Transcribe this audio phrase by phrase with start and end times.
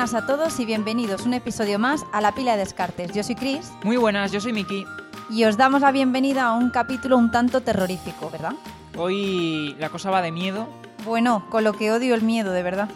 [0.00, 3.12] buenas a todos y bienvenidos un episodio más a La Pila de Descartes.
[3.12, 4.86] Yo soy Chris Muy buenas, yo soy Miki.
[5.28, 8.54] y os damos la bienvenida a un capítulo un tanto terrorífico, ¿verdad?
[8.96, 10.66] Hoy la cosa va de miedo.
[11.04, 12.88] Bueno, con lo que odio el miedo, de verdad.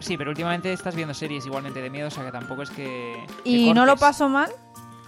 [0.00, 3.24] Sí, pero últimamente estás viendo series igualmente de miedo, o sea que tampoco es que.
[3.44, 4.50] Y no lo paso mal.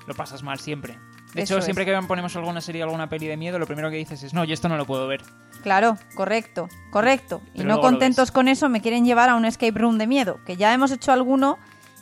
[0.07, 0.99] Lo pasas mal siempre.
[1.35, 1.65] De Eso hecho, es.
[1.67, 4.33] siempre que ponemos alguna serie o alguna peli de miedo, lo primero que dices es:
[4.33, 5.21] No, yo esto no lo puedo ver.
[5.63, 7.41] Claro, correcto, correcto.
[7.55, 10.57] Y no contentos con eso, me quieren llevar a un escape room de miedo, que
[10.57, 11.59] ya hemos hecho alguno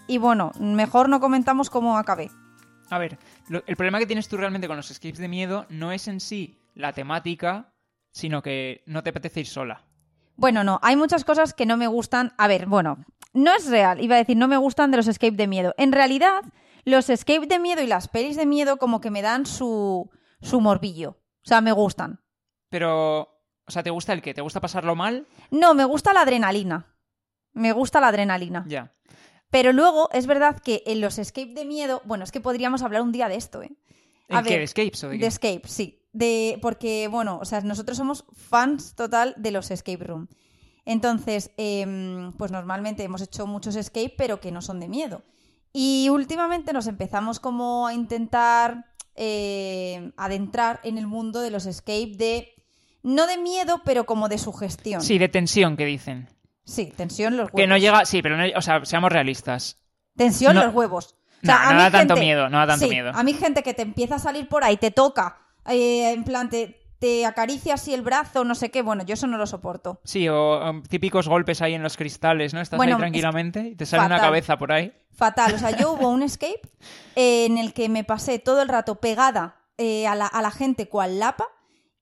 [0.07, 2.31] y bueno, mejor no comentamos cómo acabé.
[2.91, 5.93] A ver, lo- el problema que tienes tú realmente con los escapes de miedo no
[5.93, 7.73] es en sí la temática,
[8.11, 9.85] sino que no te apetece ir sola.
[10.37, 12.33] Bueno, no, hay muchas cosas que no me gustan.
[12.37, 12.99] A ver, bueno,
[13.33, 15.75] no es real, iba a decir, no me gustan de los escape de miedo.
[15.79, 16.43] En realidad,
[16.85, 20.11] los escape de miedo y las pelis de miedo como que me dan su,
[20.43, 21.11] su morbillo.
[21.45, 22.21] O sea, me gustan.
[22.69, 23.34] Pero,
[23.67, 24.35] o sea, ¿te gusta el qué?
[24.35, 25.27] ¿Te gusta pasarlo mal?
[25.51, 26.95] No, me gusta la adrenalina.
[27.53, 28.65] Me gusta la adrenalina.
[28.69, 28.93] Ya.
[29.51, 33.03] Pero luego es verdad que en los escape de miedo, bueno, es que podríamos hablar
[33.03, 33.71] un día de esto, ¿eh?
[34.29, 34.51] A ¿En qué?
[34.51, 35.27] ver, ¿De escapes o de De qué?
[35.27, 36.01] escape, sí.
[36.13, 40.29] De, porque, bueno, o sea, nosotros somos fans total de los escape room.
[40.85, 45.23] Entonces, em, pues normalmente hemos hecho muchos escape, pero que no son de miedo.
[45.73, 52.15] Y últimamente nos empezamos como a intentar eh, adentrar en el mundo de los escape
[52.17, 52.55] de,
[53.05, 55.01] no de miedo, pero como de sugestión.
[55.03, 56.29] Sí, de tensión, que dicen.
[56.65, 57.61] Sí, tensión los huevos.
[57.61, 58.05] Que no llega.
[58.07, 58.45] Sí, pero no.
[58.57, 59.79] O sea, seamos realistas.
[60.17, 60.65] Tensión No.
[60.65, 61.15] los huevos.
[61.43, 63.13] No, no a mí da tanto miedo, no da tanto sí, miedo.
[63.15, 65.37] A mí gente que te empieza a salir por ahí, te toca,
[65.69, 69.27] eh, en plan, te, te acaricia así el brazo, no sé qué, bueno, yo eso
[69.27, 70.01] no lo soporto.
[70.05, 72.63] Sí, o um, típicos golpes ahí en los cristales, ¿no?
[72.63, 74.95] Estás Bueno, ahí tranquilamente y te sale una cabeza por ahí.
[75.13, 75.53] Fatal.
[75.53, 76.63] O sea, yo hubo un escape
[77.15, 80.51] eh, en el que me pasé todo el rato pegada eh, a, la, a la
[80.51, 81.47] gente cual lapa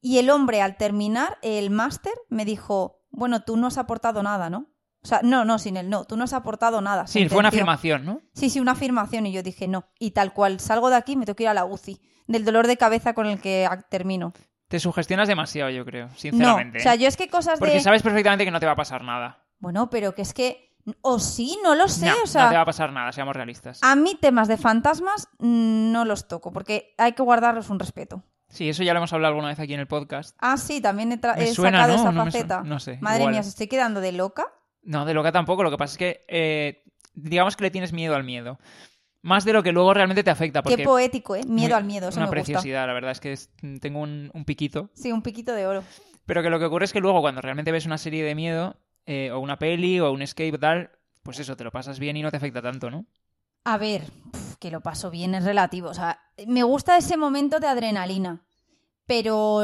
[0.02, 4.50] y el hombre al terminar el máster me dijo, bueno, tú no has aportado nada,
[4.50, 4.66] ¿no?
[5.04, 7.06] O sea, no, no, sin el no, tú no has aportado nada.
[7.06, 8.20] Sí, fue una afirmación, ¿no?
[8.34, 9.86] Sí, sí, una afirmación y yo dije no.
[9.98, 12.66] Y tal cual salgo de aquí me tengo que ir a la UCI del dolor
[12.66, 14.32] de cabeza con el que termino.
[14.68, 16.78] Te sugestionas demasiado, yo creo, No, sinceramente.
[16.78, 16.98] o sea, ¿eh?
[16.98, 17.80] yo es que cosas Porque de...
[17.80, 19.44] sabes perfectamente que no te va a pasar nada.
[19.58, 20.72] Bueno, pero que es que...
[21.00, 22.44] O sí, no lo sé, no, o sea...
[22.44, 23.78] no te va a pasar nada, seamos realistas.
[23.82, 28.24] A mí temas de fantasmas mm, no los toco porque hay que guardarlos un respeto.
[28.52, 30.36] Sí, eso ya lo hemos hablado alguna vez aquí en el podcast.
[30.38, 32.02] Ah, sí, también he, he suena, sacado ¿no?
[32.02, 32.62] esa No faceta.
[32.62, 33.32] no sé, Madre igual.
[33.32, 34.44] mía, se estoy quedando de loca.
[34.82, 35.62] No, de loca tampoco.
[35.62, 38.58] Lo que pasa es que, eh, digamos que le tienes miedo al miedo.
[39.22, 40.62] Más de lo que luego realmente te afecta.
[40.62, 41.44] Porque Qué poético, ¿eh?
[41.46, 42.44] Miedo muy- al miedo, eso Una me gusta.
[42.44, 44.90] preciosidad, la verdad es que es- tengo un, un piquito.
[44.94, 45.82] Sí, un piquito de oro.
[46.26, 48.76] Pero que lo que ocurre es que luego cuando realmente ves una serie de miedo,
[49.06, 50.90] eh, o una peli, o un escape tal,
[51.22, 53.06] pues eso, te lo pasas bien y no te afecta tanto, ¿no?
[53.64, 55.88] A ver, pf, que lo paso bien es relativo.
[55.88, 58.44] O sea, me gusta ese momento de adrenalina.
[59.06, 59.60] Pero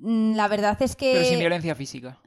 [0.00, 1.12] mm, la verdad es que.
[1.14, 2.18] Pero sin violencia física.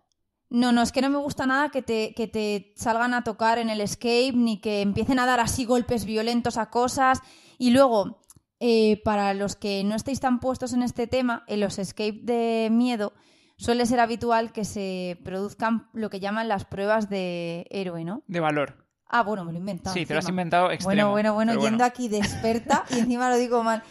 [0.50, 3.58] No, no, es que no me gusta nada que te, que te salgan a tocar
[3.58, 7.20] en el escape, ni que empiecen a dar así golpes violentos a cosas.
[7.58, 8.22] Y luego,
[8.60, 12.70] eh, para los que no estéis tan puestos en este tema, en los escape de
[12.72, 13.14] miedo
[13.58, 18.24] suele ser habitual que se produzcan lo que llaman las pruebas de héroe, ¿no?
[18.28, 18.85] De valor.
[19.08, 19.94] Ah, bueno, me lo he inventado.
[19.94, 21.10] Sí, te lo has inventado extremo.
[21.12, 23.84] Bueno, bueno, bueno, yendo aquí de experta y encima lo digo mal.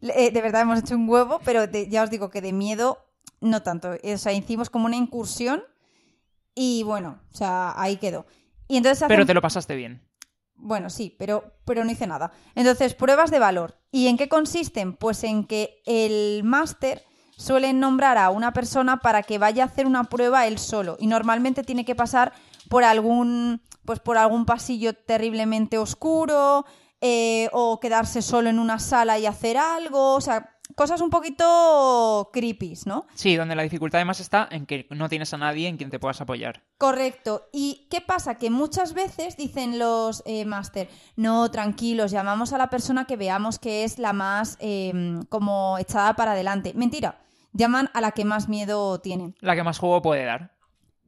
[0.00, 2.98] Eh, de verdad hemos hecho un huevo, pero ya os digo que de miedo
[3.40, 3.92] no tanto.
[4.02, 5.62] O sea, hicimos como una incursión
[6.54, 8.26] y bueno, o sea, ahí quedó.
[8.68, 10.02] Y entonces hacen- Pero te lo pasaste bien.
[10.56, 12.32] Bueno, sí, pero, pero no hice nada.
[12.54, 13.76] Entonces, pruebas de valor.
[13.90, 14.94] ¿Y en qué consisten?
[14.94, 17.02] Pues en que el máster
[17.36, 20.96] suele nombrar a una persona para que vaya a hacer una prueba él solo.
[21.00, 22.32] Y normalmente tiene que pasar
[22.70, 26.64] por algún, pues por algún pasillo terriblemente oscuro,
[27.00, 30.14] eh, o quedarse solo en una sala y hacer algo.
[30.14, 33.06] O sea, cosas un poquito creepy, ¿no?
[33.14, 35.98] Sí, donde la dificultad además está en que no tienes a nadie en quien te
[35.98, 36.62] puedas apoyar.
[36.78, 37.48] Correcto.
[37.52, 38.36] ¿Y qué pasa?
[38.36, 43.58] Que muchas veces dicen los eh, máster, no, tranquilos, llamamos a la persona que veamos
[43.58, 46.72] que es la más eh, como echada para adelante.
[46.74, 47.20] Mentira,
[47.52, 49.34] llaman a la que más miedo tienen.
[49.40, 50.53] La que más juego puede dar.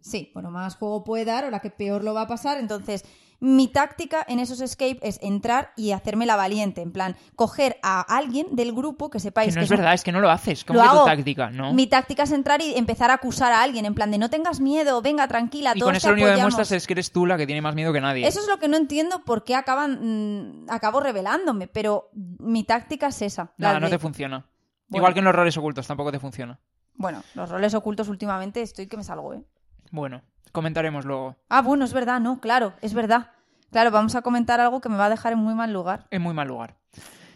[0.00, 2.58] Sí, bueno, más juego puede dar o la que peor lo va a pasar.
[2.58, 3.04] Entonces,
[3.38, 6.80] mi táctica en esos escape es entrar y hacerme la valiente.
[6.80, 9.92] En plan, coger a alguien del grupo que Que sepáis no que es son- verdad,
[9.94, 10.64] es que no lo haces.
[10.64, 11.50] ¿Cómo Lo que tu táctica?
[11.50, 11.74] No.
[11.74, 13.84] Mi táctica es entrar y empezar a acusar a alguien.
[13.84, 16.26] En plan de no tengas miedo, venga, tranquila, y todos con eso te lo único
[16.26, 16.52] que apoyamos".
[16.54, 18.26] demuestras es que eres tú la que tiene más miedo que nadie.
[18.26, 23.08] Eso es lo que no entiendo por qué acaban, mm, acabo revelándome, pero mi táctica
[23.08, 23.52] es esa.
[23.58, 24.46] Nada, no te funciona.
[24.88, 25.00] Bueno.
[25.02, 26.58] Igual que en los roles ocultos, tampoco te funciona.
[26.94, 29.42] Bueno, los roles ocultos últimamente estoy que me salgo, ¿eh?
[29.90, 30.22] Bueno,
[30.52, 31.36] comentaremos luego.
[31.48, 33.30] Ah, bueno, es verdad, no, claro, es verdad.
[33.70, 36.06] Claro, vamos a comentar algo que me va a dejar en muy mal lugar.
[36.10, 36.76] En muy mal lugar.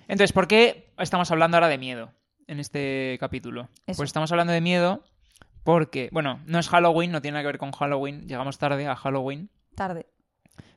[0.09, 2.13] Entonces, ¿por qué estamos hablando ahora de miedo
[2.47, 3.69] en este capítulo?
[3.87, 3.99] Eso.
[3.99, 5.05] Pues estamos hablando de miedo
[5.65, 8.97] porque, bueno, no es Halloween, no tiene nada que ver con Halloween, llegamos tarde a
[8.97, 10.07] Halloween, Tarde.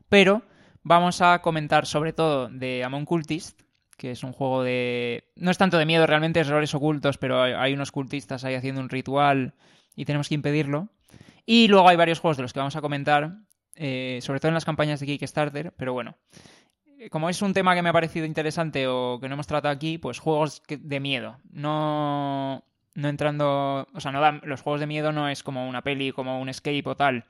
[0.10, 0.44] pero
[0.84, 3.62] vamos a comentar sobre todo de Among Cultist,
[3.98, 5.32] que es un juego de...
[5.36, 8.56] No es tanto de miedo, realmente es errores ocultos, pero hay, hay unos cultistas ahí
[8.56, 9.54] haciendo un ritual
[9.96, 10.90] y tenemos que impedirlo.
[11.46, 13.38] Y luego hay varios juegos de los que vamos a comentar,
[13.76, 16.16] eh, sobre todo en las campañas de Kickstarter, pero bueno.
[17.00, 19.74] Eh, Como es un tema que me ha parecido interesante o que no hemos tratado
[19.74, 21.38] aquí, pues juegos de miedo.
[21.52, 22.64] No,
[22.96, 23.88] no entrando...
[23.94, 26.48] O sea, no dan- los juegos de miedo no es como una peli, como un
[26.50, 27.26] escape o tal,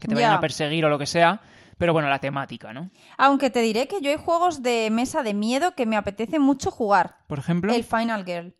[0.00, 0.36] que te vayan Ya.
[0.36, 1.40] a perseguir o lo que sea,
[1.78, 2.90] pero bueno, la temática, ¿no?
[3.18, 6.70] Aunque te diré que yo hay juegos de mesa de miedo que me apetece mucho
[6.70, 7.18] jugar.
[7.28, 8.54] Por ejemplo, El Final Girl.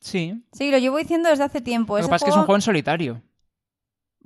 [0.00, 0.42] sí.
[0.52, 1.96] Sí, lo llevo diciendo desde hace tiempo.
[1.96, 3.22] Lo que pasa es que es un juego en solitario.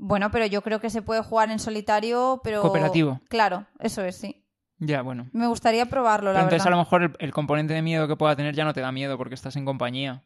[0.03, 2.63] Bueno, pero yo creo que se puede jugar en solitario, pero...
[2.63, 3.21] Cooperativo.
[3.29, 4.43] Claro, eso es, sí.
[4.79, 5.29] Ya, bueno.
[5.33, 6.73] Me gustaría probarlo, la Pero entonces verdad.
[6.73, 8.91] a lo mejor el, el componente de miedo que pueda tener ya no te da
[8.93, 10.23] miedo porque estás en compañía.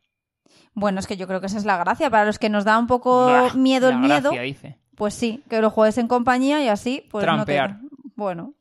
[0.75, 2.09] Bueno, es que yo creo que esa es la gracia.
[2.09, 4.79] Para los que nos da un poco Bah, miedo el la miedo, gracia, dice.
[4.95, 7.83] pues sí, que lo juegues en compañía y así, pues Trampear.
[7.83, 7.95] no te...
[8.15, 8.55] Bueno,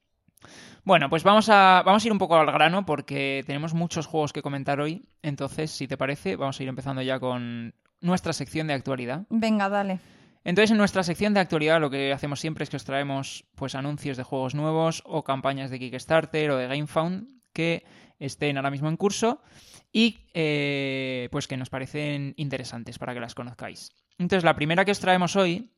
[0.84, 4.34] Bueno, pues vamos a, vamos a ir un poco al grano porque tenemos muchos juegos
[4.34, 5.08] que comentar hoy.
[5.22, 9.28] Entonces, si te parece, vamos a ir empezando ya con nuestra sección de actualidad.
[9.30, 10.00] venga, dale.
[10.44, 13.76] Entonces, en nuestra sección de actualidad lo que hacemos siempre es que os traemos pues
[13.76, 17.86] anuncios de juegos nuevos o campañas de Kickstarter o de GameFound que
[18.20, 19.42] estén ahora mismo en curso
[19.92, 23.92] y eh, pues que nos parecen interesantes para que las conozcáis.
[24.18, 25.72] Entonces, la primera que os traemos hoy,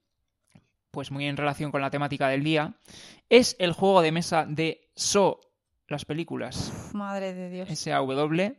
[0.90, 2.76] pues muy en relación con la temática del día,
[3.30, 5.42] es el juego de mesa de So,
[5.88, 6.92] las películas.
[6.94, 7.70] Madre de Dios.
[7.70, 8.56] SAW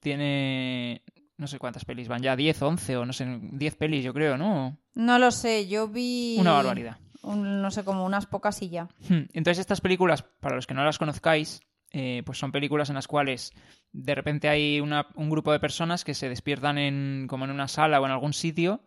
[0.00, 1.02] tiene
[1.38, 4.36] no sé cuántas pelis van ya, 10, 11 o no sé, 10 pelis yo creo,
[4.36, 4.76] ¿no?
[4.94, 6.36] No lo sé, yo vi...
[6.38, 6.98] Una barbaridad.
[7.22, 8.88] un- no sé, como unas pocas y ya.
[9.08, 11.60] Hmm, Entonces estas películas, para los que no las conozcáis,
[11.92, 13.52] eh, pues son películas en las cuales
[13.92, 17.66] de repente hay una- un grupo de personas que se despiertan en, como en una
[17.68, 18.82] sala o en algún sitio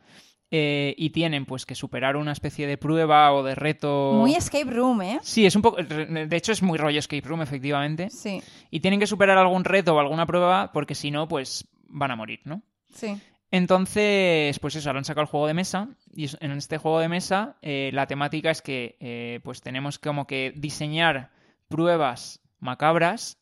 [0.52, 4.12] eh, y tienen pues que superar una especie de prueba o de reto.
[4.14, 5.20] Muy escape room, ¿eh?
[5.24, 5.82] Sí, es un poco.
[5.82, 8.10] De hecho, es muy rollo escape room, efectivamente.
[8.10, 12.12] Sí, Y tienen que superar algún reto o alguna prueba porque si no, pues van
[12.12, 12.64] a morir, ¿no?
[12.94, 13.20] sí.
[13.54, 17.10] Entonces, pues eso, ahora han sacado el juego de mesa y en este juego de
[17.10, 21.32] mesa eh, la temática es que eh, pues tenemos como que diseñar
[21.68, 23.38] pruebas macabras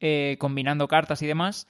[0.00, 1.68] eh, combinando cartas y demás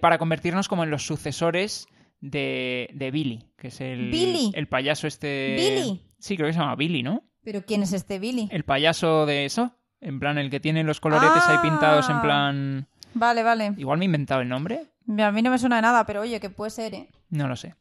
[0.00, 1.86] para convertirnos como en los sucesores
[2.20, 4.52] de, de Billy, que es el, ¿Billy?
[4.54, 5.56] el payaso este...
[5.56, 6.00] ¿Billy?
[6.18, 7.24] Sí, creo que se llama Billy, ¿no?
[7.42, 8.48] Pero ¿quién es este Billy?
[8.52, 11.62] El payaso de eso, en plan el que tiene los coloretes ahí Ah.
[11.62, 12.88] pintados en plan...
[13.14, 13.74] Vale, vale.
[13.76, 14.86] Igual me he inventado el nombre,
[15.18, 17.08] A mí no me suena de nada, pero oye, que puede ser, ¿eh?
[17.30, 17.74] No lo sé.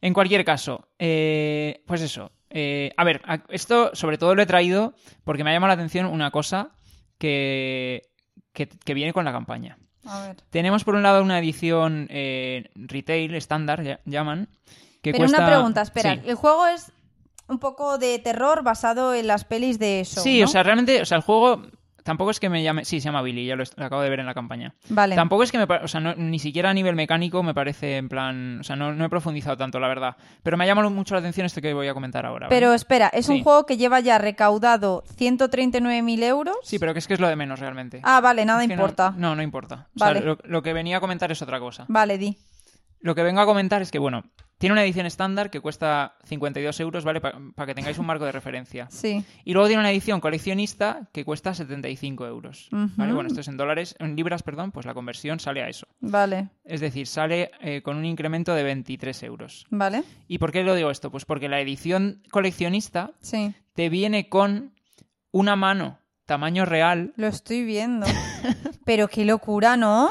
[0.00, 2.30] En cualquier caso, eh, pues eso.
[2.50, 4.94] eh, a ver, esto sobre todo lo he traído
[5.24, 6.70] porque me ha llamado la atención una cosa
[7.18, 8.02] que,
[8.52, 9.78] que, que viene con la campaña.
[10.04, 10.36] A ver.
[10.50, 14.48] Tenemos por un lado una edición eh, retail estándar, llaman,
[15.02, 15.38] que Pero cuesta...
[15.38, 16.14] una pregunta, espera.
[16.14, 16.20] Sí.
[16.26, 16.92] El juego es
[17.48, 20.20] un poco de terror basado en las pelis de eso.
[20.20, 20.44] Sí, ¿no?
[20.46, 21.62] o sea, realmente, o sea, el juego
[22.04, 22.84] tampoco es que me llame...
[22.84, 24.74] Sí, se llama Billy, ya lo, acabo de ver en la campaña.
[24.88, 25.14] Vale.
[25.16, 28.08] Tampoco es que me o sea, no- ni siquiera a nivel mecánico me parece en
[28.08, 30.16] plan, o sea, no, no he profundizado tanto, la verdad.
[30.42, 32.46] Pero me ha llamado mucho la atención esto que voy a comentar ahora.
[32.48, 32.56] ¿vale?
[32.56, 33.32] Pero espera, es Sí.
[33.32, 36.56] un juego que lleva ya recaudado 139.000 euros.
[36.62, 38.00] Sí, pero que es que es lo de menos realmente.
[38.04, 39.14] Ah, vale, nada Es que no- importa.
[39.16, 39.88] No, no, importa.
[39.96, 40.20] O Vale.
[40.20, 41.84] sea, lo, lo que venía a comentar es otra cosa.
[41.88, 42.36] Vale, di.
[43.00, 44.24] Lo que vengo a comentar es que, bueno,
[44.58, 47.20] tiene una edición estándar que cuesta 52 euros, ¿vale?
[47.20, 48.88] Para que tengáis un marco de referencia.
[48.90, 49.24] Sí.
[49.44, 52.68] Y luego tiene una edición coleccionista que cuesta 75 euros.
[52.72, 53.12] ¿Vale?
[53.12, 55.86] Bueno, esto es en dólares, en libras, perdón, pues la conversión sale a eso.
[56.00, 56.48] Vale.
[56.64, 59.66] Es decir, sale eh, con un incremento de 23 euros.
[59.70, 60.02] Vale.
[60.26, 61.10] ¿Y por qué lo digo esto?
[61.10, 63.54] Pues porque la edición coleccionista Sí.
[63.74, 64.74] te viene con
[65.30, 67.12] una mano tamaño real.
[67.16, 68.06] Lo estoy viendo.
[68.84, 70.08] Pero qué locura, ¿no?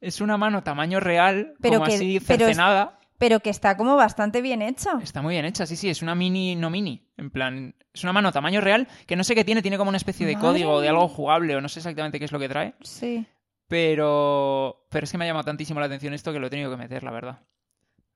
[0.00, 2.98] Es una mano tamaño real, Pero como que- así pero es- cercenada.
[3.20, 4.92] Pero que está como bastante bien hecha.
[5.02, 7.06] Está muy bien hecha, sí, sí, es una mini, no mini.
[7.18, 9.98] En plan, es una mano tamaño real que no sé qué tiene, tiene como una
[9.98, 12.38] especie de Madre código o de algo jugable o no sé exactamente qué es lo
[12.38, 12.74] que trae.
[12.80, 13.26] Sí.
[13.68, 16.70] Pero, pero es que me ha llamado tantísimo la atención esto que lo he tenido
[16.70, 17.40] que meter, la verdad.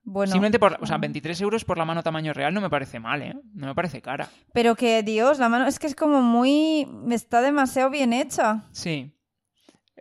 [0.04, 0.32] Bueno.
[0.32, 3.20] Simplemente por, o sea, 23 euros por la mano tamaño real no me parece mal,
[3.20, 3.34] ¿eh?
[3.52, 4.30] No me parece cara.
[4.54, 6.88] Pero que, Dios, la mano es que es como muy...
[7.10, 8.64] Está demasiado bien hecha.
[8.72, 9.13] Sí.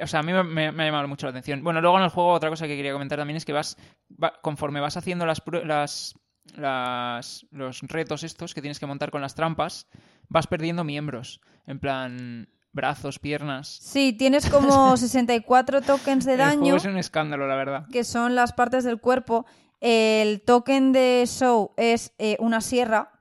[0.01, 1.63] O sea, a mí me, me- me ha llamado mucho la atención.
[1.63, 3.77] Bueno, luego en el juego otra cosa que quería comentar también es que vas,
[4.21, 6.15] va- conforme vas haciendo las, las,
[6.55, 9.87] las- los retos estos que tienes que montar con las trampas,
[10.29, 11.41] vas perdiendo miembros.
[11.67, 13.67] En plan, brazos, piernas.
[13.67, 17.85] Sí, tienes como 64 tokens de El daño, juego es un escándalo, la verdad.
[17.91, 19.45] que son las partes del cuerpo.
[19.79, 23.11] El token de Show es eh, una sierra.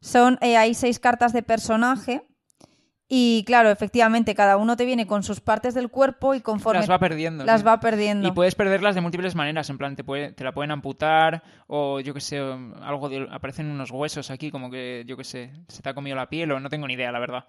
[0.00, 2.26] Son, eh, hay seis cartas de personaje.
[3.12, 6.88] Y claro, efectivamente, cada uno te viene con sus partes del cuerpo y conforme Las
[6.88, 7.44] va perdiendo.
[7.44, 7.66] las sí.
[7.66, 8.28] va perdiendo.
[8.28, 11.98] Y puedes perderlas de múltiples maneras, en plan, te, puede- te la pueden amputar o
[11.98, 15.82] yo que sé, algo de, aparecen unos huesos aquí, como que, yo que sé, se
[15.82, 17.46] te ha comido la piel o no tengo ni idea, la verdad.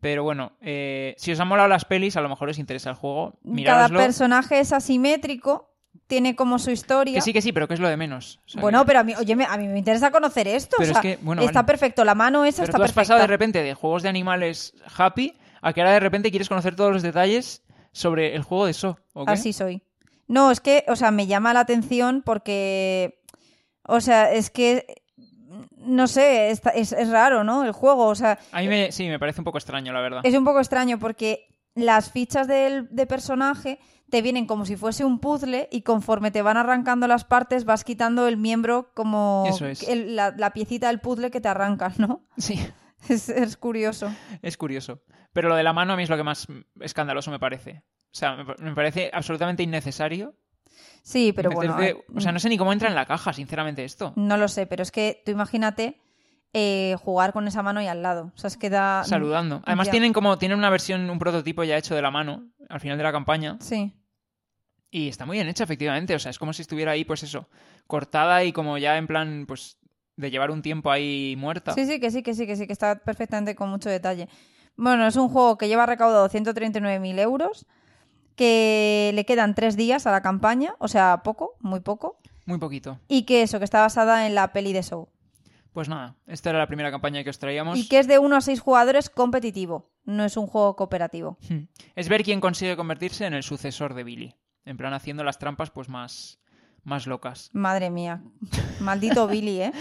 [0.00, 2.96] Pero bueno, eh, si os han molado las pelis, a lo mejor os interesa el
[2.96, 3.32] juego.
[3.42, 3.98] Cada Mirároslo.
[3.98, 5.69] personaje es asimétrico,
[6.06, 7.14] tiene como su historia.
[7.14, 8.40] Que sí, que sí, pero que es lo de menos.
[8.54, 10.76] Bueno, pero a mí, oye, me- a mí me interesa conocer esto.
[10.78, 11.66] Pero o es que, bueno, está vale.
[11.66, 13.00] perfecto, la mano esa Pero está tú has perfecta.
[13.02, 16.74] pasado de repente de juegos de animales happy a que ahora de repente quieres conocer
[16.74, 18.98] todos los detalles sobre el juego de So.
[19.12, 19.32] ¿o qué?
[19.32, 19.82] Así soy.
[20.26, 23.20] No, es que, o sea, me llama la atención porque,
[23.82, 24.86] o sea, es que,
[25.76, 27.64] no sé, está- es, es raro, ¿no?
[27.64, 30.20] El juego, o sea, A mí me, sí, me parece un poco extraño, la verdad.
[30.24, 33.80] es un poco extraño porque las fichas del de personaje
[34.10, 37.84] te vienen como si fuese un puzzle y conforme te van arrancando las partes vas
[37.84, 39.86] quitando el miembro como Eso es.
[39.88, 42.24] el- la, la piecita del puzzle que te arrancan, ¿no?
[42.36, 42.58] Sí,
[43.08, 44.12] Es, es curioso.
[44.42, 45.00] es curioso.
[45.32, 46.46] Pero lo de la mano a mí es lo que más
[46.80, 47.82] escandaloso me parece.
[48.06, 50.34] O sea, me, me parece absolutamente innecesario.
[51.02, 53.84] Sí, pero bueno, eh, O sea, no sé ni cómo entra en la caja, sinceramente,
[53.84, 54.12] esto.
[54.16, 55.98] no lo sé, pero es que tú imagínate
[56.52, 58.32] eh, jugar con esa mano ahí al lado.
[58.34, 59.02] O sea, es que da...
[59.04, 59.62] Saludando.
[59.64, 59.92] Además Ya.
[59.92, 63.04] tienen como tienen una versión, un prototipo ya hecho de la mano al final de
[63.04, 63.94] la campaña Sí.
[64.90, 67.48] Y está muy bien hecha efectivamente, o sea, es como si estuviera ahí pues eso,
[67.86, 69.78] cortada y como ya en plan pues
[70.16, 71.72] de llevar un tiempo ahí muerta.
[71.74, 74.28] Sí, sí, que sí, que sí, que sí, que está perfectamente con mucho detalle.
[74.76, 77.66] Bueno, es un juego que lleva recaudado 139.000 euros,
[78.36, 82.98] que le quedan tres días a la campaña, o sea, poco, muy poco, Muy poquito.
[83.08, 85.08] y que eso, que está basada en la peli de Show.
[85.72, 87.78] Pues nada, esta era la primera campaña que os traíamos.
[87.78, 91.38] Y que es de 1 a 6 jugadores competitivo, no es un juego cooperativo.
[91.48, 91.68] Hmm.
[91.94, 94.34] Es ver quién consigue convertirse en el sucesor de Billy.
[94.64, 96.38] En plan haciendo las trampas pues más
[96.82, 97.50] más locas.
[97.52, 98.22] Madre mía,
[98.80, 99.72] maldito Billy, ¿eh?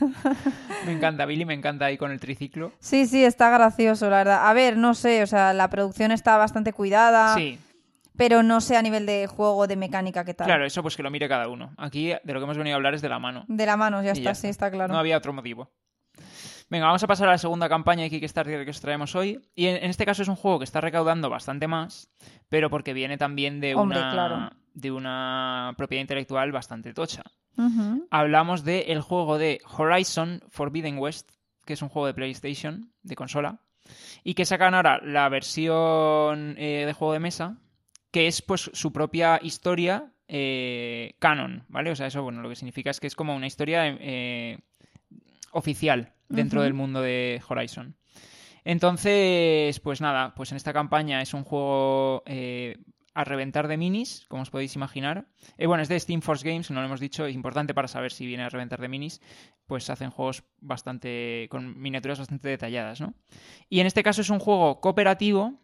[0.86, 2.72] Me encanta, Billy me encanta ahí con el triciclo.
[2.80, 4.48] Sí, sí, está gracioso, la verdad.
[4.48, 7.58] A ver, no sé, o sea, la producción está bastante cuidada, Sí,
[8.16, 10.46] pero no sé a nivel de juego, de mecánica, qué tal.
[10.46, 11.72] claro, eso pues que lo mire cada uno.
[11.76, 13.44] Aquí de lo que hemos venido a hablar es de la mano.
[13.48, 14.40] De la mano, ya Y está, ya está.
[14.40, 14.92] sí, está claro.
[14.92, 15.70] No había otro motivo.
[16.72, 19.38] Venga, vamos a pasar a la segunda campaña de Kickstarter que os traemos hoy.
[19.54, 22.08] Y en, en este caso es un juego que está recaudando bastante más,
[22.48, 24.50] pero porque viene también de, Hombre, una, claro.
[24.72, 27.24] de una propiedad intelectual bastante tocha.
[28.10, 31.32] Hablamos del el juego de Horizon Forbidden West,
[31.66, 33.60] que es un juego de PlayStation, de consola,
[34.24, 37.58] y que sacan ahora la versión eh, de juego de mesa,
[38.10, 41.90] que es pues su propia historia eh, canon, ¿vale?
[41.90, 44.58] O sea, eso, bueno, lo que significa es que es como una historia eh,
[45.50, 47.96] oficial dentro del mundo de Horizon.
[48.64, 52.78] Entonces, pues nada, pues en esta campaña es un juego eh,
[53.14, 55.26] a reventar de minis, como os podéis imaginar.
[55.58, 58.12] Eh, bueno, es de Steam Force Games, no lo hemos dicho, es importante para saber
[58.12, 59.20] si viene a reventar de minis,
[59.66, 63.14] pues hacen juegos bastante con miniaturas bastante detalladas, ¿no?
[63.68, 65.60] Y en este caso es un juego cooperativo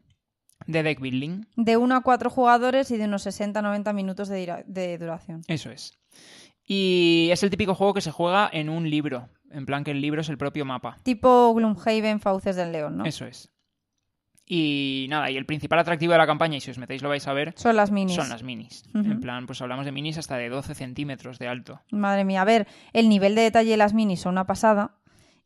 [0.67, 5.43] de deck building, De 1 a 4 jugadores y de unos 60-90 minutos de duración.
[5.47, 5.93] eso es.
[6.71, 10.01] Y es el típico juego que se juega en un libro, en plan que el
[10.01, 10.99] libro es el propio mapa.
[11.03, 13.05] Tipo Gloomhaven, Fauces del León, ¿no?
[13.05, 13.51] Eso es.
[14.51, 17.27] Y nada, y el principal atractivo de la campaña, y si os metéis lo vais
[17.29, 18.17] a ver, Son las minis.
[18.17, 18.83] son las minis.
[18.95, 21.81] En plan, pues hablamos de minis hasta de 12 centímetros de alto.
[21.91, 24.95] Madre mía, a ver, el nivel de detalle de las minis son una pasada.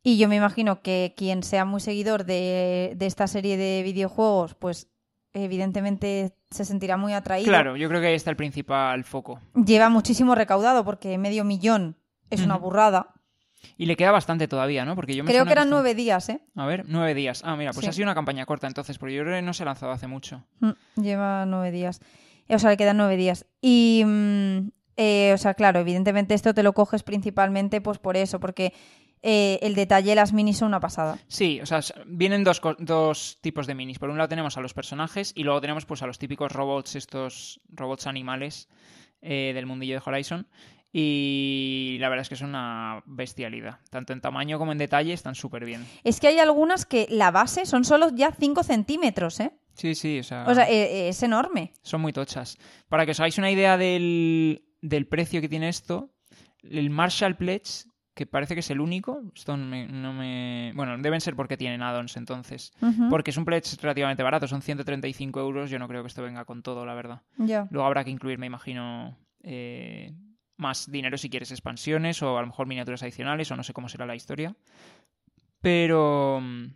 [0.05, 4.55] Y yo me imagino que quien sea muy seguidor de, de esta serie de videojuegos,
[4.55, 4.89] pues
[5.33, 7.49] evidentemente se sentirá muy atraído.
[7.49, 9.41] Claro, yo creo que ahí está el principal foco.
[9.55, 11.97] Lleva muchísimo recaudado porque medio millón
[12.31, 13.15] es una burrada.
[13.77, 14.95] Y le queda bastante todavía, ¿no?
[14.97, 16.41] Porque yo me Creo que eran nueve días, ¿eh?
[16.57, 17.43] A ver, nueve días.
[17.45, 17.91] Ah, mira, pues Sí.
[17.91, 20.07] ha sido una campaña corta entonces, porque yo creo que no se ha lanzado hace
[20.07, 20.45] mucho.
[20.61, 22.01] Mm, Lleva nueve días.
[22.49, 23.47] O sea, le quedan nueve días.
[23.61, 28.41] Y, mm, eh, o sea, claro, evidentemente esto te lo coges principalmente pues por eso,
[28.41, 28.75] porque
[29.23, 31.17] eh, el detalle de las minis son una pasada.
[31.29, 33.99] Sí, o sea, vienen dos, dos tipos de minis.
[34.01, 36.97] Por un lado tenemos a los personajes y luego tenemos pues a los típicos robots,
[36.97, 38.69] estos robots animales
[39.23, 40.49] eh, del mundillo de Horizon.
[40.93, 43.79] Y la verdad es que es una bestialidad.
[43.91, 45.87] Tanto en tamaño como en detalle están súper bien.
[46.05, 49.53] Es que hay algunas que la base son solo ya 5 centímetros, ¿eh?
[49.75, 51.73] Sí, sí, o sea, O sea, eh, eh, es enorme.
[51.83, 52.59] son muy tochas.
[52.89, 56.11] Para que os hagáis una idea del, del precio que tiene esto,
[56.63, 60.99] el Marshall Pledge, que parece que es el único, esto no me, no me- Bueno,
[60.99, 62.71] deben ser porque tienen add-ons entonces.
[63.09, 65.71] Porque es un pledge relativamente barato, son 135 euros.
[65.71, 67.23] Yo no creo que esto venga con todo, la verdad.
[67.39, 67.67] Ya.
[67.71, 70.13] Luego habrá que incluir, me imagino, eh,
[70.63, 73.89] más dinero si quieres expansiones o a lo mejor miniaturas adicionales o no sé cómo
[73.89, 74.57] será la historia.
[75.61, 76.67] Pero mm,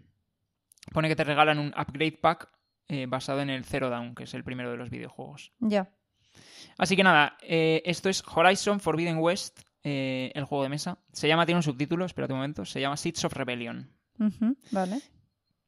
[0.93, 2.51] pone que te regalan un upgrade pack
[2.89, 5.53] eh, basado en el Zero Down, que es el primero de los videojuegos.
[5.61, 5.91] Ya.
[6.79, 10.99] Así que nada, eh, esto es Horizon Forbidden West, eh, el juego de mesa.
[11.13, 13.91] Se llama, tiene un subtítulo, espérate un momento, se llama Seeds of Rebellion.
[14.71, 15.01] Vale.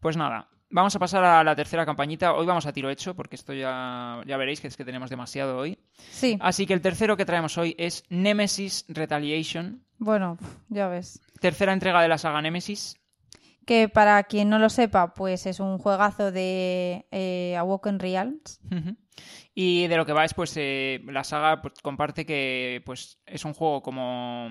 [0.01, 2.35] Pues nada, vamos a pasar a la tercera campañita.
[2.35, 5.59] Hoy vamos a tiro hecho, porque esto ya, ya veréis que es que tenemos demasiado
[5.59, 5.79] hoy.
[6.11, 6.37] Sí.
[6.41, 11.21] Así que el tercero que traemos hoy es Nemesis Retaliation, Bueno, ya ves.
[11.41, 12.97] tercera entrega de la saga Nemesis.
[13.67, 18.61] que para quien no lo sepa, pues es un juegazo de eh, Awoken Realms.
[19.55, 23.45] Y de lo que va es, pues, eh, la saga pues, comparte que pues es
[23.45, 24.49] un juego como...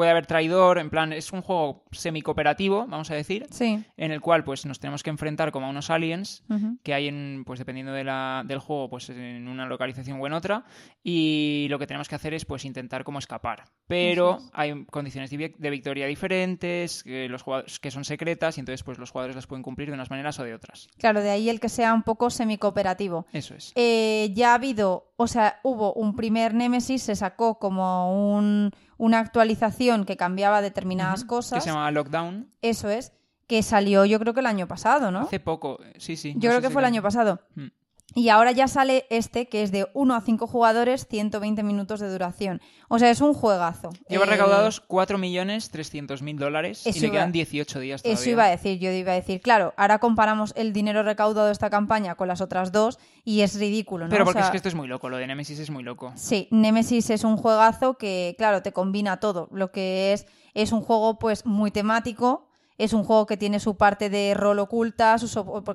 [0.00, 3.84] Puede haber traidor, en plan, es un juego semi-cooperativo, vamos a decir, Sí.
[3.98, 6.42] en el cual pues nos tenemos que enfrentar como a unos aliens
[6.82, 10.32] que hay en, pues dependiendo de la- del juego, pues en una localización o en
[10.32, 10.64] otra,
[11.02, 13.64] y lo que tenemos que hacer es pues intentar como escapar.
[13.88, 14.50] Pero es.
[14.54, 18.82] hay condiciones de, vi- de victoria diferentes, que, los jugadores, que son secretas, y entonces
[18.82, 20.88] pues los jugadores las pueden cumplir de unas maneras o de otras.
[20.96, 23.26] Claro, de ahí el que sea un poco semi-cooperativo.
[23.34, 23.72] Eso es.
[23.74, 29.18] Eh, ya ha habido, o sea, hubo un primer Nemesis, se sacó como un- una
[29.18, 31.58] actualización que cambiaba determinadas cosas.
[31.58, 32.50] Que se llama Lockdown.
[32.60, 33.12] Eso es,
[33.46, 35.20] que salió yo creo que el año pasado, ¿no?
[35.20, 36.34] Hace poco, sí, sí.
[36.34, 37.40] no Yo creo que si fue el año pasado.
[37.54, 37.68] Mm.
[38.14, 42.10] Y ahora ya sale este, que es de 1 a 5 jugadores, 120 minutos de
[42.10, 42.60] duración.
[42.88, 43.90] O sea, es un juegazo.
[44.08, 48.20] Lleva Eh, recaudados 4.300.000 dólares y le iba- quedan 18 días todavía.
[48.20, 51.52] Eso iba a decir, yo iba a decir, claro, ahora comparamos el dinero recaudado de
[51.52, 54.10] esta campaña con las otras dos y es ridículo, ¿no?
[54.10, 55.82] Pero O porque sea, es que esto es muy loco, lo de Nemesis es muy
[55.82, 56.12] loco.
[56.16, 59.48] Sí, Nemesis es un juegazo que, claro, te combina todo.
[59.52, 62.46] Lo que es, es un juego, pues, muy temático.
[62.80, 65.18] Es un juego que tiene su parte de rol oculta,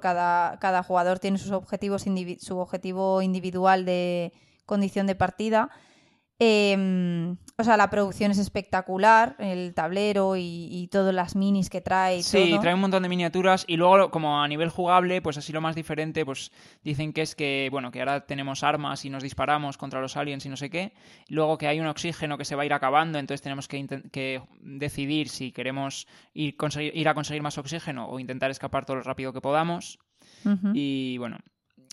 [0.02, 2.06] cada, cada jugador tiene sus objetivos
[2.40, 4.34] su objetivo individual de
[4.66, 5.70] condición de partida.
[6.40, 11.80] Eh, o sea, la producción es espectacular, el tablero y, y todas las minis que
[11.80, 12.60] trae y Sí, todo.
[12.62, 15.74] trae un montón de miniaturas y luego como a nivel jugable, pues así lo más
[15.76, 16.52] diferente, pues
[16.84, 20.46] dicen que es que, bueno, que ahora tenemos armas y nos disparamos contra los aliens
[20.46, 20.92] y no sé qué,
[21.30, 24.42] luego que hay un oxígeno que se va a ir acabando, entonces tenemos que, que
[24.60, 29.04] decidir si queremos ir, conseguir- ir a conseguir más oxígeno o intentar escapar todo lo
[29.04, 29.98] rápido que podamos
[30.74, 31.38] y bueno...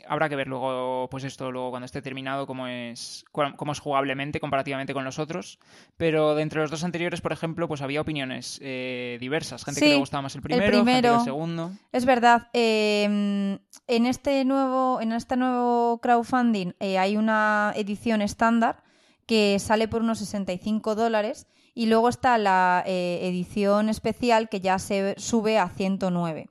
[0.09, 4.41] Habrá que ver luego, pues esto, luego cuando esté terminado, cómo es, cómo es jugablemente
[4.41, 5.59] comparativamente con los otros.
[5.97, 9.65] Pero de entre los dos anteriores, por ejemplo, pues había opiniones eh, diversas.
[9.65, 11.15] Gente que le gustaba más el el primero, gente que primero.
[11.17, 11.73] el segundo.
[11.93, 12.49] Es verdad.
[12.53, 18.83] eh, en este nuevo, en este nuevo crowdfunding eh, hay una edición estándar
[19.27, 24.79] que sale por unos 65 dólares y luego está la eh, edición especial que ya
[24.79, 26.49] se sube a 109.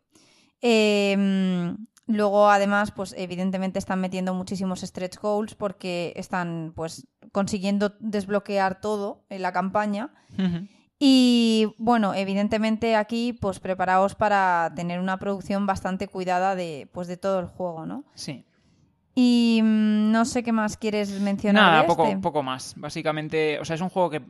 [0.61, 1.75] Eh,
[2.13, 9.23] luego, además, pues evidentemente están metiendo muchísimos stretch goals porque están pues consiguiendo desbloquear todo
[9.29, 10.11] en la campaña.
[11.03, 17.17] Y bueno, evidentemente aquí, pues preparaos para tener una producción bastante cuidada de, pues, de
[17.17, 18.05] todo el juego, ¿no?
[18.13, 18.45] Sí.
[19.15, 21.63] Y mm, no sé qué más quieres mencionar.
[21.63, 22.17] Nada, de poco, este.
[22.17, 22.75] poco más.
[22.77, 24.21] Básicamente, o sea, es un juego que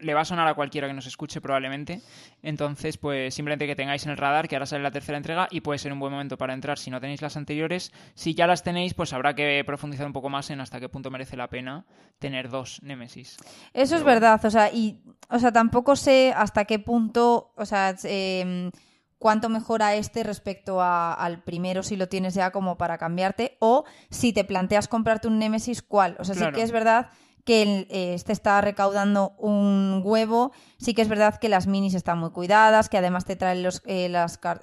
[0.00, 2.00] le va a sonar a cualquiera que nos escuche probablemente.
[2.42, 5.60] Entonces, pues simplemente que tengáis en el radar que ahora sale la tercera entrega y
[5.60, 7.92] puede ser un buen momento para entrar si no tenéis las anteriores.
[8.14, 11.10] Si ya las tenéis, pues habrá que profundizar un poco más en hasta qué punto
[11.10, 11.84] merece la pena
[12.18, 13.36] tener dos Nemesis.
[13.72, 17.94] Eso es verdad, o sea, y o sea, tampoco sé hasta qué punto, o sea,
[18.04, 18.70] eh,
[19.18, 23.84] cuánto mejora este respecto a- al primero si lo tienes ya como para cambiarte o
[24.10, 26.16] si te planteas comprarte un Nemesis, ¿cuál?
[26.18, 27.08] O sea, sí que es verdad
[27.46, 32.18] que eh, este está recaudando un huevo, sí que es verdad que las minis están
[32.18, 34.12] muy cuidadas, que además te traen los, eh,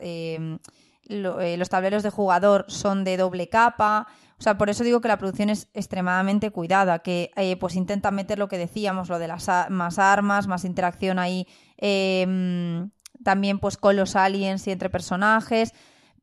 [0.01, 0.57] eh,
[1.05, 4.07] lo- los tableros de jugador son de doble capa.
[4.37, 8.37] O sea, por eso digo que la producción es extremadamente cuidada, que pues intenta meter
[8.37, 11.47] lo que decíamos, lo de las más armas, más interacción ahí,
[11.81, 12.89] mm,
[13.23, 15.71] también pues con los aliens y entre personajes,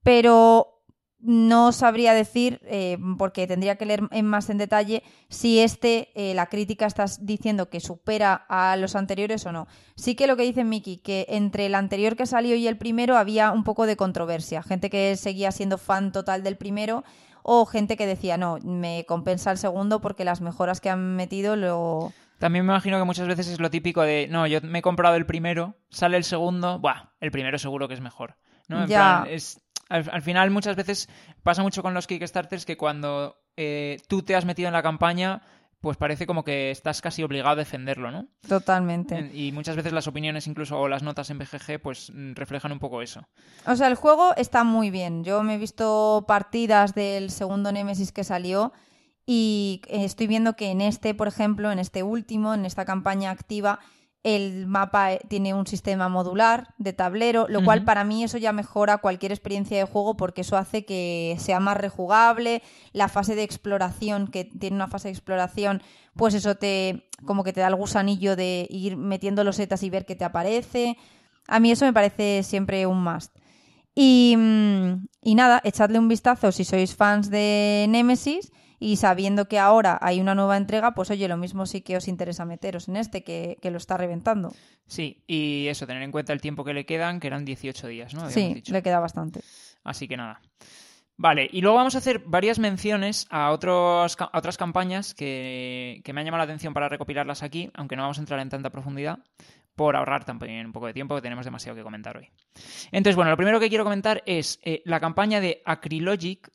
[0.03, 0.80] pero
[1.23, 6.35] no sabría decir, eh, porque tendría que leer en más en detalle, si este, eh,
[6.35, 9.67] la crítica estás diciendo que supera a los anteriores o no.
[9.97, 13.17] Sí que lo que dice Miki, que entre el anterior que salió y el primero
[13.17, 14.63] había un poco de controversia.
[14.63, 17.05] Gente que seguía siendo fan total del primero
[17.43, 21.57] o gente que decía, no, me compensa el segundo porque las mejoras que han metido
[21.57, 22.13] lo...
[22.39, 25.17] También me imagino que muchas veces es lo típico de, no, yo me he comprado
[25.17, 28.37] el primero, sale el segundo, buah, el primero seguro que es mejor.
[28.69, 28.83] ¿no?
[28.83, 29.23] En Ya.
[29.23, 31.09] plan, es, al, al final muchas veces
[31.43, 35.43] pasa mucho con los Kickstarters que cuando eh, tú te has metido en la campaña,
[35.83, 38.29] pues parece como que estás casi obligado a defenderlo, ¿no?
[38.47, 39.17] Totalmente.
[39.19, 42.73] En- Y muchas veces las opiniones incluso o las notas en BGG pues mm, reflejan
[42.73, 43.27] un poco eso.
[43.67, 45.25] O sea, el juego está muy bien.
[45.25, 48.73] Yo me he visto partidas del segundo Nemesis que salió
[49.27, 53.31] y eh, estoy viendo que en este, por ejemplo, en este último, en esta campaña
[53.31, 53.79] activa,
[54.23, 58.53] el mapa eh, tiene un sistema modular de tablero, lo cual para mí eso ya
[58.53, 63.43] mejora cualquier experiencia de juego porque eso hace que sea más rejugable, la fase de
[63.43, 65.83] exploración, que tiene una fase de exploración,
[66.17, 69.91] pues eso te como que te da el gusanillo de ir metiendo los setas y
[69.91, 70.99] ver qué te aparece.
[71.47, 73.35] A mí eso me parece siempre un must.
[73.95, 79.59] Y, mm, y nada, echadle un vistazo si sois fans de Nemesis y sabiendo que
[79.61, 82.97] ahora hay una nueva entrega, pues oye, lo mismo sí que os interesa meteros en
[82.97, 84.53] este, que, que lo está reventando.
[84.87, 88.15] Sí, y eso, tener en cuenta el tiempo que le quedan, que eran 18 días,
[88.15, 88.23] ¿no?
[88.23, 88.73] Habíamos Sí, dicho.
[88.73, 89.41] le queda bastante.
[89.85, 90.41] Así que nada.
[91.17, 96.13] Vale, y luego vamos a hacer varias menciones a, otros, a otras campañas que, que
[96.15, 98.71] me han llamado la atención para recopilarlas aquí, aunque no vamos a entrar en tanta
[98.71, 99.19] profundidad,
[99.77, 102.31] por ahorrar también un poco de tiempo, que tenemos demasiado que comentar hoy.
[102.91, 106.51] Entonces, bueno, lo primero que quiero comentar es eh, la campaña de Acrylogic.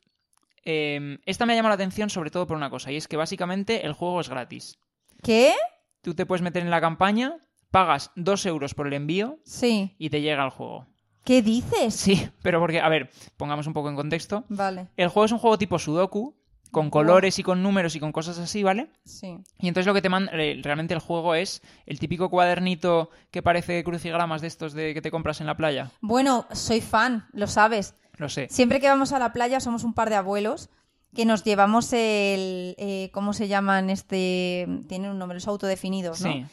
[0.66, 3.16] Eh, esta me ha llamado la atención sobre todo por una cosa, y es que
[3.16, 4.78] básicamente el juego es gratis.
[5.22, 5.54] ¿Qué?
[6.02, 7.36] Tú te puedes meter en la campaña,
[7.70, 9.94] pagas 2 euros por el envío Sí.
[9.98, 10.86] y te llega el juego.
[11.24, 11.94] ¿Qué dices?
[11.94, 14.44] Sí, pero porque, a ver, pongamos un poco en contexto.
[14.48, 16.36] Vale, El juego es un juego tipo Sudoku,
[16.72, 18.90] con colores y con números y con cosas así, ¿vale?
[19.04, 19.38] sí.
[19.60, 23.40] Y entonces lo que te manda, eh, realmente el juego es el típico cuadernito que
[23.40, 25.90] parece crucigramas de estos de que te compras en la playa.
[26.00, 27.94] Bueno, soy fan, lo sabes.
[28.16, 28.48] Lo sé.
[28.50, 30.70] Siempre que vamos a la playa somos un par de abuelos
[31.14, 32.74] que nos llevamos el...
[32.78, 33.90] eh, ¿Cómo se llaman?
[33.90, 34.66] Este...
[34.88, 36.32] Tienen un nombre, los autodefinidos, ¿no?
[36.32, 36.44] Sí.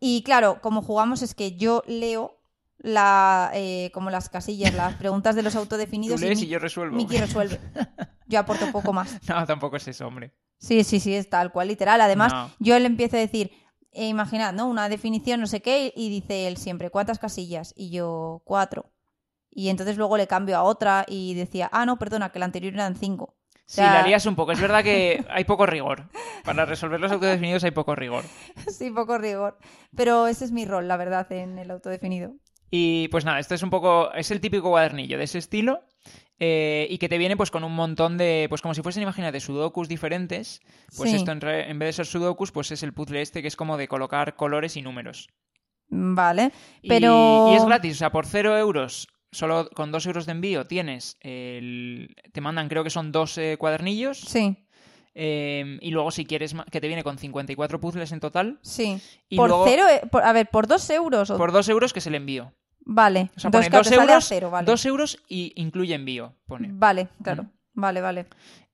[0.00, 2.38] Y claro, como jugamos es que yo leo
[2.78, 6.58] la, eh, como las casillas, las preguntas de los Tú autodefinidos lees y, y yo
[6.58, 6.96] resuelvo.
[6.96, 7.60] Miki resuelve.
[8.26, 9.18] Yo aporto poco más.
[9.28, 10.32] No, tampoco es eso, hombre.
[10.58, 12.00] Sí, sí, sí, es tal cual, literal.
[12.00, 12.50] Además, No.
[12.58, 13.52] yo le empiezo a decir,
[13.92, 14.66] eh, imaginad, ¿no?
[14.68, 17.72] Una definición, no sé qué, y dice él siempre, ¿cuántas casillas?
[17.76, 18.90] Y yo, cuatro.
[19.54, 22.72] Y entonces luego le cambio a otra y decía, ah, no, perdona, que la anterior
[22.72, 23.36] eran cinco.
[23.66, 24.52] Sí, sea- la lías un poco.
[24.52, 26.08] Es verdad que hay poco rigor.
[26.44, 28.24] Para resolver los autodefinidos hay poco rigor.
[28.68, 29.58] sí, poco rigor.
[29.96, 32.32] Pero ese es mi rol, la verdad, en el autodefinido.
[32.70, 34.12] Y pues nada, esto es un poco.
[34.14, 35.82] Es el típico cuadernillo de ese estilo.
[36.38, 38.46] eh, y que te viene pues con un montón de.
[38.48, 40.60] Pues como si fuesen, imagínate, sudokus diferentes.
[40.96, 41.16] Pues Sí.
[41.16, 43.56] esto en, re- en vez de ser sudokus, pues es el puzzle este que es
[43.56, 45.28] como de colocar colores y números.
[45.88, 47.48] Vale, Y- pero...
[47.52, 51.16] Y, es gratis, o sea, por cero euros, solo con dos euros de envío tienes
[51.20, 52.14] el.
[52.32, 54.18] Te mandan, creo que son dos eh, cuadernillos.
[54.20, 54.56] Sí,
[55.14, 58.58] eh, y luego, si quieres, que te viene con 54 puzzles en total.
[58.62, 59.00] sí.
[59.28, 61.30] Y por luego- cero, eh, por- a ver, por dos euros.
[61.30, 62.52] o- Por dos euros que es el envío.
[62.84, 64.66] Vale, O sea, pone claro, dos te sale a euros, cero, vale.
[64.66, 66.68] dos euros y incluye envío, pone.
[66.72, 67.46] Vale, claro.
[67.74, 68.26] Vale, vale.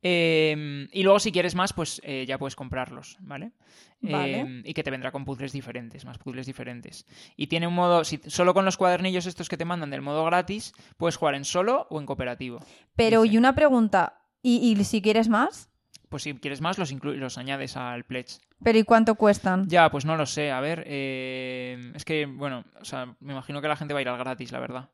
[0.02, 3.52] Eh, y luego, si quieres más, pues eh, ya puedes comprarlos, ¿vale?
[4.00, 4.40] Vale.
[4.40, 7.04] Eh, y que te vendrá con puzzles diferentes, más puzzles diferentes.
[7.37, 10.24] Y tiene un modo, si, solo con los cuadernillos estos que te mandan del modo
[10.24, 12.61] gratis, puedes jugar en solo o en cooperativo.
[12.96, 13.34] Pero, Dice.
[13.34, 15.70] y una pregunta, ¿y, y si quieres más?
[16.08, 18.38] Pues si quieres más, los, inclu- los añades al pledge.
[18.64, 19.68] ¿Pero y cuánto cuestan?
[19.68, 20.50] Ya, pues no lo sé.
[20.50, 24.02] A ver, eh, es que, bueno, o sea, me imagino que la gente va a
[24.02, 24.90] ir al gratis, la verdad.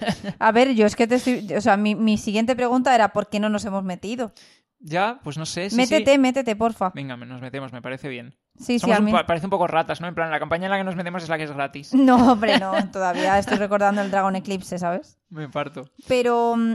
[0.38, 1.52] A ver, yo es que te estoy...
[1.56, 4.32] O sea, mi, mi siguiente pregunta era ¿por qué no nos hemos metido?
[4.80, 5.70] Ya, pues no sé.
[5.70, 6.18] sí, métete, sí.
[6.18, 6.92] métete, porfa.
[6.94, 8.36] Venga, nos metemos, me parece bien.
[8.58, 9.10] Sí, sí, a mí...
[9.10, 10.06] pa- parece un poco ratas, ¿no?
[10.06, 11.94] En plan, la campaña en la que nos metemos es la que es gratis.
[11.94, 12.72] No, hombre, no.
[12.92, 15.18] Todavía estoy recordando el Dragon Eclipse, ¿sabes?
[15.30, 15.90] Me parto.
[16.06, 16.74] Pero mm,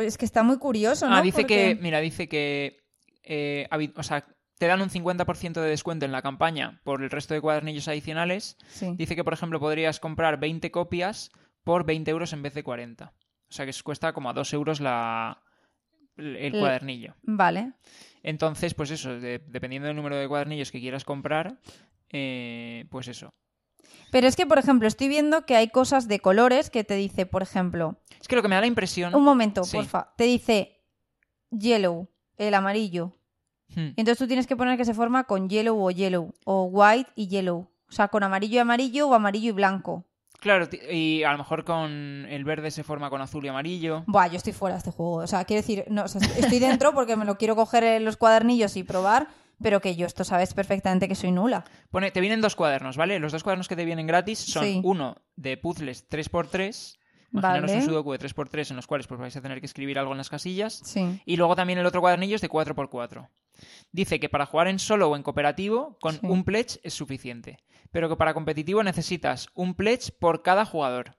[0.00, 1.16] es que está muy curioso, ¿no?
[1.16, 2.84] Ah, dice Porque- que, mira, dice que,
[3.24, 4.24] eh, o sea,
[4.58, 8.56] te dan un 50% de descuento en la campaña por el resto de cuadernillos adicionales.
[8.68, 8.94] Sí.
[8.96, 11.30] Dice que, por ejemplo, podrías comprar 20 copias
[11.70, 13.12] por 20 euros en vez de 40.
[13.12, 15.40] O sea, que cuesta como a 2 euros la,
[16.16, 17.14] el, cuadernillo.
[17.22, 17.74] Vale.
[18.24, 21.60] Entonces, pues eso, de- dependiendo del número de cuadernillos que quieras comprar,
[22.08, 23.32] eh, pues eso.
[24.10, 27.24] Pero es que, por ejemplo, estoy viendo que hay cosas de colores que te dice,
[27.24, 29.14] por ejemplo, Es que lo que me da la impresión...
[29.14, 29.76] un momento, Sí.
[29.76, 30.82] porfa, te dice
[31.50, 33.16] yellow, el amarillo.
[33.76, 33.90] Hmm.
[33.96, 37.28] Entonces tú tienes que poner que se forma con yellow o yellow, o white y
[37.28, 37.70] yellow.
[37.88, 40.04] O sea, con amarillo y amarillo o amarillo y blanco.
[40.40, 41.90] Claro, y a lo mejor con
[42.28, 44.04] el verde se forma con azul y amarillo.
[44.06, 45.16] Buah, yo estoy fuera de este juego.
[45.16, 48.04] O sea, quiero decir, no, o sea, estoy dentro porque me lo quiero coger en
[48.06, 49.28] los cuadernillos y probar,
[49.62, 51.64] pero que yo esto sabes perfectamente que soy nula.
[51.90, 53.18] Pone, te vienen dos cuadernos, ¿vale?
[53.18, 54.80] Los dos cuadernos que te vienen gratis son Sí.
[54.82, 56.96] uno de puzzles 3x3.
[57.32, 57.82] Imaginaros Vale.
[57.82, 60.18] un sudoku de 3x3 en los cuales pues, vais a tener que escribir algo en
[60.18, 60.80] las casillas.
[60.84, 61.20] Sí.
[61.24, 63.28] Y luego también el otro cuadernillo es de 4x4.
[63.92, 66.20] Dice que para jugar en solo o en cooperativo, con Sí.
[66.22, 67.58] un pledge es suficiente.
[67.92, 71.16] Pero que para competitivo necesitas un pledge por cada jugador.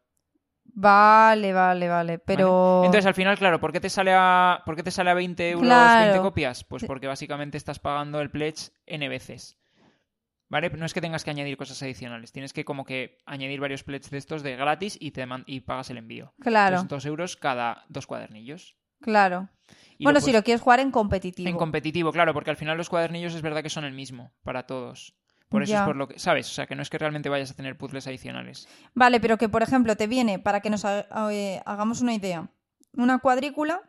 [0.73, 2.19] Vale, vale, vale.
[2.19, 2.75] Pero.
[2.77, 2.85] ¿vale?
[2.87, 5.49] Entonces, al final, claro, ¿por qué te sale a, ¿por qué te sale a 20
[5.51, 6.05] euros Claro.
[6.11, 6.63] 20 copias?
[6.63, 9.57] Pues porque básicamente estás pagando el pledge N veces.
[10.51, 10.69] ¿Vale?
[10.69, 12.33] No es que tengas que añadir cosas adicionales.
[12.33, 15.89] Tienes que como que añadir varios pledges de estos de gratis y, te y pagas
[15.91, 16.33] el envío.
[16.41, 18.75] Claro, Entonces, dos euros cada dos cuadernillos.
[18.99, 19.47] claro.
[19.97, 21.47] Y bueno, lo si lo quieres jugar en competitivo.
[21.47, 24.65] En competitivo, claro, porque al final los cuadernillos es verdad que son el mismo para
[24.67, 25.15] todos.
[25.47, 25.79] Por eso Ya.
[25.79, 26.47] es por lo que, ¿sabes?
[26.49, 28.67] O sea, que no es que realmente vayas a tener puzzles adicionales.
[28.93, 32.49] Vale, pero que por ejemplo te viene, para que nos ha- eh, hagamos una idea,
[32.93, 33.81] una cuadrícula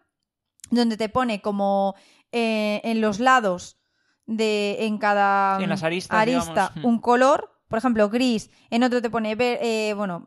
[0.71, 1.95] donde te pone como
[2.31, 3.79] eh, en los lados
[4.27, 6.85] de en cada En las aristas, arista digamos.
[6.85, 10.25] un color, por ejemplo gris, en otro te pone ver, eh, bueno,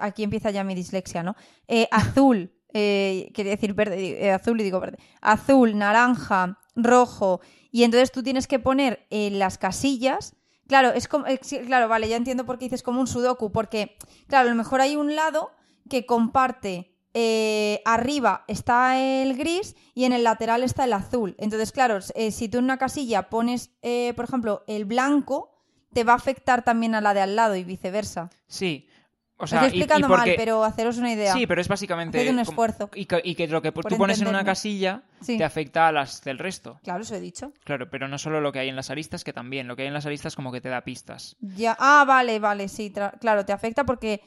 [0.00, 1.36] aquí empieza ya mi dislexia, ¿no?
[1.68, 7.84] Eh, azul, eh, quería decir verde, eh, azul y digo verde, azul, naranja, rojo, y
[7.84, 10.36] entonces tú tienes que poner en las casillas.
[10.66, 11.26] Claro, es como,
[11.66, 13.96] claro, vale, ya entiendo por qué dices como un sudoku, porque,
[14.28, 15.50] claro, a lo mejor hay un lado
[15.90, 21.34] que comparte eh, arriba está el gris y en el lateral está el azul.
[21.38, 25.50] Entonces, claro, eh, si tú en una casilla pones, eh, por ejemplo, el blanco,
[25.92, 28.30] te va a afectar también a la de al lado y viceversa.
[28.48, 28.88] Sí.
[29.36, 31.32] O sea, estoy y- y explicando mal, pero haceros una idea.
[31.34, 32.18] Sí, pero es básicamente...
[32.20, 32.88] Haced un esfuerzo.
[32.94, 35.36] Y que, y que lo que tú pones en una casilla Sí.
[35.38, 36.78] te afecta a las del resto.
[36.84, 37.52] Claro, eso he dicho.
[37.64, 39.66] Claro, pero no solo lo que hay en las aristas, que también.
[39.66, 41.36] Lo que hay en las aristas como que te da pistas.
[41.40, 44.20] Ya, ah, vale, vale, sí, tra- claro, te afecta porque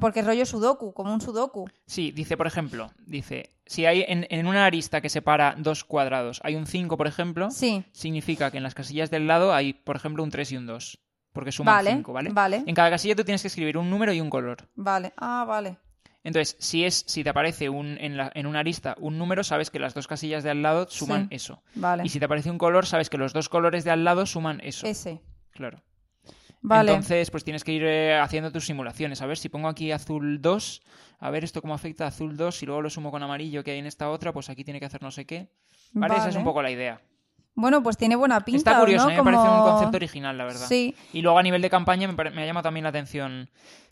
[0.00, 1.68] porque es rollo sudoku, como un sudoku.
[1.86, 6.40] Sí, dice, por ejemplo, dice, si hay en, en una arista que separa dos cuadrados,
[6.42, 9.96] hay un 5, por ejemplo, Sí, significa que en las casillas del lado hay, por
[9.96, 10.98] ejemplo, un 3 y un 2.
[11.32, 12.30] Porque suman vale, 5, ¿vale?
[12.32, 14.68] vale, En cada casilla tú tienes que escribir un número y un color.
[14.74, 15.12] vale.
[15.16, 15.76] Ah, vale.
[16.24, 19.70] Entonces, si es si te aparece un, en, la- en una arista un número, sabes
[19.70, 21.36] que las dos casillas de al lado suman Sí.
[21.36, 21.62] eso.
[21.74, 22.02] Vale.
[22.04, 24.60] Y si te aparece un color, sabes que los dos colores de al lado suman
[24.62, 24.86] eso.
[24.86, 25.20] Ese.
[25.52, 25.80] Claro.
[26.60, 26.90] Vale.
[26.92, 29.22] Entonces, pues tienes que ir eh, haciendo tus simulaciones.
[29.22, 30.82] A ver, si pongo aquí azul 2,
[31.20, 33.70] a ver esto cómo afecta a azul 2, y luego lo sumo con amarillo que
[33.72, 35.48] hay en esta otra, pues aquí tiene que hacer no sé qué.
[35.92, 37.00] Vale, esa es un poco la idea.
[37.54, 38.70] Bueno, pues tiene buena pinta.
[38.72, 39.10] Está curioso, ¿no?
[39.10, 40.66] a mí me parece un Como- concepto original, la verdad.
[40.68, 43.50] Sí, Y luego a nivel de campaña me, me ha llamado también la atención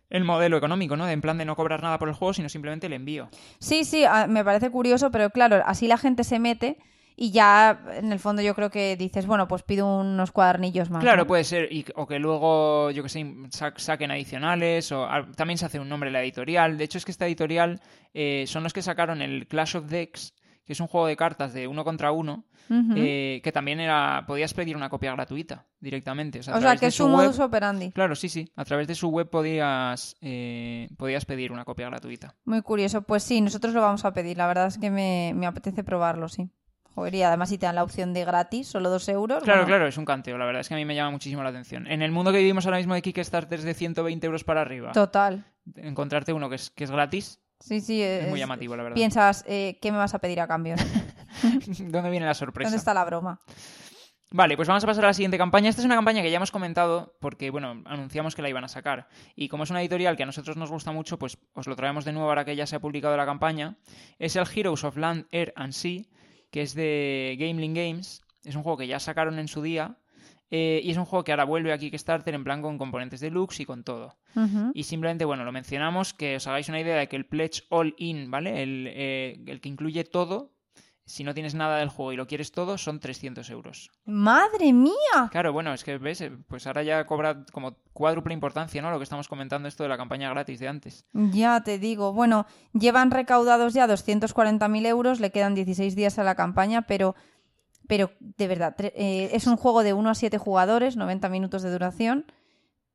[0.09, 1.05] el modelo económico, ¿no?
[1.05, 3.29] De en plan de no cobrar nada por el juego, sino simplemente el envío.
[3.59, 6.79] sí, sí, me parece curioso, pero claro, así la gente se mete
[7.19, 11.03] y ya en el fondo yo creo que dices, bueno, pues pido unos cuadernillos más.
[11.03, 11.27] Claro, ¿no?
[11.27, 11.73] puede ser.
[11.73, 14.93] Y, o que luego, yo que sé, sa- saquen adicionales.
[14.93, 16.77] O ah, también se hace un nombre la editorial.
[16.77, 17.81] De hecho, es que esta editorial
[18.13, 20.35] eh, son los que sacaron el Clash of Decks,
[20.67, 22.45] que es un juego de cartas de uno contra uno,
[22.97, 24.25] eh, que también era.
[24.27, 26.41] Podías pedir una copia gratuita directamente.
[26.41, 27.93] O sea, o que es su un modus operandi.
[27.93, 28.51] Claro, sí, sí.
[28.57, 32.35] A través de su web podías, eh, podías pedir una copia gratuita.
[32.45, 33.03] Muy curioso.
[33.03, 34.37] Pues sí, nosotros lo vamos a pedir.
[34.37, 36.51] La verdad es que me, me apetece probarlo, sí.
[36.97, 39.43] Joder, y además si te dan la opción de gratis, solo dos euros.
[39.43, 40.39] Claro, bueno, claro, es un canteo.
[40.39, 41.87] La verdad es que a mí me llama muchísimo la atención.
[41.87, 45.45] En el mundo que vivimos ahora mismo de Kickstarters de 120 euros para arriba, Total.
[45.77, 48.03] encontrarte uno que es, que es gratis Sí, sí.
[48.03, 48.95] es, muy llamativo, la verdad.
[48.95, 50.75] Piensas, eh, ¿qué me vas a pedir a cambio?
[51.79, 52.69] ¿Dónde viene la sorpresa?
[52.69, 53.41] ¿Dónde está la broma?
[54.31, 55.69] Vale, pues vamos a pasar a la siguiente campaña.
[55.69, 58.69] Esta es una campaña que ya hemos comentado porque, bueno, anunciamos que la iban a
[58.69, 59.09] sacar.
[59.35, 62.05] Y como es una editorial que a nosotros nos gusta mucho, pues os lo traemos
[62.05, 63.77] de nuevo ahora que ya se ha publicado la campaña.
[64.19, 66.03] Es el Heroes of Land, Air and Sea,
[66.57, 68.23] que es de Gameling Games.
[68.43, 69.99] Es un juego que ya sacaron en su día.
[70.51, 73.61] eh, y es un juego que ahora vuelve a Kickstarter en plan con componentes deluxe
[73.61, 74.17] y con todo.
[74.73, 77.95] Y simplemente, bueno, lo mencionamos, que os hagáis una idea de que el Pledge All
[77.99, 78.63] In, ¿vale?
[78.63, 80.55] El, eh, el que incluye todo,
[81.07, 83.91] si no tienes nada del juego y lo quieres todo, son 300 euros.
[84.05, 85.29] ¡Madre mía!
[85.31, 88.91] Claro, bueno, es que ves, Eh, pues ahora ya cobra como cuádruple importancia, ¿no?
[88.91, 91.05] Lo que estamos comentando esto de la campaña gratis de antes.
[91.13, 92.13] Ya te digo.
[92.13, 97.15] Bueno, llevan recaudados ya 240.000 euros, le quedan 16 días a la campaña, pero,
[97.87, 101.71] pero de verdad, eh, es un juego de 1 a 7 jugadores, 90 minutos de
[101.71, 102.27] duración,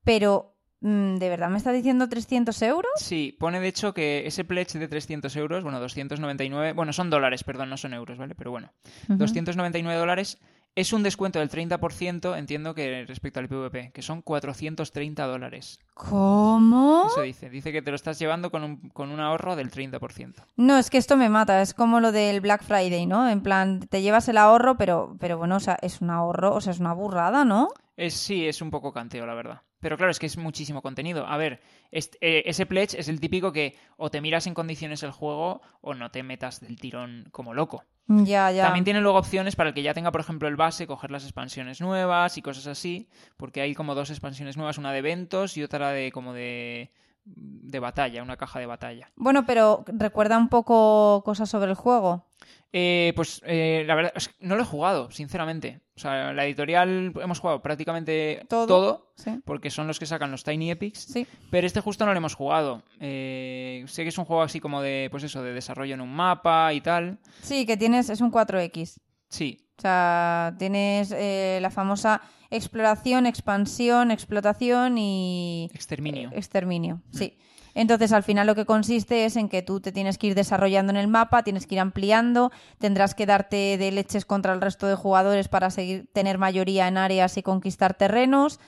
[0.04, 0.51] pero
[0.82, 2.92] ¿de verdad me está diciendo 300 euros?
[2.98, 7.44] Sí, pone de hecho que ese pledge de 300 euros, bueno, 299, bueno, son dólares,
[7.44, 8.36] perdón, no son euros, ¿vale?
[8.36, 8.72] Pero bueno,
[9.06, 9.18] Ujú.
[9.18, 10.40] 299 dólares
[10.74, 15.80] es un descuento del 30%, entiendo que respecto al PvP, que son 430 dólares.
[15.94, 17.08] ¿Cómo?
[17.08, 20.46] Eso dice, dice que te lo estás llevando con un, con un ahorro del 30%.
[20.56, 23.30] No, es que esto me mata, es como lo del Black Friday, ¿no?
[23.30, 26.62] En plan, te llevas el ahorro, pero, pero bueno, o sea, es un ahorro, o
[26.62, 27.68] sea, es una burrada, ¿no?
[27.98, 29.62] Es, sí, es un poco canteo, la verdad.
[29.82, 31.28] Pero claro, es que es muchísimo contenido.
[31.28, 31.60] A ver,
[31.92, 35.62] est- eh, ese pledge es el típico que o te miras en condiciones el juego
[35.82, 37.84] o no te metas del tirón como loco.
[38.08, 38.64] Ya, ya.
[38.64, 41.24] También tiene luego opciones para el que ya tenga, por ejemplo, el base, coger las
[41.24, 45.64] expansiones nuevas y cosas así, porque hay como dos expansiones nuevas, una de eventos y
[45.64, 46.92] otra de como de,
[47.26, 49.12] de batalla, una caja de batalla.
[49.16, 52.26] Bueno, pero recuerda un poco cosas sobre el juego.
[52.74, 55.82] Eh, pues eh, la verdad, es que no lo he jugado, sinceramente.
[55.96, 58.66] O sea, la editorial hemos jugado prácticamente Todo.
[58.68, 61.00] todo Sí, porque son los que sacan los Tiny Epics.
[61.00, 61.28] sí.
[61.50, 62.82] Pero este justo no lo hemos jugado.
[63.00, 66.14] Eh, sé que es un juego así como de, pues eso, de desarrollo en un
[66.14, 67.20] mapa y tal.
[67.42, 68.96] Sí, que tienes, es un 4X.
[69.30, 76.30] Sí, O sea, tienes eh, la famosa exploración, expansión, explotación y exterminio.
[76.32, 77.02] eh, exterminio.
[77.12, 77.38] Sí.
[77.74, 80.92] Entonces, al final lo que consiste es en que tú te tienes que ir desarrollando
[80.92, 84.88] en el mapa, tienes que ir ampliando, tendrás que darte de leches contra el resto
[84.88, 88.60] de jugadores para seguir tener mayoría en áreas y conquistar terrenos.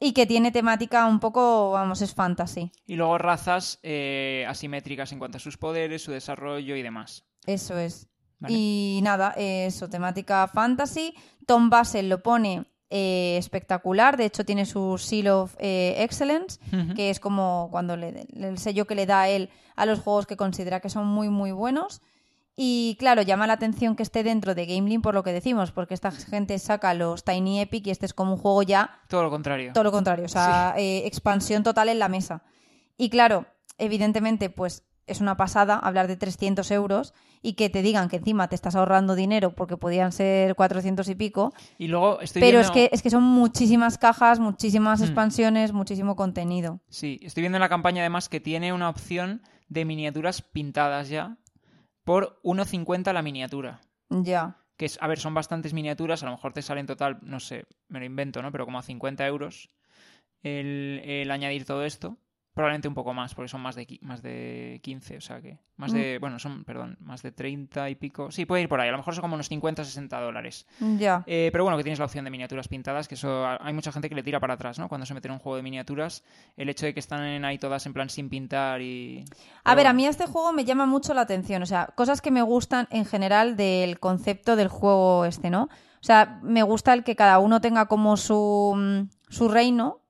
[0.00, 2.72] Y que tiene temática un poco, vamos, es fantasy.
[2.86, 7.24] Y luego razas eh, asimétricas en cuanto a sus poderes, su desarrollo y demás.
[7.46, 8.08] Eso es.
[8.40, 8.52] Vale.
[8.52, 11.14] Y nada, eso, temática fantasy.
[11.46, 14.16] Tom Basel lo pone eh, espectacular.
[14.18, 16.60] De hecho, tiene su Seal of eh, Excellence,
[16.94, 20.36] que es como cuando le, el sello que le da él a los juegos que
[20.36, 22.02] considera que son muy, muy buenos.
[22.54, 25.94] Y claro, llama la atención que esté dentro de Gamelin por lo que decimos, porque
[25.94, 29.30] esta gente saca los Tiny Epic y este es como un juego ya Todo lo
[29.30, 29.72] contrario.
[29.72, 32.42] todo lo contrario, o sea, eh, expansión total en la mesa.
[32.98, 33.46] Y claro,
[33.78, 38.48] evidentemente, pues es una pasada hablar de 300 euros y que te digan que encima
[38.48, 42.66] te estás ahorrando dinero porque podían ser 400 y pico, Y luego estoy pero viendo...
[42.68, 45.04] es, que, es que son muchísimas cajas, muchísimas Hmm.
[45.04, 46.80] expansiones, muchísimo contenido.
[46.88, 51.36] Sí, estoy viendo en la campaña además que tiene una opción de miniaturas pintadas ya
[52.04, 53.80] por 1,50 la miniatura.
[54.10, 54.56] Ya.
[54.76, 57.38] Que es, a ver, son bastantes miniaturas, a lo mejor te sale en total, no
[57.40, 58.50] sé, me lo invento, ¿no?
[58.50, 59.70] Pero como a 50 euros
[60.42, 62.16] el, el añadir todo esto.
[62.54, 65.58] Probablemente un poco más, porque son más de, más de 15, o sea que.
[65.76, 66.18] Más de.
[66.18, 68.30] Bueno, son, perdón, más de 30 y pico.
[68.30, 70.66] Sí, puede ir por ahí, a lo mejor son como unos 50, 60 dólares.
[70.98, 71.24] Ya.
[71.26, 74.10] Eh, pero bueno, que tienes la opción de miniaturas pintadas, que eso hay mucha gente
[74.10, 74.90] que le tira para atrás, ¿no?
[74.90, 76.24] Cuando se mete en un juego de miniaturas,
[76.58, 79.24] el hecho de que están ahí todas en plan sin pintar y...
[79.64, 82.20] A Pero ver, a mí este juego me llama mucho la atención, o sea, cosas
[82.20, 85.64] que me gustan en general del concepto del juego este, ¿no?
[85.64, 90.01] O sea, me gusta el que cada uno tenga como su, mm, su reino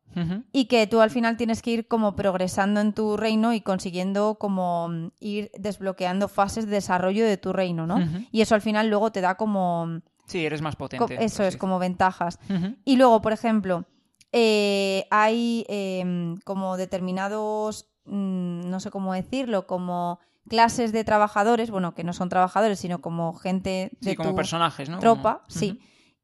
[0.53, 4.37] Y que tú al final tienes que ir como progresando en tu reino y consiguiendo
[4.37, 7.99] como mm, ir desbloqueando fases de desarrollo de tu reino, ¿no?
[8.31, 10.01] Y eso al final luego te da como...
[10.27, 11.15] Sí, eres más co- potente.
[11.17, 12.39] por eso es, como ventajas.
[12.85, 13.85] Y luego, por ejemplo,
[14.33, 21.95] eh, hay eh, como determinados, mm, no sé cómo decirlo, como clases de trabajadores, bueno,
[21.95, 24.99] que no son trabajadores, sino como gente de Sí, como tu personajes, ¿no?
[24.99, 25.81] tropa, Como- sí.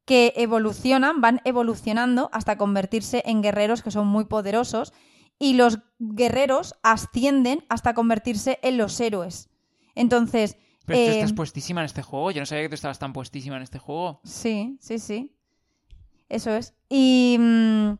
[0.09, 4.91] Que evolucionan, van evolucionando hasta convertirse en guerreros que son muy poderosos
[5.37, 9.51] y los guerreros ascienden hasta convertirse en los héroes.
[9.93, 12.31] Entonces, Pero tú eh, estás puestísima en este juego.
[12.31, 14.19] Yo no sabía que tú estabas tan puestísima en este juego.
[14.23, 15.35] Sí, sí, sí.
[16.27, 16.73] Eso es.
[16.89, 17.91] Y mm,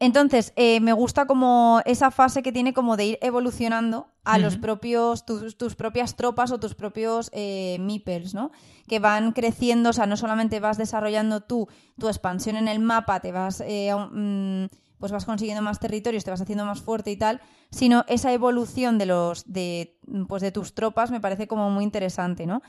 [0.00, 4.56] entonces, eh, me gusta como esa fase que tiene como de ir evolucionando a los
[4.56, 8.50] propios, tus, tus propias tropas o tus propios eh, meeples, ¿no?
[8.88, 13.20] Que van creciendo, o sea, no solamente vas desarrollando tú tu expansión en el mapa,
[13.20, 17.16] te vas, eh, mm, pues vas consiguiendo más territorios, te vas haciendo más fuerte y
[17.16, 21.84] tal, sino esa evolución de los, de, pues de tus tropas me parece como muy
[21.84, 22.62] interesante, ¿no?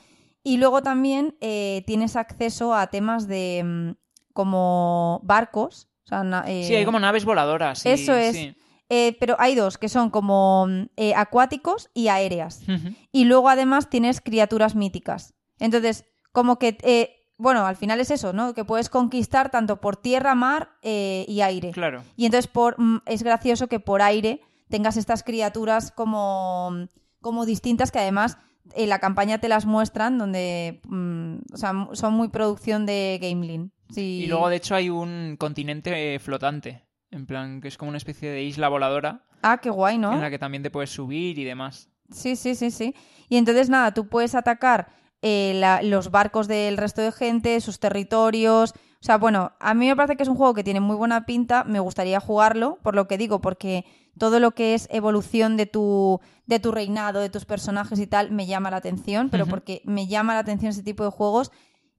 [0.44, 3.90] Y luego también eh, tienes acceso a temas de mm,
[4.34, 5.88] como barcos.
[6.04, 7.84] O sea, na- eh, Sí, hay como naves voladoras.
[7.86, 8.36] y- Eso es.
[8.36, 8.56] sí.
[8.88, 12.62] eh, pero hay dos que son como eh, acuáticos y aéreas.
[13.10, 15.34] Y luego además tienes criaturas míticas.
[15.58, 18.52] Entonces, como que, bueno, al final es eso, ¿no?
[18.54, 21.70] Que puedes conquistar tanto por tierra, mar eh, y aire.
[21.70, 22.02] Claro.
[22.16, 26.72] Y entonces por, mm, es gracioso que por aire tengas estas criaturas como,
[27.20, 28.36] como distintas que además
[28.74, 33.72] en la campaña te las muestran donde mm, o sea, son muy producción de Gamelin.
[33.90, 34.22] Sí.
[34.24, 36.84] Y luego, de hecho, hay un continente eh, flotante.
[37.10, 40.14] En plan, que es como una especie de isla voladora Ah, qué guay, ¿no?
[40.14, 41.90] en la que también te puedes subir y demás.
[42.10, 42.94] Sí, sí, sí, sí.
[43.28, 44.88] Y entonces nada, tú puedes atacar
[45.20, 48.72] eh, la- los barcos del resto de gente, sus territorios.
[48.72, 51.26] O sea, bueno, a mí me parece que es un juego que tiene muy buena
[51.26, 53.84] pinta, me gustaría jugarlo, por lo que digo, porque
[54.18, 58.30] todo lo que es evolución de tu, de tu reinado, de tus personajes y tal,
[58.30, 61.50] me llama la atención, pero porque me llama la atención ese tipo de juegos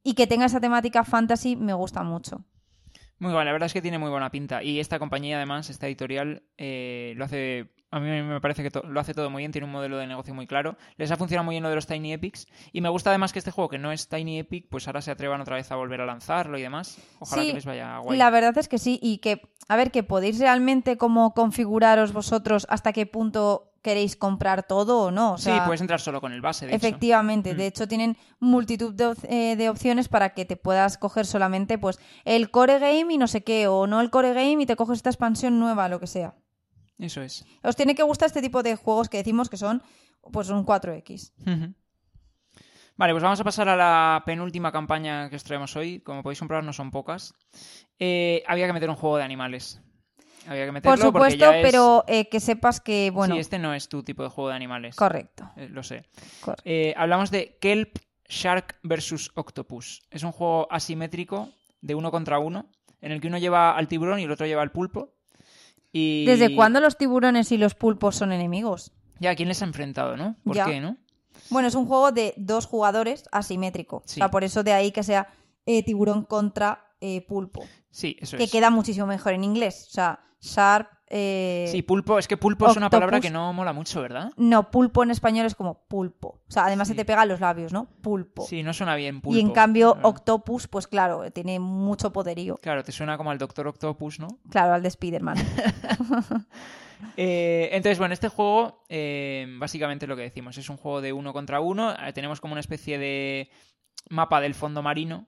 [0.04, 2.44] y que tenga esa temática fantasy me gusta mucho.
[3.20, 4.64] Muy bueno, la verdad es que tiene muy buena pinta.
[4.64, 7.72] Y esta compañía, además, esta editorial, eh, lo hace.
[7.96, 10.34] A mí me parece que lo hace todo muy bien, tiene un modelo de negocio
[10.34, 10.76] muy claro.
[10.98, 12.48] Les ha funcionado muy bien lo de los Tiny Epics.
[12.72, 15.12] Y me gusta además que este juego, que no es Tiny Epic, pues ahora se
[15.12, 16.98] atrevan otra vez a volver a lanzarlo y demás.
[17.20, 18.18] Ojalá Sí, que les vaya guay.
[18.18, 22.66] La verdad es que sí, y que, a ver, que podéis realmente como configuraros vosotros
[22.70, 25.34] hasta qué punto queréis comprar todo o no.
[25.34, 26.88] O sí, puedes entrar solo con el base, de hecho.
[26.88, 27.58] Efectivamente, Mm.
[27.58, 31.78] de hecho tienen multitud de, op- eh, de opciones para que te puedas coger solamente
[31.78, 34.76] pues el core game y no sé qué, o no el core game y te
[34.76, 36.34] coges esta expansión nueva, lo que sea.
[36.98, 37.46] Eso es.
[37.64, 39.82] Os tiene que gustar este tipo de juegos que decimos que son
[40.32, 41.34] pues un 4X.
[41.42, 41.74] Ujú.
[42.96, 46.00] Vale, pues vamos a pasar a la penúltima campaña que os traemos hoy.
[46.02, 47.34] Como podéis comprobar, no son pocas.
[48.00, 49.82] Eh, había que meter un juego de animales.
[50.48, 53.58] Había que meterlo Por supuesto, ya es- pero eh, que sepas que, bueno, Sí, este
[53.60, 54.96] no es tu tipo de juego de animales.
[54.96, 55.50] correcto.
[55.56, 56.06] Eh, lo sé.
[56.42, 56.64] correcto.
[57.00, 57.98] Hablamos de Kelp
[58.30, 59.32] Shark vs.
[59.36, 60.04] Octopus.
[60.12, 61.50] Es un juego asimétrico
[61.82, 62.70] de uno contra uno,
[63.02, 65.16] en el que uno lleva al tiburón y el otro lleva al pulpo.
[65.94, 66.26] Y...
[66.26, 68.92] ¿Desde cuándo los tiburones y los pulpos son enemigos?
[69.20, 70.36] Ya, ¿quién les ha enfrentado, no?
[70.44, 70.66] ¿Por Ya.
[70.66, 70.98] qué, no?
[71.50, 74.02] Bueno, es un juego de dos jugadores asimétrico.
[74.06, 74.20] Sí.
[74.20, 75.28] O sea, por eso de ahí que sea
[75.66, 77.64] eh, tiburón contra eh, pulpo.
[77.92, 78.52] Sí, eso que es.
[78.52, 79.86] queda muchísimo mejor en inglés.
[79.90, 83.72] O sea, Sharp eh, Sí, pulpo, es que pulpo es una palabra que no mola
[83.72, 84.32] mucho, ¿verdad?
[84.36, 86.42] No, pulpo en español es como pulpo.
[86.48, 87.86] O sea, además se te pega a los labios, ¿no?
[88.02, 88.44] Pulpo.
[88.48, 89.38] Sí, no suena bien pulpo.
[89.38, 92.58] y en cambio, octopus, pues claro, tiene mucho poderío.
[92.58, 94.40] Claro, te suena como al Doctor Octopus, ¿no?
[94.50, 95.38] Claro, al de Spider-Man.
[97.18, 101.34] Eh, entonces, bueno, este juego, eh, básicamente lo que decimos, es un juego de uno
[101.34, 101.94] contra uno.
[102.14, 103.50] Tenemos como una especie de
[104.10, 105.28] mapa del fondo marino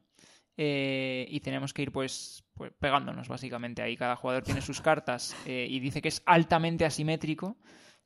[0.55, 3.81] y tenemos que ir, pues, pues, pegándonos, básicamente.
[3.81, 7.57] Ahí cada jugador tiene sus cartas eh, y dice que es altamente asimétrico.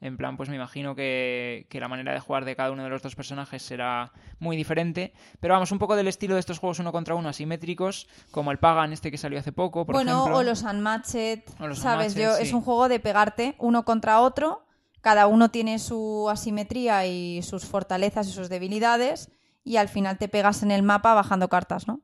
[0.01, 2.89] En plan, pues me imagino que, que la manera de jugar de cada uno de
[2.89, 5.13] los dos personajes será muy diferente.
[5.41, 8.59] Pero vamos, un poco del estilo de estos juegos uno contra uno asimétricos, como el
[8.59, 10.37] Pagan este que salió hace poco, por bueno, ejemplo.
[10.37, 12.13] o los Unmatched, O los ¿sabes?
[12.13, 12.43] Unmatched, Yo, sí.
[12.43, 14.65] Es un juego de pegarte uno contra otro.
[15.01, 19.29] Cada uno tiene su asimetría y sus fortalezas y sus debilidades.
[19.65, 22.01] Y al final te pegas en el mapa bajando cartas, ¿no?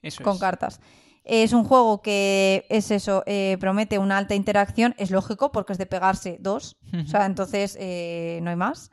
[0.00, 0.40] Eso con es.
[0.40, 0.80] cartas.
[1.24, 5.78] Es un juego que es eso, eh, promete una alta interacción, es lógico porque es
[5.78, 8.90] de pegarse dos, o sea, entonces eh, no hay más.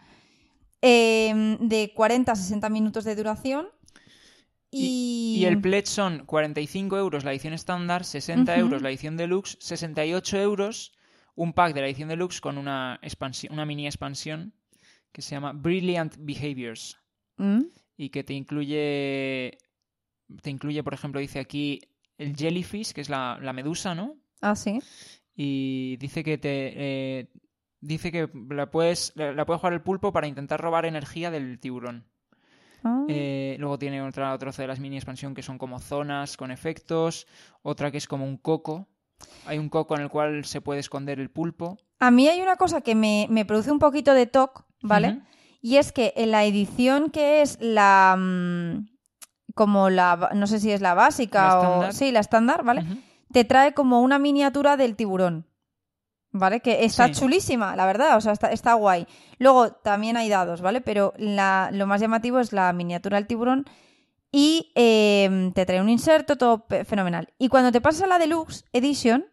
[0.81, 3.67] Eh, de 40 a 60 minutos de duración.
[4.71, 8.61] Y, Y el pledge son 45 euros la edición estándar, 60 Ujú.
[8.61, 10.93] euros la edición deluxe, 68 euros
[11.35, 14.53] un pack de la edición deluxe con una, expansión, una mini expansión
[15.11, 16.97] que se llama Brilliant Behaviors
[17.37, 17.63] ¿Mm?
[17.97, 19.57] y que te incluye,
[20.41, 21.81] te incluye, por ejemplo, dice aquí
[22.21, 24.15] el jellyfish, que es la, la medusa, ¿no?
[24.41, 24.79] Ah, sí.
[25.35, 27.31] Y dice que te eh,
[27.79, 31.59] dice que la puedes la, la puede jugar el pulpo para intentar robar energía del
[31.59, 32.05] tiburón.
[32.83, 33.05] Ah.
[33.07, 37.27] Eh, luego tiene otra trozo de las mini expansión que son como zonas con efectos,
[37.61, 38.87] otra que es como un coco.
[39.45, 41.77] Hay un coco en el cual se puede esconder el pulpo.
[41.99, 45.21] A mí hay una cosa que me, me produce un poquito de toque, ¿vale?
[45.61, 48.15] Y es que en la edición que es la...
[48.17, 48.90] mm,
[49.55, 50.29] como la...
[50.33, 51.91] No sé si es la básica La o...
[51.91, 52.85] Sí, la estándar, ¿vale?
[53.31, 55.47] Te trae como una miniatura del tiburón.
[56.33, 56.61] ¿Vale?
[56.61, 57.13] Que está Sí.
[57.15, 59.05] chulísima, la verdad, o sea, está, está guay.
[59.37, 60.79] Luego también hay dados, ¿vale?
[60.79, 63.65] Pero la- lo más llamativo es la miniatura del tiburón
[64.31, 67.33] y eh, te trae un inserto, todo fenomenal.
[67.37, 69.25] Y cuando te pasas a la Deluxe Edition,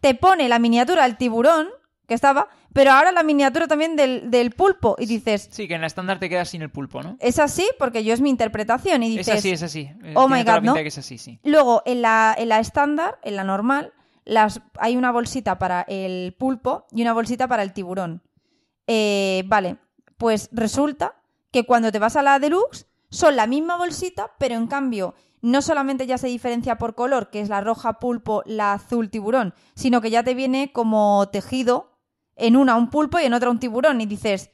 [0.00, 1.68] te pone la miniatura del tiburón,
[2.06, 4.96] que estaba, pero ahora la miniatura también del, del pulpo.
[4.98, 7.16] Y dices, Sí, que en la estándar te quedas sin el pulpo, ¿no?
[7.20, 9.02] es así, porque yo es mi interpretación.
[9.02, 9.80] Y Es dices, así, es así.
[10.02, 10.74] Eh, "Oh tiene my God", ¿no?
[10.74, 11.38] de que es así, sí.
[11.44, 13.92] Luego, en la, en la estándar, en la normal,
[14.24, 18.22] las, hay una bolsita para el pulpo y una bolsita para el tiburón.
[18.86, 19.76] Eh, vale,
[20.18, 21.16] pues resulta
[21.50, 25.60] que cuando te vas a la deluxe son la misma bolsita, pero en cambio no
[25.62, 30.00] solamente ya se diferencia por color, que es la roja pulpo, la azul tiburón, sino
[30.00, 31.93] que ya te viene como tejido
[32.36, 34.00] en una un pulpo y en otra un tiburón.
[34.00, 34.50] Y dices,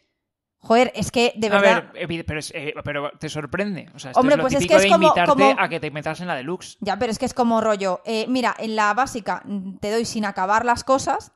[0.58, 1.72] joder, es que de verdad...
[1.88, 3.88] A ver, pero, es- eh, pero te sorprende.
[3.94, 5.68] O sea, esto Hombre, es lo pues es que es de como- invitarte como- a
[5.68, 6.76] que te metas en la deluxe.
[6.80, 8.00] Ya, pero es que es como rollo.
[8.04, 11.32] eh, mira, en la básica mm, te doy sin acabar las cosas.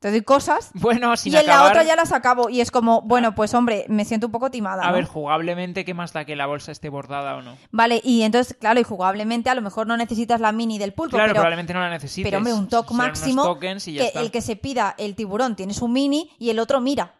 [0.00, 0.70] Te doy cosas.
[0.74, 1.62] Bueno, sin y en acabar...
[1.64, 2.48] la otra ya las acabo.
[2.48, 4.84] Y es como, bueno, pues hombre, me siento un poco timada.
[4.84, 4.92] A ¿no?
[4.94, 7.56] ver, jugablemente, ¿qué más da que la bolsa esté bordada o no?
[7.72, 11.16] Vale, y entonces, claro, y jugablemente a lo mejor no necesitas la mini del pulpo,
[11.16, 12.24] Claro, pero, probablemente no la necesites.
[12.30, 14.20] pero hombre, un toque máximo tokens y ya que está.
[14.20, 17.14] el que se pida el tiburón tiene su mini y el otro mira.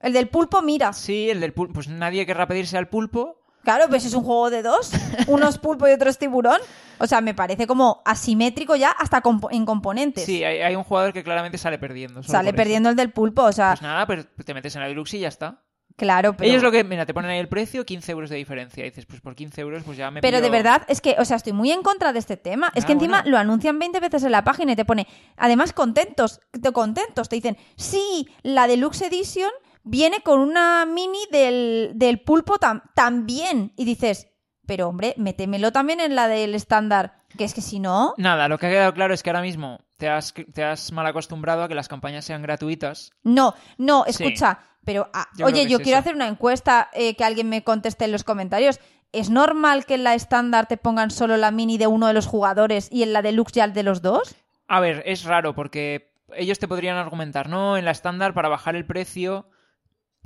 [0.00, 0.92] El del pulpo mira.
[0.94, 1.74] Sí, el del pulpo.
[1.74, 3.41] Pues nadie querrá pedirse al pulpo.
[3.62, 4.90] Claro, pues es un juego de dos.
[5.28, 6.58] Unos pulpo y otros tiburón.
[6.98, 10.24] O sea, me parece como asimétrico ya hasta compo- en componentes.
[10.24, 12.22] Sí, hay, hay un jugador que claramente sale perdiendo.
[12.22, 12.56] Sale eso.
[12.56, 15.20] perdiendo el del pulpo, o sea, Pues nada, pero te metes en la deluxe y
[15.20, 15.62] ya está.
[15.96, 16.48] claro, pero...
[16.50, 18.84] Ellos lo que, mira, te ponen ahí el precio, 15 euros de diferencia.
[18.84, 21.16] Y dices, pues por 15 euros, pues ya me Pero pillo- de verdad, es que,
[21.18, 22.70] o sea, estoy muy en contra de este tema.
[22.74, 23.30] es Ah, que encima bueno.
[23.30, 25.06] lo anuncian 20 veces en la página y te pone,
[25.36, 27.28] además, contentos, te contentos.
[27.28, 29.50] Te dicen, sí, la Deluxe Edition
[29.84, 33.72] viene con una mini del, del pulpo tam- también.
[33.76, 34.28] Y dices,
[34.66, 37.14] pero hombre, métemelo también en la del estándar.
[37.36, 38.12] Que es que si no.
[38.18, 41.06] Nada, lo que ha quedado claro es que ahora mismo te has, te has mal
[41.06, 43.10] acostumbrado a que las campañas sean gratuitas.
[43.22, 44.10] No, no, Sí.
[44.24, 44.58] escucha.
[44.84, 46.00] Pero, ah, Yo oye, yo es quiero eso.
[46.02, 48.80] hacer una encuesta eh, que alguien me conteste en los comentarios.
[49.12, 52.26] ¿Es normal que en la estándar te pongan solo la mini de uno de los
[52.26, 54.34] jugadores y en la deluxe ya el de los dos?
[54.68, 58.74] A ver, es raro porque ellos te podrían argumentar, no, en la estándar para bajar
[58.74, 59.46] el precio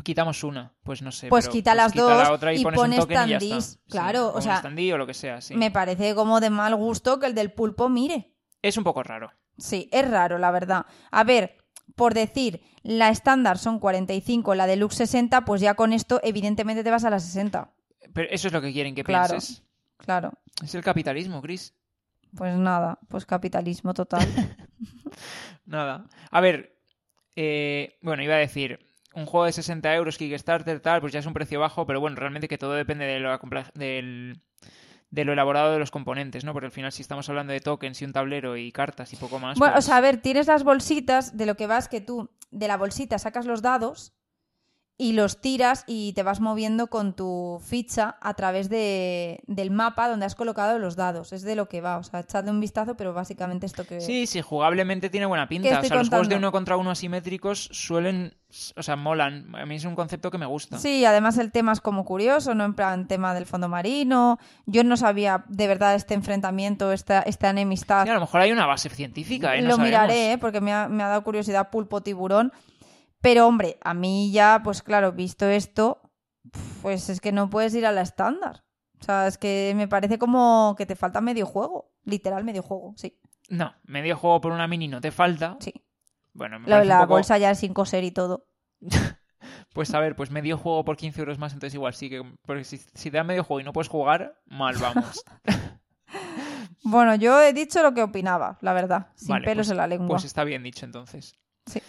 [0.06, 0.72] quitamos una.
[0.84, 1.28] Pues no sé.
[1.28, 3.40] Pues pero, quita las quita dos la otra y, y pones un pones y ya.
[3.40, 5.56] Sí, claro, o sea, standee o lo que sea, sí.
[5.56, 8.32] Me parece como de mal gusto que el del pulpo mire.
[8.62, 9.32] Es un poco raro.
[9.58, 10.86] Sí, es raro, la verdad.
[11.10, 11.56] A ver,
[11.96, 16.90] por decir, la estándar son 45, la deluxe 60, pues ya con esto evidentemente te
[16.92, 17.72] vas a la 60.
[18.14, 19.30] Pero eso es lo que quieren que Claro.
[19.30, 19.64] pienses.
[19.96, 20.32] Claro.
[20.62, 21.74] Es el capitalismo, Chris.
[22.36, 24.24] Pues nada, pues capitalismo total.
[25.66, 26.06] Nada.
[26.30, 26.76] A ver,
[27.34, 28.85] eh, bueno, iba a decir,
[29.16, 32.16] un juego de 60 euros Kickstarter, tal, pues ya es un precio bajo, pero bueno,
[32.16, 34.40] realmente que todo depende de compla- del,
[35.10, 36.52] de lo elaborado de los componentes, ¿no?
[36.52, 39.38] Porque al final si estamos hablando de tokens y un tablero y cartas y poco
[39.38, 39.58] más...
[39.58, 42.30] Bueno, pues- o sea, a ver, tienes las bolsitas, de lo que vas que tú
[42.50, 44.12] de la bolsita sacas los dados
[44.98, 50.08] y los tiras y te vas moviendo con tu ficha a través de, del mapa
[50.08, 51.34] donde has colocado los dados.
[51.34, 54.00] Es de lo que va, o sea, echadle un vistazo, pero básicamente esto que...
[54.00, 55.68] Sí, sí, jugablemente tiene buena pinta.
[55.68, 58.34] ¿Qué O sea, los juegos de uno contra uno asimétricos suelen...
[58.74, 59.54] O sea, molan.
[59.54, 60.78] A mí es un concepto que me gusta.
[60.78, 62.64] Sí, además el tema es como curioso, ¿no?
[62.64, 64.38] En plan, tema del fondo marino.
[64.64, 68.04] Yo no sabía de verdad este enfrentamiento, esta, esta enemistad.
[68.04, 69.60] Sí, a lo mejor hay una base científica, ¿eh?
[69.60, 69.86] No Lo sabemos.
[69.88, 70.38] miraré, ¿eh?
[70.38, 72.50] porque me ha, me ha dado curiosidad pulpo tiburón.
[73.26, 76.00] Pero hombre, a mí ya, pues claro, visto esto,
[76.80, 78.62] pues es que no puedes ir a la estándar.
[79.00, 81.90] O sea, es que me parece como que te falta medio juego.
[82.04, 83.18] Literal medio juego, sí.
[83.48, 85.56] No, medio juego por una mini no te falta.
[85.58, 85.74] sí.
[86.34, 88.46] Bueno, me un la poco- bolsa ya sin coser y todo.
[89.72, 92.22] Pues a ver, pues medio juego por 15 euros más, entonces igual sí que...
[92.46, 95.22] Porque si, si te dan medio juego y no puedes jugar, mal vamos.
[96.82, 99.08] Bueno, yo he dicho lo que opinaba, la verdad.
[99.16, 100.08] Sin Vale, pelos pues- en la lengua.
[100.16, 101.34] Pues está bien dicho entonces.
[101.66, 101.82] Sí.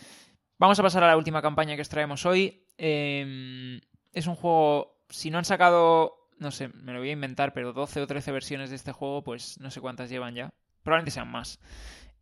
[0.59, 2.63] Vamos a pasar a la última campaña que os traemos hoy.
[2.77, 3.79] Eh,
[4.13, 7.73] es un juego, si no han sacado, no sé, me lo voy a inventar, pero
[7.73, 10.53] 12 o 13 versiones de este juego, pues no sé cuántas llevan ya.
[10.83, 11.59] Probablemente sean más.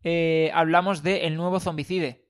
[0.02, 2.26] Eh, hablamos de el nuevo Zombicide.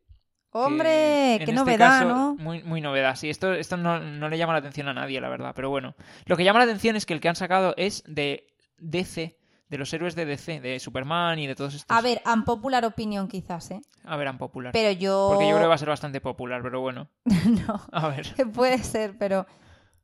[0.51, 1.37] ¡Hombre!
[1.39, 2.37] ¡Qué este novedad, caso, ¿no?
[2.37, 3.17] Muy, muy novedad.
[3.17, 5.53] Sí, esto, esto no, no le llama la atención a nadie, la verdad.
[5.55, 5.95] Pero bueno,
[6.25, 8.47] lo que llama la atención es que el que han sacado es de
[8.79, 9.37] DC,
[9.69, 11.97] de los héroes de DC, de Superman y de todos estos.
[11.97, 13.83] A ver, unpopular opinion quizás, ¿eh?
[14.05, 14.73] A ver, popular.
[14.73, 15.29] Pero yo...
[15.31, 17.09] Porque yo creo que va a ser bastante popular, pero bueno.
[17.25, 17.81] no.
[17.93, 18.35] A ver.
[18.55, 19.47] Puede ser, pero.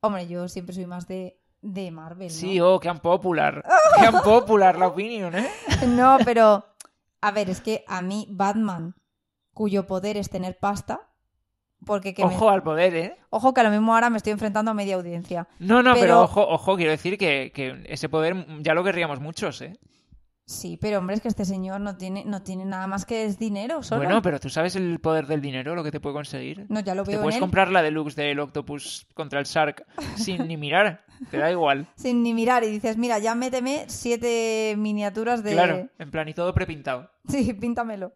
[0.00, 2.28] Hombre, yo siempre soy más de, de Marvel.
[2.28, 2.34] ¿no?
[2.34, 3.64] Sí, oh, qué popular.
[4.00, 5.48] Qué popular la opinión, ¿eh?
[5.86, 6.66] No, pero.
[7.20, 8.96] A ver, es que a mí, Batman,
[9.54, 11.11] cuyo poder es tener pasta.
[11.84, 13.16] Porque que me- Ojo al poder, ¿eh?
[13.30, 15.48] Ojo que a lo mismo ahora me estoy enfrentando a media audiencia.
[15.58, 19.20] No, no, pero, Pero- ojo, ojo, quiero decir que, que ese poder ya lo querríamos
[19.20, 19.78] muchos, ¿eh?
[20.44, 23.38] Sí, pero hombre, es que este señor no tiene, no tiene nada más que es
[23.38, 24.02] dinero solo.
[24.02, 26.66] Bueno, pero tú sabes el poder del dinero, lo que te puede conseguir.
[26.68, 27.40] No, ya lo Te veo en puedes él.
[27.40, 31.04] comprar la deluxe del Octopus contra el Shark sin ni mirar.
[31.30, 31.86] Te da igual.
[31.96, 35.52] Sin ni mirar y dices, mira, ya méteme siete miniaturas de...
[35.52, 37.10] Claro, en plan, y todo prepintado.
[37.28, 38.12] Sí, píntamelo.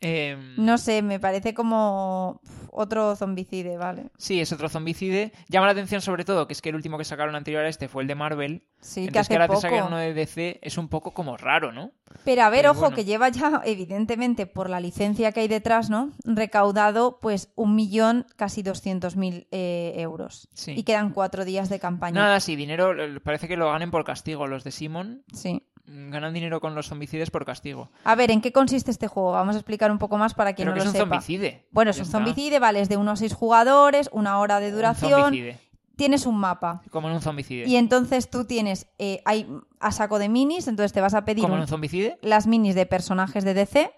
[0.00, 2.40] Em, No sé, me parece como
[2.72, 4.06] otro zombicide, ¿vale?
[4.16, 5.32] Sí, es otro zombicide.
[5.48, 7.88] Llama la atención sobre todo que es que el último que sacaron anterior a este
[7.88, 8.64] fue el de Marvel.
[8.80, 9.60] Sí, que Entonces hace que ahora te poco.
[9.60, 11.92] saquen uno de DC es un poco como raro, ¿no?
[12.24, 12.96] Pero a ver, Pero ojo, bueno.
[12.96, 16.12] que lleva ya, evidentemente, por la licencia que hay detrás, ¿no?
[16.24, 20.48] Recaudado, pues, un millón, casi doscientos mil eh, euros.
[20.54, 20.72] Sí.
[20.76, 22.20] Y quedan cuatro días de campaña.
[22.20, 24.46] Nada, sí, dinero parece que lo ganen por castigo.
[24.46, 25.62] Los de Simon Sí.
[25.92, 27.90] Ganan dinero con los zombicides por castigo.
[28.04, 29.32] A ver, ¿en qué consiste este juego?
[29.32, 31.08] Vamos a explicar un poco más para quien Creo no que es lo un sepa.
[31.16, 31.66] zombicide.
[31.72, 35.20] Bueno, es un zombicide, vale, es de unos seis jugadores, una hora de Un duración,
[35.22, 35.58] zombicide.
[35.96, 36.82] tienes un mapa.
[36.90, 37.66] Como en un zombicide.
[37.68, 39.46] Y entonces tú tienes, eh, hay
[39.80, 42.18] a saco de minis, entonces te vas a pedir Como en un- un zombicide.
[42.22, 43.92] las minis de personajes de DC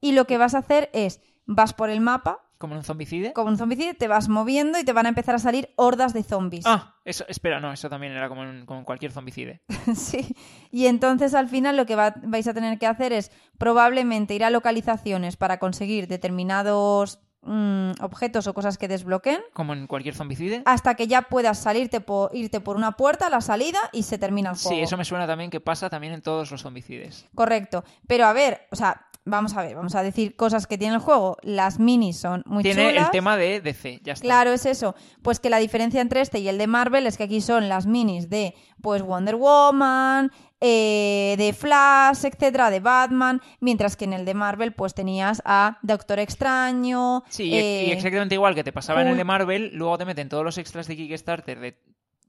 [0.00, 3.32] y lo que vas a hacer es, vas por el mapa, Como en un zombicide.
[3.34, 6.22] como un zombicide, te vas moviendo y te van a empezar a salir hordas de
[6.22, 6.64] zombies.
[6.66, 9.60] Ah, eso, espera, no, eso también era como en, como en cualquier zombicide.
[9.94, 10.34] sí.
[10.70, 14.42] Y entonces al final lo que va- vais a tener que hacer es probablemente ir
[14.44, 20.62] a localizaciones para conseguir determinados mm, objetos o cosas que desbloqueen Como en cualquier zombicide.
[20.64, 24.50] hasta que ya puedas salirte po- irte por una puerta la salida y se termina
[24.50, 24.76] el juego.
[24.76, 27.26] Sí, eso me suena también que pasa también en todos los zombicides.
[27.34, 27.84] Correcto.
[28.06, 31.00] Pero a ver, o sea, vamos a ver, vamos a decir cosas que tiene el
[31.00, 31.36] juego.
[31.42, 33.04] Las minis son muy Tiene chulas.
[33.06, 34.24] el tema de DC, ya está.
[34.24, 34.94] Claro, es eso.
[35.22, 37.86] Pues que la diferencia entre este y el de Marvel es que aquí son las
[37.86, 44.24] minis de pues Wonder Woman, eh, de Flash, etcétera, de Batman, mientras que en el
[44.24, 47.22] de Marvel pues tenías a Doctor Extraño.
[47.28, 49.24] Sí, y- eh, y exactamente igual que te pasaba en el de.
[49.24, 51.78] Marvel, luego te meten todos los extras de Kickstarter de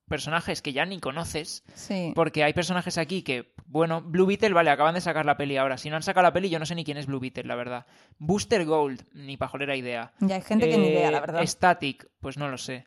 [0.07, 1.63] personajes que ya ni conoces.
[1.75, 2.11] Sí.
[2.15, 5.77] Porque hay personajes aquí que, bueno, Blue Beetle, vale, acaban de sacar la peli ahora.
[5.77, 7.55] Si no han sacado la peli, yo no sé ni quién es Blue Beetle, la
[7.55, 7.85] verdad.
[8.17, 10.13] Booster Gold, ni pajolera idea.
[10.19, 11.45] Ya hay gente que ni idea, Eh, la verdad.
[11.45, 12.85] Static, pues no lo sé.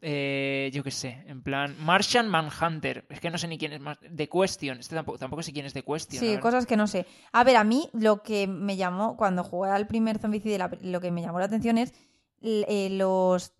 [0.00, 3.80] Eh, yo qué sé, en plan, Martian Manhunter, es que no sé ni quién es
[3.80, 3.98] más.
[4.14, 6.20] The Question, este tampoco, tampoco sé quién es The Question.
[6.20, 7.04] Sí, cosas que no sé.
[7.32, 11.10] A ver, a mí lo que me llamó, cuando jugué al primer zombicide, lo que
[11.10, 11.92] me llamó la atención es
[12.42, 13.54] eh, los,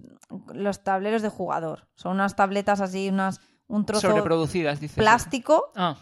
[0.53, 1.89] los tableros de jugador.
[1.95, 4.97] Son unas tabletas así, unas un trozo Sobreproducidas, dices.
[4.97, 5.97] plástico Ah,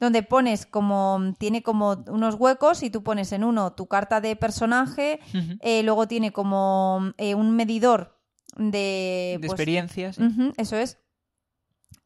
[0.00, 4.34] donde pones como tiene como unos huecos y tú pones en uno tu carta de
[4.34, 5.20] personaje,
[5.60, 8.18] eh, luego tiene como eh, un medidor
[8.56, 10.18] de, de pues, experiencias.
[10.56, 10.98] eso es.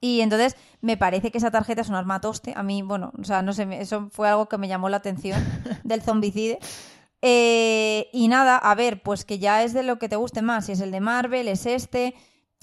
[0.01, 2.53] Y entonces me parece que esa tarjeta es un armatoste.
[2.57, 5.41] A mí, bueno, o sea, no sé, eso fue algo que me llamó la atención
[5.85, 6.59] del zombicide.
[7.27, 10.67] Eh, y nada, a ver, pues que ya es de lo que te guste más.
[10.67, 12.15] Si es el de Marvel, es este.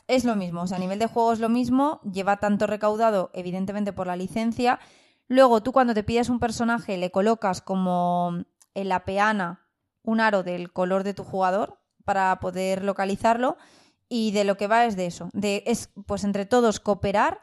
[0.08, 3.32] es lo mismo, o sea, a nivel de juego es lo mismo, lleva tanto recaudado,
[3.34, 4.80] evidentemente por la licencia.
[5.28, 8.44] Luego tú cuando te pides un personaje le colocas como
[8.76, 9.66] en la peana
[10.04, 13.58] un aro del color de tu jugador para poder localizarlo
[14.10, 17.40] y de lo que va es de eso, de es pues entre todos cooperar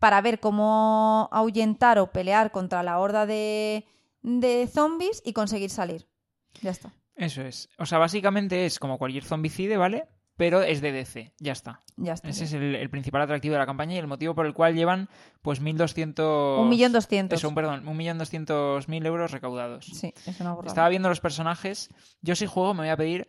[0.00, 3.84] para ver cómo ahuyentar o pelear contra la horda de,
[4.22, 6.13] de zombies y conseguir salir.
[6.62, 6.92] Ya está.
[7.16, 7.68] Eso es.
[7.78, 10.08] O sea, básicamente es como cualquier zombicide, ¿vale?
[10.36, 11.80] Pero es de DC, ya está.
[11.96, 12.28] Ya está.
[12.28, 14.74] Ese es el, el principal atractivo de la campaña y el motivo por el cual
[14.74, 15.08] llevan
[15.42, 16.60] pues 1.200...
[16.60, 17.38] Un millón doscientos.
[17.38, 19.86] Eso, un, perdón, 1.200.000 euros recaudados.
[19.86, 20.72] Sí, es una burrada.
[20.72, 21.88] Estaba viendo los personajes.
[22.20, 23.28] Yo si juego me voy a pedir...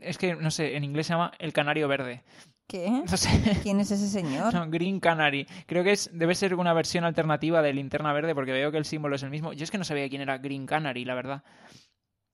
[0.00, 2.24] Es que, no sé, en inglés se llama el canario verde.
[2.66, 2.88] ¿Qué?
[3.10, 3.28] No sé.
[3.62, 4.54] ¿Quién es ese señor?
[4.54, 5.46] No, Green Canary.
[5.66, 8.86] Creo que es debe ser una versión alternativa de linterna verde porque veo que el
[8.86, 9.52] símbolo es el mismo.
[9.52, 11.44] Yo es que no sabía quién era Green Canary, la verdad.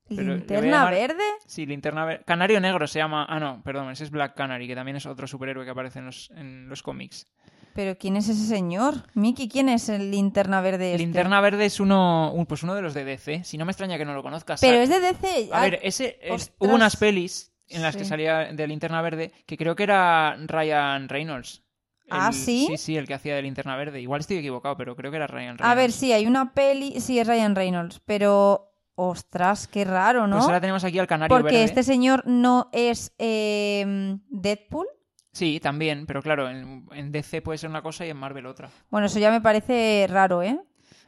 [0.09, 1.23] Pero ¿Linterna llamar- verde?
[1.47, 2.25] Sí, linterna verde.
[2.27, 3.27] Canario negro se llama.
[3.29, 6.07] Ah, no, perdón, ese es Black Canary, que también es otro superhéroe que aparece en
[6.07, 7.27] los, en los cómics.
[7.75, 8.95] ¿Pero quién es ese señor?
[9.15, 11.05] Miki, ¿quién es el linterna verde este?
[11.05, 13.45] Linterna verde es uno, un- pues uno de los de DC.
[13.45, 14.61] Si no me extraña que no lo conozcas.
[14.61, 15.49] Pero es de DC.
[15.51, 19.33] A Ah, ver, ese es- hubo unas pelis en las que salía de linterna verde
[19.47, 21.63] que creo que era Ryan Reynolds.
[22.11, 22.67] Ah, ¿sí?
[22.69, 24.03] Sí, sí, el que hacía de linterna verde.
[24.03, 25.65] Igual estoy equivocado, pero creo que era Ryan Reynolds.
[25.65, 27.01] A ver, sí, hay una peli.
[27.01, 28.03] Sí, es Ryan Reynolds.
[28.05, 28.72] Pero.
[28.95, 30.37] Ostras, qué raro, ¿no?
[30.37, 31.65] Pues ahora tenemos aquí al canario Porque verde.
[31.65, 34.87] este señor no es eh, Deadpool.
[35.33, 38.69] Sí, también, pero claro, en, en DC puede ser una cosa y en Marvel otra.
[38.91, 40.59] Bueno, eso ya me parece raro, ¿eh?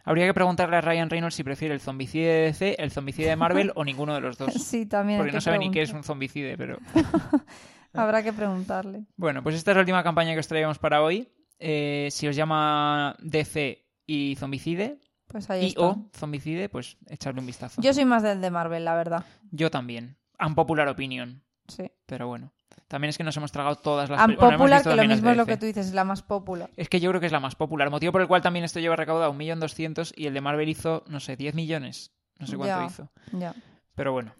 [0.06, 3.36] Habría que preguntarle a Ryan Reynolds si prefiere el zombicide de DC, el zombicide de
[3.36, 4.52] Marvel o ninguno de los dos.
[4.52, 5.18] Sí, también.
[5.18, 6.78] Porque que no sabe ni qué es un zombicide, pero...
[7.94, 9.04] Habrá que preguntarle.
[9.16, 11.28] Bueno, pues esta es la última campaña que os traíamos para hoy.
[11.58, 14.98] Eh, si os llama DC y zombicide,
[15.34, 15.80] Pues ahí y está.
[15.80, 17.82] o zombicide, pues echarle un vistazo.
[17.82, 19.24] Yo soy más del de Marvel, la verdad.
[19.50, 20.16] Yo también.
[20.38, 21.42] Unpopular opinion.
[21.66, 21.90] Sí.
[22.06, 22.52] Pero bueno.
[22.86, 24.20] También es que nos hemos tragado todas las...
[24.20, 26.70] bueno, Unpopular, que lo mismo es lo que tú dices, es la más popular.
[26.76, 27.90] Es que yo creo que es la más popular.
[27.90, 31.18] Motivo por el cual también esto lleva recaudado 1.200.000 y el de Marvel hizo, no
[31.18, 32.12] sé, 10 millones.
[32.38, 32.86] No sé cuánto Ya.
[32.86, 33.10] hizo.
[33.32, 33.54] Ya.
[33.96, 34.34] Pero bueno.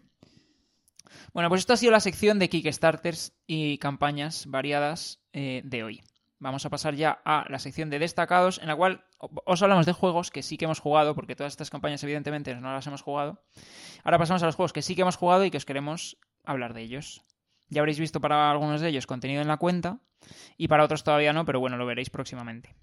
[1.33, 6.01] Bueno, pues esto ha sido la sección de Kickstarters y campañas variadas eh, de hoy.
[6.39, 9.03] Vamos a pasar ya a la sección de destacados, en la cual
[9.45, 12.73] os hablamos de juegos que sí que hemos jugado, porque todas estas campañas evidentemente no
[12.73, 13.43] las hemos jugado.
[14.03, 16.73] Ahora pasamos a los juegos que sí que hemos jugado y que os queremos hablar
[16.73, 17.21] de ellos.
[17.69, 19.99] Ya habréis visto para algunos de ellos contenido en la cuenta
[20.57, 22.75] y para otros todavía no, pero bueno, lo veréis próximamente.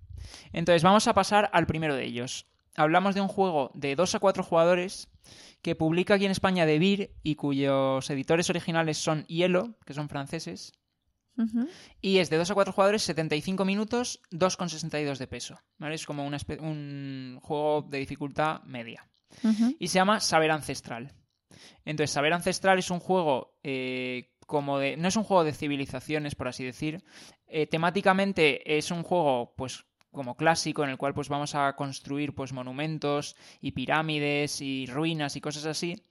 [0.53, 2.47] Entonces vamos a pasar al primero de ellos.
[2.77, 5.09] Hablamos de un juego de 2 a 4 jugadores
[5.61, 10.09] que publica aquí en España De Beer y cuyos editores originales son Hielo, que son
[10.09, 10.73] franceses,
[12.01, 15.59] Y es de 2 a 4 jugadores, 75 minutos, 2,62 de peso.
[15.79, 15.95] ¿vale?
[15.95, 19.09] Es como un juego de dificultad media.
[19.79, 21.13] Y se llama Saber Ancestral.
[21.85, 24.97] Entonces, Saber Ancestral es un juego eh, como de.
[24.97, 27.03] No es un juego de civilizaciones, por así decir.
[27.47, 32.35] Eh, temáticamente es un juego, pues como clásico en el cual pues vamos a construir
[32.35, 36.05] pues monumentos y pirámides y ruinas y cosas así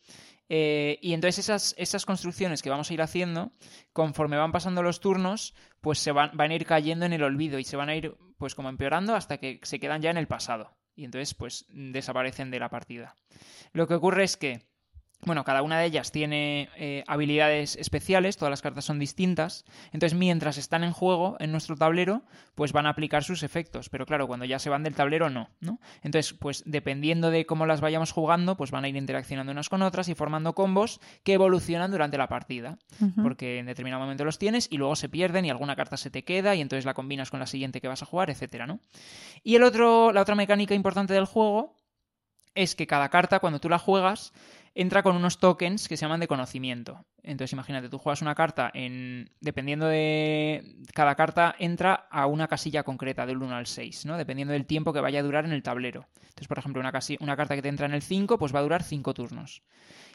[0.53, 3.53] Eh, y entonces esas, esas construcciones que vamos a ir haciendo
[3.93, 7.57] conforme van pasando los turnos pues se van, van a ir cayendo en el olvido
[7.57, 10.27] y se van a ir pues como empeorando hasta que se quedan ya en el
[10.27, 10.75] pasado.
[10.93, 13.15] Y entonces pues desaparecen de la partida.
[13.71, 14.67] Lo que ocurre es que
[15.23, 19.65] bueno, cada una de ellas tiene eh, habilidades especiales, todas las cartas son distintas.
[19.91, 22.23] Entonces, mientras están en juego en nuestro tablero,
[22.55, 23.89] pues van a aplicar sus efectos.
[23.89, 25.79] Pero claro, cuando ya se van del tablero, no, ¿no?
[26.01, 29.81] Entonces, pues dependiendo de cómo las vayamos jugando, pues van a ir interaccionando unas con
[29.81, 32.77] otras y formando combos que evolucionan durante la partida.
[33.21, 36.23] Porque en determinado momento los tienes y luego se pierden y alguna carta se te
[36.23, 38.79] queda y entonces la combinas con la siguiente que vas a jugar, etcétera, ¿no?
[39.43, 41.75] Y el otro, la otra mecánica importante del juego
[42.55, 44.33] es que cada carta, cuando tú la juegas,
[44.73, 47.05] entra con unos tokens que se llaman de conocimiento.
[47.23, 49.29] Entonces, imagínate, tú juegas una carta en.
[49.41, 50.77] Dependiendo de.
[50.93, 54.17] Cada carta entra a una casilla concreta, del 1 al 6, ¿no?
[54.17, 56.07] Dependiendo del tiempo que vaya a durar en el tablero.
[56.21, 56.91] Entonces, por ejemplo, una,
[57.35, 59.61] carta que te entra en el 5, pues va a durar 5 turnos.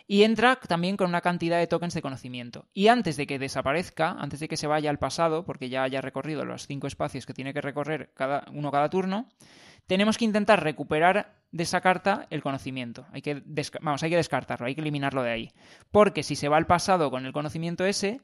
[0.09, 2.67] Y entra también con una cantidad de tokens de conocimiento.
[2.73, 6.01] Y antes de que desaparezca, antes de que se vaya al pasado, porque ya haya
[6.01, 9.29] recorrido los 5 espacios que tiene que recorrer cada, uno cada turno,
[9.87, 13.07] tenemos que intentar recuperar de esa carta el conocimiento.
[13.13, 13.43] Hay que,
[13.81, 15.53] vamos, hay que descartarlo, hay que eliminarlo de ahí.
[15.91, 18.21] Porque si se va al pasado con el conocimiento ese,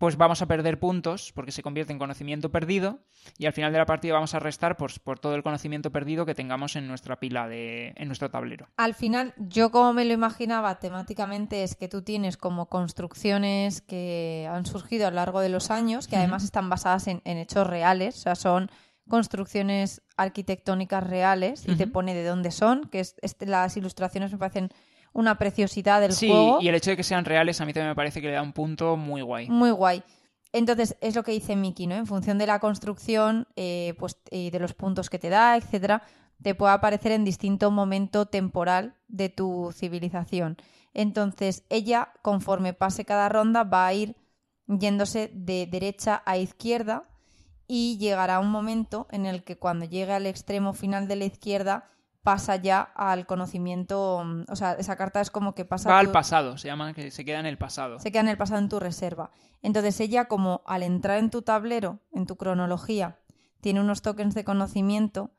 [0.00, 3.00] pues vamos a perder puntos porque se convierte en conocimiento perdido
[3.36, 6.24] y al final de la partida vamos a restar por, por todo el conocimiento perdido
[6.24, 8.66] que tengamos en nuestra pila de en nuestro tablero.
[8.78, 14.48] Al final, yo como me lo imaginaba temáticamente es que tú tienes como construcciones que
[14.50, 17.66] han surgido a lo largo de los años, que además están basadas en, en hechos
[17.66, 18.70] reales, o sea, son
[19.10, 24.70] construcciones arquitectónicas reales y te pone de dónde son, que es, las ilustraciones me parecen
[25.12, 26.58] una preciosidad del sí, juego.
[26.62, 28.42] y el hecho de que sean reales a mí también me parece que le da
[28.42, 29.50] un punto muy guay.
[29.50, 30.02] Muy guay.
[30.52, 31.96] entonces, es lo que dice Miki, ¿no?
[31.96, 36.02] En función de la construcción, eh, pues, y de los puntos que te da, etcétera,
[36.42, 40.56] te puede aparecer en distinto momento temporal de tu civilización.
[40.94, 44.16] Entonces, ella, conforme pase cada ronda, va a ir
[44.66, 47.10] yéndose de derecha a izquierda
[47.72, 51.84] y llegará un momento en el que cuando llegue al extremo final de la izquierda
[52.24, 55.88] pasa ya al conocimiento, o sea, esa carta es como que pasa...
[55.88, 58.00] Va tu- al pasado, se llama que se queda en el pasado.
[58.00, 59.30] se queda en el pasado en tu reserva.
[59.62, 63.20] Entonces ella, como al entrar en tu tablero, en tu cronología,
[63.60, 65.30] tiene unos tokens de conocimiento,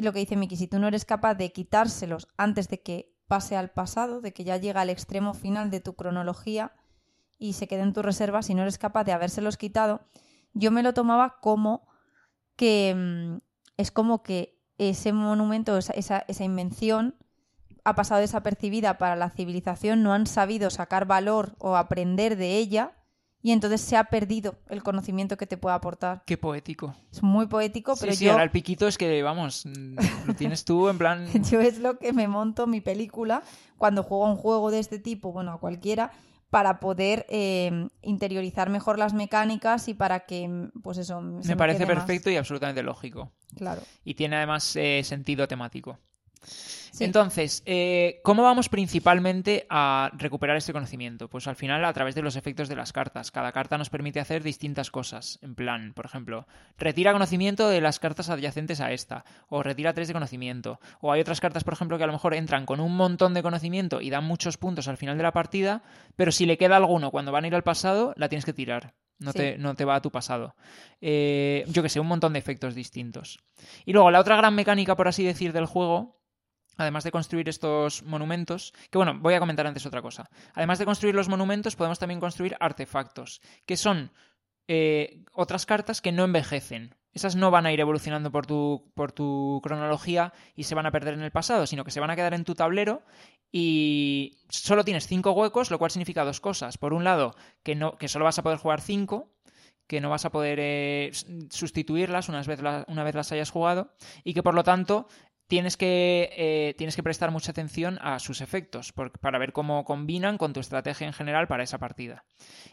[0.00, 3.54] lo que dice Miki, si tú no eres capaz de quitárselos antes de que pase
[3.56, 6.72] al pasado, de que ya llega al extremo final de tu cronología
[7.38, 10.00] y se quede en tu reserva, si no eres capaz de habérselos quitado,
[10.52, 11.88] yo me lo tomaba como
[12.56, 13.38] que mm,
[13.76, 17.14] es como que ese monumento, esa, esa, esa invención
[17.84, 22.96] ha pasado desapercibida para la civilización, no han sabido sacar valor o aprender de ella
[23.42, 26.22] y entonces se ha perdido el conocimiento que te puede aportar.
[26.26, 26.94] Qué poético.
[27.10, 29.96] Es muy poético, pero sí, sí, yo, ahora el piquito es que, vamos, mm,
[30.26, 31.26] lo tienes tú en plan...
[31.50, 33.42] yo es lo que me monto mi película
[33.78, 36.12] cuando juego a un juego de este tipo, bueno, a cualquiera,
[36.50, 41.94] para poder eh, interiorizar mejor las mecánicas y para que, pues eso, Me parece más
[41.94, 43.32] perfecto y absolutamente lógico.
[43.56, 43.82] Claro.
[44.04, 45.98] Y tiene además eh, sentido temático.
[46.42, 47.04] Sí.
[47.04, 51.28] Entonces, eh, ¿cómo vamos principalmente a recuperar este conocimiento?
[51.28, 53.30] Pues al final a través de los efectos de las cartas.
[53.30, 55.38] Cada carta nos permite hacer distintas cosas.
[55.42, 56.46] En plan, por ejemplo,
[56.78, 60.80] retira conocimiento de las cartas adyacentes a esta, o retira tres de conocimiento.
[61.00, 63.42] O hay otras cartas, por ejemplo, que a lo mejor entran con un montón de
[63.42, 65.82] conocimiento y dan muchos puntos al final de la partida,
[66.16, 68.94] pero si le queda alguno cuando van a ir al pasado, la tienes que tirar.
[69.18, 69.38] No, Sí.
[69.38, 70.54] te, no te va a tu pasado.
[71.02, 73.38] Eh, yo que sé, un montón de efectos distintos.
[73.84, 76.19] Y luego la otra gran mecánica, por así decir, del juego
[76.80, 80.30] además de construir estos monumentos, que bueno, voy a comentar antes otra cosa.
[80.54, 84.12] Además de construir los monumentos, podemos también construir artefactos, que son
[84.68, 86.94] eh, otras cartas que no envejecen.
[87.12, 90.92] Esas no van a ir evolucionando por tu, por tu cronología y se van a
[90.92, 93.02] perder en el pasado, sino que se van a quedar en tu tablero
[93.50, 96.78] y solo tienes cinco huecos, lo cual significa dos cosas.
[96.78, 99.32] Por un lado, que, no, que solo vas a poder jugar cinco,
[99.88, 101.10] que no vas a poder eh,
[101.50, 105.08] sustituirlas una vez, una vez las hayas jugado y que por lo tanto
[105.50, 109.84] tienes que, eh, tienes que prestar mucha atención a sus efectos por- para ver cómo
[109.84, 112.24] combinan con tu estrategia en general para esa partida.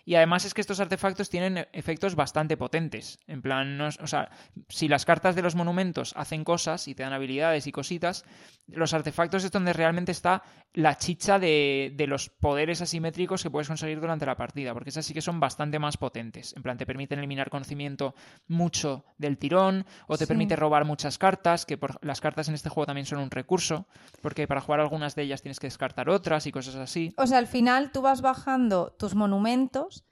[0.06, 3.20] Y además es que estos artefactos tienen efectos bastante potentes.
[3.26, 4.30] En plan, no es- o sea,
[4.70, 8.24] si las cartas de los monumentos hacen cosas y te dan habilidades y cositas,
[8.68, 13.68] los artefactos es donde realmente está la chicha de, de los poderes asimétricos que puedes
[13.68, 16.54] conseguir durante la partida, porque esas sí que son bastante más potentes.
[16.56, 18.14] En plan, te permiten eliminar conocimiento
[18.48, 20.28] mucho del tirón, o te Sí.
[20.28, 23.88] permite robar muchas cartas, que por, las cartas en este juego también son un recurso,
[24.22, 27.14] porque para jugar algunas de ellas tienes que descartar otras y cosas así.
[27.18, 30.06] O sea, al final tú vas bajando tus monumentos,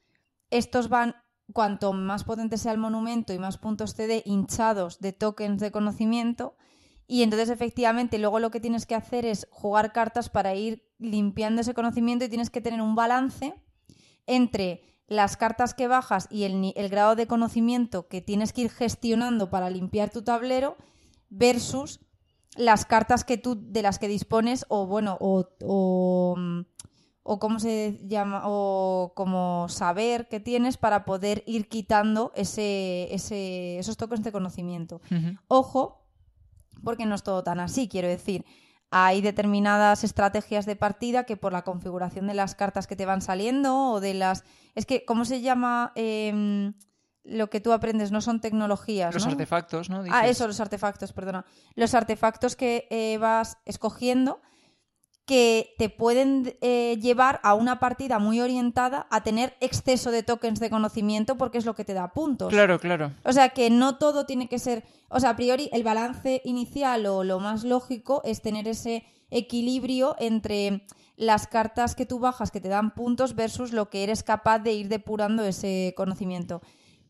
[0.49, 1.15] estos van,
[1.53, 5.71] cuanto más potente sea el monumento y más puntos te dé hinchados de tokens de
[5.71, 6.55] conocimiento,
[7.07, 11.61] y entonces efectivamente luego lo que tienes que hacer es jugar cartas para ir limpiando
[11.61, 13.53] ese conocimiento y tienes que tener un balance
[14.25, 18.69] entre las cartas que bajas y el, el grado de conocimiento que tienes que ir
[18.71, 20.77] gestionando para limpiar tu tablero
[21.29, 21.99] versus
[22.55, 26.35] las cartas que tú de las que dispones o bueno o, o,
[27.23, 33.79] o cómo se llama o como saber que tienes para poder ir quitando ese, ese,
[33.79, 35.01] esos tokens de conocimiento.
[35.47, 36.05] Ojo,
[36.83, 38.45] porque no es todo tan así, quiero decir.
[38.91, 43.21] Hay determinadas estrategias de partida que por la configuración de las cartas que te van
[43.21, 44.43] saliendo o de las...
[44.75, 46.75] Es que, ¿cómo se llama em,
[47.25, 48.11] lo que tú aprendes?
[48.11, 49.13] No son tecnologías.
[49.13, 49.31] Los ¿no?
[49.31, 49.99] artefactos, ¿no?
[49.99, 50.31] Ah, Dices.
[50.31, 51.45] eso, los artefactos, perdona.
[51.75, 54.41] Los artefactos que eh, vas escogiendo
[55.25, 60.59] que te pueden eh, llevar a una partida muy orientada a tener exceso de tokens
[60.59, 62.49] de conocimiento porque es lo que te da puntos.
[62.49, 63.11] Claro, claro.
[63.23, 67.07] O sea que no todo tiene que ser, o sea, a priori el balance inicial
[67.07, 70.85] o lo más lógico es tener ese equilibrio entre
[71.17, 74.73] las cartas que tú bajas que te dan puntos versus lo que eres capaz de
[74.73, 76.61] ir depurando ese conocimiento.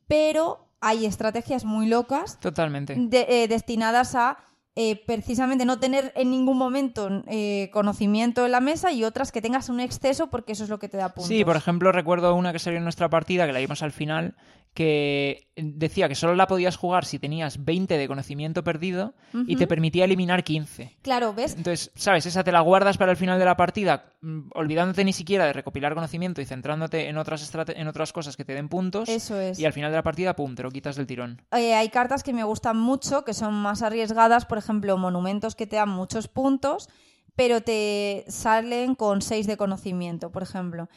[0.08, 2.96] Pero hay estrategias muy locas Totalmente.
[2.98, 4.38] de- eh, destinadas a
[4.78, 9.42] eh, precisamente no tener en ningún momento eh, conocimiento en la mesa y otras que
[9.42, 11.30] tengas un exceso porque eso es lo que te da puntos.
[11.30, 14.36] Sí, por ejemplo, recuerdo una que salió en nuestra partida, que la vimos al final,
[14.76, 19.14] que decía que solo la podías jugar si tenías 20 de conocimiento perdido
[19.48, 20.98] y te permitía eliminar 15.
[21.02, 21.56] Claro, ¿ves?
[21.56, 22.26] Entonces, ¿sabes?
[22.26, 25.54] Esa te la guardas para el final de la partida, mm, olvidándote ni siquiera de
[25.54, 29.08] recopilar conocimiento y centrándote en otras, en otras cosas que te den puntos.
[29.08, 29.58] Eso es.
[29.58, 31.42] Y al final de la partida, pum, te lo quitas del tirón.
[31.54, 35.68] Eh, hay cartas que me gustan mucho, que son más arriesgadas, por ejemplo, monumentos que
[35.68, 36.90] te dan muchos puntos,
[37.38, 40.90] pero te salen con 6 de conocimiento, por ejemplo.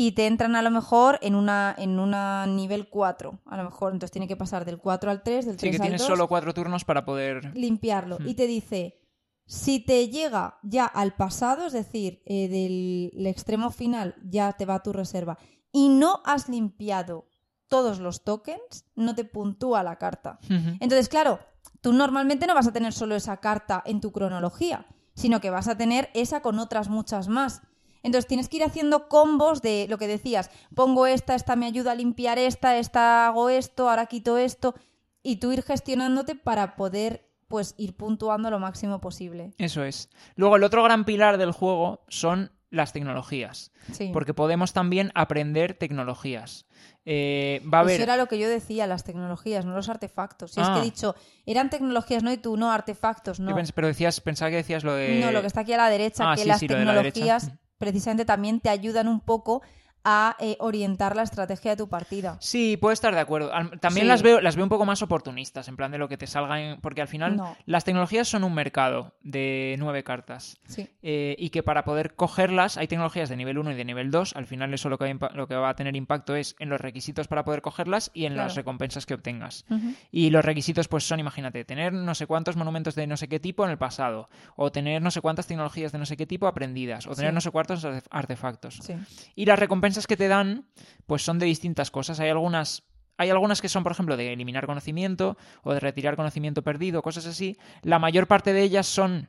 [0.00, 3.92] Y te entran a lo mejor en una en una nivel 4, a lo mejor
[3.92, 6.06] entonces tiene que pasar del 4 al 3, del 3 Sí, que al tienes 2,
[6.06, 7.50] solo cuatro turnos para poder...
[7.56, 8.28] limpiarlo Hmm.
[8.28, 9.00] y te dice
[9.44, 14.66] si te llega ya al pasado, es decir, eh, del el extremo final ya te
[14.66, 15.36] va tu reserva
[15.72, 17.26] y no has limpiado
[17.66, 20.38] todos los tokens, no te puntúa la carta.
[20.48, 21.40] Entonces, claro,
[21.80, 25.66] tú normalmente no vas a tener solo esa carta en tu cronología, sino que vas
[25.66, 27.62] a tener esa con otras muchas más.
[28.02, 31.92] Entonces tienes que ir haciendo combos de lo que decías, pongo esta, esta me ayuda
[31.92, 34.74] a limpiar esta, esta hago esto, ahora quito esto,
[35.22, 39.52] y tú ir gestionándote para poder pues ir puntuando lo máximo posible.
[39.58, 40.10] Eso es.
[40.36, 43.72] Luego, el otro gran pilar del juego son las tecnologías.
[43.92, 44.10] Sí.
[44.12, 46.66] Porque podemos también aprender tecnologías.
[47.06, 47.94] Eh, va a haber...
[47.94, 50.52] Eso era lo que yo decía, las tecnologías, no los artefactos.
[50.52, 50.78] Si es que Ah.
[50.80, 51.14] he dicho,
[51.46, 53.56] eran tecnologías, no, y tú no, artefactos, no.
[53.74, 55.18] Pero decías, pensaba que decías lo de...
[55.18, 56.84] No, lo que está aquí a la derecha, Ah, que sí, las sí, lo de
[56.84, 59.62] la tecnologías precisamente también te ayudan un poco
[60.04, 62.36] a eh, orientar la estrategia de tu partida.
[62.40, 63.50] Sí, puedo estar de acuerdo.
[63.80, 64.08] También Sí.
[64.08, 66.60] las veo, las veo un poco más oportunistas, en plan de lo que te salga
[66.60, 66.80] en...
[66.80, 67.56] Porque al final No.
[67.66, 70.58] las tecnologías son un mercado de nueve cartas.
[70.66, 70.88] Sí.
[71.02, 74.36] eh, y que para poder cogerlas hay tecnologías de nivel 1 y de nivel 2.
[74.36, 76.54] Al final eso lo que, va a impa- lo que va a tener impacto es
[76.58, 78.46] en los requisitos para poder cogerlas y en Claro.
[78.48, 79.64] las recompensas que obtengas.
[80.10, 83.40] Y los requisitos pues son, imagínate, tener no sé cuántos monumentos de no sé qué
[83.40, 86.46] tipo en el pasado, o tener no sé cuántas tecnologías de no sé qué tipo
[86.46, 87.34] aprendidas, o tener Sí.
[87.34, 88.78] no sé cuántos artef- artefactos.
[88.82, 88.94] Sí.
[89.34, 90.66] Y las recompensas que te dan
[91.06, 92.20] pues son de distintas cosas.
[92.20, 96.62] Hay algunas hay algunas que son, por ejemplo, de eliminar conocimiento o de retirar conocimiento
[96.62, 97.58] perdido, cosas así.
[97.82, 99.28] La mayor parte de ellas son,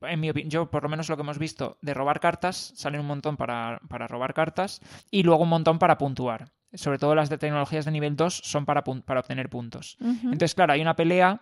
[0.00, 2.72] en mi opinión, yo por lo menos lo que hemos visto, de robar cartas.
[2.74, 4.80] Salen un montón para, para robar cartas
[5.12, 6.50] y luego un montón para puntuar.
[6.72, 9.96] Sobre todo las de tecnologías de nivel 2 son para, para obtener puntos.
[10.00, 11.40] Entonces, claro, hay una pelea,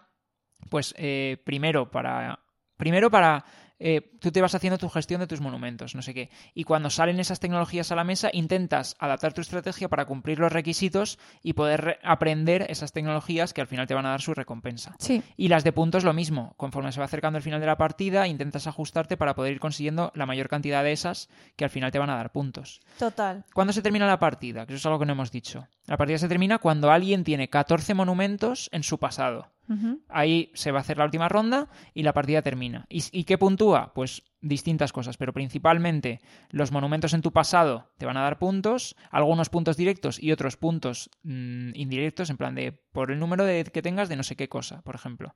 [0.69, 2.39] pues eh, primero para...
[2.77, 3.45] Primero para...
[3.85, 6.31] eh, tú te vas haciendo tu gestión de tus monumentos, no sé qué.
[6.55, 10.53] Y cuando salen esas tecnologías a la mesa, intentas adaptar tu estrategia para cumplir los
[10.53, 14.35] requisitos y poder re- aprender esas tecnologías que al final te van a dar su
[14.35, 14.95] recompensa.
[14.99, 15.23] Sí.
[15.37, 16.55] Y las de puntos lo mismo.
[16.57, 20.13] Conforme se va acercando el final de la partida, intentas ajustarte para poder ir consiguiendo
[20.15, 22.81] la mayor cantidad de esas que al final te van a dar puntos.
[22.99, 23.45] Total.
[23.53, 24.65] ¿Cuándo se termina la partida?
[24.67, 25.67] Que eso es algo que no hemos dicho.
[25.87, 29.49] La partida se termina cuando alguien tiene 14 monumentos en su pasado.
[30.09, 32.87] Ahí se va a hacer la última ronda y la partida termina.
[32.89, 33.93] ¿Y, qué puntúa?
[33.95, 36.21] Pues distintas cosas, pero principalmente
[36.51, 40.57] los monumentos en tu pasado te van a dar puntos, algunos puntos directos y otros
[40.57, 44.37] puntos mm, indirectos, en plan de por el número de, que tengas de no sé
[44.37, 45.35] qué cosa, por ejemplo.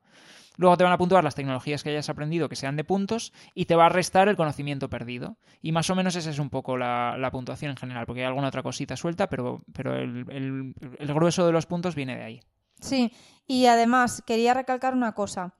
[0.57, 3.65] Luego te van a puntuar las tecnologías que hayas aprendido que sean de puntos y
[3.65, 5.37] te va a restar el conocimiento perdido.
[5.61, 8.47] Y más o menos esa es un poco la, puntuación en general, porque hay alguna
[8.47, 12.41] otra cosita suelta, pero, pero el grueso de los puntos viene de ahí.
[12.79, 13.11] Sí.
[13.45, 15.55] Y además, quería recalcar una cosa.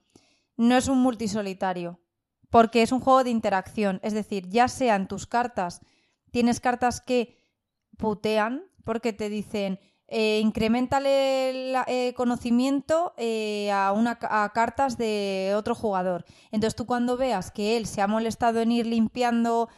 [0.56, 2.00] No es un multisolitario,
[2.50, 4.00] porque es un juego de interacción.
[4.02, 5.80] Es decir, ya sea en tus cartas,
[6.30, 7.38] tienes cartas que
[7.96, 15.74] putean porque te dicen eh, incrementale el conocimiento eh, a, una, a cartas de otro
[15.74, 16.24] jugador.
[16.50, 19.68] Entonces tú cuando veas que él se ha molestado en ir limpiando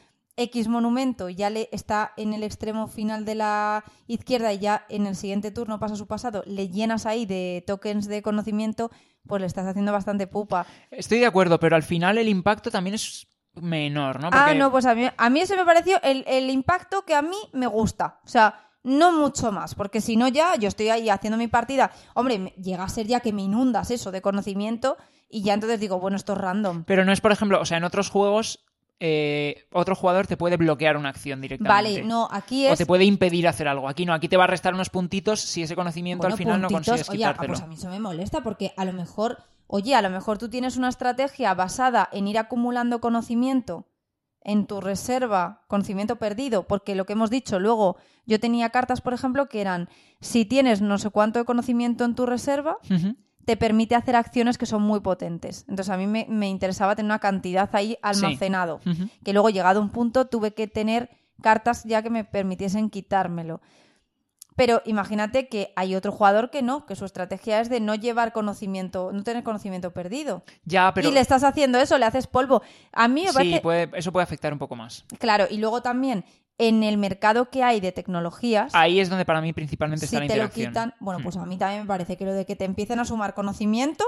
[0.41, 5.07] X monumento ya le está en el extremo final de la izquierda y ya en
[5.07, 8.91] el siguiente turno pasa su pasado, le llenas ahí de tokens de conocimiento,
[9.26, 10.66] pues le estás haciendo bastante pupa.
[10.91, 14.30] Estoy de acuerdo, pero al final el impacto también es menor, ¿no?
[14.32, 17.22] Ah, no, pues a mí, a mí ese me pareció el, el impacto que a
[17.22, 18.20] mí me gusta.
[18.24, 21.91] O sea, no mucho más, porque si no ya yo estoy ahí haciendo mi partida.
[22.14, 24.97] Hombre, llega a ser ya que me inundas eso de conocimiento
[25.28, 26.84] y ya entonces digo, bueno, esto es random.
[26.84, 28.64] Pero no es, por ejemplo, o sea, en otros juegos
[29.03, 31.90] eh, otro jugador te puede bloquear una acción directamente.
[31.98, 32.78] Vale, no, aquí O es...
[32.78, 33.88] te puede impedir hacer algo.
[33.88, 36.61] Aquí no, aquí te va a restar unos puntitos si ese conocimiento Bueno, al final
[36.61, 37.55] no consigues oye, ah, quitártelo.
[37.55, 40.51] pues a mí eso me molesta porque a lo mejor, oye, a lo mejor tú
[40.51, 43.86] tienes una estrategia basada en ir acumulando conocimiento
[44.42, 47.96] en tu reserva, conocimiento perdido, porque lo que hemos dicho, luego
[48.26, 49.88] yo tenía cartas, por ejemplo, que eran,
[50.20, 52.78] si tienes no sé cuánto de conocimiento en tu reserva.
[53.45, 55.64] Te permite hacer acciones que son muy potentes.
[55.68, 58.80] Entonces a mí me, me interesaba tener una cantidad ahí almacenado,
[59.24, 61.11] que luego llegado a un punto tuve que tener
[61.43, 63.61] cartas ya que me permitiesen quitármelo.
[64.57, 68.32] Pero imagínate que hay otro jugador que no, que su estrategia es de no llevar
[68.32, 70.43] conocimiento, no tener conocimiento perdido.
[70.64, 72.61] Ya, pero Y le estás haciendo eso, le haces polvo.
[72.93, 73.61] A mí me sí, parece...
[73.62, 75.07] puede- eso puede afectar un poco más.
[75.18, 76.24] Claro, y luego también
[76.62, 80.20] en el mercado que hay de tecnologías, Ahí es donde para mí principalmente si está
[80.20, 80.68] la te lo interacción.
[80.70, 81.22] quitan, bueno, Mm.
[81.22, 84.04] pues a mí también me parece que lo de que te empiecen a sumar conocimiento,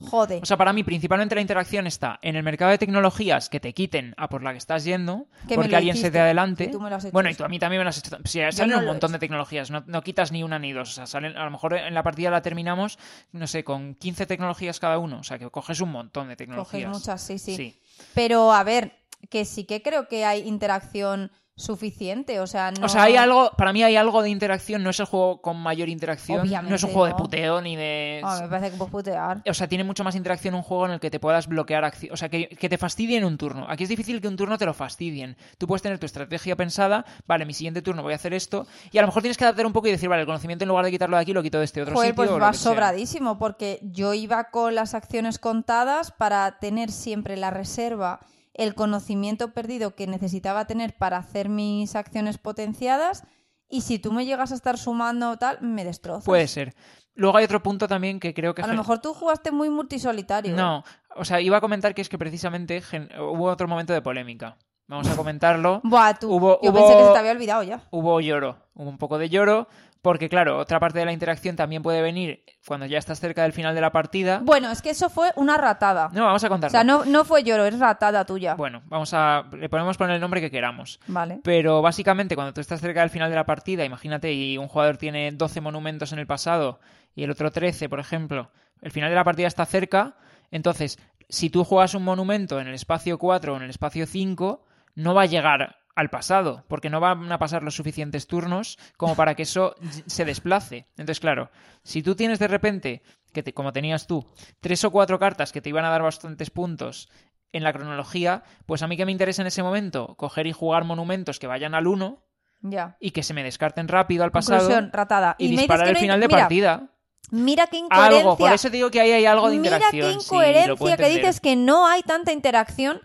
[0.00, 0.40] jode.
[0.42, 3.72] O sea, para mí principalmente la interacción está en el mercado de tecnologías que te
[3.72, 6.64] quiten a por la que estás yendo, Que porque alguien se te adelante.
[6.64, 7.98] y tú me lo has hecho bueno, y tú a mí también me lo has
[7.98, 8.16] hecho.
[8.24, 10.90] Sí, salen no un he montón de tecnologías, no, no quitas ni una ni dos.
[10.90, 12.98] O sea, salen, a lo mejor en la partida la terminamos,
[13.30, 15.18] no sé, con 15 tecnologías cada uno.
[15.20, 16.90] O sea, que coges un montón de Coges tecnologías.
[16.90, 17.80] muchas, sí, sí, Sí.
[18.12, 18.96] Pero a ver,
[19.30, 22.40] que sí que creo que hay interacción suficiente.
[22.40, 22.86] O sea, no...
[22.86, 25.56] O sea, hay algo, para mí hay algo de interacción, no es el juego con
[25.58, 28.20] mayor interacción, no es un juego de puteo ni de...
[28.24, 29.42] Ah, me parece que puedes putear.
[29.48, 32.14] O sea, tiene mucho más interacción un juego en el que te puedas bloquear acciones.
[32.14, 33.66] O sea, que, que te fastidien un turno.
[33.68, 35.36] Aquí es difícil que un turno te lo fastidien.
[35.58, 38.98] Tú puedes tener tu estrategia pensada, vale, mi siguiente turno voy a hacer esto, y
[38.98, 40.84] a lo mejor tienes que adaptar un poco y decir, vale, el conocimiento en lugar
[40.84, 42.26] de quitarlo de aquí lo quito de este otro Joder, sitio.
[42.26, 48.20] pues va sobradísimo, porque yo iba con las acciones contadas para tener siempre la reserva,
[48.54, 53.24] el conocimiento perdido que necesitaba tener para hacer mis acciones potenciadas.
[53.68, 56.24] Y si tú me llegas a estar sumando tal, me destrozas.
[56.26, 56.74] Puede ser.
[57.14, 58.62] Luego hay otro punto también que creo que...
[58.62, 60.52] a lo mejor tú jugaste muy multisolitario.
[60.52, 60.56] ¿eh?
[60.56, 60.82] No,
[61.16, 64.56] o sea, iba a comentar que es que precisamente gen- hubo otro momento de polémica.
[64.88, 65.80] Vamos a comentarlo.
[65.84, 66.28] Buah, tú.
[66.30, 67.86] Hubo- yo hubo- pensé que se te había olvidado ya.
[67.90, 69.68] hubo lloro, hubo un poco de lloro,
[70.02, 73.52] porque claro, otra parte de la interacción también puede venir cuando ya estás cerca del
[73.52, 74.40] final de la partida.
[74.42, 76.10] Bueno, es que eso fue una ratada.
[76.12, 76.72] No, vamos a o contarlo.
[76.72, 78.54] sea, no, no fue lloro, es ratada tuya.
[78.56, 79.44] Bueno, vamos a.
[79.52, 80.98] Le podemos poner el nombre que queramos.
[81.06, 81.40] Vale.
[81.44, 84.96] Pero básicamente, cuando tú estás cerca del final de la partida, imagínate, y un jugador
[84.96, 86.80] tiene 12 monumentos en el pasado
[87.14, 88.50] y el otro 13, por ejemplo,
[88.80, 90.16] el final de la partida está cerca,
[90.50, 90.98] entonces,
[91.28, 94.64] si tú juegas un monumento en el espacio 4 o en el espacio 5,
[94.96, 99.14] no va a llegar al pasado, porque no van a pasar los suficientes turnos como
[99.14, 99.74] para que eso
[100.06, 100.86] se desplace.
[100.92, 101.50] Entonces, claro,
[101.82, 104.26] si tú tienes de repente, que te- como tenías tú,
[104.60, 107.08] tres o cuatro cartas que te iban a dar bastantes puntos
[107.52, 110.84] en la cronología, pues a mí que me interesa en ese momento coger y jugar
[110.84, 112.22] monumentos que vayan al 1
[112.62, 112.96] Ya.
[112.98, 115.36] y que se me descarten rápido al pasado Conclusión, ratada.
[115.38, 116.88] y, disparar el no final de mira, partida.
[117.30, 118.18] Mira qué incoherencia.
[118.20, 120.00] Algo, por eso digo que ahí hay algo de Mira interacción.
[120.00, 123.00] qué sí, lo incoherencia que dices que no hay tanta interacción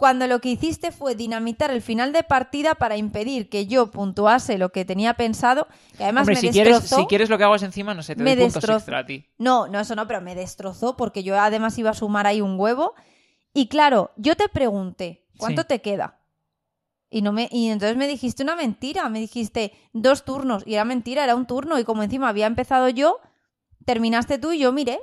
[0.00, 4.56] cuando lo que hiciste fue dinamitar el final de partida para impedir que yo puntuase
[4.56, 6.80] lo que tenía pensado, que además Hombre, me si destrozó.
[6.80, 9.00] quieres, si quieres lo que hago es encima, no sé, te me doy puntos extra
[9.00, 9.26] a ti.
[9.36, 12.58] No, no, eso no, pero me destrozó porque yo además iba a sumar ahí un
[12.58, 12.94] huevo.
[13.52, 15.68] Y claro, yo te pregunté, ¿cuánto Sí.
[15.68, 16.16] te queda?
[17.10, 20.86] Y, no me, y entonces me dijiste una mentira, me dijiste dos turnos, y era
[20.86, 23.20] mentira, era un turno, y como encima había empezado yo,
[23.84, 24.98] terminaste tú y yo miré.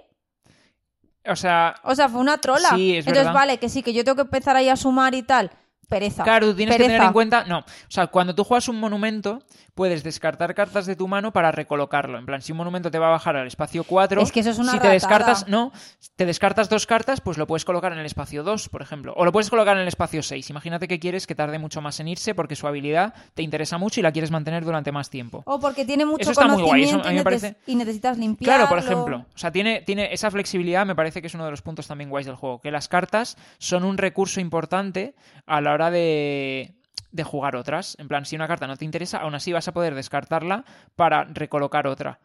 [1.29, 2.69] O sea, O sea, fue una trola.
[2.75, 3.33] Sí, es Entonces, verdad.
[3.33, 5.51] vale, que sí, que yo tengo que empezar ahí a sumar y tal.
[5.87, 6.23] Pereza.
[6.23, 7.45] Claro, tú tienes que tener en cuenta.
[7.45, 7.59] No.
[7.59, 9.39] O sea, cuando tú juegas un monumento,
[9.77, 12.17] puedes descartar cartas de tu mano para recolocarlo.
[12.17, 14.21] En plan, si un monumento te va a bajar al espacio 4.
[14.21, 15.47] Es que eso es una Si te descartas.
[15.47, 15.71] No,
[16.17, 19.13] te descartas dos cartas, pues lo puedes colocar en el espacio 2, por ejemplo.
[19.15, 20.49] O lo puedes colocar en el espacio 6.
[20.49, 24.01] Imagínate que quieres que tarde mucho más en irse porque su habilidad te interesa mucho
[24.01, 25.43] y la quieres mantener durante más tiempo.
[25.45, 27.23] O porque tiene mucho Eso está muy guay, eso conocimiento a mí me y, neces-
[27.53, 28.55] parece- y necesitas limpiarlo.
[28.65, 29.25] Claro, por ejemplo.
[29.33, 32.09] O sea, tiene, tiene esa flexibilidad, me parece que es uno de los puntos también
[32.09, 32.59] guays del juego.
[32.61, 35.13] Que las cartas son un recurso importante
[35.45, 36.73] a la hora de,
[37.11, 37.95] de jugar otras.
[37.99, 41.25] En plan, si una carta no te interesa, aún así vas a poder descartarla para
[41.25, 42.19] recolocar otra.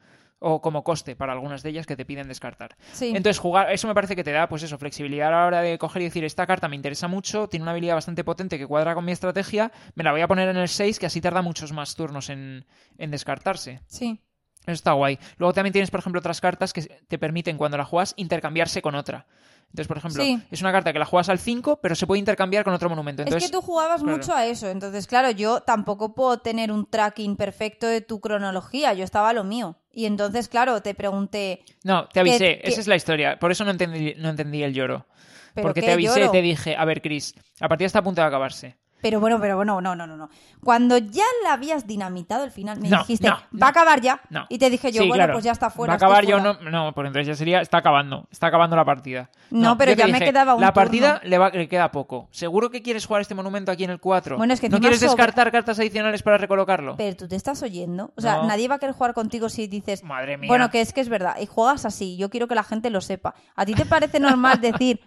[0.45, 2.77] O como coste para algunas de ellas que te piden descartar.
[2.93, 3.09] Sí.
[3.15, 5.79] Entonces, jugar, eso me parece que te da, pues eso, flexibilidad a la hora de
[5.79, 8.95] coger y decir, esta carta me interesa mucho, tiene una habilidad bastante potente que cuadra
[8.95, 11.73] con mi estrategia, me la voy a poner en el 6, que así tarda muchos
[11.73, 12.67] más turnos en,
[12.99, 13.83] en descartarse.
[13.87, 14.21] Sí.
[14.63, 15.19] Eso está guay.
[15.39, 18.95] Luego también tienes, por ejemplo, otras cartas que te permiten, cuando la juegas, intercambiarse con
[18.95, 19.27] otra.
[19.73, 20.39] Entonces, por ejemplo, Sí.
[20.51, 23.23] es una carta que la juegas al 5, pero se puede intercambiar con otro monumento.
[23.23, 24.19] Entonces, es que tú jugabas claro.
[24.19, 24.69] mucho a eso.
[24.69, 28.93] Entonces, claro, yo tampoco puedo tener un tracking perfecto de tu cronología.
[28.93, 29.77] Yo estaba a lo mío.
[29.91, 31.65] Y entonces, claro, te pregunté.
[31.85, 32.59] No, te avisé.
[32.61, 33.39] que- Esa es la historia.
[33.39, 35.07] Por eso no entendí, no entendí el lloro.
[35.55, 36.33] ¿Pero Porque te avisé, lloro?
[36.33, 38.77] te dije, a ver, Chris, la partida está a punto de acabarse.
[39.03, 40.31] Pero bueno, pero bueno, no, no, no, no.
[40.65, 43.67] Cuando ya la habías dinamitado al final, me No, dijiste, no, va no.
[43.67, 44.21] a acabar ya.
[44.31, 44.47] No.
[44.49, 45.33] Y te dije yo, Sí, bueno, claro.
[45.35, 45.91] pues ya está fuera.
[45.91, 48.85] Va a acabar yo, no, no, porque entonces ya sería, está acabando, está acabando la
[48.85, 49.29] partida.
[49.51, 51.29] No, pero ya me quedaba un La partida turno.
[51.31, 52.29] le, va- le queda poco.
[52.31, 54.37] ¿Seguro que quieres jugar este monumento aquí en el 4?
[54.39, 56.97] Bueno, es que ¿No quieres descartar cartas adicionales para recolocarlo?
[56.97, 58.13] Pero tú te estás oyendo.
[58.17, 58.45] O sea, No.
[58.47, 60.05] nadie va a querer jugar contigo si dices.
[60.05, 60.47] Madre mía.
[60.49, 61.37] Bueno, que es que es verdad.
[61.41, 62.17] Y juegas así.
[62.17, 63.35] Yo quiero que la gente lo sepa.
[63.57, 65.01] ¿A ti te parece normal decir.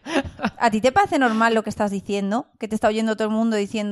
[0.60, 2.48] ¿A ti te parece normal lo que estás diciendo?
[2.60, 3.85] Que te está oyendo todo el mundo diciendo.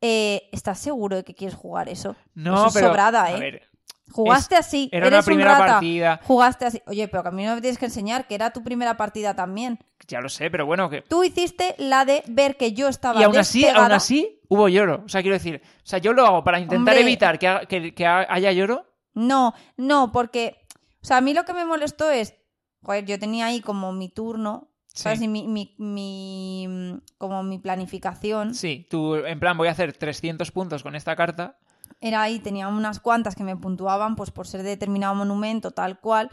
[0.00, 2.16] Eh, ¿Estás seguro de que quieres jugar eso?
[2.34, 2.88] No, Eso es pero.
[2.88, 3.40] sobrada, a ¿eh?
[3.40, 3.62] ver,
[4.10, 4.88] Jugaste es- así.
[4.92, 5.72] era eres una primera un rata.
[5.74, 6.20] partida.
[6.24, 6.82] Jugaste así.
[6.86, 9.34] Oye, pero que a mí no me tienes que enseñar que era tu primera partida
[9.34, 9.78] también.
[10.08, 11.02] ya lo sé, pero bueno, que.
[11.02, 13.84] Tú hiciste la de ver que yo estaba Y aún así, despegada.
[13.86, 15.02] aún así, hubo lloro.
[15.06, 17.00] O sea, quiero decir, o sea, yo lo hago para intentar Hombre.
[17.00, 18.84] evitar que- que haya lloro.
[19.14, 20.66] No, no, porque.
[21.00, 22.34] O sea, a mí lo que me molestó es.
[22.82, 24.68] Joder, yo tenía ahí como mi turno.
[24.94, 25.02] Sí.
[25.04, 25.22] ¿Sabes?
[25.22, 28.54] Y mi, mi, mi- Como mi planificación.
[28.54, 31.56] Sí, tú, en plan, voy a hacer 300 puntos con esta carta.
[32.00, 36.00] Era ahí, tenía unas cuantas que me puntuaban, pues por ser de determinado monumento, tal
[36.00, 36.30] cual.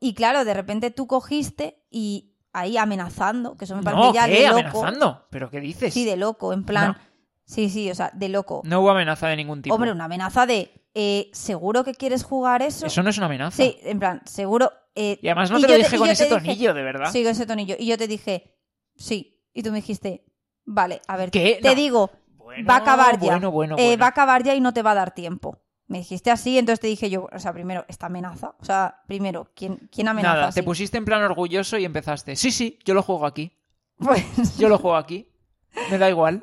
[0.00, 4.26] Y claro, de repente tú cogiste y ahí amenazando, que eso me parece No, ya
[4.26, 4.42] ¿qué?
[4.42, 4.58] de loco.
[4.58, 5.26] ¿Amenazando?
[5.30, 5.92] ¿Pero qué dices?
[5.94, 6.88] Sí, de loco, en plan.
[6.92, 6.96] No.
[7.44, 8.62] Sí, sí, o sea, de loco.
[8.64, 9.74] No hubo amenaza de ningún tipo.
[9.74, 10.70] Hombre, una amenaza de.
[10.98, 12.86] Eh, ¿Seguro que quieres jugar eso?
[12.86, 13.56] Eso no es una amenaza.
[13.62, 14.72] Sí, en plan, seguro.
[14.94, 17.10] eh, Y además no y te lo dije con ese dije- tonillo, de verdad.
[17.12, 17.76] Sí, con ese tonillo.
[17.78, 18.56] Y yo te dije,
[18.96, 19.42] sí.
[19.52, 20.24] Y tú me dijiste,
[20.64, 21.58] vale, a ver, ¿Qué?
[21.60, 21.74] te No.
[21.74, 23.32] digo, Bueno, va a acabar ya.
[23.32, 24.00] Bueno, bueno, Eh, bueno.
[24.00, 25.60] va a acabar ya y no te va a dar tiempo.
[25.88, 28.54] Me dijiste así, entonces te dije yo, o sea, primero, esta amenaza.
[28.58, 30.60] O sea, primero, ¿quién, quién amenaza Nada, así?
[30.60, 32.34] te pusiste en plan orgulloso y empezaste.
[32.36, 33.52] Sí, sí, yo lo juego aquí.
[33.98, 34.24] Pues,
[34.58, 35.28] Yo lo juego aquí.
[35.90, 36.42] Me da igual.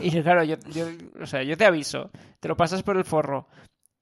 [0.00, 0.86] Y claro, yo, yo-
[1.20, 2.10] o sea, yo te aviso.
[2.40, 3.46] Te lo pasas por el forro.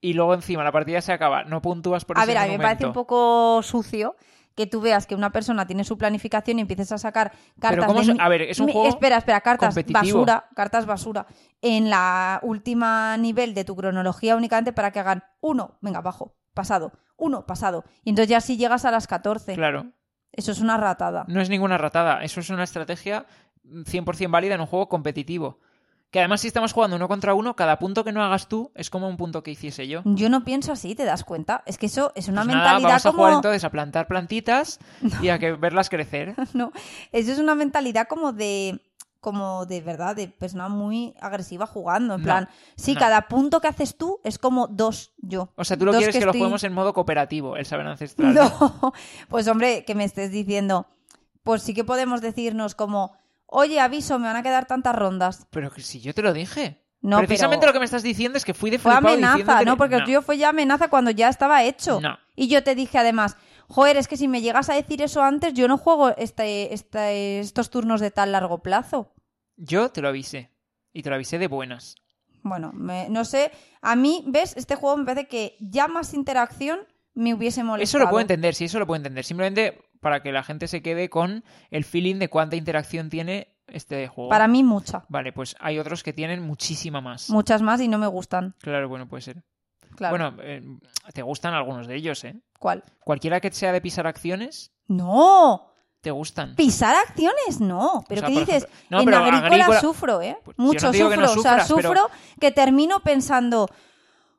[0.00, 1.44] Y luego encima la partida se acaba.
[1.44, 4.16] No puntúas por a ese ver, a mí me parece un poco sucio
[4.54, 8.02] que tú veas que una persona tiene su planificación y empieces a sacar cartas ¿cómo
[8.02, 11.26] de a ver, es un juego espera, espera, cartas basura, cartas basura
[11.62, 16.92] en la última nivel de tu cronología únicamente para que hagan uno, venga, abajo, pasado,
[17.16, 17.84] uno, pasado.
[18.04, 19.54] Y entonces ya sí llegas a las 14.
[19.54, 19.92] Claro.
[20.32, 21.24] Eso es una ratada.
[21.28, 22.22] No es ninguna ratada.
[22.22, 23.26] Eso es una estrategia
[23.64, 25.60] 100% válida en un juego competitivo.
[26.10, 28.90] Que además si estamos jugando uno contra uno, cada punto que no hagas tú es
[28.90, 30.02] como un punto que hiciese yo.
[30.04, 31.62] Yo no pienso así, ¿te das cuenta?
[31.66, 33.18] Es que eso es una Pues nada, mentalidad vamos a como...
[33.22, 34.80] jugar entonces a plantar plantitas
[35.22, 36.34] y a que verlas crecer.
[36.54, 36.72] No,
[37.12, 38.80] eso es una mentalidad como de
[39.20, 42.14] como de verdad, de persona muy agresiva jugando.
[42.14, 43.00] En No, plan, sí, no.
[43.00, 45.52] cada punto que haces tú es como dos yo.
[45.56, 48.34] O sea, tú lo quieres que, lo estoy- juguemos en modo cooperativo, el saber ancestral.
[48.34, 48.92] No,
[49.28, 50.86] pues hombre, que me estés diciendo,
[51.42, 53.12] pues sí que podemos decirnos como,
[53.50, 55.46] oye, aviso, me van a quedar tantas rondas.
[55.50, 56.84] Pero que si yo te lo dije.
[57.02, 59.64] No, Precisamente pero lo que me estás diciendo es que fui de fue amenaza, diciéndote-
[59.64, 59.76] ¿no?
[59.78, 61.98] Porque el tuyo fue ya amenaza cuando ya estaba hecho.
[62.00, 62.18] No.
[62.36, 63.36] Y yo te dije además,
[63.68, 67.40] joder, es que si me llegas a decir eso antes, yo no juego este, este-
[67.40, 69.14] estos turnos de tan largo plazo.
[69.56, 70.50] Yo te lo avisé.
[70.92, 71.94] Y te lo avisé de buenas.
[72.42, 73.50] Bueno, me- no sé.
[73.80, 74.54] A mí, ¿ves?
[74.56, 76.80] Este juego me parece que ya más interacción
[77.14, 77.98] me hubiese molestado.
[78.02, 79.24] Eso lo puedo entender, sí, eso lo puedo entender.
[79.24, 84.08] Simplemente para que la gente se quede con el feeling de cuánta interacción tiene este
[84.08, 84.30] juego.
[84.30, 85.04] Para mí, mucha.
[85.08, 87.30] Vale, pues hay otros que tienen muchísima más.
[87.30, 88.54] Muchas más y no me gustan.
[88.60, 89.44] Claro, bueno, puede ser.
[89.96, 90.12] Claro.
[90.16, 90.62] Bueno, eh,
[91.12, 92.40] te gustan algunos de ellos, ¿eh?
[92.58, 92.82] ¿Cuál?
[93.04, 95.66] Cualquiera que sea de pisar acciones, ¡No!
[96.00, 96.56] te gustan.
[96.56, 98.02] Pisar acciones, no.
[98.08, 98.62] ¿Pero O sea, qué dices?
[98.64, 100.38] ejemplo- no, en pero agrícola, agrícola- sufro, ¿eh?
[100.42, 101.16] Pues no Mucho sufro.
[101.16, 103.68] no o sea, pero- sufro que termino pensando...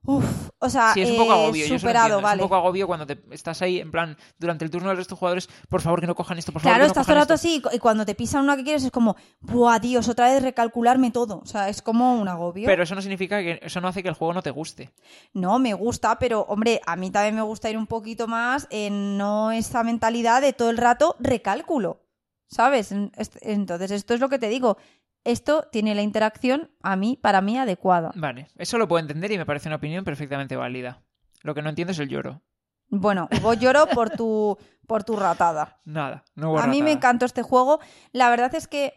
[0.04, 2.24] Uf, o sea, Sí, es un poco eh, agobio, yo lo superado, entiendo.
[2.24, 2.40] vale.
[2.42, 5.14] Es un poco agobio cuando te estás ahí, en plan, durante el turno del resto
[5.14, 7.14] de jugadores, por favor que no cojan esto, por favor Claro, que no estás todo
[7.16, 9.78] el rato así y cu- y cuando te pisan una que quieres es como, ¡buah,
[9.80, 10.10] Dios!
[10.10, 11.40] Otra vez recalcularme todo.
[11.44, 12.66] O sea, es como un agobio.
[12.66, 14.92] Pero eso no significa que eso no hace que el juego no te guste.
[15.34, 19.20] No, me gusta, pero hombre, a mí también me gusta ir un poquito más en
[19.20, 22.02] no esa mentalidad de todo el rato recálculo.
[22.48, 22.92] ¿Sabes?
[22.92, 24.78] Entonces, esto es lo que te digo.
[25.24, 28.12] Esto tiene la interacción a mí, para mí, adecuada.
[28.16, 31.04] Vale, eso lo puedo entender y me parece una opinión perfectamente válida.
[31.44, 32.42] Lo que no entiendo es el lloro.
[32.90, 34.58] Bueno, Hugo lloro por tu,
[34.88, 35.80] por tu ratada.
[35.86, 36.92] Nada, no hubo A mí me ratada.
[36.98, 37.80] encantó este juego.
[38.12, 38.94] La verdad es que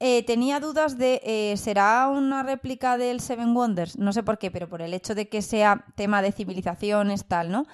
[0.00, 3.96] eh, tenía dudas de, eh, ¿será una réplica del Seven Wonders?
[3.98, 7.50] No sé por qué, pero por el hecho de que sea tema de civilizaciones, tal,
[7.52, 7.66] ¿no?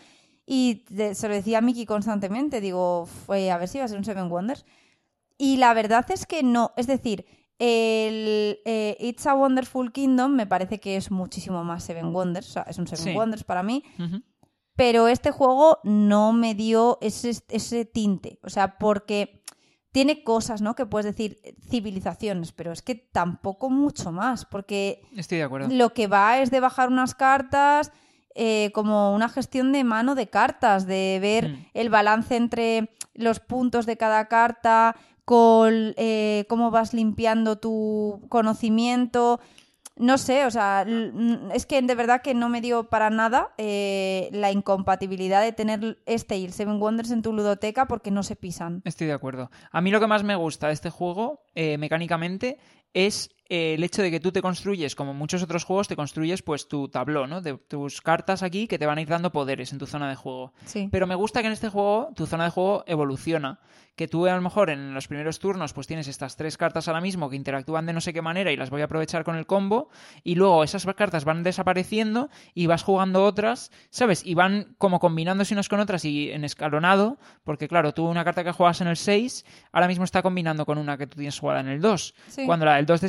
[0.44, 3.88] Y de- se lo decía a Miki constantemente, digo, fue a ver si va a
[3.88, 4.64] ser un Seven Wonders.
[5.38, 7.24] Y la verdad es que no, es decir,
[7.58, 12.52] el eh, It's a Wonderful Kingdom me parece que es muchísimo más Seven Wonders, o
[12.52, 13.14] sea, es un Seven Sí.
[13.16, 13.82] Wonders para mí,
[14.76, 18.38] pero este juego no me dio ese, ese tinte.
[18.44, 19.42] O sea, porque
[19.90, 20.74] tiene cosas, ¿no?
[20.76, 25.68] Que puedes decir eh, civilizaciones, pero es que tampoco mucho más, porque Estoy de acuerdo.
[25.74, 27.90] lo que va es de bajar unas cartas,
[28.36, 31.66] eh, como una gestión de mano de cartas, de ver Mm.
[31.74, 34.94] el balance entre los puntos de cada carta,
[35.28, 39.40] con eh, cómo vas limpiando tu conocimiento.
[39.94, 40.86] No sé, o sea,
[41.52, 45.98] es que de verdad que no me dio para nada eh, la incompatibilidad de tener
[46.06, 48.80] este y el Seven Wonders en tu ludoteca porque no se pisan.
[48.86, 49.50] Estoy de acuerdo.
[49.70, 52.56] A mí lo que más me gusta de este juego, eh, mecánicamente,
[52.94, 56.42] es eh, el hecho de que tú te construyes, como muchos otros juegos, te construyes
[56.42, 57.40] pues tu tabló, ¿no?
[57.40, 60.16] De tus cartas aquí que te van a ir dando poderes en tu zona de
[60.16, 60.52] juego.
[60.66, 60.88] Sí.
[60.92, 63.58] Pero me gusta que en este juego tu zona de juego evoluciona.
[63.96, 67.00] Que tú a lo mejor en los primeros turnos pues tienes estas tres cartas ahora
[67.00, 69.44] mismo que interactúan de no sé qué manera y las voy a aprovechar con el
[69.44, 69.88] combo
[70.22, 74.24] y luego esas cartas van desapareciendo y vas jugando otras, ¿sabes?
[74.24, 78.44] Y van como combinándose unas con otras y en escalonado, porque claro, tú una carta
[78.44, 81.58] que juegas en el 6 ahora mismo está combinando con una que tú tienes jugada
[81.58, 82.14] en el 2.
[82.28, 82.46] Sí.
[82.46, 83.00] Cuando la del 2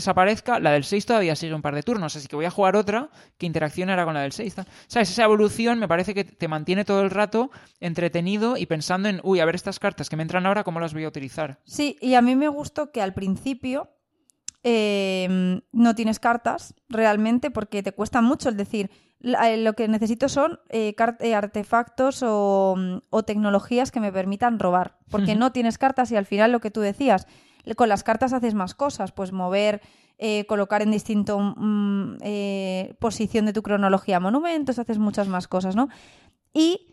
[0.62, 3.10] la del 6 todavía sigue un par de turnos, así que voy a jugar otra
[3.38, 4.56] que interaccionará con la del 6.
[4.88, 5.10] ¿Sabes?
[5.10, 9.40] Esa evolución me parece que te mantiene todo el rato entretenido y pensando en, uy,
[9.40, 11.60] a ver estas cartas que me entran ahora, ¿cómo las voy a utilizar?
[11.66, 13.90] Sí, y a mí me gustó que al principio
[14.64, 18.50] eh, no tienes cartas realmente porque te cuesta mucho.
[18.50, 18.90] Es decir,
[19.22, 24.60] eh, lo que necesito son eh, eh, artefactos o, mm, o tecnologías que me permitan
[24.60, 24.98] robar.
[25.10, 27.28] Porque no tienes cartas y al final lo que tú decías,
[27.76, 29.82] con las cartas haces más cosas, pues mover,
[30.20, 35.76] eh, colocar en distinto mm, eh, posición de tu cronología monumentos, haces muchas más cosas,
[35.76, 35.88] ¿no?
[36.54, 36.88] Y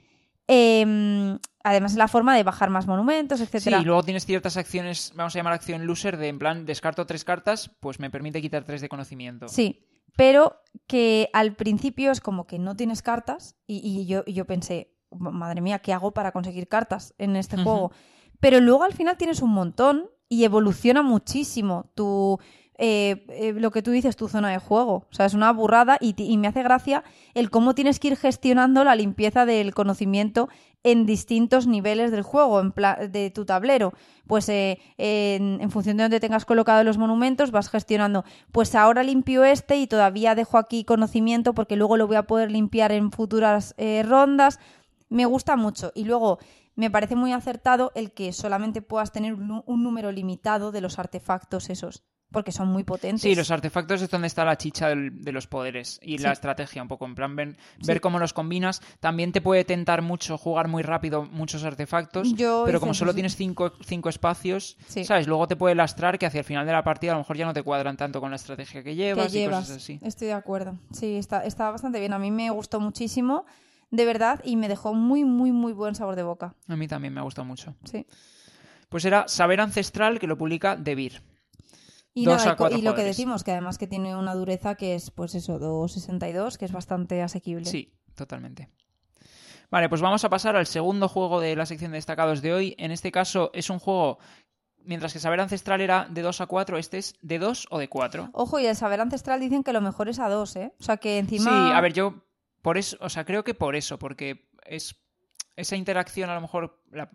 [0.49, 3.81] eh, además es la forma de bajar más monumentos, Sí, etcétera.
[3.81, 7.25] y luego tienes ciertas acciones, vamos a llamar acción loser, de en plan, descarto tres
[7.25, 9.49] cartas, pues me permite quitar tres de conocimiento.
[9.49, 9.85] Sí,
[10.17, 14.95] pero que al principio es como que no tienes cartas y, y yo, yo pensé,
[15.11, 17.91] madre mía, ¿qué hago para conseguir cartas en este juego?
[18.39, 22.39] Pero luego al final tienes un montón y evoluciona muchísimo tu...
[22.79, 25.07] eh, eh, lo que tú dices, tu zona de juego.
[25.11, 27.05] O sea, es una burrada y, me hace gracia
[27.35, 30.49] el cómo tienes que ir gestionando la limpieza del conocimiento
[30.83, 32.73] en distintos niveles del juego, en
[33.11, 33.93] de tu tablero.
[34.27, 38.25] Pues eh, en, función de donde tengas colocados los monumentos, vas gestionando.
[38.53, 42.51] Pues ahora limpio este y todavía dejo aquí conocimiento porque luego lo voy a poder
[42.51, 44.61] limpiar en futuras eh, rondas.
[45.09, 45.93] Me gusta mucho.
[45.95, 46.39] Y luego
[46.77, 51.71] me parece muy acertado el que solamente puedas tener un número limitado de los artefactos
[51.71, 53.23] esos, porque son muy potentes.
[53.23, 56.25] Sí, los artefactos es donde está la chicha del- de los poderes y Sí.
[56.25, 57.87] la estrategia, un poco en plan ven- Sí.
[57.87, 58.83] ver cómo los combinas.
[59.01, 63.13] También te puede tentar mucho jugar muy rápido muchos artefactos, Yo pero como eso, solo
[63.13, 63.17] sí.
[63.17, 64.77] tienes cinco, cinco espacios.
[65.05, 65.27] ¿sabes?
[65.29, 67.47] Luego te puede lastrar que hacia el final de la partida a lo mejor ya
[67.47, 69.99] no te cuadran tanto con la estrategia que que llevas, y cosas así.
[70.03, 70.79] Estoy de acuerdo.
[70.93, 72.13] Sí, está, está bastante bien.
[72.13, 73.45] A mí me gustó muchísimo,
[73.91, 76.55] de verdad, y me dejó muy, muy, muy buen sabor de boca.
[76.69, 77.75] A mí también me ha gustado mucho.
[77.85, 78.07] Sí.
[78.89, 81.23] Pues era Saber Ancestral que lo publica Devir.
[82.19, 84.17] Y, Dos nada, a y co- cuatro y lo que decimos, que además que tiene
[84.17, 87.67] una dureza que es, pues eso, 2.62, que es bastante asequible.
[87.67, 88.71] Sí, totalmente.
[89.71, 92.75] Vale, pues vamos a pasar al segundo juego de la sección de destacados de hoy.
[92.79, 94.19] En este caso es un juego,
[94.85, 97.89] mientras que Saber Ancestral era de 2 a 4, este es de 2 o de
[97.89, 98.31] 4.
[98.33, 100.73] Ojo, y el saber ancestral dicen que lo mejor es a dos, ¿eh?
[100.81, 101.51] O sea, que encima...
[101.51, 102.23] Sí, a ver, yo
[102.63, 104.97] por eso, o sea, creo que por eso, porque es
[105.57, 107.11] esa interacción a lo mejor, la-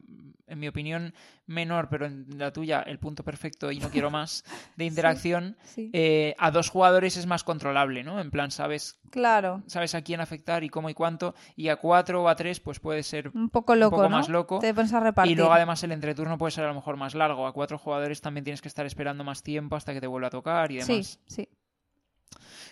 [0.48, 1.14] en mi opinión,
[1.46, 4.44] menor, pero en la tuya el punto perfecto y no quiero más
[4.76, 5.90] de interacción, Sí.
[5.94, 8.20] eh, a dos jugadores es más controlable, ¿no?
[8.20, 12.24] En plan, sabes, Claro, sabes a quién afectar y cómo y cuánto, y a cuatro
[12.24, 14.18] o a tres pues puede ser un poco loco, poco ¿no?
[14.18, 14.60] más loco.
[14.60, 15.32] Te pones a repartir.
[15.32, 17.48] Y luego además el entreturno puede ser a lo mejor más largo.
[17.48, 20.32] A cuatro jugadores también tienes que estar esperando más tiempo hasta que te vuelva a
[20.32, 21.20] tocar y Sí, demás.
[21.28, 21.48] sí.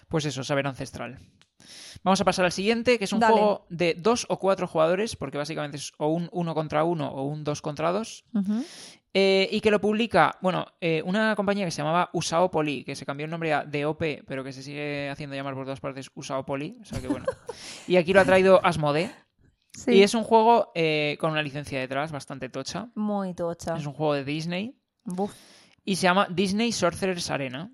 [0.08, 1.20] Pues eso, saber ancestral.
[2.04, 3.34] Vamos a pasar al siguiente, que es un Dale.
[3.34, 7.24] juego de dos o cuatro jugadores, porque básicamente es o un uno contra uno o
[7.24, 8.24] un dos contra dos.
[9.14, 13.06] Eh, y que lo publica, bueno, eh, una compañía que se llamaba Usaopoli, que se
[13.06, 16.78] cambió el nombre a DOP, pero que se sigue haciendo llamar por todas partes Usaopoli.
[16.82, 17.26] O sea que bueno.
[17.88, 19.10] y aquí lo ha traído Asmodee.
[19.74, 19.94] Sí.
[19.94, 22.90] Y es un juego eh, con una licencia detrás bastante tocha.
[22.96, 23.78] Muy tocha.
[23.78, 24.76] Es un juego de Disney.
[25.06, 25.34] Buf.
[25.86, 27.72] y se llama Disney Sorcerer's Arena.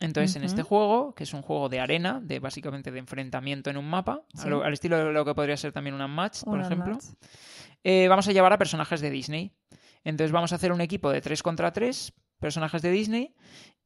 [0.00, 3.76] Entonces, en este juego, que es un juego de arena, de básicamente de enfrentamiento en
[3.76, 4.48] un mapa, Sí.
[4.48, 6.98] al estilo de lo que podría ser también una match, por ejemplo,
[7.84, 9.52] eh, vamos a llevar a personajes de Disney.
[10.02, 13.34] Entonces vamos a hacer un equipo de 3 contra 3 personajes de Disney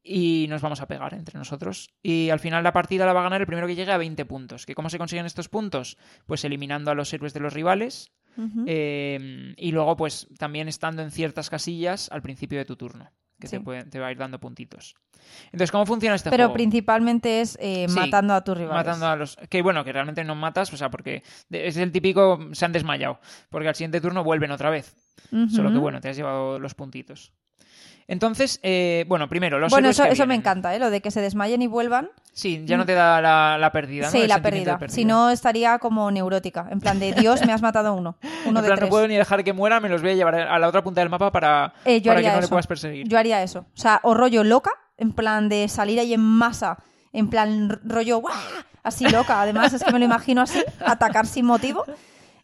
[0.03, 1.91] y nos vamos a pegar entre nosotros.
[2.03, 4.25] Y al final la partida la va a ganar el primero que llegue a 20
[4.25, 4.65] puntos.
[4.67, 5.99] ¿Que ¿Cómo se consiguen estos puntos?
[6.27, 8.11] Pues eliminando a los héroes de los rivales
[8.67, 13.11] eh, y luego pues también estando en ciertas casillas al principio de tu turno,
[13.41, 14.95] que te, puede- te va a ir dando puntitos.
[15.47, 16.55] Entonces, ¿cómo funciona este Pero juego?
[16.55, 18.87] principalmente es eh, Sí, matando a tus rivales.
[18.87, 19.37] Matando a los.
[19.49, 22.39] Que bueno, que realmente no matas, o sea, porque es el típico.
[22.53, 23.21] Se han desmayado.
[23.51, 24.97] Porque al siguiente turno vuelven otra vez.
[25.51, 27.33] Solo que bueno, te has llevado los puntitos.
[28.11, 30.79] Entonces, eh, bueno, primero, los Bueno, eso, que eso me encanta, ¿eh?
[30.79, 32.09] Lo de que se desmayen y vuelvan.
[32.33, 34.07] Sí, ya no te da la, la pérdida.
[34.07, 34.11] ¿no?
[34.11, 34.79] Sí, El la pérdida.
[34.89, 36.67] Si no, estaría como neurótica.
[36.71, 38.17] En plan de Dios, me has matado uno.
[38.47, 38.81] Uno en de plan, tres.
[38.81, 41.03] no puedo ni dejar que muera, me los voy a llevar a la otra punta
[41.03, 42.49] del mapa para, Eh, yo para que haría no le eso.
[42.51, 43.07] puedas perseguir.
[43.07, 43.61] Yo haría eso.
[43.75, 46.79] O sea, o rollo loca, en plan de salir ahí en masa,
[47.13, 48.35] en plan rollo ¡guau!
[48.85, 49.43] así loca.
[49.43, 51.85] Además, es que me lo imagino así, atacar sin motivo.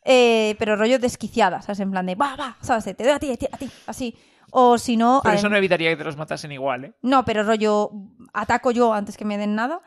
[0.04, 1.80] Eh, pero rollo desquiciada, ¿sabes?
[1.80, 2.84] En plan de va, va, ¿sabes?
[2.84, 4.14] Te doy a ti, a ti, a ti, así.
[4.56, 5.20] O si no.
[5.24, 6.94] Pero eso no evitaría que te los matasen igual, ¿eh?
[7.02, 7.90] No, pero rollo,
[8.32, 9.80] ataco yo antes que me den nada.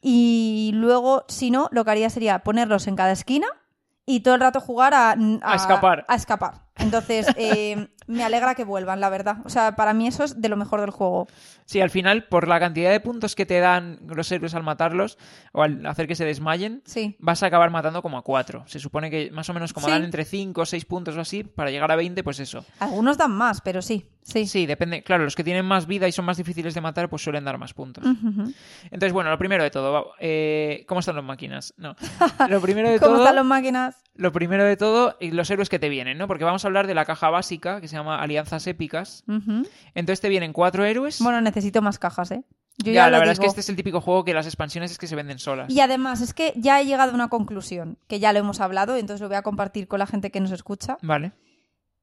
[0.00, 3.48] Y luego, si no, lo que haría sería ponerlos en cada esquina
[4.06, 6.04] y todo el rato jugar a, A escapar.
[6.06, 6.54] A escapar.
[6.78, 9.36] Entonces, eh, me alegra que vuelvan, la verdad.
[9.44, 11.28] O sea, para mí eso es de lo mejor del juego.
[11.66, 15.16] Sí, al final, por la cantidad de puntos que te dan los héroes al matarlos
[15.52, 17.16] o al hacer que se desmayen, Sí.
[17.18, 18.64] vas a acabar matando como a cuatro.
[18.66, 19.92] Se supone que más o menos como Sí.
[19.92, 22.64] dan entre 5 o 6 puntos o así, para llegar a 20, pues eso.
[22.80, 24.08] Algunos dan más, pero sí.
[24.22, 24.46] Sí.
[24.46, 25.02] Sí, depende.
[25.02, 27.58] Claro, los que tienen más vida y son más difíciles de matar, pues suelen dar
[27.58, 28.04] más puntos.
[28.04, 31.74] Entonces, bueno, lo primero de todo, eh, ¿cómo están las máquinas?
[31.76, 31.96] No.
[32.48, 33.96] Lo primero de ¿Cómo todo, están las máquinas?
[34.14, 36.28] lo primero de todo, y los héroes que te vienen, ¿no?
[36.28, 39.24] Porque vamos a hablar de la caja básica, que se llama Alianzas Épicas.
[39.94, 41.20] Entonces te vienen cuatro héroes.
[41.20, 42.42] Bueno, necesito más cajas, ¿eh?
[42.78, 44.90] Yo ya, ya, la verdad es que este es el típico juego que las expansiones
[44.90, 45.70] es que se venden solas.
[45.70, 48.96] Y además, es que ya he llegado a una conclusión, que ya lo hemos hablado,
[48.96, 50.96] entonces lo voy a compartir con la gente que nos escucha.
[51.02, 51.32] Vale,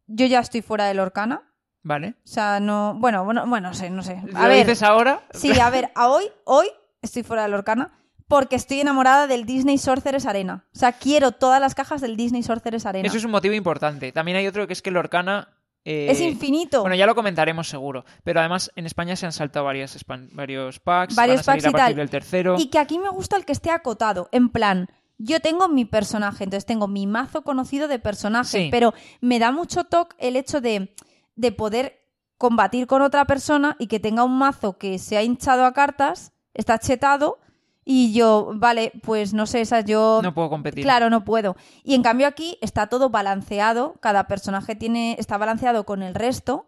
[0.06, 1.42] Yo ya estoy fuera del Orcana.
[1.82, 2.10] vale.
[2.24, 2.94] O sea, no.
[3.00, 4.22] Bueno, bueno, bueno, no sé, no sé.
[4.36, 4.58] A ¿Lo ver.
[4.66, 5.22] dices ahora?
[5.32, 6.68] Sí, a ver, a hoy, hoy
[7.02, 7.92] estoy fuera del Orcana,
[8.30, 10.66] porque estoy enamorada del Disney Sorceress Arena.
[10.74, 13.08] O sea, quiero todas las cajas del Disney Sorceress Arena.
[13.08, 14.12] Eso es un motivo importante.
[14.14, 15.50] También hay otro que es que Lorcana
[15.84, 16.82] eh, Es infinito.
[16.82, 18.06] Bueno, ya lo comentaremos seguro.
[18.24, 19.98] Pero además en España se han saltado varias
[20.32, 21.16] varios packs.
[21.16, 21.96] Varios van a salir packs y a partir tal.
[21.96, 22.56] del tercero.
[22.60, 24.30] Y que aquí me gusta el que esté acotado.
[24.32, 24.88] En plan,
[25.18, 28.68] yo tengo mi personaje, entonces tengo mi mazo conocido de personajes, Sí.
[28.70, 30.94] pero me da mucho toque el hecho de,
[31.36, 32.00] de poder
[32.38, 36.32] combatir con otra persona y que tenga un mazo que se ha hinchado a cartas,
[36.54, 37.40] está chetado,
[37.92, 40.20] y yo, vale, pues no sé, esa yo...
[40.22, 40.84] No puedo competir.
[40.84, 41.58] Claro, no puedo.
[41.84, 46.68] Y en cambio aquí está todo balanceado, cada personaje tiene, está balanceado con el resto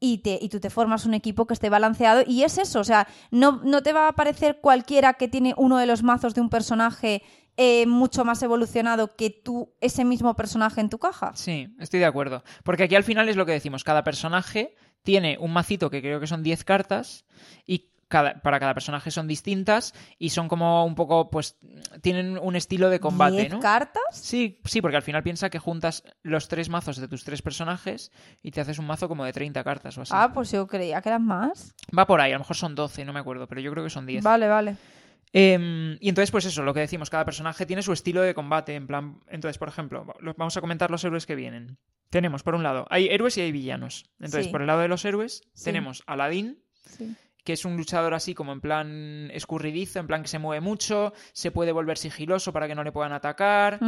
[0.00, 2.84] y, te, y tú te formas un equipo que esté balanceado y es eso, o
[2.84, 6.40] sea, no, no te va a aparecer cualquiera que tiene uno de los mazos de
[6.40, 7.22] un personaje
[7.58, 11.32] eh, mucho más evolucionado que tú, ese mismo personaje en tu caja.
[11.34, 12.44] Sí, estoy de acuerdo.
[12.64, 16.18] Porque aquí al final es lo que decimos, cada personaje tiene un macito que creo
[16.18, 17.26] que son 10 cartas
[17.66, 21.58] y cada, para cada personaje son distintas y son como un poco, pues,
[22.02, 23.58] tienen un estilo de combate, ¿Diez ¿no?
[23.60, 24.02] cartas?
[24.12, 28.12] Sí, sí, porque al final piensa que juntas los tres mazos de tus tres personajes
[28.42, 30.12] y te haces un mazo como de 30 cartas o así.
[30.14, 31.74] Ah, pues yo creía que eran más.
[31.96, 33.90] Va por ahí, a lo mejor son 12, no me acuerdo, pero yo creo que
[33.90, 34.22] son 10.
[34.22, 34.76] Vale, vale.
[35.34, 38.74] Em, y entonces, pues eso, lo que decimos, cada personaje tiene su estilo de combate.
[38.74, 41.78] En plan, entonces, por ejemplo, lo- vamos a comentar los héroes que vienen.
[42.10, 44.04] Tenemos, por un lado, hay héroes y hay villanos.
[44.20, 44.52] Entonces, Sí.
[44.52, 45.64] por el lado de los héroes, Sí.
[45.64, 47.16] tenemos a Aladdin, Sí.
[47.44, 51.12] Que es un luchador así como en plan escurridizo, en plan que se mueve mucho,
[51.32, 53.78] se puede volver sigiloso para que no le puedan atacar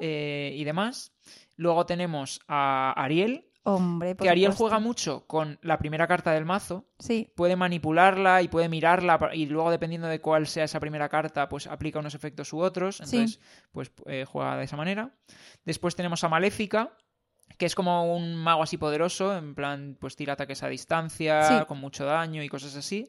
[0.00, 1.12] eh, y demás.
[1.56, 6.84] Luego tenemos a Ariel, Hombre, que Ariel juega mucho con la primera carta del mazo,
[6.98, 7.32] Sí.
[7.34, 11.66] puede manipularla y puede mirarla y luego dependiendo de cuál sea esa primera carta pues
[11.66, 13.16] aplica unos efectos u otros Sí.
[13.16, 13.40] entonces
[13.72, 15.14] pues eh, juega de esa manera
[15.64, 16.94] después tenemos a Maléfica
[17.58, 21.64] que es como un mago así poderoso en plan pues tira ataques a distancia Sí.
[21.66, 23.08] con mucho daño y cosas así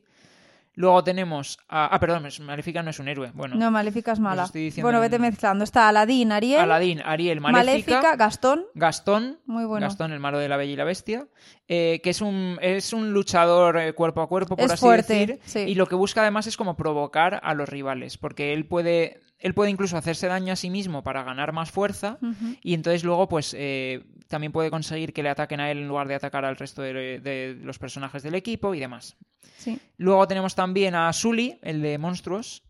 [0.78, 4.48] luego tenemos a ah perdón Maléfica no es un héroe bueno No, Maléfica es mala.
[4.82, 5.64] Bueno, en- vete mezclando.
[5.64, 8.66] Está Aladín, Ariel, Aladín Ariel Maléfica, Maléfica, Gastón.
[8.76, 9.86] Gastón Muy bueno.
[9.88, 11.28] Gastón, el malo de la Bella y la Bestia,
[11.70, 15.14] eh, que es un, es un luchador eh, cuerpo a cuerpo, por Es así fuerte,
[15.14, 15.60] decir, sí.
[15.60, 19.54] y lo que busca además es como provocar a los rivales, porque él puede, él
[19.54, 22.18] puede incluso hacerse daño a sí mismo para ganar más fuerza,
[22.62, 26.08] y entonces luego pues eh, también puede conseguir que le ataquen a él en lugar
[26.08, 29.18] de atacar al resto de, de los personajes del equipo y demás.
[29.58, 29.80] Sí.
[29.98, 32.64] Luego tenemos también a Sully, el de Monstruos,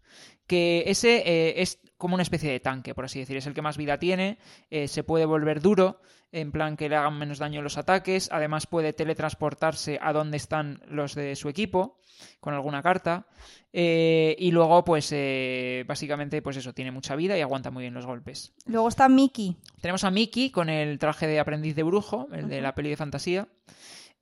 [0.48, 3.38] que ese eh, es como una especie de tanque, por así decir.
[3.38, 4.38] Es el que más vida tiene,
[4.70, 8.68] eh, se puede volver duro, en plan que le hagan menos daño los ataques, además
[8.68, 11.99] puede teletransportarse a donde están los de su equipo
[12.39, 13.27] con alguna carta.
[13.73, 17.93] eh, y luego, pues, eh, básicamente, pues eso, tiene mucha vida y aguanta muy bien
[17.93, 18.53] los golpes.
[18.65, 19.57] Luego está Mickey.
[19.81, 22.97] Tenemos a Mickey con el traje de aprendiz de brujo, el de la peli de
[22.97, 23.49] fantasía.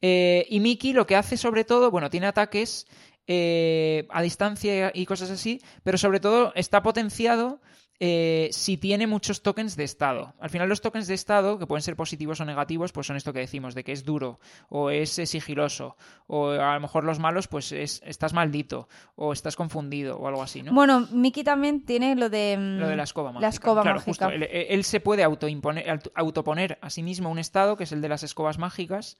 [0.01, 2.87] Eh, y Mickey lo que hace sobre todo, bueno, tiene ataques
[3.25, 7.61] eh, a distancia y cosas así, pero sobre todo está potenciado
[7.99, 10.33] eh, si tiene muchos tokens de estado.
[10.39, 13.31] Al final los tokens de estado, que pueden ser positivos o negativos, pues son esto
[13.33, 14.39] que decimos, de que es duro,
[14.69, 15.95] o es eh, sigiloso,
[16.27, 20.41] o a lo mejor los malos, pues es, estás maldito, o estás confundido, o algo
[20.43, 20.73] así, ¿no?
[20.73, 22.57] Bueno, Mickey también tiene lo de...
[22.57, 23.41] mm, Lo de la escoba mágica.
[23.45, 24.09] La escoba Claro, mágica.
[24.11, 24.29] justo.
[24.29, 28.01] Él, él se puede autoimpone- auto- autoponer a sí mismo un estado, que es el
[28.01, 29.17] de las escobas mágicas,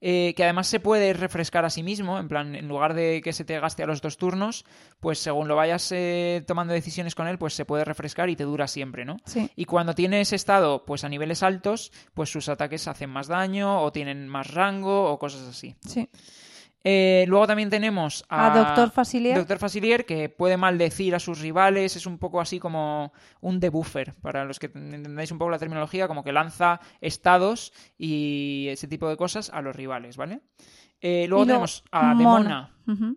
[0.00, 3.32] eh, que además se puede refrescar a sí mismo, en plan, en lugar de que
[3.32, 4.64] se te gaste a los dos turnos,
[5.00, 8.44] pues según lo vayas eh, tomando decisiones con él, pues se puede refrescar y te
[8.44, 9.18] dura siempre, ¿no?
[9.24, 9.50] Sí.
[9.56, 13.82] Y cuando tiene ese estado, pues a niveles altos, pues sus ataques hacen más daño,
[13.82, 15.74] o tienen más rango, o cosas así.
[15.86, 16.08] Sí.
[16.82, 19.36] Eh, luego también tenemos a, A Doctor Facilier.
[19.36, 24.14] Doctor Facilier, que puede maldecir a sus rivales, es un poco así como un debuffer,
[24.22, 29.08] para los que entendáis un poco la terminología, como que lanza estados y ese tipo
[29.08, 30.40] de cosas a los rivales, ¿vale?
[31.02, 32.72] Eh, luego tenemos a Mona.
[32.86, 33.16] Demona,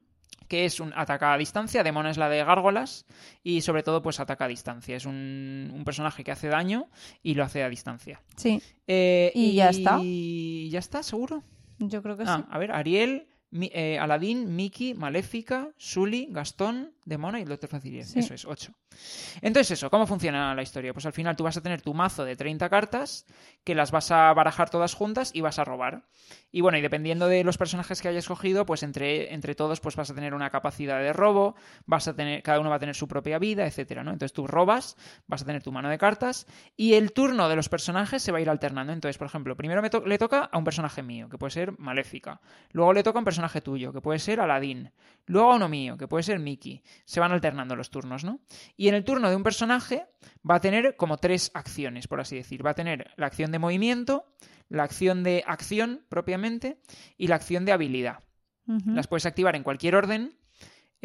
[0.49, 3.05] que es un ataca a distancia, Demona es la de gárgolas,
[3.43, 6.89] y sobre todo pues ataca a distancia, es un, un personaje que hace daño
[7.23, 8.21] y lo hace a distancia.
[8.35, 9.99] Sí, Eh, ¿Y ya está?
[10.01, 11.43] Y ya está, seguro.
[11.79, 12.45] yo creo que Ah, sí.
[12.51, 18.03] a ver, Ariel, Mi- eh, Aladín, Mickey, Maléfica, Sully, Gastón, Demona y el Doctor Facilier.
[18.05, 18.19] Sí.
[18.19, 18.73] Eso es, 8.
[19.41, 20.93] Entonces eso, ¿cómo funciona la historia?
[20.93, 23.25] Pues al final tú vas a tener tu mazo de 30 cartas
[23.63, 26.03] que las vas a barajar todas juntas y vas a robar.
[26.55, 29.95] Y bueno, y dependiendo de los personajes que hayas cogido, pues entre, entre todos pues
[29.95, 31.55] vas a tener una capacidad de robo,
[31.87, 34.11] vas a tener, cada uno va a tener su propia vida, etcétera, ¿no?
[34.11, 36.45] Entonces tú robas, vas a tener tu mano de cartas
[36.77, 38.93] y el turno de los personajes se va a ir alternando.
[38.93, 42.39] Entonces, por ejemplo, primero me le toca a un personaje mío, que puede ser Maléfica.
[42.71, 44.91] Luego le toca a un personaje tuyo, que puede ser Aladín.
[45.25, 46.83] Luego a uno mío, que puede ser Mickey.
[47.05, 48.41] Se van alternando los turnos, ¿no?
[48.77, 50.05] Y en el turno de un personaje
[50.47, 52.63] va a tener como tres acciones, por así decir.
[52.63, 54.27] Va a tener la acción de movimiento,
[54.69, 56.77] la acción de acción propiamente
[57.17, 58.23] y la acción de habilidad.
[58.85, 60.37] Las puedes activar en cualquier orden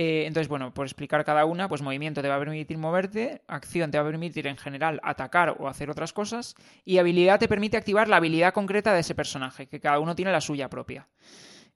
[0.00, 3.90] Eh, entonces, bueno, por explicar cada una, pues movimiento te va a permitir moverte, acción
[3.90, 6.54] te va a permitir en general atacar o hacer otras cosas,
[6.84, 10.30] y habilidad te permite activar la habilidad concreta de ese personaje, que cada uno tiene
[10.30, 11.08] la suya propia.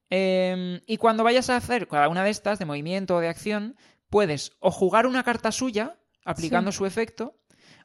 [0.08, 3.74] Em, y cuando vayas a hacer cada una de estas, de movimiento o de acción,
[4.08, 6.78] puedes o jugar una carta suya, aplicando Sí.
[6.78, 7.40] su efecto,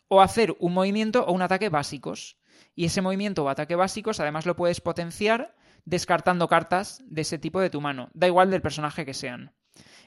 [0.07, 2.37] o hacer un movimiento o un ataque básicos.
[2.77, 5.55] Y ese movimiento o ataque básicos además lo puedes potenciar
[5.85, 9.51] descartando cartas de ese tipo de tu mano, da igual del personaje que sean.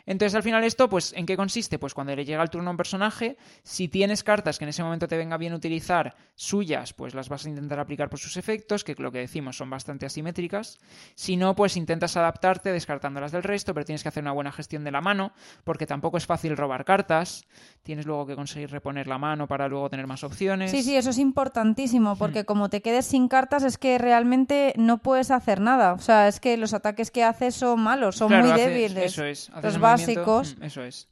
[0.06, 1.78] Entonces, al final, esto, pues, ¿en qué consiste?
[1.78, 4.82] Pues cuando le llega el turno a un personaje, si tienes cartas que en ese
[4.82, 8.84] momento te venga bien utilizar suyas, pues las vas a intentar aplicar por sus efectos,
[8.84, 10.78] que lo que decimos son bastante asimétricas.
[11.14, 14.84] Si no, pues intentas adaptarte descartándolas del resto, pero tienes que hacer una buena gestión
[14.84, 15.32] de la mano,
[15.64, 17.44] porque tampoco es fácil robar cartas.
[17.82, 20.70] Tienes luego que conseguir reponer la mano para luego tener más opciones.
[20.70, 24.98] Sí, sí, eso es importantísimo, porque como te quedes sin cartas es que realmente no
[24.98, 25.92] puedes hacer nada.
[25.92, 29.04] O sea, es que los ataques que haces son malos, son Claro, muy haces- débiles.
[29.12, 29.50] Eso es.
[29.50, 30.56] haces Los básicos.
[30.58, 31.08] mm, Eso es.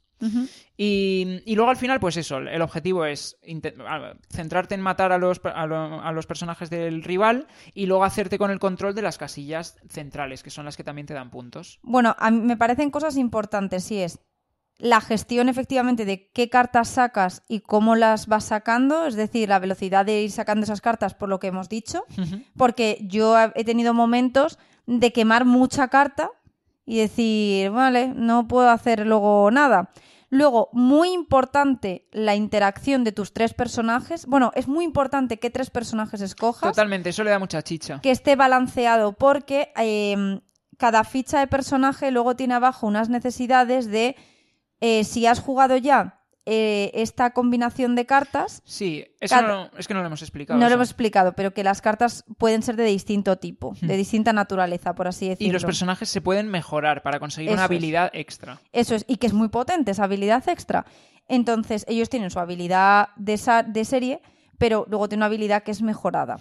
[0.77, 3.37] Y, y luego al final, pues eso, el objetivo es
[4.29, 8.37] centrarte en matar a los, a, lo- a los personajes del rival y luego hacerte
[8.37, 11.79] con el control de las casillas centrales, que son las que también te dan puntos.
[11.83, 14.19] Bueno, a mí me parecen cosas importantes, sí es
[14.77, 19.59] la gestión efectivamente de qué cartas sacas y cómo las vas sacando, es decir, la
[19.59, 22.05] velocidad de ir sacando esas cartas por lo que hemos dicho,
[22.55, 24.57] porque yo he tenido momentos
[24.87, 26.31] de quemar mucha carta
[26.89, 29.91] y decir, vale, no puedo hacer luego nada.
[30.31, 34.25] Luego, muy importante la interacción de tus tres personajes.
[34.25, 37.99] Bueno, es muy importante qué tres personajes escojas Totalmente, eso le da mucha chicha.
[38.01, 40.41] que esté balanceado porque eh,
[40.77, 44.15] cada ficha de personaje luego tiene abajo unas necesidades de
[44.81, 46.18] eh, si has jugado ya
[46.51, 50.59] eh, esta combinación de cartas, Sí, eso no, es que no lo hemos explicado.
[50.59, 54.33] no lo hemos explicado, pero que las cartas pueden ser de distinto tipo, de distinta
[54.33, 55.49] naturaleza, por así decirlo.
[55.49, 57.65] Y los personajes se pueden mejorar para conseguir una es.
[57.65, 58.59] habilidad extra.
[58.73, 60.85] Eso es, y que es muy potente esa habilidad extra.
[61.27, 64.21] Entonces, ellos tienen su habilidad de, esa- de serie,
[64.57, 66.37] pero luego tienen una habilidad que es mejorada.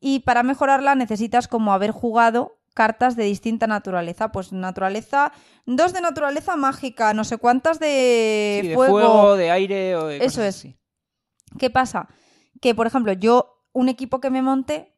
[0.00, 4.30] Y para mejorarla necesitas como haber jugado cartas de distinta naturaleza.
[4.32, 5.32] Pues naturaleza,
[5.64, 8.92] dos de naturaleza mágica, no sé cuántas de, Sí, de fuego.
[8.92, 10.56] fuego, de aire o de Eso cosas es.
[10.56, 10.76] así.
[11.58, 12.08] ¿Qué pasa?
[12.60, 14.94] Que, por ejemplo, yo, un equipo que me monté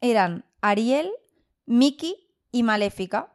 [0.00, 1.10] eran Ariel,
[1.66, 2.14] Mickey
[2.52, 3.32] y Maléfica.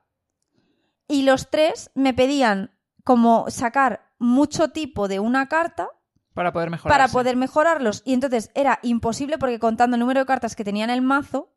[1.07, 2.71] Y los tres me pedían
[3.03, 5.89] como sacar mucho tipo de una carta
[6.33, 6.97] Para poder mejorar.
[6.97, 8.03] para poder mejorarlos.
[8.05, 11.51] Y entonces era imposible porque contando el número de cartas que tenía en el mazo,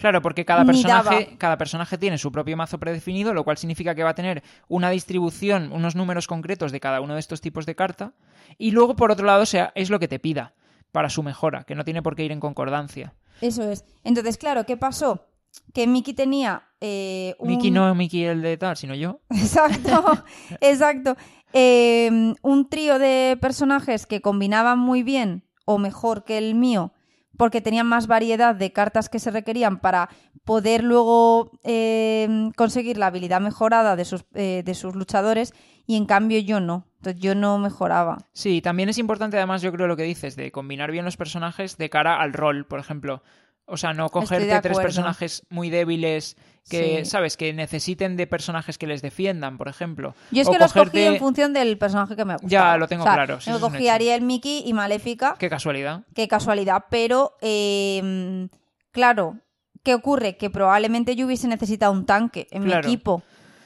[0.00, 4.02] Claro, porque cada personaje, cada personaje tiene su propio mazo predefinido, lo cual significa que
[4.02, 7.74] va a tener una distribución, unos números concretos de cada uno de estos tipos de
[7.74, 8.14] carta.
[8.56, 10.54] Y luego, por otro lado, sea, es lo que te pida
[10.90, 13.12] para su mejora, que no tiene por qué ir en concordancia.
[13.42, 13.84] Eso es.
[14.02, 15.26] Entonces, claro, ¿qué pasó?
[15.74, 17.48] Que Mickey tenía eh, un...
[17.48, 19.20] Mickey no Mickey el de tal, sino yo.
[19.30, 20.24] Exacto,
[20.62, 21.16] exacto.
[21.52, 26.94] Eh, un trío de personajes que combinaban muy bien o mejor que el mío
[27.40, 30.10] porque tenían más variedad de cartas que se requerían para
[30.44, 35.54] poder luego eh, conseguir la habilidad mejorada de sus, eh, de sus luchadores
[35.86, 36.84] y en cambio yo no.
[36.98, 38.18] Entonces yo no mejoraba.
[38.34, 41.78] Sí, también es importante además yo creo lo que dices de combinar bien los personajes
[41.78, 43.22] de cara al rol, por ejemplo.
[43.70, 46.36] O sea, no cogerte tres personajes muy débiles
[46.68, 47.10] que, Sí.
[47.10, 47.36] ¿sabes?
[47.36, 50.14] Que necesiten de personajes que les defiendan, por ejemplo.
[50.30, 52.50] Yo es O que los cogí cogerte- en función del personaje que me gustaba.
[52.50, 53.88] Ya, lo tengo O sea, claro, sí, un cogí.
[53.88, 55.36] Ariel, Mickey y Maléfica.
[55.38, 56.02] Qué casualidad.
[56.14, 56.84] Qué casualidad.
[56.90, 58.48] Pero, eh,
[58.92, 59.38] claro,
[59.82, 60.36] ¿qué ocurre?
[60.36, 62.86] Que probablemente yo hubiese necesitado un tanque en Claro.
[62.88, 63.22] mi equipo.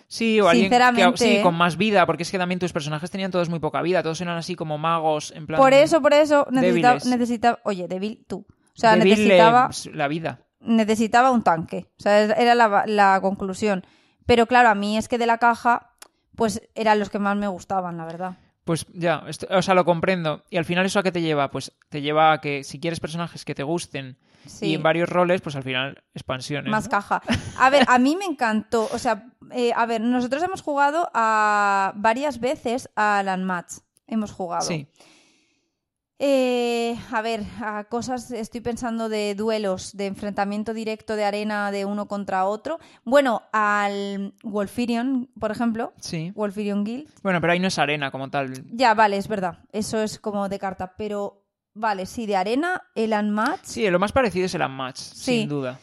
[0.06, 3.10] Sí, o alguien que, Sinceramente, sí, con más vida, porque es que también tus personajes
[3.10, 5.58] tenían todos muy poca vida, todos eran así como magos, en plan...
[5.58, 8.46] Por eso, por eso, necesitaba, necesitaba- oye, débil tú.
[8.76, 10.40] O sea, débil, eh, necesitaba, la vida.
[10.60, 11.86] necesitaba un tanque.
[11.98, 13.84] O sea, era la, la conclusión.
[14.26, 15.90] Pero claro, a mí es que de la caja,
[16.34, 18.38] pues eran los que más me gustaban, la verdad.
[18.64, 20.42] Pues ya, esto- o sea, lo comprendo.
[20.48, 21.50] Y al final eso a qué te lleva?
[21.50, 24.66] Pues te lleva a que si quieres personajes que te gusten Sí.
[24.68, 26.70] y en varios roles, pues al final expansiones.
[26.70, 26.90] Más ¿no?
[26.90, 27.22] caja.
[27.58, 28.88] A ver, a mí me encantó.
[28.92, 33.74] O sea, eh, a ver, nosotros hemos jugado a varias veces a Alan Match.
[34.06, 34.62] Hemos jugado.
[34.62, 34.88] Sí,
[36.20, 41.84] Eh, a ver, a cosas, estoy pensando de duelos, de enfrentamiento directo de arena de
[41.84, 42.78] uno contra otro.
[43.04, 46.30] Bueno, al Wolfirion, por ejemplo, sí.
[46.36, 47.10] Wolfirion Guild.
[47.22, 48.52] Bueno, pero ahí no es arena como tal.
[48.70, 53.12] Ya, vale, es verdad, eso es como de carta, pero vale, sí, de arena, el
[53.12, 53.64] Unmatch.
[53.64, 55.40] Sí, lo más parecido es el Unmatch, Sí.
[55.40, 55.80] sin duda.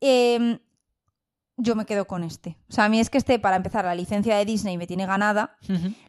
[0.00, 0.58] Eh,
[1.58, 2.56] yo me quedo con este.
[2.70, 5.04] O sea, a mí es que este, para empezar, la licencia de Disney me tiene
[5.06, 5.56] ganada.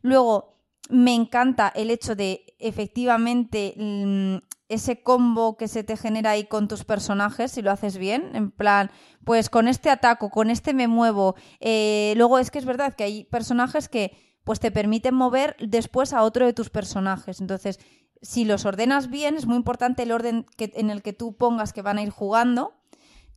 [0.01, 0.55] Luego,
[0.89, 4.37] me encanta el hecho de efectivamente mm,
[4.69, 8.51] ese combo que se te genera ahí con tus personajes, si lo haces bien, en
[8.51, 8.89] plan,
[9.23, 11.35] pues con este ataco, con este me muevo.
[11.59, 16.13] Eh, luego es que es verdad que hay personajes que pues te permiten mover después
[16.13, 17.41] a otro de tus personajes.
[17.41, 17.79] Entonces,
[18.21, 21.73] si los ordenas bien, es muy importante el orden que, en el que tú pongas
[21.73, 22.73] que van a ir jugando,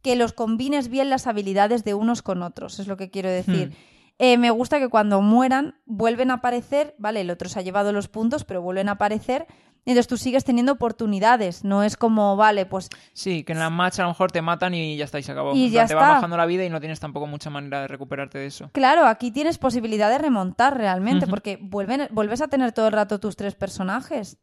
[0.03, 3.71] que los combines bien las habilidades de unos con otros, es lo que quiero decir.
[3.71, 3.98] Hmm.
[4.19, 7.93] Eh, me gusta que cuando mueran vuelven a aparecer, vale, el otro se ha llevado
[7.93, 9.47] los puntos, pero vuelven a aparecer.
[9.87, 14.01] Entonces tú sigues teniendo oportunidades, no es como, vale, pues Sí, que en la match
[14.01, 15.55] a lo mejor te matan y ya está, y se acabó.
[15.55, 15.97] Y ya te está.
[15.97, 18.71] va bajando la vida y no tienes tampoco mucha manera de recuperarte de eso.
[18.73, 23.19] claro, aquí tienes posibilidad de remontar realmente, porque vuelven, vuelves a tener todo el rato
[23.19, 24.37] tus tres personajes.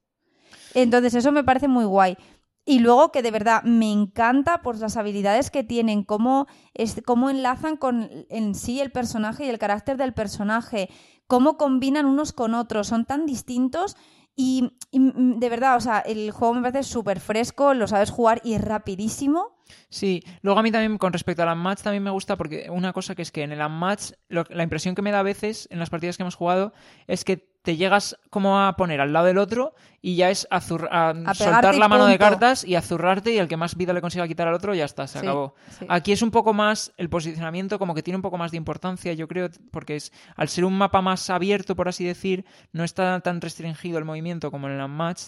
[0.73, 2.17] Entonces eso me parece muy guay.
[2.65, 7.29] Y luego que de verdad me encanta pues las habilidades que tienen, cómo, es, cómo
[7.29, 10.89] enlazan con en sí el personaje y el carácter del personaje,
[11.27, 13.95] cómo combinan unos con otros, son tan distintos
[14.35, 18.41] y, mm, de verdad, o sea, el juego me parece súper fresco, lo sabes jugar
[18.43, 19.55] y es rapidísimo.
[19.89, 23.15] Sí, luego a mí también con respecto al Unmatch también me gusta porque una cosa
[23.15, 25.89] que es que en el Unmatch la impresión que me da a veces en las
[25.89, 26.73] partidas que hemos jugado
[27.07, 30.87] es que te llegas como a poner al lado del otro y ya es azur-
[30.89, 34.27] a soltar la mano de cartas y azurrarte y el que más vida le consiga
[34.27, 35.55] quitar al otro ya está, se Sí, acabó.
[35.77, 35.85] sí.
[35.89, 39.11] Aquí es un poco más el posicionamiento como que tiene un poco más de importancia,
[39.13, 43.19] yo creo, porque es al ser un mapa más abierto, por así decir, no está
[43.21, 45.23] tan restringido el movimiento como en el Unmatch,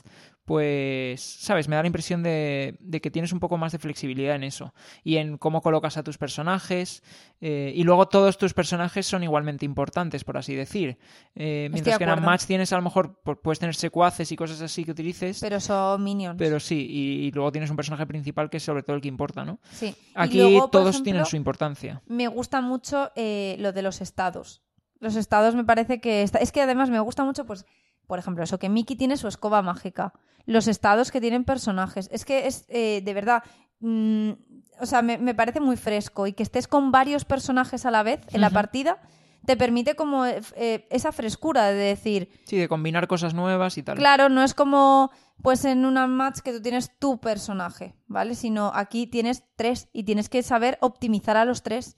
[0.48, 4.34] pues, sabes, me da la impresión de, de que tienes un poco más de flexibilidad
[4.34, 7.04] en eso y en cómo colocas a tus personajes
[7.42, 10.98] eh, y luego todos tus personajes son igualmente importantes, por así decir.
[11.36, 12.20] Eh, mientras de que en.
[12.20, 15.50] Unmatch tienes a lo mejor, pu- puedes tener secuaces y cosas así que utilices, pero,
[15.58, 16.38] Pero son minions.
[16.60, 19.44] sí, y, y luego tienes un personaje principal que es sobre todo el que importa,
[19.44, 19.60] ¿no?
[19.74, 19.94] Sí.
[20.16, 22.02] Aquí luego, todos ejemplo, tienen su importancia.
[22.08, 24.64] Me gusta mucho eh, lo de los estados.
[25.02, 26.24] Los estados me parece que...
[26.24, 27.66] está- Es que además me gusta mucho, pues,
[28.08, 30.14] por ejemplo, eso, que Mickey tiene su escoba mágica.
[30.46, 32.10] Los estados que tienen personajes.
[32.12, 33.44] Es que es, eh, de verdad...
[33.82, 34.32] mm,
[34.80, 38.04] o sea, me, me parece muy fresco y que estés con varios personajes a la
[38.04, 39.00] vez en la partida
[39.48, 43.84] te permite como eh, eh, esa frescura de decir, Sí, de combinar cosas nuevas y
[43.84, 43.98] tal.
[43.98, 45.10] Claro, no es como
[45.42, 48.36] pues en una match que tú tienes tu personaje, ¿vale?
[48.36, 51.96] Sino aquí tienes tres y tienes que saber optimizar a los tres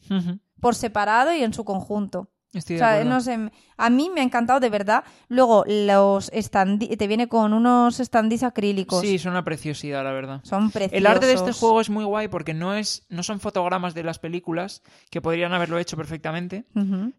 [0.61, 2.29] por separado y en su conjunto.
[2.51, 3.09] Estoy O de sea, acuerdo.
[3.11, 5.03] no sé, a mí me ha encantado de verdad.
[5.27, 9.01] Luego, los estandi te viene con unos standees acrílicos.
[9.01, 10.41] Sí, son una preciosidad, la verdad.
[10.43, 10.97] Son preciosos.
[10.97, 14.03] El arte de este juego es muy guay porque no es no son fotogramas de
[14.03, 14.81] las películas
[15.11, 16.65] que podrían haberlo hecho perfectamente,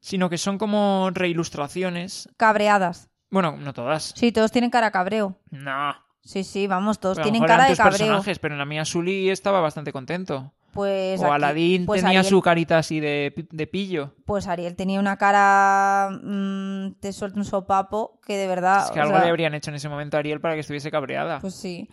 [0.00, 2.28] sino que son como reilustraciones.
[2.36, 3.08] Cabreadas.
[3.30, 4.12] Bueno, no todas.
[4.16, 5.36] Sí, todos tienen cara cabreo.
[5.50, 5.94] No.
[6.22, 7.98] Sí, sí, vamos, todos Pero tienen cara de cabreo.
[7.98, 10.52] personajes, pero en la mía Sully estaba bastante contento.
[10.72, 14.14] Pues o aquí- Aladdin pues tenía Ariel- su carita así de, de pillo.
[14.24, 16.10] Pues Ariel tenía una cara.
[16.22, 18.84] mm, te suelta un sopapo que de verdad.
[18.86, 20.90] Es que algo sea, le habrían hecho en ese momento a Ariel para que estuviese
[20.90, 21.40] cabreada.
[21.40, 21.88] Pues sí.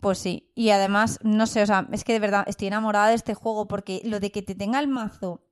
[0.00, 0.50] Pues sí.
[0.54, 3.68] Y además, no sé, o sea, es que de verdad estoy enamorada de este juego
[3.68, 5.42] porque lo de que te tenga el mazo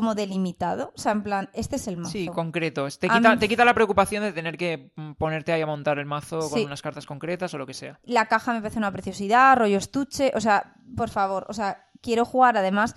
[0.00, 2.12] como delimitado, o sea, en plan, este es el mazo.
[2.12, 2.86] Sí, concreto.
[2.98, 5.66] Te A quita, mí- te quita la preocupación de tener que mm, ponerte ahí a
[5.66, 7.98] montar el mazo con unas cartas concretas o lo que sea.
[8.04, 12.24] La caja me parece una preciosidad, rollo estuche, o sea, por favor, o sea, quiero
[12.24, 12.94] jugar además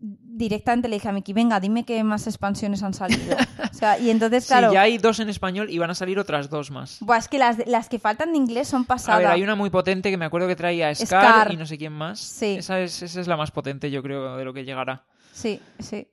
[0.00, 3.36] directamente le dije a Miki, venga, dime qué más expansiones han salido.
[3.70, 6.18] O sea, y entonces, claro, Sí, ya hay dos en español y van a salir
[6.18, 6.98] otras dos más.
[7.00, 9.20] buah, es que las, las que faltan de inglés son A pasadas.
[9.20, 11.06] ver, hay una muy potente que me acuerdo que traía a Scar,
[11.44, 11.52] Scar.
[11.52, 12.18] y no sé quién más.
[12.18, 12.56] Sí.
[12.58, 15.04] Esa es, esa es la más potente, yo creo, de lo que llegará.
[15.32, 16.08] Sí, sí.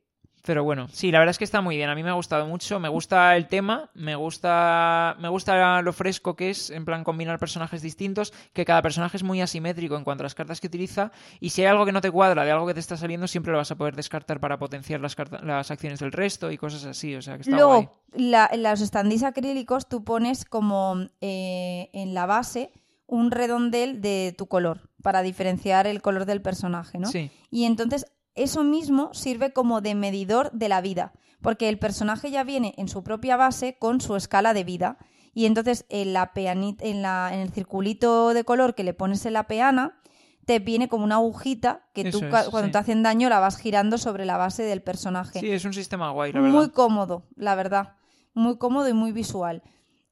[0.46, 1.90] Pero bueno, sí, la verdad es que está muy bien.
[1.90, 2.80] A mí me ha gustado mucho.
[2.80, 7.40] Me gusta el tema, me gusta, me gusta lo fresco que es, en plan combinar
[7.40, 11.12] personajes distintos, que cada personaje es muy asimétrico en cuanto a las cartas que utiliza.
[11.40, 13.52] Y si hay algo que no te cuadra de algo que te está saliendo, siempre
[13.52, 16.86] lo vas a poder descartar para potenciar las, carta- las acciones del resto y cosas
[16.86, 17.16] así.
[17.16, 22.26] O sea que está Luego, la- los standees acrílicos tú pones como eh, en la
[22.28, 22.72] base
[23.08, 27.08] un redondel de tu color para diferenciar el color del personaje, ¿no?
[27.08, 27.30] Sí.
[27.52, 32.44] Y entonces eso mismo sirve como de medidor de la vida, porque el personaje ya
[32.44, 34.98] viene en su propia base con su escala de vida.
[35.34, 39.34] Y entonces en, la en, la, en el circulito de color que le pones en
[39.34, 40.02] la peana,
[40.46, 42.72] te viene como una agujita que tú es, cuando sí.
[42.72, 46.12] te hacen daño la vas girando sobre la base del personaje Sí, es un sistema
[46.12, 46.56] guay, la verdad.
[46.56, 47.96] muy cómodo, la verdad.
[48.34, 49.64] Muy cómodo y muy visual.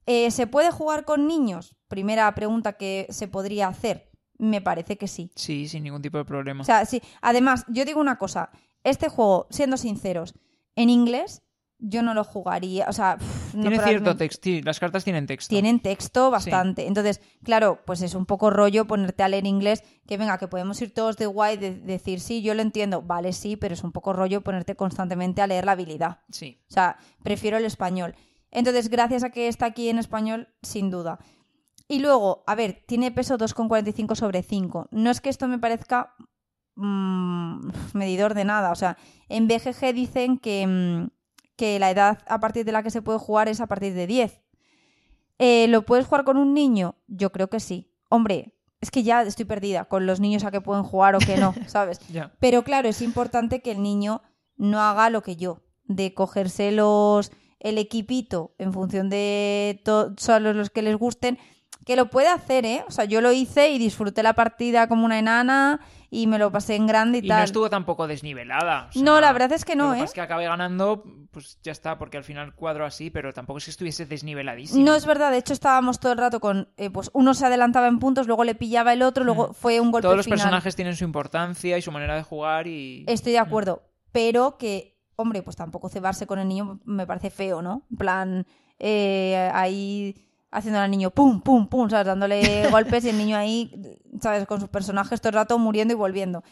[0.05, 1.75] Eh, ¿Se puede jugar con niños?
[1.87, 4.09] Primera pregunta que se podría hacer.
[4.37, 5.31] Me parece que sí.
[5.35, 6.61] Sí, sin ningún tipo de problema.
[6.61, 7.01] O sea, sí.
[7.21, 8.49] Además, yo digo una cosa.
[8.83, 10.33] Este juego, siendo sinceros,
[10.75, 11.43] en inglés
[11.83, 12.85] yo no lo jugaría.
[12.87, 14.49] O sea, pff, no Tiene cierto texto.
[14.63, 15.49] Las cartas tienen texto.
[15.49, 16.87] Tienen texto bastante.
[16.87, 20.81] Entonces, claro, pues es un poco rollo ponerte a leer inglés, que venga, que podemos
[20.81, 23.01] ir todos de guay, de decir, sí, yo lo entiendo.
[23.01, 26.19] Vale, sí, pero es un poco rollo ponerte constantemente a leer la habilidad.
[26.31, 26.61] Sí.
[26.69, 28.15] O sea, prefiero el español.
[28.49, 31.19] Entonces, gracias a que está aquí en español, sin duda.
[31.93, 34.87] Y luego, a ver, tiene peso 2,45 sobre 5.
[34.91, 36.15] No es que esto me parezca
[36.75, 38.71] mm, medidor de nada.
[38.71, 38.97] O sea,
[39.29, 41.09] en BGG dicen que, mm,
[41.55, 44.07] que la edad a partir de la que se puede jugar es a partir de
[44.07, 44.41] 10.
[45.39, 46.95] Eh, ¿Lo puedes jugar con un niño?
[47.07, 47.91] Yo creo que sí.
[48.09, 51.37] Hombre, es que ya estoy perdida con los niños a que pueden jugar o que
[51.37, 51.99] no, ¿sabes?
[52.39, 54.21] Pero claro, es importante que el niño
[54.57, 60.53] no haga lo que yo, de cogerse los, el equipito en función de to- solo
[60.53, 61.37] los que les gusten,
[61.85, 62.83] que lo puede hacer, ¿eh?
[62.87, 65.79] O sea, yo lo hice y disfruté la partida como una enana
[66.09, 68.87] y me lo pasé en grande y, Y no estuvo tampoco desnivelada.
[68.89, 70.03] o sea, No, la verdad es que no, lo ¿eh?
[70.03, 73.65] es que acabé ganando, pues ya está, porque al final cuadro así, pero tampoco es
[73.65, 74.85] que estuviese desniveladísimo.
[74.85, 77.87] No es verdad, de hecho estábamos todo el rato con, eh, pues uno se adelantaba
[77.87, 80.09] en puntos, luego le pillaba el otro, luego fue un golpe Mm.
[80.09, 80.37] Todos los final.
[80.39, 83.03] personajes tienen su importancia y su manera de jugar y...
[83.07, 83.81] Estoy de acuerdo,
[84.11, 87.87] pero que, hombre, pues tampoco cebarse con el niño me parece feo, ¿no?
[87.89, 88.45] En plan,
[88.77, 90.15] eh, ahí
[90.53, 92.05] haciendo al niño pum, pum, pum, ¿sabes?
[92.07, 93.71] Dándole golpes y el niño ahí,
[94.21, 94.45] ¿sabes?
[94.45, 96.43] Con sus personajes todo el rato muriendo y volviendo.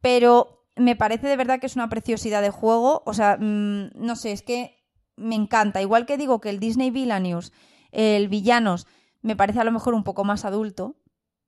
[0.00, 4.16] Pero me parece de verdad que es una preciosidad de juego, o sea, mm, no
[4.16, 4.76] sé, es que
[5.16, 5.82] me encanta.
[5.82, 7.52] Igual que digo que el Disney Villainous,
[7.92, 8.86] el Villanos,
[9.22, 10.96] me parece a lo mejor un poco más adulto,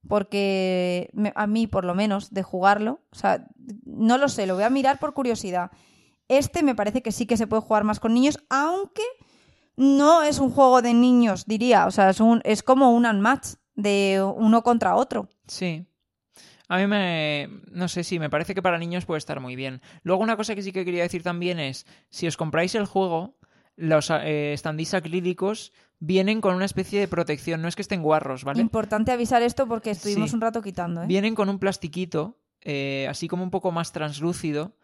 [0.08, 3.46] porque me- a mí, por lo menos, de jugarlo, o sea,
[3.84, 5.70] no lo sé, lo voy a mirar por curiosidad.
[6.28, 9.02] Este me parece que sí que se puede jugar más con niños, aunque
[9.76, 13.54] no es un juego de niños, diría, o sea, es, un, es como un unmatch
[13.74, 15.28] de uno contra otro.
[15.46, 15.86] Sí.
[16.68, 17.48] A mí me...
[17.70, 19.82] No sé, sí, me parece que para niños puede estar muy bien.
[20.04, 23.36] Luego una cosa que sí que quería decir también es, si os compráis el juego,
[23.76, 24.56] los eh,
[24.92, 28.60] acrílicos vienen con una especie de protección, no es que estén guarros, ¿vale?
[28.60, 30.34] Importante avisar esto porque estuvimos Sí.
[30.36, 31.06] un rato quitando, ¿eh?
[31.06, 34.76] Vienen con un plastiquito, eh, así como un poco más translúcido,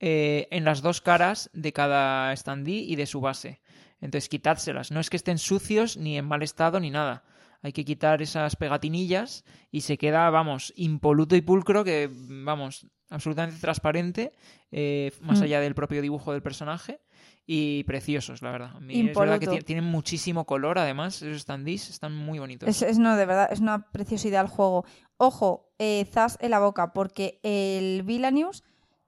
[0.00, 3.60] eh, en las dos caras de cada standee y de su base.
[4.02, 4.90] Entonces, quitádselas.
[4.90, 7.24] No es que estén sucios, ni en mal estado, ni nada.
[7.62, 13.58] Hay que quitar esas pegatinillas y se queda, vamos, impoluto y pulcro, que, vamos, absolutamente
[13.60, 14.32] transparente,
[14.72, 15.42] eh, más Mm.
[15.44, 17.00] allá del propio dibujo del personaje.
[17.44, 18.76] Y preciosos, la verdad.
[18.76, 21.22] A mí es verdad que tienen muchísimo color, además.
[21.22, 22.68] Esos standees están muy bonitos.
[22.68, 24.84] Es, es- no, de verdad, es una preciosidad el juego.
[25.16, 28.62] Ojo, eh, zas en la boca, porque el Villanews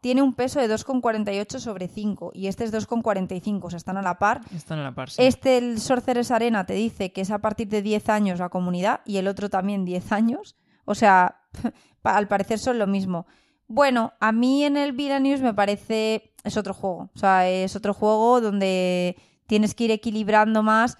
[0.05, 4.03] tiene un peso de 2,48 sobre 5 y este es 2,45, o sea, están a
[4.03, 4.43] la par.
[4.55, 5.09] Están a la par.
[5.09, 5.23] sí.
[5.23, 9.01] Este, el Sorcerer's Arena, te dice que es a partir de 10 años la comunidad
[9.07, 10.57] y el otro también 10 años.
[10.85, 11.41] O sea,
[12.03, 13.27] al parecer son lo mismo.
[13.67, 16.35] Bueno, a mí en el Villanews me parece...
[16.45, 17.11] Es otro juego.
[17.15, 19.17] O sea, es otro juego donde
[19.47, 20.99] tienes que ir equilibrando más.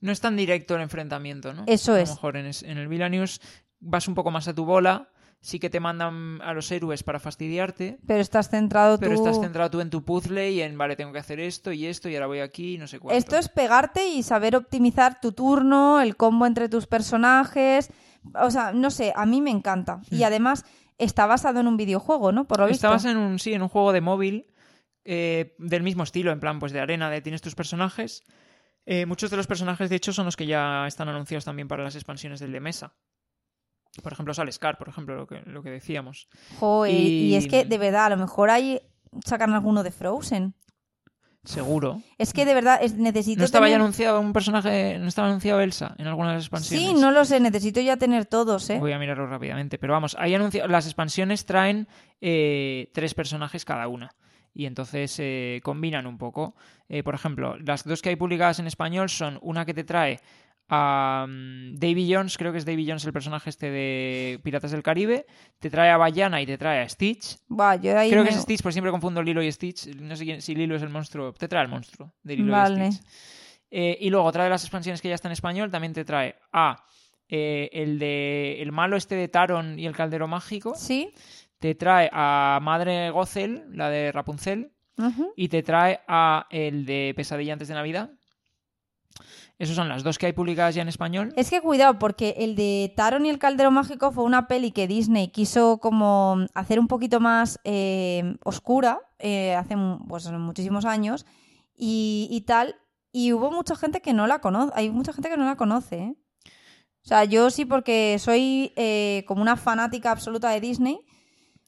[0.00, 1.62] No es tan directo el enfrentamiento, ¿no?
[1.68, 2.08] Eso A es.
[2.08, 3.40] lo mejor en, el Villanews
[3.78, 5.08] vas un poco más a tu bola,
[5.40, 9.24] sí que te mandan a los héroes para fastidiarte, Pero estás centrado pero tú...
[9.24, 12.08] estás centrado tú en tu puzzle y en, vale, tengo que hacer esto y esto
[12.08, 13.16] y ahora voy aquí y no sé cuánto.
[13.16, 17.90] Esto es pegarte y saber optimizar tu turno, el combo entre tus personajes.
[18.34, 20.02] O sea, no sé, a mí me encanta.
[20.10, 20.64] Y además
[20.98, 22.46] está basado en un videojuego, ¿no?
[22.46, 22.86] Por lo visto.
[22.86, 24.46] Estabas en un, sí, en un juego de móvil
[25.04, 28.22] eh, del mismo estilo, en plan, pues de arena, de tienes tus personajes.
[28.84, 31.82] Eh, muchos de los personajes, de hecho, son los que ya están anunciados también para
[31.82, 32.92] las expansiones del de mesa.
[34.02, 36.28] Por ejemplo, sale Scar, por ejemplo, lo que, lo que decíamos.
[36.58, 37.34] Jo, y...
[37.34, 38.80] es que, de verdad, a lo mejor ahí
[39.24, 40.54] sacan alguno de Frozen.
[41.44, 42.02] Seguro.
[42.18, 45.60] Es que, de verdad, es- necesito ¿No estaba ya anunciado un personaje, no estaba anunciado
[45.60, 46.86] Elsa en alguna de las expansiones?
[46.88, 48.78] Sí, no lo sé, necesito ya tener todos, ¿eh?
[48.78, 49.78] Voy a mirarlo rápidamente.
[49.78, 50.68] Pero vamos, hay anunciado.
[50.68, 51.88] Las expansiones traen
[52.20, 54.10] eh, tres personajes cada una.
[54.52, 56.54] Y entonces eh, combinan un poco.
[56.88, 60.20] Eh, por ejemplo, las dos que hay publicadas en español son una que te trae
[60.70, 65.26] a Davy Jones, creo que es Davy Jones el personaje este de Piratas del Caribe.
[65.58, 67.36] Te trae a Bayana y te trae a Stitch.
[67.48, 69.88] Buah, yo ahí Creo me- que es Stitch, pues siempre confundo Lilo y Stitch.
[69.96, 71.32] No sé quién- si Lilo es el monstruo.
[71.32, 72.86] Te trae el monstruo de Lilo Vale.
[72.86, 73.06] y Stitch.
[73.72, 76.36] Eh, y luego, otra de las expansiones que ya está en español también te trae
[76.52, 76.84] a
[77.28, 80.74] eh, el de el malo este de Taron y el caldero mágico.
[80.74, 81.12] Sí.
[81.60, 84.72] Te trae a Madre Gothel, la de Rapunzel.
[85.36, 88.10] Y te trae a el de Pesadilla antes de Navidad.
[89.60, 91.34] Esas son las dos que hay publicadas ya en español.
[91.36, 94.88] Es que cuidado, porque el de Taron y el Caldero Mágico fue una peli que
[94.88, 99.76] Disney quiso como hacer un poquito más eh, oscura eh, hace
[100.08, 101.26] pues, muchísimos años
[101.76, 102.76] y, y tal.
[103.12, 104.72] Y hubo mucha gente que no la conoce.
[104.74, 105.98] Hay mucha gente que no la conoce.
[105.98, 106.14] ¿eh?
[107.04, 108.72] O sea, yo sí porque soy
[109.26, 111.00] como una fanática absoluta de Disney.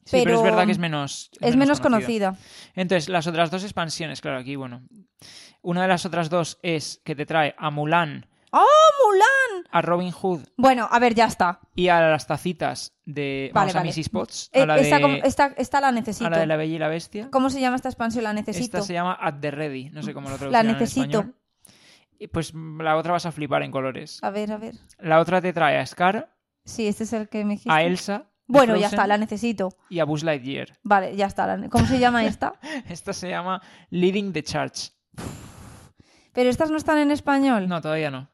[0.06, 1.30] Sí, pero, pero es verdad que es menos.
[1.40, 2.38] Es menos conocida.
[2.74, 4.82] Entonces, las otras dos expansiones, claro, aquí, bueno.
[5.62, 8.66] Una de las otras dos es que te trae a Mulan, ¡Oh,
[9.06, 9.64] Mulan!
[9.70, 11.60] a Robin Hood Bueno, a ver, ya está.
[11.74, 13.50] y a las tacitas de.
[13.54, 13.88] Vale, Vamos a vale.
[13.88, 14.50] Missy Potts.
[14.52, 16.26] Eh, A la, esta, de, como- esta, esta la necesito.
[16.26, 17.28] a la de La Bella y la Bestia.
[17.30, 18.24] ¿Cómo se llama esta expansión?
[18.24, 18.78] La necesito.
[18.78, 19.90] Esta se llama At the Ready.
[19.90, 21.24] No sé cómo lo La traducirán en necesito.
[22.18, 24.18] Y pues la otra vas a flipar en colores.
[24.22, 24.74] A ver, a ver.
[24.98, 26.34] La otra te trae a Scar,
[26.64, 27.72] Sí, este es el que me dijiste.
[27.72, 28.26] a Elsa.
[28.46, 29.70] Bueno, ya está, la necesito.
[29.88, 30.78] Y a Buzz Lightyear.
[30.82, 31.46] Vale, ya está.
[31.56, 32.52] la ¿Cómo se llama esta?
[32.88, 33.60] Esta se llama
[33.90, 34.90] Leading the Charge.
[36.32, 37.68] Pero estas no están en español.
[37.68, 38.30] No, todavía no.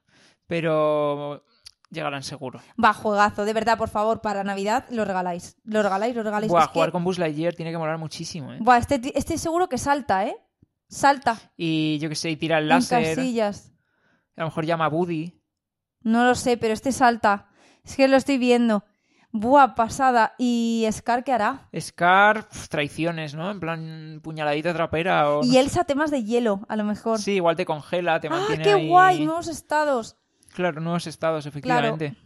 [0.47, 1.45] Pero
[1.91, 2.61] llegarán seguro.
[2.83, 5.57] Va, juegazo, de verdad, por favor, para Navidad lo regaláis.
[5.65, 6.51] Lo regaláis, lo regaláis.
[6.51, 8.59] Buah, Es que- jugar con Buzz Lightyear tiene que molar muchísimo, ¿eh?
[8.61, 10.37] Buah, este, este seguro que salta, ¿eh?
[10.89, 11.39] Salta.
[11.57, 13.17] Y yo que sé, y tira el En láser.
[13.17, 13.73] casillas.
[14.37, 15.35] A lo mejor llama a Woody.
[16.03, 17.49] No lo sé, pero este salta.
[17.85, 18.85] Es que lo estoy viendo.
[19.31, 20.35] Buah, pasada.
[20.39, 21.69] ¿Y Scar qué hará?
[21.79, 23.51] Scar, pf, traiciones, ¿no?
[23.51, 25.45] En plan, puñaladita trapera o...
[25.45, 27.19] Y Elsa temas de hielo, a lo mejor.
[27.19, 29.25] Sí, igual te congela, te ¡Ah, mantiene qué ahí- guay!
[29.27, 30.17] Nuevos estados.
[30.55, 32.17] Claro, nuevos estados, efectivamente.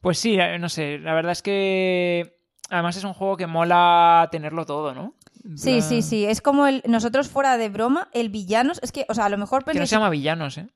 [0.00, 2.36] Pues sí, eh, no sé, la verdad es que...
[2.70, 5.14] Además es un juego que mola tenerlo todo, ¿no?
[5.56, 6.26] Sí, sí, sí.
[6.26, 8.78] Es como el, nosotros fuera de broma, el villanos.
[8.82, 10.68] Es que, o sea, a lo mejor Que no se llama villanos, ¿eh?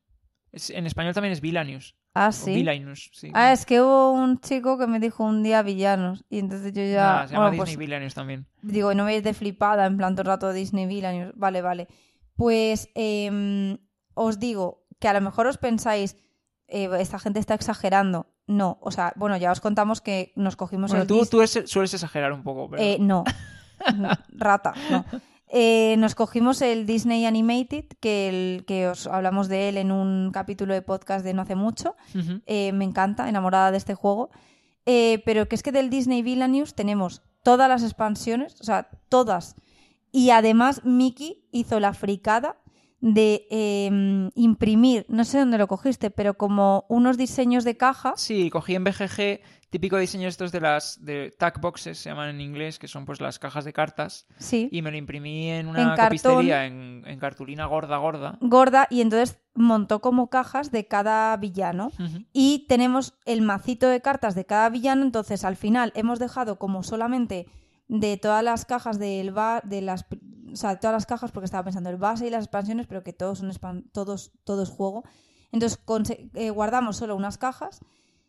[0.53, 1.97] Es- en español también es Vilanius.
[2.15, 2.55] Ah, sí.
[2.55, 3.31] Villainus, sí.
[3.33, 6.25] Ah, es que hubo un chico que me dijo un día villanos.
[6.29, 7.01] Y entonces yo ya.
[7.03, 8.47] Nada, se llama bueno, pues, Disney Villainus también.
[8.61, 11.33] digo, no me de flipada, en plan todo el rato Disney Villains.
[11.37, 11.89] Vale, vale.
[12.37, 13.79] Pues em,
[14.15, 16.17] os digo que a lo mejor os pensáis,
[16.69, 18.27] eh, esta gente está exagerando.
[18.47, 21.63] No, o sea, bueno, ya os contamos que nos cogimos Bueno, el tú, tú es-
[21.67, 22.83] sueles exagerar un poco, pero...
[22.83, 23.25] Eh, no.
[23.97, 25.05] No, Rata, no.
[25.55, 30.31] Eh, nos cogimos el Disney Animated, que, el, que os hablamos de él en un
[30.33, 31.95] capítulo de podcast de no hace mucho.
[32.47, 34.31] Eh, me encanta, enamorada de este juego.
[34.87, 39.55] Eh, pero que es que del Disney Villainous tenemos todas las expansiones, o sea, todas.
[40.11, 42.57] Y además Mickey hizo la fricada
[43.03, 48.15] de eh, imprimir, no sé dónde lo cogiste, pero como unos diseños de caja.
[48.17, 52.41] Sí, cogí en BGG típico diseño estos de las de tag boxes, se llaman en
[52.41, 54.69] inglés, que son pues las cajas de cartas, Sí.
[54.71, 56.47] y me lo imprimí en una En cartón.
[56.49, 58.39] en, en cartulina gorda, gorda.
[58.41, 61.91] gorda y entonces montó como cajas de cada villano.
[62.33, 66.83] Y tenemos el macito de cartas de cada villano, entonces al final hemos dejado como
[66.83, 67.47] solamente
[67.93, 70.07] de todas las cajas del ba de las
[70.51, 73.13] o sea, todas las cajas porque estaba pensando el base y las expansiones, pero que
[73.13, 75.05] todos son todos todo es juego.
[75.51, 75.79] Entonces
[76.35, 77.81] eh, guardamos solo unas cajas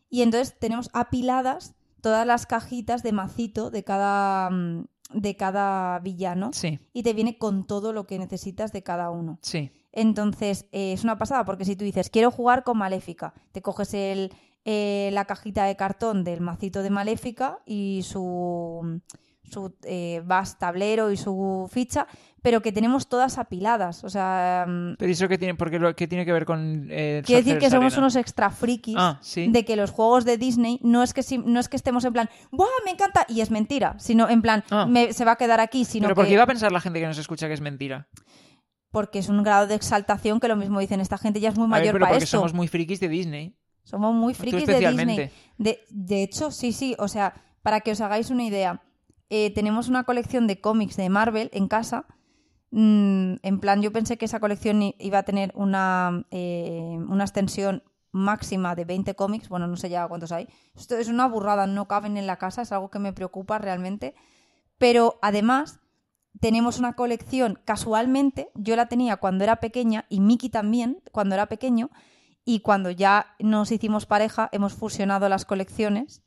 [0.09, 6.51] y entonces tenemos apiladas todas las cajitas de macito de cada mm, de cada villano
[6.51, 9.39] Sí, y te viene con todo lo que necesitas de cada uno.
[9.41, 9.71] sí.
[9.95, 13.93] Entonces, eh, es una pasada, porque si tú dices, quiero jugar con Maléfica, te coges
[13.93, 14.33] el,
[14.65, 19.01] eh, la cajita de cartón del macito de Maléfica y su,
[19.49, 22.07] su eh, vas tablero y su ficha,
[22.41, 24.03] pero que tenemos todas apiladas.
[24.03, 27.21] O sea, mm, Pero eso qué tiene, porque lo, qué tiene que ver con eh,
[27.25, 27.99] quiere decir que somos Arena?
[28.05, 29.47] unos extra frikis Ah, sí.
[29.49, 32.13] de que los juegos de Disney no es que, si- no es que estemos en
[32.13, 33.25] plan, ¡buah, me encanta!
[33.29, 34.85] Y es mentira, sino en plan, Ah.
[34.85, 36.29] me- se va a quedar aquí, sino Pero ¿por que...
[36.29, 38.07] qué iba a pensar la gente que nos escucha que es mentira?
[38.91, 41.65] Porque es un grado de exaltación que lo mismo dicen, esta gente ya es muy
[41.65, 42.37] A ver, mayor pero para porque esto.
[42.37, 43.55] somos muy frikis de Disney.
[43.83, 45.31] Somos muy frikis de Disney.
[45.57, 46.95] De, de hecho, sí, sí.
[46.99, 47.33] O sea,
[47.63, 48.81] para que os hagáis una idea,
[49.35, 52.05] eh, tenemos una colección de cómics de Marvel en casa.
[52.69, 57.81] Mm, en plan, yo pensé que esa colección iba a tener una, eh, una extensión
[58.11, 59.49] máxima de 20 cómics.
[59.49, 60.47] Bueno, no sé ya cuántos hay.
[60.75, 64.13] Esto es una burrada, no caben en la casa, es algo que me preocupa realmente.
[64.77, 65.79] Pero además,
[66.39, 71.47] tenemos una colección, casualmente, yo la tenía cuando era pequeña y Miki también, cuando era
[71.47, 71.89] pequeño,
[72.45, 76.21] y cuando ya nos hicimos pareja, hemos fusionado las colecciones.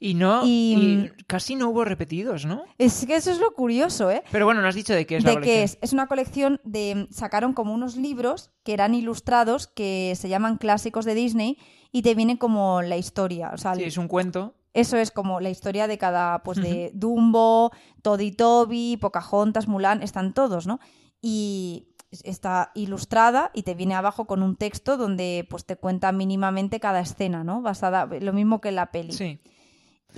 [0.00, 0.74] Y no, Y-
[1.18, 2.62] y casi no hubo repetidos, ¿no?
[2.78, 4.22] Es que eso es lo curioso, ¿eh?
[4.30, 5.56] Pero bueno, no has dicho de qué es la de colección.
[5.56, 7.08] que es, es una colección de.
[7.10, 11.58] Sacaron como unos libros que eran ilustrados que se llaman clásicos de Disney
[11.90, 13.50] y te viene como la historia.
[13.52, 14.54] O sea, Sí, es un cuento.
[14.74, 17.72] Eso es como la historia de cada, pues de Dumbo,
[18.02, 20.78] Toddy Toby, Pocahontas, Mulan, están todos, ¿no?
[21.20, 21.88] Y
[22.22, 27.00] está ilustrada y te viene abajo con un texto donde pues te cuenta mínimamente cada
[27.00, 27.60] escena, ¿no?
[27.60, 29.12] Basada, lo mismo que en la peli.
[29.12, 29.40] Sí.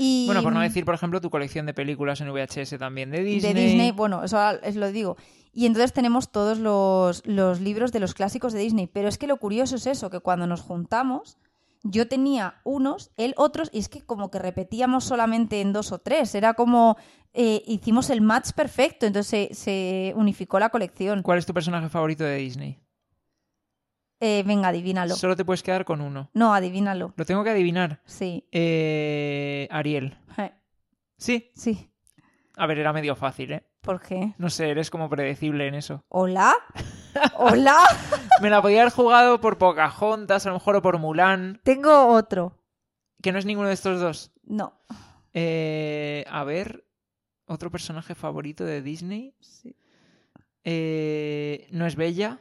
[0.03, 3.23] Y, Bueno, por no decir, por ejemplo, tu colección de películas en VHS también de
[3.23, 3.53] Disney.
[3.53, 5.19] de Disney, bueno, eso es lo digo.
[5.53, 8.87] Y entonces tenemos todos los, los libros de los clásicos de Disney.
[8.87, 11.37] Pero es que lo curioso es eso, que cuando nos juntamos,
[11.83, 15.99] yo tenía unos, él otros, y es que como que repetíamos solamente en dos o
[15.99, 16.35] tres.
[16.35, 16.97] Era como
[17.35, 21.23] eh, hicimos el match perfecto, entonces se, se unificó la colección.
[21.23, 22.79] ¿Cuál es tu personaje favorito de Disney?
[24.21, 25.15] Eh, venga, adivínalo.
[25.17, 26.31] Solo te puedes quedar con uno.
[26.35, 27.15] No, adivínalo.
[27.17, 28.01] Lo tengo que adivinar.
[28.05, 28.47] Sí.
[28.53, 30.19] Eh, Ariel.
[30.37, 30.53] Eh,
[31.17, 31.51] Sí.
[31.55, 31.91] Sí.
[32.57, 33.65] A ver, era medio fácil, ¿eh?
[33.81, 34.35] ¿Por qué?
[34.39, 36.05] No sé, eres como predecible en eso.
[36.09, 36.55] ¿Hola?
[37.37, 37.77] ¿Hola?
[38.43, 42.59] Me la podía haber jugado por Pocahontas, a lo mejor, o por Mulan, Tengo otro.
[43.23, 44.33] que no es ninguno de estos dos.
[44.45, 44.75] No.
[45.33, 46.85] Eh, a ver,
[47.47, 49.35] otro personaje favorito de Disney.
[49.41, 49.75] Sí.
[50.65, 52.39] Eh, ¿No es Bella?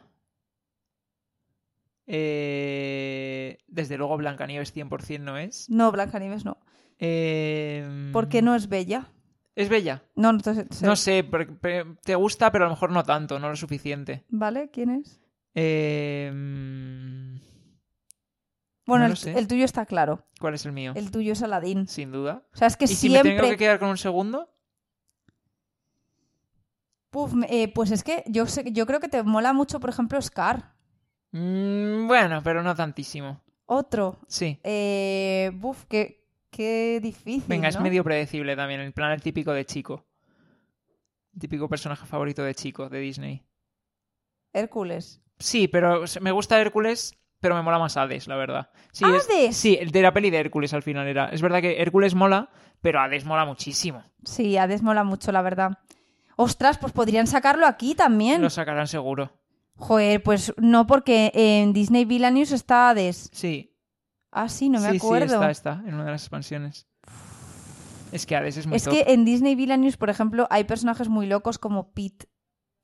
[2.12, 5.70] Eh, desde luego Blancanieves 100% no es.
[5.70, 6.58] No, Blancanieves no.
[6.98, 9.12] Eh, ¿Por qué no es bella?
[9.56, 10.02] ¿Es bella?
[10.16, 10.66] No, no, sé.
[10.82, 11.24] No sé,
[12.04, 14.26] te gusta, pero a lo mejor no tanto, no lo suficiente.
[14.30, 14.72] ¿Vale?
[14.72, 15.22] ¿Quién es?
[15.54, 17.36] Eh, mm,
[18.88, 20.26] Bueno, No el, tuyo está claro.
[20.40, 20.94] ¿Cuál es el mío?
[20.96, 21.88] El tuyo es Aladdin.
[21.88, 22.44] Sin duda.
[22.54, 23.36] O sea, es que ¿Y si me siempre...
[23.36, 24.50] tengo que quedar con un segundo?
[27.12, 30.20] Puf, eh, pues es que yo, sé, yo creo que te mola mucho, por ejemplo,
[30.22, 30.79] Scar.
[31.32, 33.42] Mm, bueno, pero no tantísimo.
[33.66, 34.20] Otro.
[34.28, 34.60] Sí.
[34.64, 37.44] Eh, buf, qué, qué difícil.
[37.48, 40.06] Venga, es medio predecible también, en plan el típico de chico.
[41.34, 43.46] El típico personaje favorito de chico de Disney.
[44.54, 45.22] Hércules.
[45.38, 48.72] Sí, pero me gusta Hércules, pero me mola más Hades, la verdad.
[48.92, 49.56] Sí, es- ¡Hades!
[49.56, 51.30] sí, el de la peli de Hércules al final era.
[51.30, 52.50] Es verdad que Hércules mola,
[52.82, 54.04] pero Hades mola muchísimo.
[54.26, 55.78] Sí, Hades mola mucho, la verdad.
[56.36, 58.42] Ostras, pues podrían sacarlo aquí también.
[58.42, 59.32] Lo sacarán seguro.
[59.80, 63.30] Joder, pues no, porque en Disney Villainous está Hades.
[63.32, 63.74] Sí.
[64.32, 65.28] Ah, sí, no me sí, acuerdo.
[65.28, 66.88] sí, está, está, en una de las expansiones.
[68.12, 68.94] Es que Hades es muy es top.
[68.94, 72.28] que en Disney Villainous, por ejemplo, hay personajes muy locos como Pete.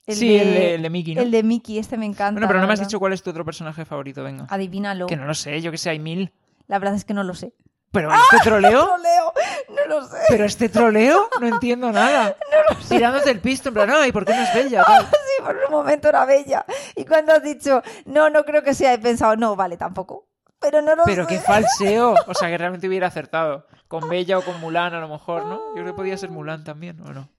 [0.05, 1.21] El sí, de, el, de, el de Mickey, ¿no?
[1.21, 2.33] el de Mickey, este me encanta.
[2.33, 4.45] Bueno, pero no me has dicho cuál es tu otro personaje favorito, venga.
[4.49, 5.07] Adivínalo.
[5.07, 6.31] Que no lo sé, yo que sé, hay mil.
[6.67, 7.53] La verdad es que no lo sé.
[7.95, 9.33] Pero este troleo, Troleo,
[9.69, 10.17] no lo sé.
[10.27, 12.35] pero este troleo, no entiendo nada.
[12.89, 14.83] Tirándote el pisto, en plan, ay, ¿por qué no es bella?
[14.83, 15.05] tal?
[15.05, 16.65] Sí, por un momento era bella.
[16.95, 20.27] Y cuando has dicho, no, no creo que sea, he pensado, no, vale, tampoco.
[20.59, 21.29] Pero no lo Pero sé.
[21.35, 22.15] qué falseo.
[22.27, 23.65] O sea, que realmente hubiera acertado.
[23.87, 25.55] Con Bella o con Mulan, a lo mejor, ¿no?
[25.69, 27.29] Yo creo que podía ser Mulan también, ¿o no?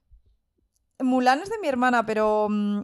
[0.99, 2.81] Mulan es de mi hermana, pero mm,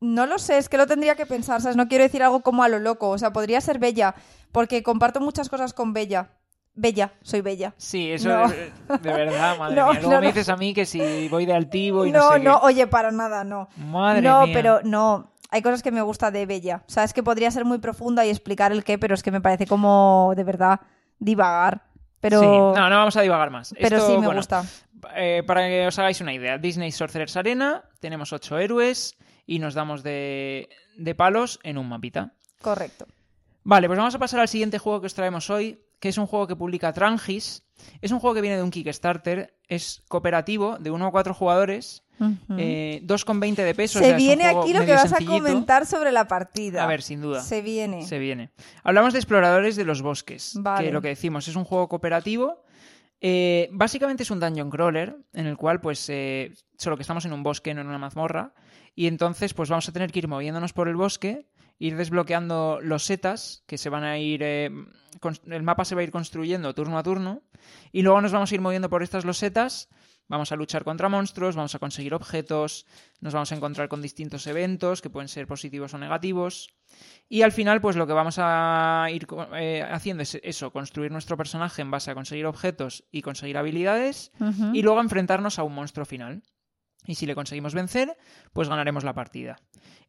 [0.00, 1.76] no lo sé, es que lo tendría que pensar, ¿sabes?
[1.76, 4.14] No quiero decir algo como a lo loco, o sea, podría ser Bella,
[4.52, 6.30] porque comparto muchas cosas con Bella.
[6.74, 7.74] Bella, soy Bella.
[7.76, 8.48] Sí, eso No.
[8.48, 10.00] de, de verdad, madre No, mía.
[10.00, 12.38] Luego no, me dices a mí que si voy de altivo y no, No, sé
[12.40, 12.66] no, qué.
[12.66, 13.68] oye, para nada, no.
[13.76, 14.54] Madre no, mía.
[14.54, 15.30] pero no.
[15.50, 16.82] Hay cosas que me gusta de Bella.
[16.86, 19.32] O sea, es que podría ser muy profunda y explicar el qué, pero es que
[19.32, 20.80] me parece como, de verdad,
[21.18, 21.82] divagar.
[22.20, 22.46] Pero, Sí.
[22.46, 23.74] No, no vamos a divagar más.
[23.80, 24.64] pero Esto, sí me bueno, gusta.
[25.16, 29.16] eh, para que os hagáis una idea, Disney Sorcerer's Arena, tenemos ocho héroes
[29.46, 32.32] y nos damos de, de palos en un mapita.
[32.62, 33.06] Correcto.
[33.64, 36.26] Vale, pues vamos a pasar al siguiente juego que os traemos hoy, que es un
[36.26, 37.62] juego que publica Trangis.
[38.02, 42.02] Es un juego que viene de un Kickstarter, es cooperativo, de 1 a 4 jugadores,
[42.18, 42.34] Ujú.
[42.58, 43.98] eh, 2,20 de peso.
[43.98, 46.82] o Se sea, viene aquí lo que vas a comentar sobre la partida.
[46.84, 47.40] A ver, sin duda.
[47.40, 48.02] Se viene.
[48.06, 48.50] Se viene.
[48.82, 50.86] Hablamos de exploradores de los bosques, Vale.
[50.86, 52.62] que lo que decimos es un juego cooperativo.
[53.22, 57.32] Eh, básicamente es un dungeon crawler en el cual, pues, eh, solo que estamos en
[57.34, 58.54] un bosque, no en una mazmorra,
[58.94, 61.46] y entonces, pues, vamos a tener que ir moviéndonos por el bosque,
[61.80, 64.70] ir desbloqueando los setas que se van a ir, eh,
[65.46, 67.42] el mapa se va a ir construyendo turno a turno,
[67.90, 69.88] y luego nos vamos a ir moviendo por estas losetas.
[70.28, 72.86] Vamos a luchar contra monstruos, vamos a conseguir objetos,
[73.20, 76.68] nos vamos a encontrar con distintos eventos que pueden ser positivos o negativos.
[77.28, 81.36] Y al final, pues lo que vamos a ir eh, haciendo es eso, construir nuestro
[81.36, 84.30] personaje en base a conseguir objetos y conseguir habilidades,
[84.72, 86.44] y luego enfrentarnos a un monstruo final.
[87.10, 88.16] Y si le conseguimos vencer,
[88.52, 89.56] pues ganaremos la partida.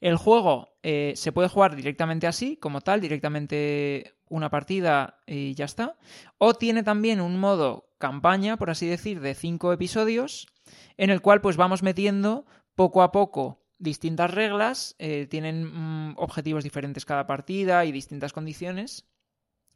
[0.02, 5.66] El juego eh, se puede jugar directamente así, como tal, directamente una partida y ya
[5.66, 5.98] está.
[6.38, 10.46] O tiene también un modo campaña, por así decir, de cinco episodios,
[10.96, 12.46] en el cual pues vamos metiendo
[12.76, 19.08] poco a poco distintas reglas, eh, tienen mm, objetivos diferentes cada partida y distintas condiciones.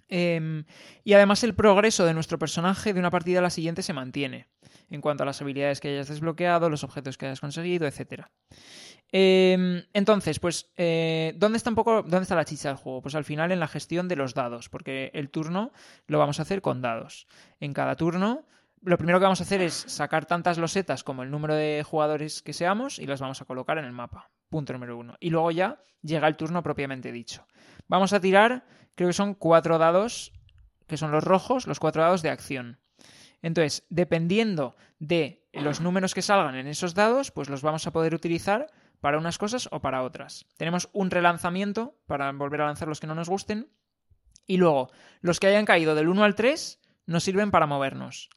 [0.08, 0.66] Em,
[1.04, 4.48] y además el progreso de nuestro personaje de una partida a la siguiente se mantiene
[4.90, 8.26] en cuanto a las habilidades que hayas desbloqueado, los objetos que hayas conseguido, etc.
[9.12, 13.02] entonces, pues, eh, ¿dónde está un poco, dónde está la chicha del juego?
[13.02, 15.72] Pues al final en la gestión de los dados, porque el turno
[16.08, 17.28] lo vamos a hacer con dados.
[17.60, 18.46] En cada turno,
[18.86, 22.42] lo primero que vamos a hacer es sacar tantas losetas como el número de jugadores
[22.44, 24.30] que seamos y las vamos a colocar en el mapa.
[24.50, 25.16] Punto número uno.
[25.20, 27.48] Y luego ya llega el turno propiamente dicho.
[27.88, 28.66] Vamos a tirar,
[28.96, 30.34] creo que son cuatro dados,
[30.88, 32.80] que son los rojos, los cuatro dados de acción.
[33.42, 38.16] Entonces, dependiendo de los números que salgan en esos dados, pues los vamos a poder
[38.16, 38.68] utilizar
[39.02, 40.48] para unas cosas o para otras.
[40.58, 43.70] Tenemos un relanzamiento para volver a lanzar los que no nos gusten.
[44.48, 44.90] Y luego,
[45.22, 48.30] los que hayan caído del 1 al 3 nos sirven para movernos.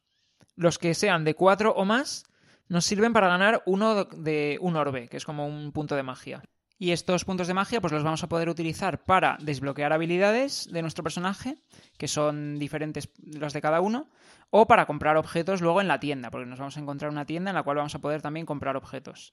[0.57, 2.25] Los que sean de 4 o más
[2.69, 6.43] nos sirven para ganar uno de un orbe, que es como un punto de magia.
[6.79, 10.83] Y estos puntos de magia pues los vamos a poder utilizar para desbloquear habilidades de
[10.83, 11.59] nuestro personaje,
[11.97, 14.09] que son diferentes las de cada uno,
[14.51, 17.51] o para comprar objetos luego en la tienda, porque nos vamos a encontrar una tienda
[17.51, 19.33] en la cual vamos a poder también comprar objetos.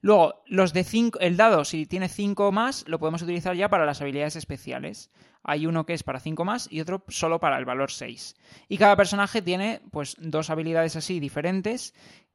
[0.00, 3.68] Luego, los de 5, el dado, si tiene 5 o más, lo podemos utilizar ya
[3.68, 5.10] para las habilidades especiales.
[5.42, 8.36] Hay uno que es para 5 más y otro solo para el valor 6.
[8.68, 11.94] Y cada personaje tiene pues dos habilidades así diferentes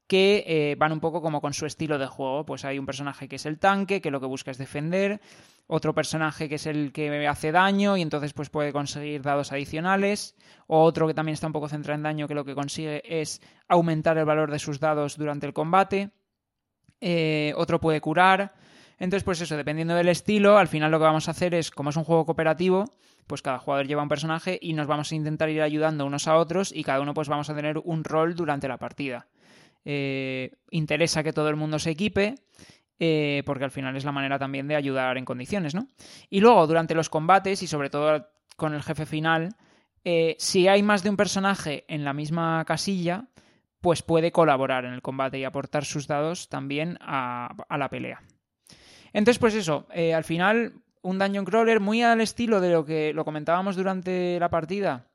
[0.09, 2.43] que eh, van un poco como con su estilo de juego.
[2.43, 5.21] Pues hay un personaje que es el tanque, que lo que busca es defender,
[5.67, 10.35] otro personaje que es el que hace daño y entonces pues puede conseguir dados adicionales,
[10.65, 13.39] o otro que también está un poco centrado en daño que lo que consigue es
[13.67, 16.09] aumentar el valor de sus dados durante el combate,
[17.01, 18.55] eh, otro puede curar.
[18.97, 21.91] Entonces, pues eso, dependiendo del estilo, al final lo que vamos a hacer es, como
[21.91, 22.95] es un juego cooperativo,
[23.27, 26.35] pues cada jugador lleva un personaje y nos vamos a intentar ir ayudando unos a
[26.35, 29.27] otros y cada uno pues vamos a tener un rol durante la partida.
[29.85, 32.35] Eh, interesa que todo el mundo se equipe
[32.99, 35.87] eh, porque al final es la manera también de ayudar en condiciones, ¿no?
[36.29, 38.27] Y luego, durante los combates y sobre todo
[38.57, 39.55] con el jefe final,
[40.03, 43.29] eh, si hay más de un personaje en la misma casilla,
[43.79, 48.21] pues puede colaborar en el combate y aportar sus dados también a, la pelea.
[49.13, 53.23] Entonces, pues eso, al final, un dungeon crawler muy al estilo de lo que lo
[53.23, 55.08] comentábamos durante la partida,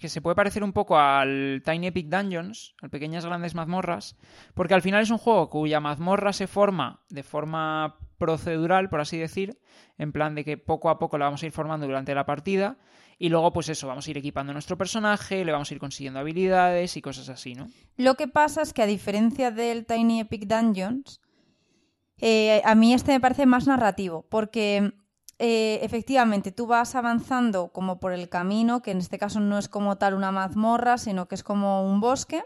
[0.00, 4.16] que se puede parecer un poco al Tiny Epic Dungeons, al Pequeñas Grandes Mazmorras,
[4.54, 9.18] porque al final es un juego cuya mazmorra se forma de forma procedural, por así
[9.18, 9.58] decir,
[9.98, 12.78] en plan de que poco a poco la vamos a ir formando durante la partida,
[13.18, 16.20] y luego pues eso, vamos a ir equipando nuestro personaje, le vamos a ir consiguiendo
[16.20, 17.68] habilidades y cosas así, ¿no?
[17.96, 21.20] Lo que pasa es que a diferencia del Tiny Epic Dungeons,
[22.18, 24.92] eh, a mí este me parece más narrativo, porque
[25.44, 29.68] eh, efectivamente tú vas avanzando como por el camino, que en este caso no es
[29.68, 32.44] como tal una mazmorra, sino que es como un bosque.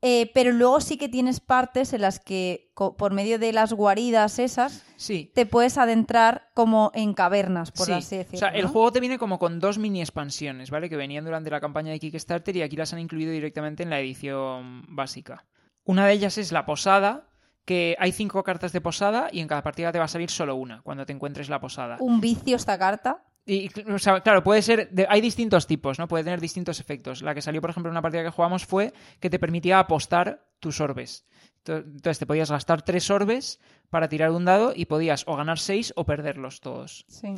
[0.00, 4.38] Eh, pero luego sí que tienes partes en las que, por medio de las guaridas
[4.38, 5.30] esas, sí.
[5.34, 8.38] te puedes adentrar como en cavernas, por así decirlo.
[8.38, 10.88] O sea, el juego te viene como con dos mini expansiones, ¿vale?
[10.88, 14.00] Que venían durante la campaña de Kickstarter y aquí las han incluido directamente en la
[14.00, 15.44] edición básica.
[15.84, 17.27] Una de ellas es la posada,
[17.68, 20.56] que hay cinco cartas de posada y en cada partida te va a salir solo
[20.56, 21.98] una cuando te encuentres la posada.
[22.00, 23.26] Un vicio esta carta.
[23.44, 24.88] Y, claro, puede ser.
[25.06, 26.08] hay distintos tipos, ¿no?
[26.08, 27.20] Puede tener distintos efectos.
[27.20, 30.46] La que salió, por ejemplo, en una partida que jugamos fue que te permitía apostar
[30.60, 31.26] tus orbes.
[31.66, 35.92] Entonces te podías gastar tres orbes para tirar un dado y podías o ganar seis
[35.94, 37.04] o perderlos todos.
[37.08, 37.34] Sí.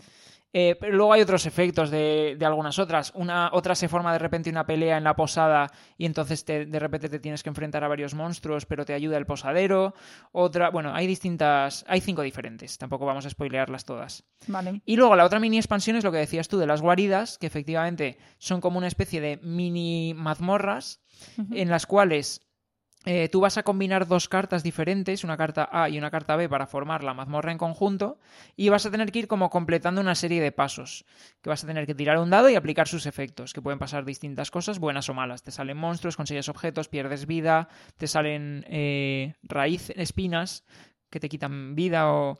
[0.52, 3.12] Eh, pero luego hay otros efectos de, algunas otras.
[3.14, 7.08] Una, otra se forma de repente una pelea en la posada y entonces de repente
[7.08, 9.94] te tienes que enfrentar a varios monstruos, pero te ayuda el posadero.
[10.32, 12.78] Otra, bueno, hay distintas, hay cinco diferentes.
[12.78, 14.24] Tampoco vamos a spoilearlas todas.
[14.48, 14.82] Vale.
[14.84, 17.46] Y luego la otra mini expansión es lo que decías tú de las guaridas, que
[17.46, 21.00] efectivamente son como una especie de mini mazmorras
[21.52, 22.49] en las cuales
[23.06, 26.48] eh, tú vas a combinar dos cartas diferentes, una carta A y una carta B,
[26.50, 28.18] para formar la mazmorra en conjunto,
[28.56, 31.06] y vas a tener que ir como completando una serie de pasos,
[31.40, 34.04] que vas a tener que tirar un dado y aplicar sus efectos, que pueden pasar
[34.04, 35.42] distintas cosas, buenas o malas.
[35.42, 40.64] Te salen monstruos, consigues objetos, pierdes vida, te salen eh, raíces, espinas,
[41.08, 42.38] que te quitan vida o,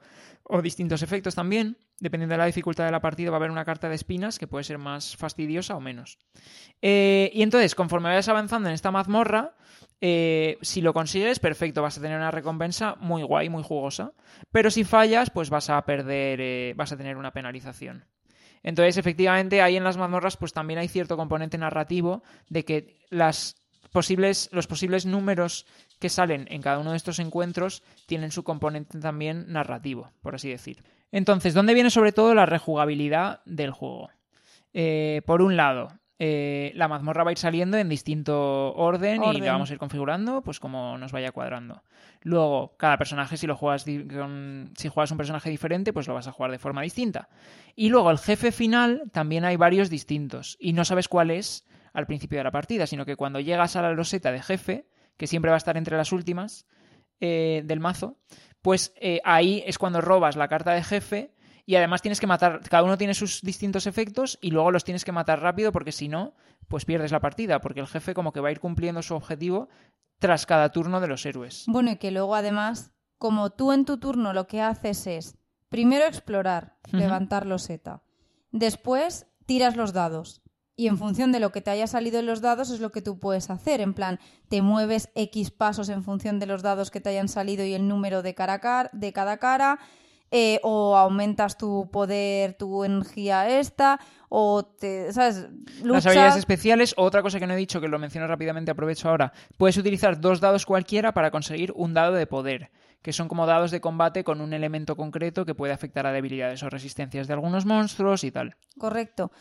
[0.62, 1.78] distintos efectos también.
[2.00, 4.46] Dependiendo de la dificultad de la partida, va a haber una carta de espinas que
[4.46, 6.18] puede ser más fastidiosa o menos.
[6.82, 9.54] Eh, y entonces, conforme vayas avanzando en esta mazmorra,
[10.00, 14.12] eh, si lo consigues, perfecto, vas a tener una recompensa muy guay, muy jugosa.
[14.50, 18.06] Pero si fallas, pues vas a perder, eh, vas a tener una penalización.
[18.62, 23.56] Entonces, efectivamente, ahí en las mazmorras, pues también hay cierto componente narrativo de que las
[23.92, 25.66] posibles, los posibles números
[25.98, 30.48] que salen en cada uno de estos encuentros tienen su componente también narrativo, por así
[30.48, 30.82] decir.
[31.10, 34.10] Entonces, ¿dónde viene sobre todo la rejugabilidad del juego?
[34.72, 35.88] Eh, por un lado,
[36.22, 39.78] eh, la mazmorra va a ir saliendo en distinto orden, y la vamos a ir
[39.78, 41.82] configurando pues como nos vaya cuadrando.
[42.20, 46.32] Luego, cada personaje, si lo juegas si juegas un personaje diferente, pues lo vas a
[46.32, 47.30] jugar de forma distinta.
[47.74, 50.58] Y luego el jefe final también hay varios distintos.
[50.60, 53.80] Y no sabes cuál es al principio de la partida, sino que cuando llegas a
[53.82, 54.86] la loseta de jefe,
[55.16, 56.66] que siempre va a estar entre las últimas
[57.20, 58.18] eh, del mazo,
[58.60, 61.32] pues eh, ahí es cuando robas la carta de jefe
[61.66, 65.04] y además tienes que matar, cada uno tiene sus distintos efectos y luego los tienes
[65.04, 66.34] que matar rápido porque si no,
[66.68, 69.68] pues pierdes la partida, porque el jefe como que va a ir cumpliendo su objetivo
[70.18, 71.64] tras cada turno de los héroes.
[71.66, 75.36] Bueno, y que luego además, como tú en tu turno lo que haces es
[75.68, 78.02] primero explorar, levantar loseta,
[78.52, 80.42] después tiras los dados.
[80.76, 83.02] Y en función de lo que te haya salido en los dados es lo que
[83.02, 83.82] tú puedes hacer.
[83.82, 84.18] En plan,
[84.48, 87.86] te mueves X pasos en función de los dados que te hayan salido y el
[87.86, 89.78] número de, cara, de cada cara
[90.30, 93.98] eh, o aumentas tu poder, tu energía esta,
[94.28, 95.48] o te, ¿sabes?
[95.82, 99.32] Las habilidades especiales, otra cosa que no he dicho, que lo menciono rápidamente, aprovecho ahora,
[99.56, 102.70] puedes utilizar dos dados cualquiera para conseguir un dado de poder,
[103.02, 106.62] que son como dados de combate con un elemento concreto que puede afectar a debilidades
[106.62, 108.56] o resistencias de algunos monstruos y tal.
[108.78, 109.32] Correcto.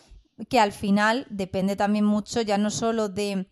[0.49, 3.47] Que al final depende también mucho ya no solo de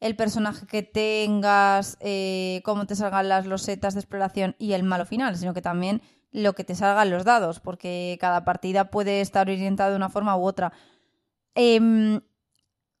[0.00, 5.06] el personaje que tengas, eh, cómo te salgan las losetas de exploración y el malo
[5.06, 6.02] final, sino que también
[6.32, 10.36] lo que te salgan los dados, porque cada partida puede estar orientada de una forma
[10.36, 10.72] u otra.
[11.54, 12.20] Em,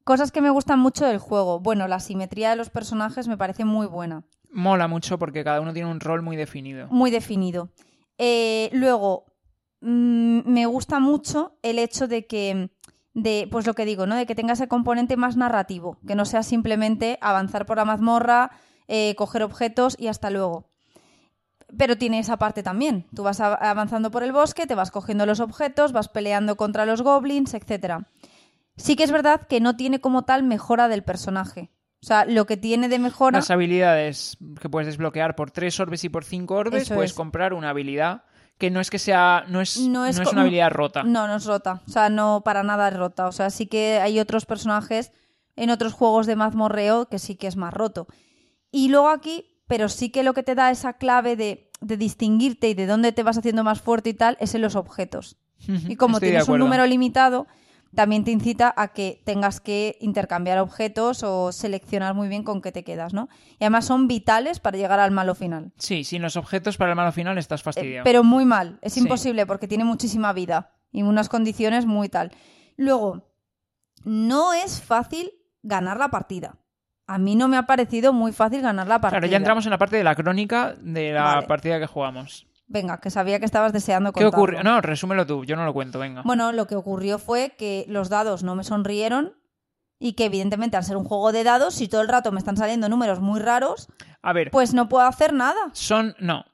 [0.04, 1.60] cosas que me gustan mucho del juego.
[1.60, 4.24] Bueno, la simetría de los personajes me parece muy buena.
[4.50, 6.86] Mola mucho porque cada uno tiene un rol muy definido.
[6.88, 7.70] muy definido.
[8.18, 9.24] Eh, luego,
[9.80, 12.70] mm, me gusta mucho el hecho de que,
[13.14, 14.14] de, pues lo que digo, ¿no?
[14.14, 18.50] De que tenga ese componente más narrativo, que no sea simplemente avanzar por la mazmorra,
[18.88, 20.71] eh, coger objetos y hasta luego.
[21.78, 23.06] Pero tiene esa parte también.
[23.14, 27.00] Tú vas avanzando por el bosque, te vas cogiendo los objetos, vas peleando contra los
[27.02, 28.04] goblins, etc.
[28.76, 31.70] Sí que es verdad que no tiene como tal mejora del personaje.
[32.02, 33.38] O sea, lo que tiene de mejora...
[33.38, 37.16] Las habilidades que puedes desbloquear por 3 orbes y por 5 orbes, Eso puedes es.
[37.16, 38.24] comprar una habilidad
[38.58, 39.44] que no es que sea.
[39.48, 41.04] No es, No no es es, co- una habilidad rota.
[41.04, 41.80] No, no es rota.
[41.86, 43.28] O sea, no para nada es rota.
[43.28, 45.12] O sea, sí que hay otros personajes
[45.56, 48.08] en otros juegos de mazmorreo que sí que es más roto.
[48.70, 52.68] Y luego aquí, pero sí que lo que te da esa clave de, de distinguirte
[52.68, 55.36] y de dónde te vas haciendo más fuerte y tal es en los objetos.
[55.88, 57.46] Y como Estoy tienes un número limitado,
[57.94, 62.72] también te incita a que tengas que intercambiar objetos o seleccionar muy bien con qué
[62.72, 63.28] te quedas, ¿no?
[63.60, 65.72] Y además son vitales para llegar al malo final.
[65.78, 68.04] Sí, sin los objetos para el malo final estás Eh, fastidiado.
[68.04, 68.78] pero muy mal.
[68.82, 69.00] Es Sí.
[69.00, 72.32] imposible porque tiene muchísima vida y unas condiciones muy tal.
[72.76, 73.28] Luego,
[74.04, 75.30] no es fácil
[75.62, 76.56] ganar la partida.
[77.06, 79.20] A mí no me ha parecido muy fácil ganar la partida.
[79.20, 81.46] Claro, ya entramos en la parte de la crónica de la Vale.
[81.46, 82.46] partida que jugamos.
[82.68, 84.38] Venga, que sabía que estabas deseando ¿Qué contarlo.
[84.38, 84.62] ocurrió?
[84.62, 86.22] No, resúmelo tú, yo no lo cuento, venga.
[86.24, 89.34] Bueno, lo que ocurrió fue que los dados no me sonrieron
[89.98, 92.56] y que evidentemente al ser un juego de dados, si todo el rato me están
[92.56, 93.88] saliendo números muy raros,
[94.22, 95.60] A ver, pues no puedo hacer nada.
[95.72, 96.14] son.
[96.18, 96.44] No,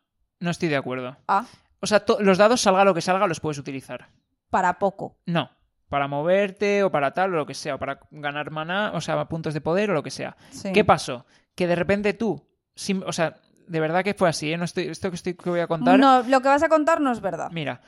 [0.40, 1.16] no estoy de acuerdo.
[1.28, 1.44] Ah,
[1.80, 4.08] O sea, los dados, salga lo que salga, los puedes utilizar.
[4.50, 5.18] para poco.
[5.26, 5.50] No.
[5.88, 9.24] Para moverte o para tal o lo que sea, o para ganar maná, o sea,
[9.26, 10.36] puntos de poder o lo que sea.
[10.50, 10.70] Sí.
[10.72, 11.24] ¿Qué pasó?
[11.54, 13.36] Que de repente tú, sim- o sea,
[13.66, 14.56] de verdad que fue así, ¿eh?
[14.58, 15.98] No estoy, esto que, estoy, que voy a contar.
[15.98, 17.50] No, lo que vas a contar no es verdad.
[17.52, 17.80] Mira,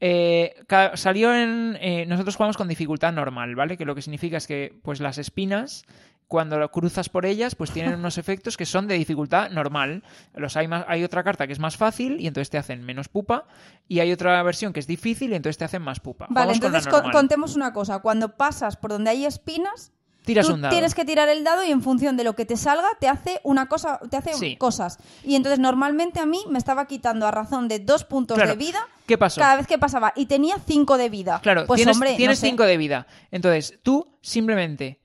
[0.00, 0.54] eh,
[0.94, 1.76] salió en.
[1.80, 3.76] eh, nosotros jugamos con dificultad normal, ¿vale?
[3.76, 5.84] Que lo que significa es que, pues, las espinas,
[6.34, 10.02] cuando cruzas por ellas, pues tienen unos efectos que son de dificultad normal.
[10.34, 13.08] Los hay, más, hay otra carta que es más fácil y entonces te hacen menos
[13.08, 13.44] pupa.
[13.86, 16.26] Y hay otra versión que es difícil y entonces te hacen más pupa.
[16.28, 18.00] Vale, entonces con- contemos una cosa.
[18.00, 19.92] Cuando pasas por donde hay espinas,
[20.24, 20.72] Tiras tú un dado.
[20.72, 23.40] tienes que tirar el dado y en función de lo que te salga te hace
[23.44, 24.56] una cosa, te hace Sí.
[24.56, 24.98] cosas.
[25.22, 28.50] Y entonces normalmente a mí me estaba quitando a razón de dos puntos Claro.
[28.52, 29.40] de vida ¿Qué pasó?
[29.40, 31.40] cada vez que pasaba y tenía cinco de vida.
[31.42, 32.46] Claro, pues tienes, hombre, no tienes sé.
[32.48, 33.06] cinco de vida.
[33.30, 34.98] Entonces, tú simplemente,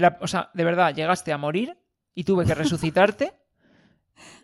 [0.00, 1.76] la- o sea, de verdad, llegaste a morir
[2.14, 3.32] y tuve que resucitarte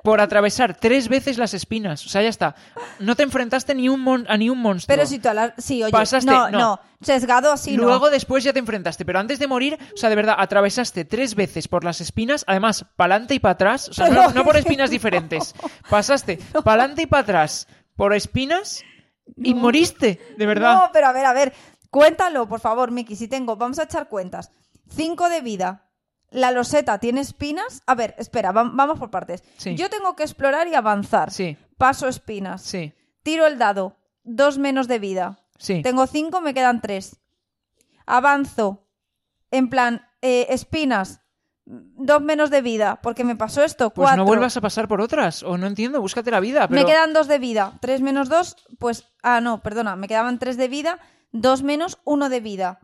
[0.02, 2.06] por atravesar tres veces las espinas.
[2.06, 2.54] O sea, ya está.
[3.00, 4.94] No te enfrentaste ni un mon- a ni un monstruo.
[4.96, 6.58] Pero si tú la- sí, oye, Pasaste- no, no.
[6.58, 7.82] no, sesgado así no.
[7.84, 11.34] Luego después ya te enfrentaste, pero antes de morir, o sea, de verdad, atravesaste tres
[11.34, 14.90] veces por las espinas, además, pa'lante y para atrás, o sea, no, no por espinas
[14.90, 15.54] diferentes,
[15.90, 17.66] pasaste pa'lante y para atrás
[17.96, 18.84] por espinas
[19.36, 20.74] y moriste, de verdad.
[20.74, 21.52] No, pero a ver, a ver,
[21.90, 24.52] cuéntalo, por favor, Miki, si tengo, vamos a echar cuentas.
[24.88, 25.82] Cinco de vida.
[26.30, 27.82] La loseta tiene espinas.
[27.86, 29.42] A ver, espera, va- vamos por partes.
[29.56, 29.74] Sí.
[29.76, 31.30] Yo tengo que explorar y avanzar.
[31.30, 32.62] Sí, Paso espinas.
[32.62, 32.92] sí,
[33.22, 33.96] Tiro el dado.
[34.24, 35.38] Dos menos de vida.
[35.58, 35.82] sí.
[35.82, 37.20] Tengo cinco, me quedan tres.
[38.06, 38.86] Avanzo.
[39.50, 41.20] En plan, eh, espinas.
[41.64, 43.00] Dos menos de vida.
[43.02, 43.90] Porque me pasó esto.
[43.90, 44.22] Pues Cuatro.
[44.22, 46.80] no vuelvas a pasar por otras, o no entiendo, búscate la vida, pero...
[46.80, 47.78] Me quedan dos de vida.
[47.80, 49.04] Tres menos dos, pues.
[49.22, 49.96] Ah, no, perdona.
[49.96, 50.98] Me quedaban tres de vida.
[51.32, 52.80] Dos menos uno de vida.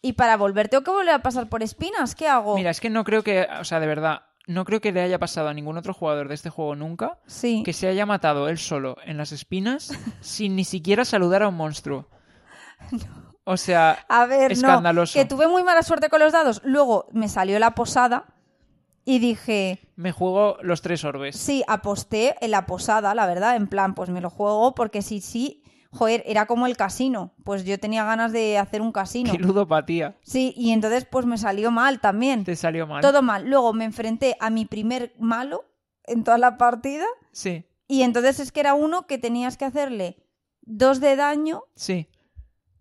[0.00, 2.14] Y para volver, tengo que volver a pasar por espinas.
[2.14, 2.54] ¿Qué hago?
[2.54, 5.18] Mira, es que no creo que, o sea, de verdad, no creo que le haya
[5.18, 7.62] pasado a ningún otro jugador de este juego nunca sí.
[7.64, 11.56] que se haya matado él solo en las espinas sin ni siquiera saludar a un
[11.56, 12.08] monstruo.
[13.44, 15.18] O sea, A ver, escandaloso.
[15.18, 15.22] no.
[15.22, 16.60] Que tuve muy mala suerte con los dados.
[16.64, 18.26] Luego me salió la posada.
[19.04, 19.80] Y dije.
[19.96, 21.34] me juego los tres orbes.
[21.34, 23.56] Sí, aposté en la posada, la verdad.
[23.56, 25.64] En plan, pues me lo juego porque sí, sí.
[25.90, 27.32] Joder, era como el casino.
[27.44, 29.32] Pues yo tenía ganas de hacer un casino.
[29.32, 30.16] Qué ludopatía.
[30.22, 32.44] Sí, y entonces pues me salió mal también.
[32.44, 33.00] Te salió mal.
[33.02, 33.46] Todo mal.
[33.48, 35.64] Luego me enfrenté a mi primer malo
[36.04, 37.06] en toda la partida.
[37.32, 40.16] Sí, Y entonces es que era uno que tenías que hacerle
[40.62, 42.08] dos de daño sí.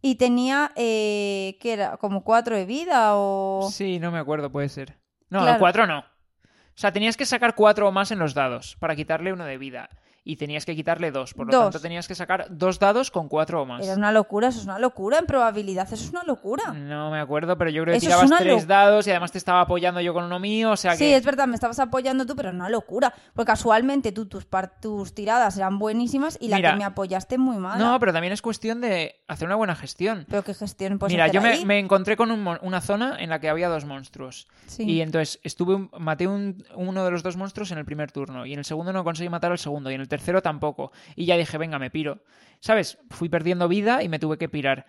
[0.02, 1.98] y tenía, eh, ¿qué era?
[1.98, 3.70] Como cuatro de vida o...
[3.72, 4.98] Sí, no me acuerdo, puede ser.
[5.30, 5.60] No, Claro.
[5.60, 6.00] cuatro no.
[6.00, 9.58] O sea, tenías que sacar cuatro o más en los dados para quitarle uno de
[9.58, 9.90] vida.
[10.30, 11.34] Y tenías que quitarle dos.
[11.34, 11.64] Por lo Dos.
[11.68, 13.86] tanto, tenías que sacar dos dados con cuatro o más.
[13.86, 16.74] Era una locura, eso es una locura en probabilidad, eso es una locura.
[16.74, 19.38] No me acuerdo, pero yo creo que Eso es tirabas tres dados y además te
[19.38, 21.16] estaba apoyando yo con uno mío, o sea Sí, que...
[21.16, 23.14] es verdad, me estabas apoyando tú, pero es una locura.
[23.34, 27.38] Porque casualmente tú, tus, par- tus tiradas eran buenísimas y la Mira, que me apoyaste
[27.38, 27.78] muy mala.
[27.78, 30.26] No, pero también es cuestión de hacer una buena gestión.
[30.28, 33.40] Pero qué gestión puedes Mira, yo me, me encontré con un una zona en la
[33.40, 34.48] que había dos monstruos.
[34.66, 34.84] Sí.
[34.84, 38.46] Y entonces estuve maté un- uno de los dos monstruos en el primer turno.
[38.46, 39.90] Y en el segundo no conseguí matar al segundo.
[39.90, 40.92] Y en el tercero tampoco.
[41.16, 42.24] Y ya dije, venga, me piro.
[42.60, 42.98] ¿Sabes?
[43.10, 44.86] Fui perdiendo vida y me tuve que pirar.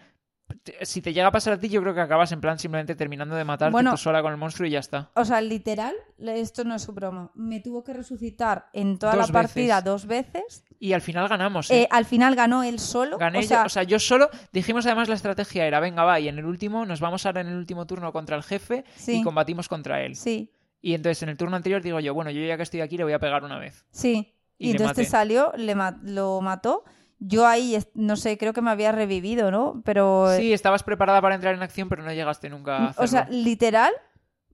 [0.81, 3.35] si te llega a pasar a ti, yo creo que acabas en plan simplemente terminando
[3.35, 3.91] de matarte Bueno.
[3.91, 5.11] tú sola con el monstruo y ya está.
[5.15, 7.31] O sea, literal, esto no es su broma.
[7.35, 9.85] Me tuvo que resucitar en toda Dos la partida veces.
[9.85, 10.65] dos veces.
[10.81, 11.83] Y al final ganamos, ¿eh?
[11.83, 13.19] Eh, al final ganó él solo.
[13.19, 14.31] Gané o yo- sea, o sea, yo solo.
[14.51, 17.49] Dijimos además la estrategia era: venga, va, y en el último, nos vamos ahora en
[17.49, 19.21] el último turno contra el jefe Sí.
[19.21, 20.17] y combatimos contra él.
[20.17, 20.51] sí,
[20.81, 23.05] Y entonces en el turno anterior digo yo: bueno, yo ya que estoy aquí le
[23.05, 23.85] voy a pegar una vez.
[23.91, 24.35] sí.
[24.59, 26.85] Y entonces te salió, le ma- lo mató.
[27.21, 29.83] Yo ahí, no sé, creo que me había revivido, ¿no?
[29.85, 30.29] Pero.
[30.37, 33.05] Sí, estabas preparada para entrar en acción, pero no llegaste nunca a hacerlo.
[33.05, 33.93] o sea, literal.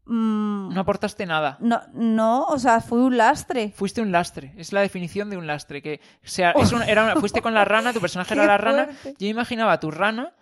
[0.06, 1.56] mm, no aportaste nada.
[1.60, 3.72] no, no, o sea, fue un lastre.
[3.74, 5.82] Fuiste un lastre, es la definición de un lastre.
[5.82, 8.58] Que, o sea, es un- era una- fuiste con la rana, tu personaje era la
[8.58, 8.84] rana.
[8.86, 9.14] fuerte.
[9.18, 10.34] Yo imaginaba a tu rana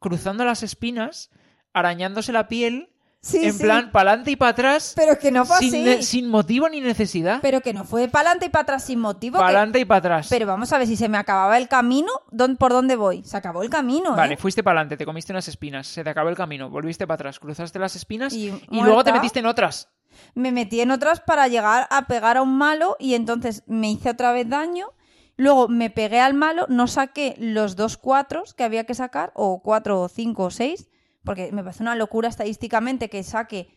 [0.00, 1.30] cruzando las espinas,
[1.72, 2.90] arañándose la piel,
[3.20, 3.64] Sí, en sí.
[3.64, 5.82] plan, para adelante y para atrás, Pero que no fue sin, así.
[5.84, 7.40] ne- sin motivo ni necesidad.
[7.42, 9.38] Pero que no fue para adelante y para atrás sin motivo.
[9.38, 10.26] Para que- adelante y para atrás.
[10.30, 13.24] Pero vamos a ver si se me acababa el camino, ¿dón- ¿por dónde voy?
[13.24, 14.36] Se acabó el camino, Vale, ¿eh?
[14.36, 17.40] fuiste para adelante, te comiste unas espinas, se te acabó el camino, volviste para atrás,
[17.40, 19.88] cruzaste las espinas Y y, luego te metiste en otras.
[20.34, 24.10] Me metí en otras para llegar a pegar a un malo y entonces me hice
[24.10, 24.92] otra vez daño.
[25.36, 29.60] Luego me pegué al malo, no saqué los dos cuatros que había que sacar, o
[29.62, 30.88] cuatro, o cinco, o seis,
[31.24, 33.68] porque me parece una locura estadísticamente que saque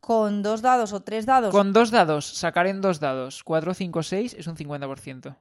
[0.00, 1.50] con dos dados o tres dados.
[1.52, 5.36] Con dos dados, sacar en dos dados, 4, 5, 6 es un 50%.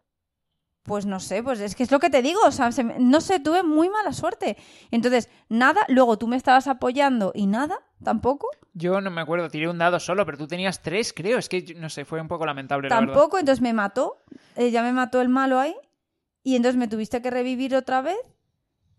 [0.84, 2.98] Pues no sé, pues es que es lo que te digo, o sea, se me-
[3.00, 4.58] no sé, tuve muy mala suerte.
[4.92, 8.48] Entonces, nada, luego tú me estabas apoyando y nada, tampoco.
[8.74, 11.38] Yo no me acuerdo, tiré un dado solo, pero tú tenías tres, creo.
[11.38, 13.14] Es que, no sé, fue un poco lamentable, la verdad.
[13.14, 14.18] Tampoco, entonces me mató.
[14.56, 15.76] eh, ya me mató el malo ahí.
[16.44, 18.18] Y entonces me tuviste que revivir otra vez.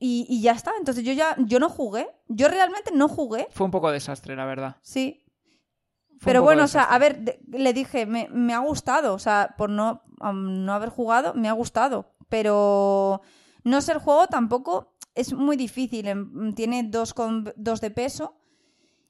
[0.02, 0.72] Y, y ya está.
[0.78, 2.08] Entonces yo ya yo no jugué.
[2.26, 3.46] Yo realmente no jugué.
[3.50, 4.76] Fue un poco desastre, la verdad.
[4.82, 5.22] Sí.
[6.18, 9.14] Fue Pero bueno, o sea, a ver, de- le dije, me, me ha gustado.
[9.14, 10.02] O sea, por no,
[10.32, 12.14] no haber jugado, me ha gustado.
[12.28, 13.20] Pero
[13.64, 16.08] no ser juego tampoco es muy difícil.
[16.08, 18.36] em, Tiene dos, con, dos de peso.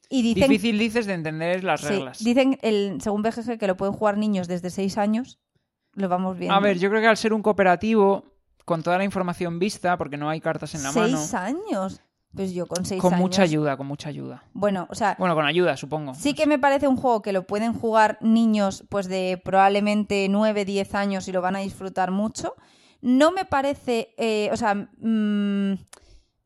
[0.08, 2.18] Y dicen, Difícil dices de entender las sí, reglas.
[2.24, 5.38] dicen el, según BGG, que lo pueden jugar niños desde 6 años.
[5.94, 6.54] Lo vamos viendo.
[6.54, 8.24] A ver, yo creo que al ser un cooperativo,
[8.64, 12.00] con toda la información vista, porque no hay cartas en la mano, ¿Seis años?
[12.34, 13.22] Pues yo con seis con años.
[13.22, 14.44] mucha ayuda, con mucha ayuda.
[14.52, 16.14] Bueno, o sea, Bueno, con ayuda, supongo.
[16.14, 20.64] sí que me parece un juego que lo pueden jugar niños pues de probablemente 9,
[20.64, 22.54] 10 años y lo van a disfrutar mucho.
[23.00, 25.74] No me parece, eh, o sea, mm,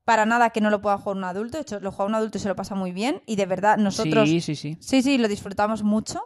[0.04, 1.58] para nada que no lo pueda jugar un adulto.
[1.58, 3.22] De hecho, lo juega un adulto y se lo pasa muy bien.
[3.26, 4.76] Y de verdad, nosotros Sí, sí, sí.
[4.80, 6.20] Sí, sí, lo disfrutamos mucho.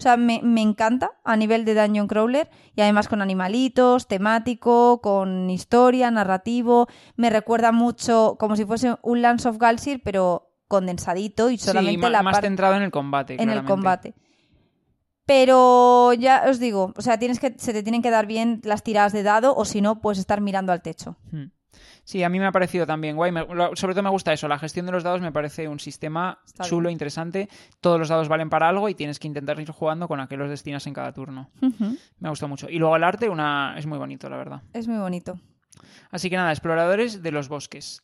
[0.00, 5.02] O sea, me, me encanta a nivel de Dungeon Crawler y además con animalitos, temático,
[5.02, 6.88] con historia, narrativo.
[7.16, 12.12] Me recuerda mucho como si fuese un Lance of Galsir, pero condensadito y solamente sí,
[12.12, 13.42] la más parte centrado en el combate.
[13.42, 14.14] en el combate.
[15.26, 18.82] Pero ya os digo, o sea, tienes que, se te tienen que dar bien las
[18.82, 21.18] tiradas de dado o si no, puedes estar mirando al techo.
[21.30, 21.50] Hmm.
[22.10, 23.30] Sí, a mí me ha parecido también guay.
[23.30, 24.48] Me- lo- sobre todo me gusta eso.
[24.48, 26.94] La gestión de los dados me parece un sistema Está chulo, bien.
[26.94, 27.48] interesante.
[27.80, 30.36] Todos los dados valen para algo y tienes que intentar ir jugando con a qué
[30.36, 31.50] los destinas en cada turno.
[32.18, 32.68] Me ha gustado mucho.
[32.68, 33.76] Y luego el arte una...
[33.78, 34.62] es muy bonito, la verdad.
[34.72, 35.38] Es muy bonito.
[36.10, 38.02] Así que nada, exploradores de los bosques.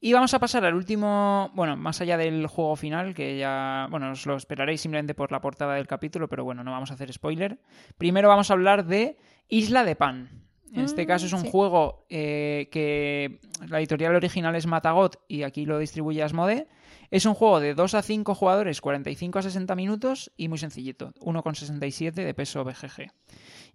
[0.00, 4.10] Y vamos a pasar al último, bueno, más allá del juego final, que ya, bueno,
[4.10, 7.12] os lo esperaréis simplemente por la portada del capítulo, pero bueno, no vamos a hacer
[7.12, 7.60] spoiler.
[7.96, 9.18] Primero vamos a hablar de
[9.48, 10.45] Isla de Pan.
[10.72, 11.50] En este Mm, caso es un sí.
[11.50, 16.68] juego eh, que la editorial original es Matagot y aquí lo distribuye Asmode.
[17.10, 21.12] Es un juego de 2 a 5 jugadores, 45 a 60 minutos y muy sencillito,
[21.20, 23.12] 1,67 de peso BGG.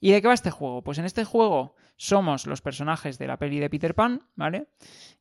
[0.01, 0.81] ¿Y de qué va este juego?
[0.83, 4.67] Pues en este juego somos los personajes de la peli de Peter Pan, ¿vale?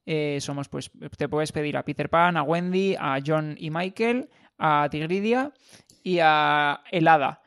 [0.06, 4.28] Eh, somos, pues, te puedes pedir a Peter Pan, a Wendy, a John y Michael,
[4.58, 5.52] a Tigridia
[6.02, 7.42] y a Helada.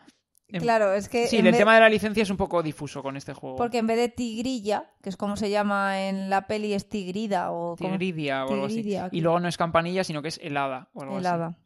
[0.53, 1.27] En- Claro, es que.
[1.27, 3.55] Sí, el vez- tema de la licencia es un poco difuso con este juego.
[3.57, 7.51] Porque en vez de tigrilla, que es como se llama en la peli, es tigrida
[7.51, 9.07] o como- Tigridia o algo Tigridia, así.
[9.07, 9.17] aquí.
[9.17, 11.25] Y luego no es campanilla, sino que es helada o algo así.
[11.25, 11.57] helada.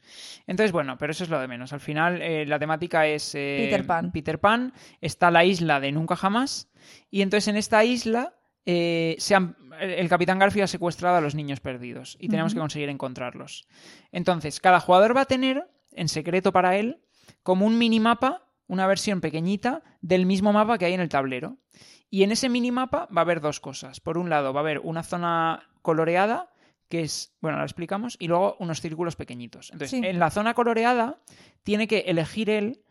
[0.48, 1.74] Entonces, bueno, pero eso es lo de menos.
[1.74, 4.12] Al final, eh, la temática es eh, Peter Pan.
[4.12, 4.74] Peter Pan.
[5.02, 6.70] Está la isla de Nunca Jamás.
[7.12, 8.34] Y entonces en esta isla
[8.66, 12.60] eh, se han- el Capitán Garfio ha secuestrado a los niños perdidos y tenemos que
[12.60, 13.68] conseguir encontrarlos.
[14.12, 17.02] Entonces, cada jugador va a tener, en secreto para él,
[17.44, 21.58] como un minimapa, una versión pequeñita del mismo mapa que hay en el tablero.
[22.10, 24.00] Y en ese minimapa va a haber dos cosas.
[24.00, 26.50] Por un lado, va a haber una zona coloreada,
[26.90, 29.72] que es, bueno, la explicamos, y luego unos círculos pequeñitos.
[29.72, 30.06] Entonces, Sí.
[30.06, 31.20] en la zona coloreada
[31.64, 32.82] tiene que elegir él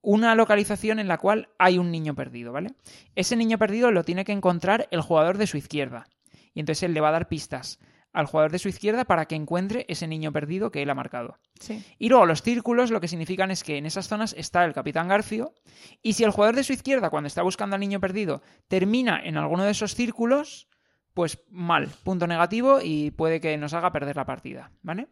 [0.00, 2.70] una localización en la cual hay un niño perdido, ¿vale?
[3.14, 6.06] Ese niño perdido lo tiene que encontrar el jugador de su izquierda.
[6.54, 7.80] Y entonces él le va a dar pistas
[8.14, 11.38] al jugador de su izquierda para que encuentre ese niño perdido que él ha marcado.
[11.60, 11.84] Sí.
[11.98, 15.08] Y luego los círculos lo que significan es que en esas zonas está el capitán
[15.08, 15.52] Garfio
[16.02, 19.36] y si el jugador de su izquierda cuando está buscando al niño perdido termina en
[19.36, 20.68] alguno de esos círculos,
[21.12, 25.08] pues mal, punto negativo y puede que nos haga perder la partida, ¿vale?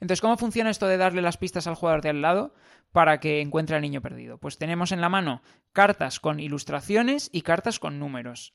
[0.00, 2.54] Entonces, ¿cómo funciona esto de darle las pistas al jugador de al lado
[2.92, 4.38] para que encuentre al niño perdido?
[4.38, 5.42] Pues tenemos en la mano
[5.72, 8.54] cartas con ilustraciones y cartas con números.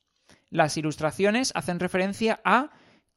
[0.49, 2.72] Las ilustraciones hacen referencia a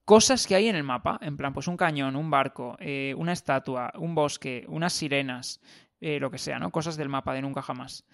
[0.06, 3.32] cosas que hay en el mapa, en plan, pues un cañón, un barco, eh, una
[3.32, 5.60] estatua, un bosque, unas sirenas,
[6.00, 6.70] eh, lo que sea, ¿no?
[6.70, 8.04] Cosas del mapa de nunca jamás.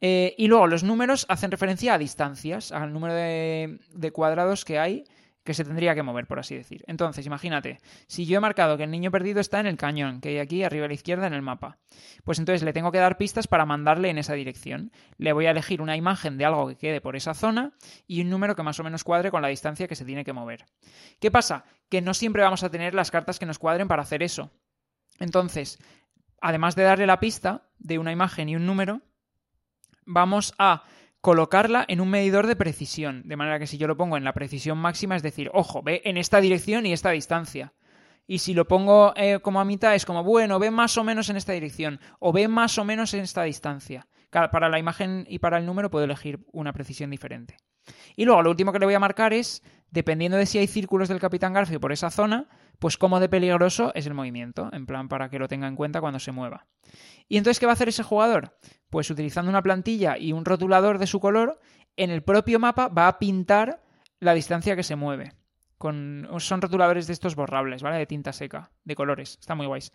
[0.00, 4.80] Eh, y luego los números hacen referencia a distancias, al número de, de cuadrados que
[4.80, 5.04] hay
[5.48, 6.84] que se tendría que mover, por así decir.
[6.86, 10.28] Entonces, imagínate, si yo he marcado que el niño perdido está en el cañón, que
[10.28, 11.78] hay aquí arriba a la izquierda en el mapa,
[12.22, 14.92] pues entonces le tengo que dar pistas para mandarle en esa dirección.
[15.16, 17.72] Le voy a elegir una imagen de algo que quede por esa zona
[18.06, 20.34] y un número que más o menos cuadre con la distancia que se tiene que
[20.34, 20.66] mover.
[21.18, 21.64] ¿Qué pasa?
[21.88, 24.50] Que no siempre vamos a tener las cartas que nos cuadren para hacer eso.
[25.18, 25.78] Entonces,
[26.42, 29.00] además de darle la pista de una imagen y un número,
[30.04, 30.84] vamos a
[31.20, 34.34] colocarla en un medidor de precisión, de manera que si yo lo pongo en la
[34.34, 37.74] precisión máxima, es decir, ojo, ve en esta dirección y esta distancia.
[38.26, 41.30] Y si lo pongo eh, como a mitad, es como, bueno, ve más o menos
[41.30, 44.06] en esta dirección, o ve más o menos en esta distancia.
[44.30, 47.56] para la imagen y para el número puedo elegir una precisión diferente.
[48.16, 51.08] Y luego lo último que le voy a marcar es, dependiendo de si hay círculos
[51.08, 55.08] del Capitán Garfio por esa zona, pues cómo de peligroso es el movimiento, en plan
[55.08, 56.66] para que lo tenga en cuenta cuando se mueva.
[57.28, 58.56] ¿Y entonces qué va a hacer ese jugador?
[58.90, 61.60] Pues utilizando una plantilla y un rotulador de su color,
[61.96, 63.82] en el propio mapa va a pintar
[64.20, 65.32] la distancia que se mueve.
[65.76, 67.98] Con, son rotuladores de estos borrables, ¿vale?
[67.98, 69.38] De tinta seca, de colores.
[69.40, 69.92] Está muy guays.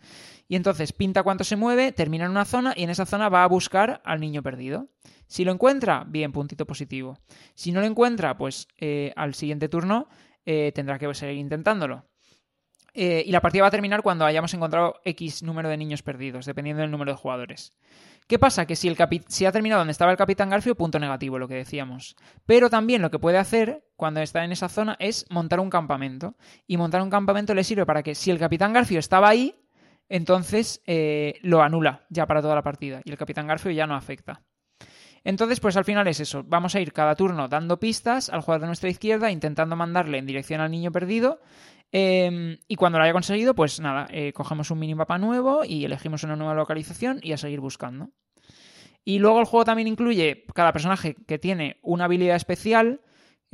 [0.48, 3.44] Y entonces pinta cuánto se mueve, termina en una zona y en esa zona va
[3.44, 4.88] a buscar al niño perdido.
[5.26, 7.18] Si lo encuentra, bien, puntito positivo.
[7.54, 10.08] Si no lo encuentra, pues eh, al siguiente turno
[10.46, 12.06] eh, tendrá que seguir intentándolo.
[12.94, 16.46] Eh, y la partida va a terminar cuando hayamos encontrado X número de niños perdidos,
[16.46, 17.74] dependiendo del número de jugadores.
[18.28, 18.66] ¿Qué pasa?
[18.66, 18.96] Que si, el
[19.26, 22.16] si ha terminado donde estaba el Capitán Garfio, punto negativo, lo que decíamos.
[22.46, 26.36] Pero también lo que puede hacer cuando está en esa zona es montar un campamento.
[26.66, 29.56] Y montar un campamento le sirve para que si el Capitán Garfio estaba ahí,
[30.08, 33.02] entonces eh, lo anula ya para toda la partida.
[33.04, 34.40] Y el Capitán Garfio ya no afecta.
[35.24, 36.44] Entonces, pues al final es eso.
[36.46, 40.26] Vamos a ir cada turno dando pistas al jugador de nuestra izquierda, intentando mandarle en
[40.26, 41.40] dirección al niño perdido
[41.96, 46.24] Em, y cuando lo haya conseguido, pues nada, eh, cogemos un minimapa nuevo y elegimos
[46.24, 48.10] una nueva localización y a seguir buscando.
[49.04, 53.00] Y luego el juego también incluye cada personaje que tiene una habilidad especial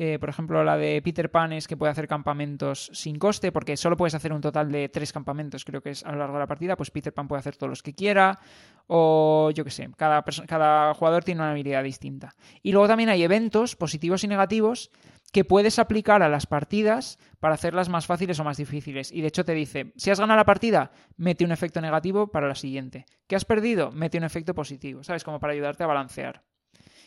[0.03, 3.77] eh, por ejemplo, la de Peter Pan es que puede hacer campamentos sin coste, porque
[3.77, 6.41] solo puedes hacer un total de tres campamentos, creo que es a lo largo de
[6.41, 6.75] la partida.
[6.75, 8.39] Pues Peter Pan puede hacer todos los que quiera,
[8.87, 12.35] o yo qué sé, cada, cada jugador tiene una habilidad distinta.
[12.63, 14.91] Y luego también hay eventos positivos y negativos
[15.33, 19.13] que puedes aplicar a las partidas para hacerlas más fáciles o más difíciles.
[19.13, 22.49] Y de hecho te dice, si has ganado la partida, mete un efecto negativo para
[22.49, 23.07] la siguiente.
[23.27, 23.93] ¿Qué has perdido?
[23.93, 25.23] Mete un efecto positivo, ¿sabes?
[25.25, 26.43] Como para ayudarte a balancear.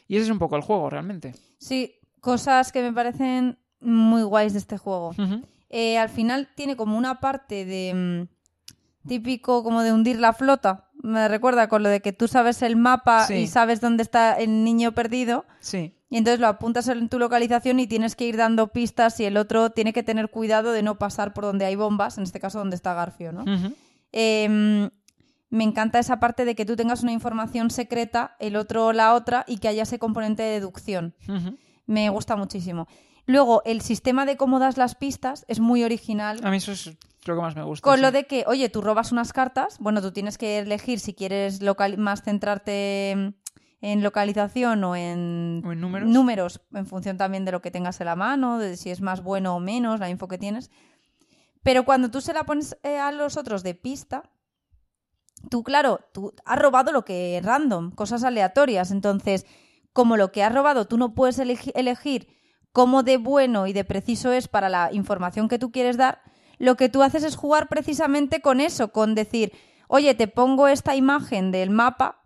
[0.08, 1.34] Y ese es un poco el juego, realmente.
[1.58, 5.14] Sí, cosas que me parecen muy guays de este juego.
[5.70, 10.90] Eh, al final tiene como una parte de mm, típico como de hundir la flota.
[11.02, 14.64] Me recuerda con lo de que tú sabes el mapa y sabes dónde está el
[14.64, 15.46] niño perdido.
[15.60, 15.98] Sí.
[16.14, 19.36] Y entonces lo apuntas en tu localización y tienes que ir dando pistas y el
[19.36, 22.60] otro tiene que tener cuidado de no pasar por donde hay bombas, en este caso
[22.60, 23.44] donde está Garfio, ¿no?
[24.12, 24.92] Em,
[25.50, 29.44] me encanta esa parte de que tú tengas una información secreta, el otro la otra
[29.48, 31.16] y que haya ese componente de deducción
[31.88, 32.88] me gusta muchísimo.
[33.26, 36.40] Luego, el sistema de cómo das las pistas es muy original.
[36.44, 36.92] A mí eso es
[37.26, 37.84] lo que más me gusta.
[37.84, 41.16] Con lo de que, oye, tú robas unas cartas, bueno, tú tienes que elegir si
[41.16, 41.60] quieres
[41.98, 43.34] más centrarte
[43.84, 46.10] en localización o en, números?
[46.10, 49.22] números, en función también de lo que tengas en la mano, de si es más
[49.22, 50.72] bueno o menos, la info que tienes.
[51.64, 54.24] Pero cuando tú se la pones eh, a los otros de pista,
[55.50, 58.90] tú, claro, tú has robado lo que es random, cosas aleatorias.
[58.90, 59.46] Entonces,
[59.92, 62.28] como lo que has robado tú no puedes elegir
[62.72, 66.22] cómo de bueno y de preciso es para la información que tú quieres dar,
[66.58, 69.52] lo que tú haces es jugar precisamente con eso, con decir,
[69.90, 72.23] oye, te pongo esta imagen del mapa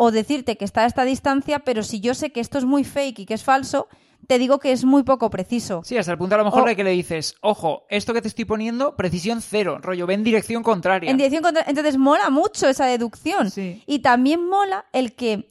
[0.00, 2.84] o decirte que está a esta distancia, pero si yo sé que esto es muy
[2.84, 3.88] fake y que es falso,
[4.28, 5.82] te digo que es muy poco preciso.
[5.84, 8.28] Sí, hasta el punto a lo mejor de que le dices, ojo, esto que te
[8.28, 11.10] estoy poniendo, precisión cero, rollo, ve en dirección contraria.
[11.10, 11.68] En dirección contraria.
[11.68, 13.50] Entonces mola mucho esa deducción.
[13.86, 15.50] Y también mola el que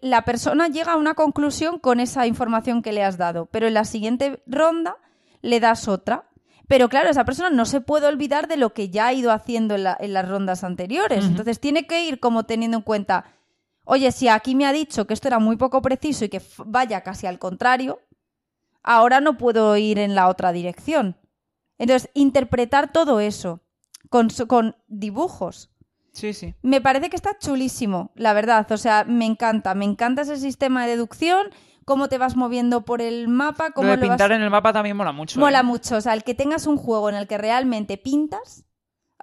[0.00, 3.74] la persona llega a una conclusión con esa información que le has dado, pero en
[3.74, 4.96] la siguiente ronda
[5.42, 6.30] le das otra.
[6.66, 9.74] Pero claro, esa persona no se puede olvidar de lo que ya ha ido haciendo
[9.74, 11.24] en, las rondas anteriores.
[11.24, 13.24] Entonces tiene que ir como teniendo en cuenta,
[13.90, 17.02] oye, si aquí me ha dicho que esto era muy poco preciso y que vaya
[17.02, 18.00] casi al contrario,
[18.82, 21.16] ahora no puedo ir en la otra dirección.
[21.78, 23.60] Entonces, interpretar todo eso
[24.08, 25.70] con, con dibujos
[26.12, 26.54] Sí, sí.
[26.62, 28.70] Me parece que está chulísimo, la verdad.
[28.72, 29.74] O sea, me encanta.
[29.76, 31.46] Me encanta ese sistema de deducción
[31.84, 34.50] cómo te vas moviendo por el mapa, cómo Lo de lo vas- pintar en el
[34.50, 35.38] mapa también mola mucho.
[35.38, 35.62] Mola ¿eh?
[35.62, 38.64] mucho, o sea, el que tengas un juego en el que realmente pintas,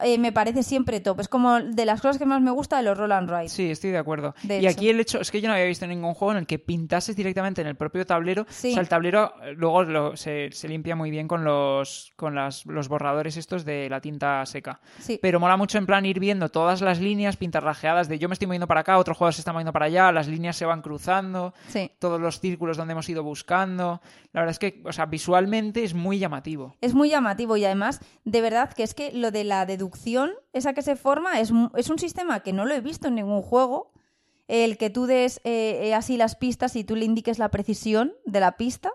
[0.02, 1.19] eh, me parece siempre top.
[1.22, 3.49] Es como de las cosas que más me gusta de los Roll and Ride.
[3.49, 4.36] Sí, estoy de acuerdo.
[4.44, 4.69] De y hecho.
[4.78, 7.15] aquí el hecho es que yo no había visto ningún juego en el que pintases
[7.15, 8.45] directamente en el propio tablero.
[8.49, 8.69] Sí.
[8.69, 12.36] O sea, el tablero eh, luego lo- se, se limpia muy bien con los con
[12.36, 14.80] las- los borradores estos de la tinta seca.
[14.99, 15.19] Sí.
[15.22, 18.48] Pero mola mucho en plan ir viendo todas las líneas pintarrajeadas de yo me estoy
[18.48, 21.53] moviendo para acá, otro jugador se está moviendo para allá, las líneas se van cruzando,
[21.68, 21.91] Sí.
[21.99, 24.02] todos los círculos donde hemos ido buscando.
[24.34, 26.76] La verdad es que, o sea, visualmente es muy llamativo.
[26.82, 29.87] Es muy llamativo y además, de verdad, que es que lo de la deducción,
[30.54, 33.42] esa que se forma, es, es un sistema que no lo he visto en ningún
[33.42, 33.92] juego.
[34.48, 38.14] El que tú des eh, eh, así las pistas y tú le indiques la precisión
[38.26, 38.92] de la pista.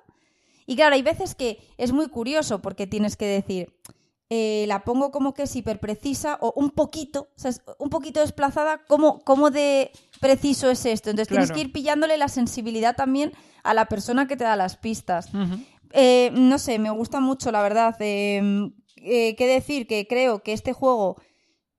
[0.67, 3.75] Y claro, hay veces que es muy curioso porque tienes que decir,
[4.31, 7.91] eh, la pongo como que es hiper precisa o un poquito, o sea, es un
[7.91, 9.91] poquito desplazada, ¿cómo, cómo de
[10.21, 11.11] preciso es esto?
[11.11, 13.33] Entonces tienes que ir pillándole la sensibilidad también
[13.63, 15.29] a la persona que te da las pistas.
[15.93, 17.95] Eh, no sé, me gusta mucho, la verdad.
[18.01, 18.71] Eh,
[19.05, 19.87] eh, ¿Qué decir?
[19.87, 21.17] Que creo que este juego.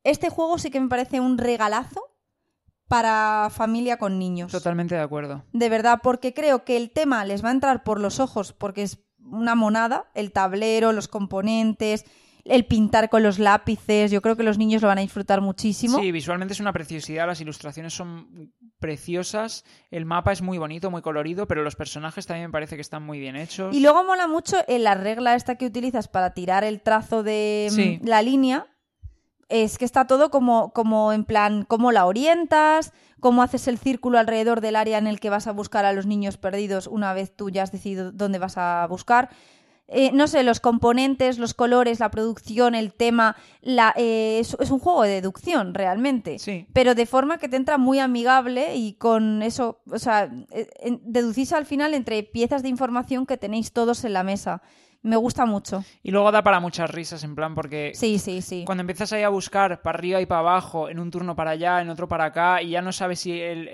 [0.03, 2.01] Este juego sí que me parece un regalazo
[2.87, 4.51] para familia con niños.
[4.51, 5.45] Totalmente de acuerdo.
[5.53, 8.83] De verdad, porque creo que el tema les va a entrar por los ojos porque
[8.83, 10.11] es una monada.
[10.13, 12.05] El tablero, los componentes,
[12.45, 14.11] el pintar con los lápices.
[14.11, 15.99] Yo creo que los niños lo van a disfrutar muchísimo.
[15.99, 21.01] Sí, visualmente es una preciosidad, las ilustraciones son preciosas, el mapa es muy bonito, muy
[21.01, 23.73] colorido, pero los personajes también me parece que están muy bien hechos.
[23.73, 27.69] Y luego mola mucho en la regla esta que utilizas para tirar el trazo de
[27.71, 27.99] mm, Sí.
[28.03, 28.67] la línea.
[29.49, 34.17] Es que está todo como, como en plan, cómo la orientas, cómo haces el círculo
[34.17, 37.35] alrededor del área en el que vas a buscar a los niños perdidos una vez
[37.35, 39.29] tú ya has decidido dónde vas a buscar.
[39.89, 44.72] Eh, no sé, los componentes, los colores, la producción, el tema, la, eh, es, es
[44.72, 46.65] un juego de deducción realmente Sí.
[46.73, 50.68] pero de forma que te entra muy amigable y con eso, o sea, eh,
[51.03, 54.61] deducís al final entre piezas de información que tenéis todos en la mesa.
[55.05, 55.84] Me gusta mucho.
[56.01, 58.64] Y luego da para muchas risas, en plan, porque Sí, sí, sí.
[58.65, 61.81] cuando empiezas ahí a buscar para arriba y para abajo, en un turno para allá,
[61.81, 63.68] en otro para acá, y ya no sabes si el,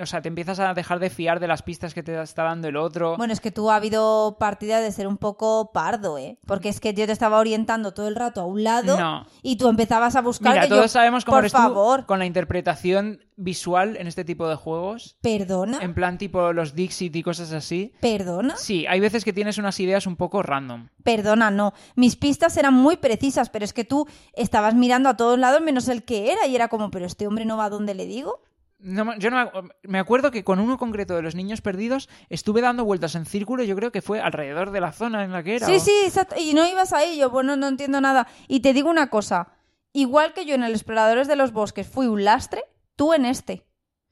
[0.00, 2.68] o sea, te empiezas a dejar de fiar de las pistas que te está dando
[2.68, 3.16] el otro.
[3.16, 6.38] Bueno, es que tú ha habido partida de ser un poco pardo, ¿eh?
[6.46, 9.26] Porque es que yo te estaba orientando todo el rato a un lado No.
[9.42, 12.06] y tú empezabas a buscar Mira, que yo- todos sabemos cómo por eres tú favor,
[12.06, 15.16] con la interpretación visual en este tipo de juegos.
[15.20, 17.92] perdona, En plan tipo los Dixit y cosas así.
[18.00, 18.56] perdona.
[18.56, 20.88] Sí, hay veces que tienes unas ideas un poco random.
[21.02, 21.72] Perdona, no.
[21.96, 25.88] Mis pistas eran muy precisas, pero es que tú estabas mirando a todos lados menos
[25.88, 28.40] el que era y era como, pero este hombre no va donde le digo.
[28.78, 29.50] No yo no
[29.84, 33.62] me- acuerdo que con uno concreto de los niños perdidos estuve dando vueltas en círculo
[33.64, 35.66] yo creo que fue alrededor de la zona en la que era.
[35.66, 36.34] Sí, o- sí, exacto.
[36.38, 38.26] Y no ibas ahí, yo, bueno, no entiendo nada.
[38.48, 39.48] Y te digo una cosa,
[39.92, 42.64] igual que yo en el Exploradores de los Bosques fui un lastre,
[42.96, 43.64] tú en este.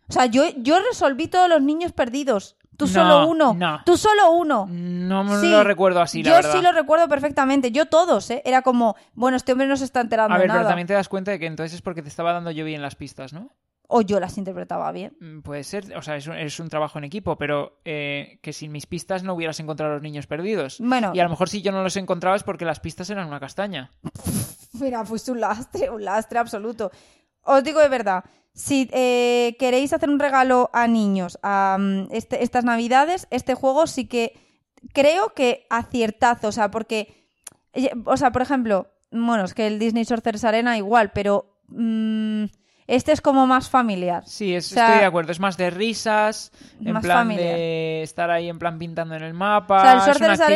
[0.08, 2.56] O sea, yo, yo resolví todos los niños perdidos.
[2.76, 3.54] Tú No, solo uno.
[3.54, 3.82] no.
[3.84, 4.66] Tú solo uno.
[4.70, 6.52] No me Sí, lo recuerdo así, la yo verdad.
[6.52, 7.70] sí lo recuerdo perfectamente.
[7.70, 8.42] Yo todos, ¿eh?
[8.46, 10.60] Era como, bueno, este hombre no se está enterando A ver, nada.
[10.60, 12.80] pero también te das cuenta de que entonces es porque te estaba dando yo bien
[12.80, 13.50] las pistas, ¿no?
[13.94, 15.16] O yo las interpretaba bien.
[15.20, 18.52] Mm, Puede ser, o sea, es un, es un trabajo en equipo, pero eh, que
[18.52, 20.78] sin mis pistas no hubieras encontrado a los niños perdidos.
[20.80, 23.28] Bueno, Y a lo mejor si yo no los encontraba es porque las pistas eran
[23.28, 23.90] una castaña.
[24.80, 26.90] Mira, fuiste un lastre, un lastre absoluto.
[27.42, 28.24] Os digo de verdad,
[28.54, 33.86] si eh, queréis hacer un regalo a niños a mm, este- estas navidades, este juego
[33.86, 34.32] sí que
[34.92, 37.28] creo que aciertazo, o sea, porque,
[37.72, 42.44] eh, o sea, por ejemplo, bueno, es que el Disney Sorcerer's Arena igual, pero mm,
[42.94, 44.22] este es como más familiar.
[44.26, 45.32] Sí, es- O sea, estoy de acuerdo.
[45.32, 47.54] Es más de risas, en más plan familiar.
[47.56, 49.78] de estar ahí en plan pintando en el mapa.
[49.78, 50.54] O sea, el es una Sorcerer's Arena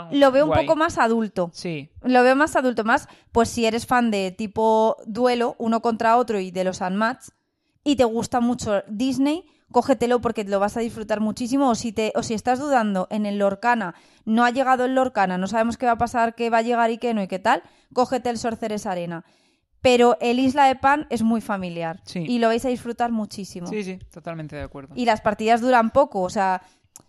[0.00, 1.50] actividad Lo veo un poco más adulto.
[1.52, 6.16] Sí, Lo veo más adulto, más pues si eres fan de tipo duelo, uno contra
[6.16, 7.28] otro y de los unmatch,
[7.84, 11.68] y te gusta mucho Disney, cógetelo porque lo vas a disfrutar muchísimo.
[11.70, 15.36] O si, te, o si estás dudando en el Lorcana, no ha llegado el Lorcana,
[15.38, 17.38] no sabemos qué va a pasar, qué va a llegar y qué no y qué
[17.38, 17.62] tal,
[17.92, 19.24] cógete el Sorcerer's Arena.
[19.80, 22.24] Pero el Isla de Pan es muy familiar Sí.
[22.28, 23.66] y lo vais a disfrutar muchísimo.
[23.68, 24.94] sí, sí, totalmente de acuerdo.
[24.96, 26.62] Y las partidas duran poco, o sea,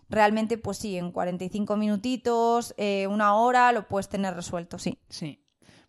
[0.08, 4.98] realmente, pues sí, en 45 minutitos, eh, una hora, lo puedes tener resuelto, sí.
[5.08, 5.42] Sí,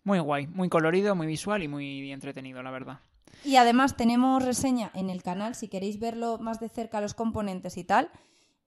[0.04, 2.98] muy guay, muy colorido, muy visual y muy entretenido, la verdad.
[3.44, 7.76] Y además tenemos reseña en el canal, si queréis verlo más de cerca los componentes
[7.76, 8.10] y tal,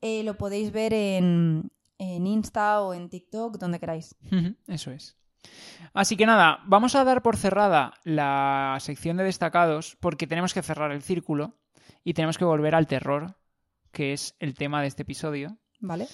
[0.02, 4.16] eh, lo podéis ver en, en Insta o en TikTok, donde queráis.
[4.68, 5.16] Eso es.
[5.94, 10.62] Así que nada, vamos a dar por cerrada la sección de destacados porque tenemos que
[10.62, 11.56] cerrar el círculo
[12.04, 13.38] y tenemos que volver al terror,
[13.92, 15.58] que es el tema de este episodio.
[15.80, 16.08] ¿Vale?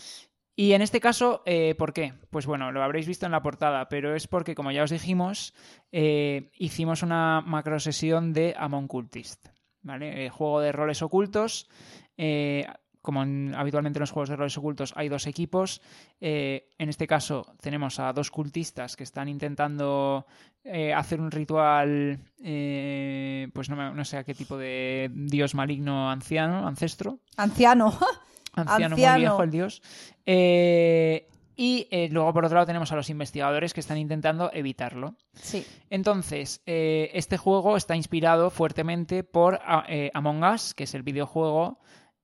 [0.56, 2.14] Y en este caso, eh, ¿por qué?
[2.30, 5.53] Pues bueno, lo habréis visto en la portada, pero es porque, como ya os dijimos,
[5.91, 9.48] eh, hicimos una macro sesión de Amon Cultist,
[9.82, 10.26] ¿vale?
[10.26, 11.70] Eh, juego de roles ocultos.
[12.18, 12.68] eh,
[13.02, 15.82] como en- habitualmente en los juegos de roles ocultos, hay dos equipos.
[16.19, 20.26] Eh, en este caso tenemos a dos cultistas que están intentando
[20.64, 25.56] eh, hacer un ritual, eh, pues no, me- no sé a qué tipo de dios
[25.56, 27.98] maligno anciano, ancestro, Anciano.
[28.53, 29.82] anciano, muy viejo el dios.
[31.56, 35.15] Y luego por otro lado tenemos a los investigadores que están intentando evitarlo.
[35.34, 35.65] sí.
[35.90, 41.80] Entonces, este juego está inspirado fuertemente por a- eh, Among Us, que es el videojuego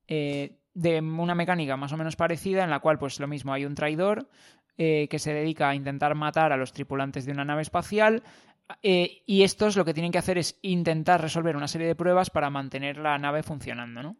[0.07, 3.65] eh, de una mecánica más o menos parecida, en la cual, pues lo mismo, hay
[3.65, 4.29] un traidor
[4.77, 8.21] eh, que se dedica a intentar matar a los tripulantes de una nave espacial.
[8.83, 12.29] eh, y estos lo que tienen que hacer es intentar resolver una serie de pruebas
[12.29, 14.17] para mantener la nave funcionando, ¿no?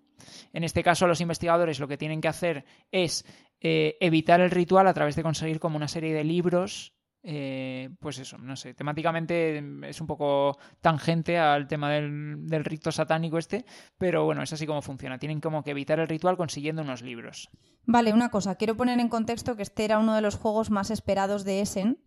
[0.51, 3.23] En este caso, los investigadores lo que tienen que hacer es
[3.61, 8.19] eh, evitar el ritual a través de conseguir como una serie de libros eh, pues
[8.19, 13.38] eso, no sé, temáticamente mm, es un poco tangente al tema del, del rito satánico
[13.38, 13.65] este,
[13.98, 15.18] pero bueno, es así como funciona.
[15.19, 17.49] Tienen como que evitar el ritual consiguiendo unos libros.
[17.85, 18.56] Vale, una cosa.
[18.56, 21.99] Quiero poner en contexto que este era uno de los juegos más esperados de Essen,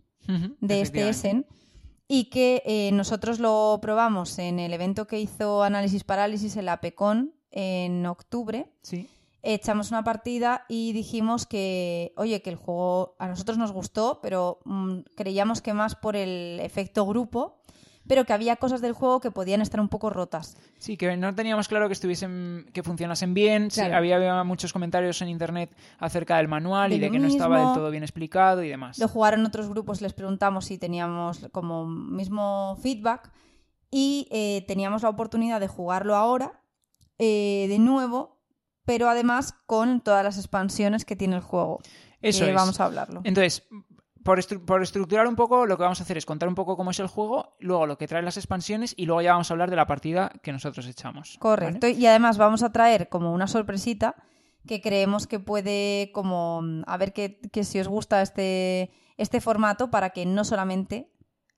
[0.61, 1.09] de este.
[1.09, 1.47] Essen,
[2.07, 6.81] y que eh, nosotros lo probamos en el evento que hizo Análisis Parálisis en la
[6.81, 8.71] PECON en octubre.
[8.83, 9.09] Sí,
[9.43, 14.61] echamos una partida y dijimos que, oye, que el juego a nosotros nos gustó, pero
[14.65, 17.61] mm, creíamos que más por el efecto grupo,
[18.07, 20.57] pero que había cosas del juego que podían estar un poco rotas.
[20.79, 23.71] sí, que no teníamos claro que estuviesen, que funcionasen bien.
[23.71, 27.29] sí, había, había muchos comentarios en internet acerca del manual De y de que no
[27.29, 28.99] estaba del todo bien explicado y demás.
[28.99, 33.31] Lo jugaron otros grupos, les preguntamos si teníamos como mismo feedback
[33.91, 36.61] y eh, teníamos la oportunidad de jugarlo ahora
[37.23, 38.40] eh, de nuevo,
[38.85, 41.79] pero además con todas las expansiones que tiene el juego.
[42.23, 42.55] Eso es.
[42.55, 43.21] Vamos a hablarlo.
[43.25, 43.67] Entonces,
[44.25, 46.77] por, estru- por estructurar un poco, lo que vamos a hacer es contar un poco
[46.77, 49.55] cómo es el juego, luego lo que trae las expansiones y luego ya vamos a
[49.55, 51.31] hablar de la partida que nosotros echamos.
[51.31, 51.41] ¿vale?
[51.41, 51.89] Correcto.
[51.89, 54.17] Y además vamos a traer como una sorpresita
[54.67, 59.41] que creemos que puede como mm, a ver que, que si os gusta este, este
[59.41, 61.11] formato para que no solamente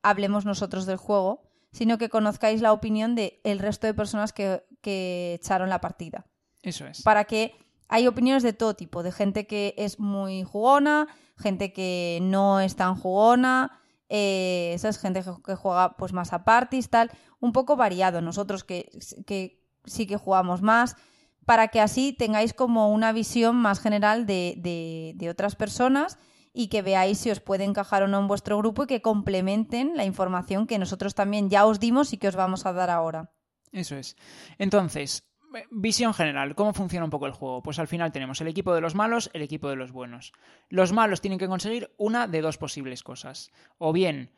[0.02, 1.42] hablemos nosotros del juego,
[1.72, 6.26] sino que conozcáis la opinión de el resto de personas que, que echaron la partida.
[6.62, 7.02] Eso es.
[7.02, 7.54] Para que
[7.88, 12.76] hay opiniones de todo tipo, de gente que es muy jugona, gente que no es
[12.76, 14.98] tan jugona, eh, ¿sabes?
[14.98, 17.10] gente que, juega pues más a parties, tal,
[17.40, 18.20] un poco variado.
[18.20, 18.90] Nosotros que,
[19.26, 20.96] que sí que jugamos más,
[21.44, 26.18] para que así tengáis como una visión más general de, de- de otras personas
[26.54, 29.96] y que veáis si os puede encajar o no en vuestro grupo y que complementen
[29.96, 33.32] la información que nosotros también ya os dimos y que os vamos a dar ahora.
[33.72, 34.16] Eso es.
[34.58, 35.24] Entonces,
[35.70, 37.62] visión general, ¿cómo funciona un poco el juego?
[37.62, 40.32] Pues al final tenemos el equipo de los malos, el equipo de los buenos.
[40.68, 43.50] Los malos tienen que conseguir una de dos posibles cosas.
[43.78, 44.30] O bien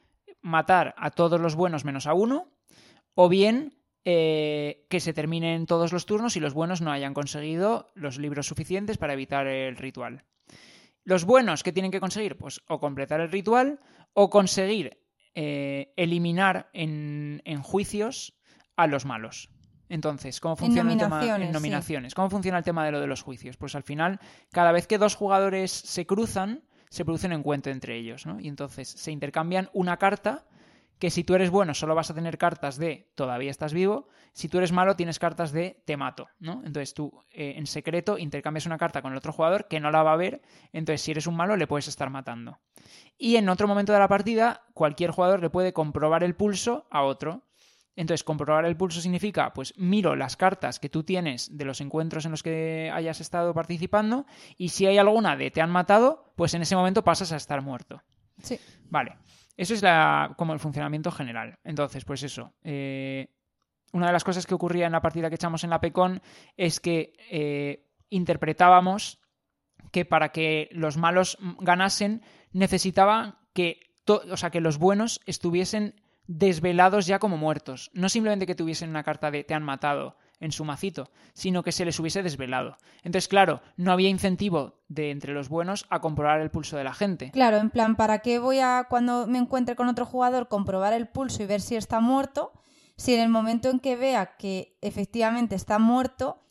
[0.42, 2.48] matar a todos los buenos menos a uno,
[3.14, 7.90] o bien eh, que se terminen todos los turnos y los buenos no hayan conseguido
[7.94, 10.24] los libros suficientes para evitar el ritual.
[11.04, 12.36] Los buenos, ¿qué tienen que conseguir?
[12.36, 13.80] Pues o completar el ritual
[14.12, 14.98] o conseguir
[15.34, 18.38] eh, eliminar en juicios
[18.76, 19.53] a los malos.
[19.94, 21.54] Entonces, ¿cómo funciona el tema nominaciones, en sí.
[21.54, 22.14] nominaciones?
[22.14, 23.56] ¿Cómo funciona el tema de lo de los juicios?
[23.56, 24.18] Pues al final,
[24.50, 28.40] cada vez que dos jugadores se cruzan, se produce un encuentro entre ellos, ¿no?
[28.40, 30.46] Y entonces se intercambian una carta
[30.98, 34.48] que si tú eres bueno solo vas a tener cartas de todavía estás vivo, si
[34.48, 36.62] tú eres malo tienes cartas de te mato, ¿no?
[36.64, 40.02] Entonces tú eh, en secreto intercambias una carta con el otro jugador que no la
[40.02, 40.42] va a ver,
[40.72, 42.58] entonces si eres un malo le puedes estar matando.
[43.16, 47.02] Y en otro momento de la partida cualquier jugador le puede comprobar el pulso a
[47.02, 47.44] otro.
[47.96, 52.24] Entonces, comprobar el pulso significa, pues miro las cartas que tú tienes de los encuentros
[52.24, 54.26] en los que hayas estado participando
[54.56, 57.62] y si hay alguna de te han matado, pues en ese momento pasas a estar
[57.62, 58.02] muerto.
[58.42, 58.58] Sí.
[58.90, 59.16] Vale.
[59.56, 61.58] Eso es la, como el funcionamiento general.
[61.62, 62.52] Entonces, pues eso.
[62.64, 63.28] eh,
[63.92, 66.20] una de las cosas que ocurría en la partida que echamos en la PECON
[66.56, 69.20] es que eh, interpretábamos
[69.92, 72.22] que para que los malos ganasen
[72.52, 75.94] necesitaban que, o sea, que los buenos estuviesen
[76.26, 77.90] desvelados ya como muertos.
[77.94, 81.72] No simplemente que tuviesen una carta de te han matado en su macito, sino que
[81.72, 82.76] se les hubiese desvelado.
[83.02, 86.94] Entonces, claro, no había incentivo de entre los buenos a comprobar el pulso de la
[86.94, 87.30] gente.
[87.30, 91.08] Claro, en plan, ¿para qué voy a, cuando me encuentre con otro jugador, comprobar el
[91.08, 92.52] pulso y ver si está muerto?
[92.96, 96.42] Si en el momento en que vea que efectivamente está muerto,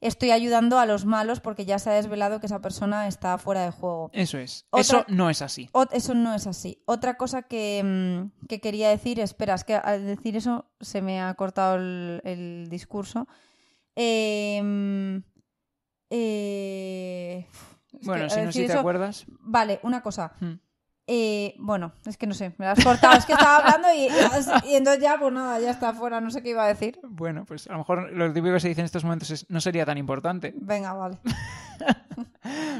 [0.00, 3.62] estoy ayudando a los malos porque ya se ha desvelado que esa persona está fuera
[3.64, 4.10] de juego.
[4.12, 4.66] Eso es.
[4.70, 5.68] Otra- Eso no es así.
[5.92, 6.82] Eso no es así.
[6.86, 11.20] Otra cosa que, mm, que quería decir, espera, es que al decir eso se me
[11.20, 13.26] ha cortado el, el discurso.
[13.96, 15.22] Em,
[16.10, 17.46] eh,
[18.02, 19.26] Bueno, que si no, si te eso- acuerdas.
[19.40, 20.32] Vale, una cosa.
[20.40, 20.54] Hmm.
[21.10, 24.08] Eh, bueno, es que no sé, me lo has cortado, es que estaba hablando y,
[24.70, 27.00] y entonces ya, pues nada, ya está fuera, no sé qué iba a decir.
[27.02, 29.60] Bueno, pues a lo mejor lo típico que se dice en estos momentos es no
[29.62, 30.52] sería tan importante.
[30.56, 31.18] Venga, vale.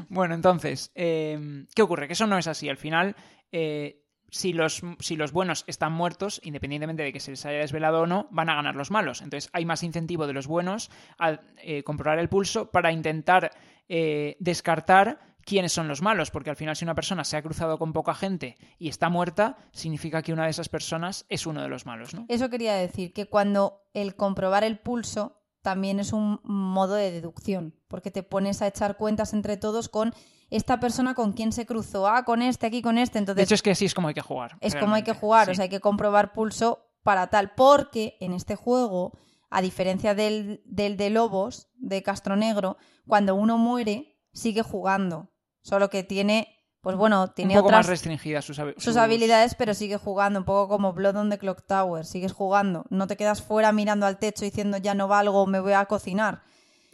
[0.09, 2.07] Bueno, entonces, eh, ¿qué ocurre?
[2.07, 2.69] Que eso no es así.
[2.69, 3.15] Al final,
[3.53, 8.03] eh, si, los, si los buenos están muertos, independientemente de que se les haya desvelado
[8.03, 9.23] o no, van a ganar los malos.
[9.23, 13.51] Entonces, hay más incentivo de los buenos a eh, comprobar el pulso para intentar
[13.89, 15.19] eh, descartar
[15.49, 18.15] quiénes son los malos, porque al final si una persona se ha cruzado con poca
[18.15, 22.13] gente y está muerta, significa que una de esas personas es uno de los malos,
[22.13, 22.27] ¿no?
[22.29, 27.75] Eso quería decir, que cuando el comprobar el pulso también es un modo de deducción,
[27.89, 30.13] porque te pones a echar cuentas entre todos con
[30.51, 33.55] esta persona con quién se cruzó, ah, con este, aquí, con este, entonces De hecho,
[33.55, 34.59] es que así es como hay que jugar.
[34.61, 35.53] es como hay que jugar, Sí.
[35.53, 39.13] o sea, hay que comprobar pulso para tal, porque en este juego,
[39.51, 42.77] a diferencia del, del de Lobos, de Castro Negro,
[43.07, 45.31] cuando uno muere, sigue jugando,
[45.63, 48.97] solo que tiene, pues bueno, un tiene poco otras más restringidas sus, habi- sus sus-
[48.97, 53.07] habilidades, pero sigue jugando, un poco como Blood on the Clock Tower, sigues jugando, no
[53.07, 56.43] te quedas fuera mirando al techo diciendo ya no valgo, me voy a cocinar.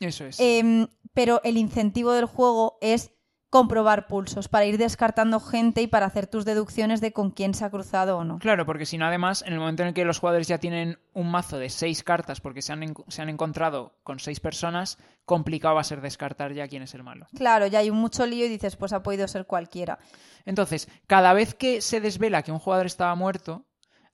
[0.00, 0.38] Eso es.
[0.40, 3.12] Em, pero el incentivo del juego es
[3.54, 7.64] comprobar pulsos para ir descartando gente y para hacer tus deducciones de con quién se
[7.64, 8.40] ha cruzado o no.
[8.40, 10.98] Claro, porque si no, además, en el momento en el que los jugadores ya tienen
[11.12, 14.98] un mazo de seis cartas porque se han, en- se han encontrado con seis personas,
[15.24, 17.28] complicado va a ser descartar ya quién es el malo.
[17.36, 20.00] Claro, ya hay un mucho lío y dices, pues ha podido ser cualquiera.
[20.46, 23.66] Entonces, cada vez que se desvela que un jugador estaba muerto,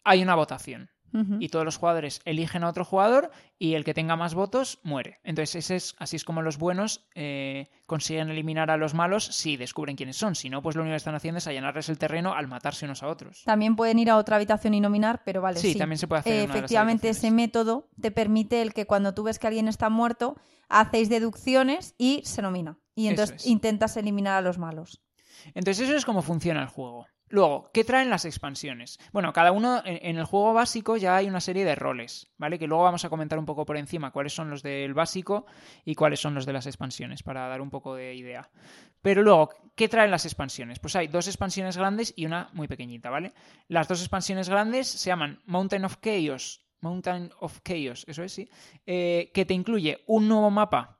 [0.04, 0.90] hay una votación.
[1.12, 5.18] Y todos los jugadores eligen a otro jugador y el que tenga más votos muere.
[5.24, 9.56] Entonces, ese es, así es como los buenos eh, consiguen eliminar a los malos si
[9.56, 10.34] descubren quiénes son.
[10.34, 13.02] Si no, pues lo único que están haciendo es allanarles el terreno al matarse unos
[13.02, 13.42] a otros.
[13.44, 15.58] También pueden ir a otra habitación y nominar, pero vale.
[15.58, 18.10] Sí, Sí, también se puede hacer en Eh, una de las efectivamente, ese método te
[18.10, 20.36] permite el que cuando tú ves que alguien está muerto,
[20.68, 22.78] hacéis deducciones y se nomina.
[22.94, 23.46] Y entonces es.
[23.46, 25.02] intentas eliminar a los malos.
[25.54, 27.06] Entonces eso es como funciona el juego.
[27.30, 28.98] Luego, ¿qué traen las expansiones?
[29.12, 32.58] Bueno, cada uno en, el juego básico ya hay una serie de roles, ¿vale?
[32.58, 35.46] Que luego vamos a comentar un poco por encima cuáles son los del básico
[35.84, 38.50] y cuáles son los de las expansiones, para dar un poco de idea.
[39.00, 40.80] Pero luego, ¿qué traen las expansiones?
[40.80, 43.32] Pues hay dos expansiones grandes y una muy pequeñita, ¿vale?
[43.68, 48.50] Las dos expansiones grandes se llaman Mountain of Chaos, Mountain of Chaos, eso es, sí,
[48.86, 50.99] eh, que te incluye un nuevo mapa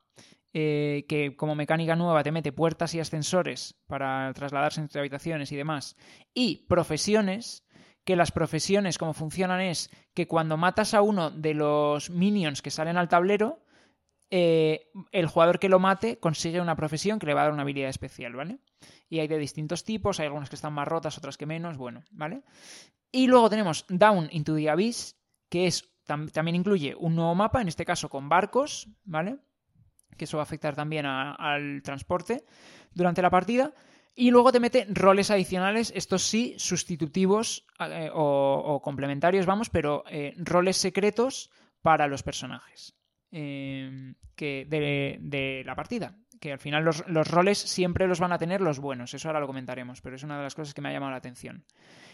[0.53, 5.55] eh, que como mecánica nueva te mete puertas y ascensores para trasladarse entre habitaciones y
[5.55, 5.95] demás,
[6.33, 7.65] y profesiones,
[8.03, 12.71] que las profesiones como funcionan es que cuando matas a uno de los minions que
[12.71, 13.63] salen al tablero,
[14.29, 17.63] eh, el jugador que lo mate consigue una profesión que le va a dar una
[17.63, 18.59] habilidad especial, ¿vale?
[19.09, 22.03] Y hay de distintos tipos, hay algunas que están más rotas, otras que menos, bueno,
[22.11, 22.41] ¿vale?
[23.11, 25.17] Y luego tenemos Down into the Abyss,
[25.49, 29.37] que es tam- también incluye un nuevo mapa, en este caso con barcos, ¿vale?
[30.17, 32.43] Que eso va a afectar también al transporte
[32.93, 33.73] durante la partida.
[34.13, 40.33] Y luego te mete roles adicionales, estos sí, sustitutivos eh, o, complementarios, vamos, pero eh,
[40.37, 41.49] roles secretos
[41.81, 42.93] para los personajes
[43.31, 46.17] eh, que de, de la partida.
[46.41, 49.39] Que al final los, los roles siempre los van a tener los buenos, eso ahora
[49.39, 51.63] lo comentaremos, pero es una de las cosas que me ha llamado la atención.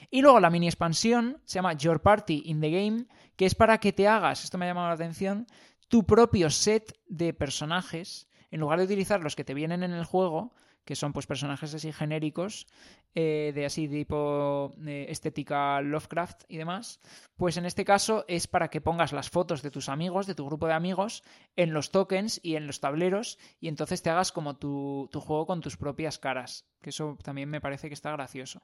[0.10, 3.80] Y luego la mini expansión se llama Your Party in the Game, que es para
[3.80, 5.48] que te hagas, esto me ha llamado la atención,
[5.88, 10.06] tu propio set de personajes, en lugar de utilizar los que te vienen en el
[10.06, 10.54] juego,
[10.88, 12.66] que son pues personajes así genéricos,
[13.14, 17.02] eh, de así tipo eh, estética Lovecraft y demás,
[17.36, 20.46] pues en este caso es para que pongas las fotos de tus amigos, de tu
[20.46, 21.24] grupo de amigos,
[21.58, 25.46] en los tokens y en los tableros, y entonces te hagas como tu, tu juego
[25.46, 28.62] con tus propias caras, que eso también me parece que está gracioso.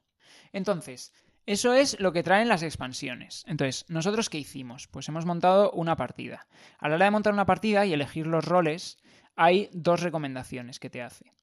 [0.53, 1.11] Entonces,
[1.45, 3.43] eso es lo que traen las expansiones.
[3.47, 4.87] Entonces, ¿nosotros qué hicimos?
[4.87, 6.47] Pues hemos montado una partida.
[6.79, 8.97] A la hora de montar una partida y elegir los roles,
[9.35, 11.33] hay dos recomendaciones que te hace.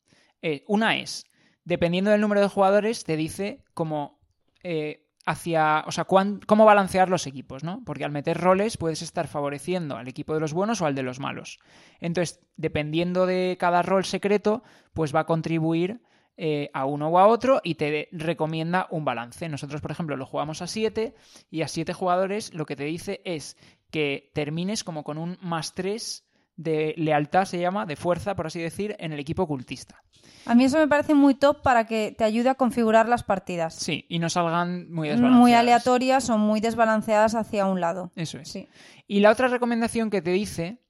[0.43, 1.25] Eh, una es,
[1.65, 4.19] dependiendo del número de jugadores, te dice cómo
[4.62, 7.83] eh, hacia, o sea, cuán- cómo balancear los equipos, ¿no?
[7.85, 11.03] Porque al meter roles puedes estar favoreciendo al equipo de los buenos o al de
[11.03, 11.59] los malos.
[12.01, 14.62] Entonces, dependiendo de cada rol secreto,
[14.95, 16.01] pues va a contribuir
[16.36, 19.49] eh, a uno o a otro y te recomienda un balance.
[19.49, 21.15] Nosotros, por ejemplo, lo jugamos a 7
[21.50, 23.57] y a 7 jugadores lo que te dice es
[23.91, 26.25] que termines como con un más 3
[26.57, 30.02] de lealtad, se llama, de fuerza, por así decir, en el equipo cultista.
[30.47, 33.75] A mí eso me parece muy top para que te ayude a configurar las partidas.
[33.75, 35.41] Sí, y no salgan muy desbalanceadas.
[35.41, 38.12] Muy aleatorias o muy desbalanceadas hacia un lado.
[38.15, 38.49] Eso es.
[38.49, 38.68] Sí.
[39.07, 40.83] Y la otra recomendación que te dice,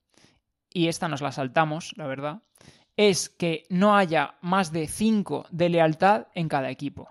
[0.73, 2.43] y esta nos la saltamos, la verdad,
[3.01, 7.09] es que no haya más de 5 de lealtad en cada equipo.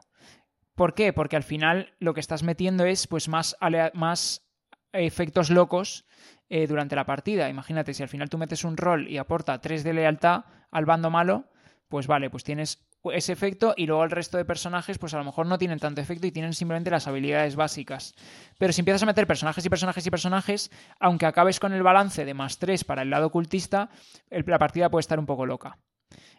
[0.76, 1.14] ¿Por qué?
[1.14, 3.58] Porque al final lo que estás metiendo es pues más,
[3.96, 4.48] más
[4.94, 6.06] efectos locos
[6.48, 7.50] eh, durante la partida.
[7.50, 11.10] Imagínate, si al final tú metes un rol y aporta 3 de lealtad al bando
[11.10, 11.46] malo,
[11.88, 15.24] pues vale, pues tienes ese efecto y luego el resto de personajes pues a lo
[15.24, 18.14] mejor no tienen tanto efecto y tienen simplemente las habilidades básicas.
[18.58, 22.26] Pero si empiezas a meter personajes y personajes y personajes, aunque acabes con el balance
[22.26, 23.90] de más 3 para el lado ocultista,
[24.30, 25.78] la partida puede estar un poco loca.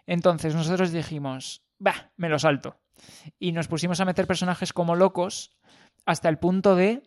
[0.07, 2.81] Entonces nosotros dijimos, bah, me lo salto.
[3.39, 5.57] Y nos pusimos a meter personajes como locos
[6.05, 7.03] hasta el punto de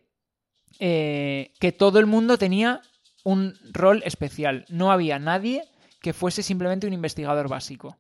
[0.80, 2.82] eh, que todo el mundo tenía
[3.24, 4.66] un rol especial.
[4.70, 5.64] No había nadie
[6.02, 7.98] que fuese simplemente un investigador básico.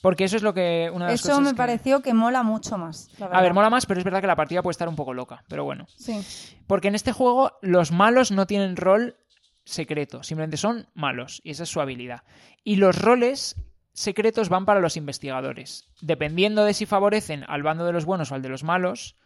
[0.00, 0.90] Porque eso es lo que.
[0.92, 3.10] Una de las eso me pareció que mola mucho más.
[3.20, 5.44] A ver, mola más, pero es verdad que la partida puede estar un poco loca.
[5.48, 5.86] Pero bueno.
[5.96, 6.20] Sí.
[6.66, 9.16] Porque en este juego los malos no tienen rol
[9.64, 11.40] secreto, simplemente son malos.
[11.44, 12.22] Y esa es su habilidad.
[12.64, 13.56] Y los roles
[13.92, 15.88] secretos van para los investigadores.
[16.00, 19.16] Dependiendo de si favorecen al bando de los buenos o al de los malos,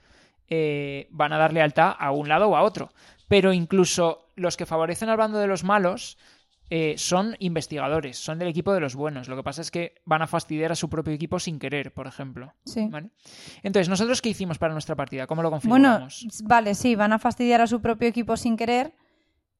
[0.48, 2.92] eh, van a dar lealtad a un lado o a otro.
[3.28, 6.18] Pero incluso los que favorecen al bando de los malos
[6.70, 9.28] eh, son investigadores, son del equipo de los buenos.
[9.28, 12.06] Lo que pasa es que van a fastidiar a su propio equipo sin querer, por
[12.06, 12.54] ejemplo.
[12.64, 12.90] Sí.
[13.62, 15.26] Entonces, ¿nosotros qué hicimos para nuestra partida?
[15.26, 16.26] ¿Cómo lo configuramos?
[16.26, 18.94] Bueno, vale, sí, van a fastidiar a su propio equipo sin querer,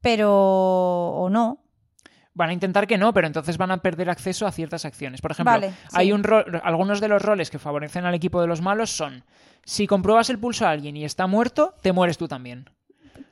[0.00, 0.32] pero...
[0.32, 1.60] o no.
[2.36, 5.20] Van a intentar que no, pero entonces van a perder acceso a ciertas acciones.
[5.20, 5.60] Por ejemplo,
[5.92, 6.26] hay un
[6.64, 9.24] algunos de los roles que favorecen al equipo de los malos son
[9.64, 12.70] si compruebas el pulso a alguien y está muerto, te mueres tú también.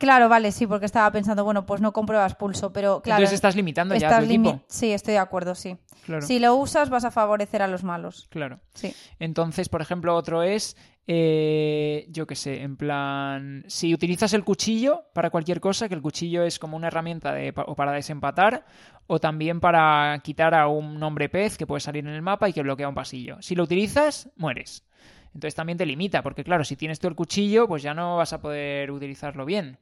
[0.03, 3.21] Claro, vale, sí, porque estaba pensando, bueno, pues no compruebas pulso, pero claro.
[3.21, 4.61] Entonces estás limitando ya a tu equipo.
[4.67, 5.77] Sí, estoy de acuerdo, sí.
[6.23, 8.27] Si lo usas, vas a favorecer a los malos.
[8.29, 8.59] Claro.
[8.75, 8.93] Sí.
[9.21, 15.05] Entonces, por ejemplo, otro es, eh, yo qué sé, en plan, si utilizas el cuchillo
[15.15, 18.65] para cualquier cosa, que el cuchillo es como una herramienta de, o para desempatar,
[19.07, 22.53] o también para quitar a un nombre pez que puede salir en el mapa y
[22.53, 23.41] que bloquea un pasillo.
[23.41, 24.85] Si lo utilizas, mueres.
[25.35, 28.33] Entonces también te limita, porque claro, si tienes tú el cuchillo, pues ya no vas
[28.33, 29.79] a poder utilizarlo bien.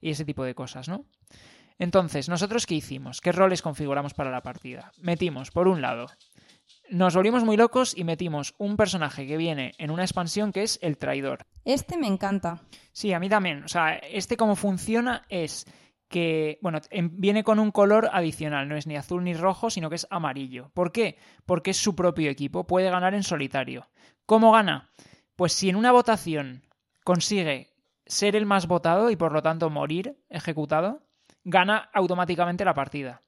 [0.00, 1.04] Y ese tipo de cosas, ¿no?
[1.78, 3.20] Entonces, ¿nosotros qué hicimos?
[3.20, 4.92] ¿Qué roles configuramos para la partida?
[5.00, 6.06] Metimos, por un lado,
[6.90, 10.78] nos volvimos muy locos y metimos un personaje que viene en una expansión que es
[10.82, 11.46] el traidor.
[11.64, 12.62] Este me encanta.
[12.92, 13.64] Sí, a mí también.
[13.64, 15.66] O sea, este cómo funciona es
[16.08, 16.80] que, bueno,
[17.12, 20.70] viene con un color adicional, no es ni azul ni rojo, sino que es amarillo.
[20.74, 21.18] ¿Por qué?
[21.46, 23.88] Porque es su propio equipo, puede ganar en solitario.
[24.26, 24.90] ¿Cómo gana?
[25.36, 26.62] Pues si en una votación
[27.04, 27.74] consigue
[28.06, 31.02] ser el más votado y por lo tanto morir ejecutado,
[31.44, 33.22] gana automáticamente la partida.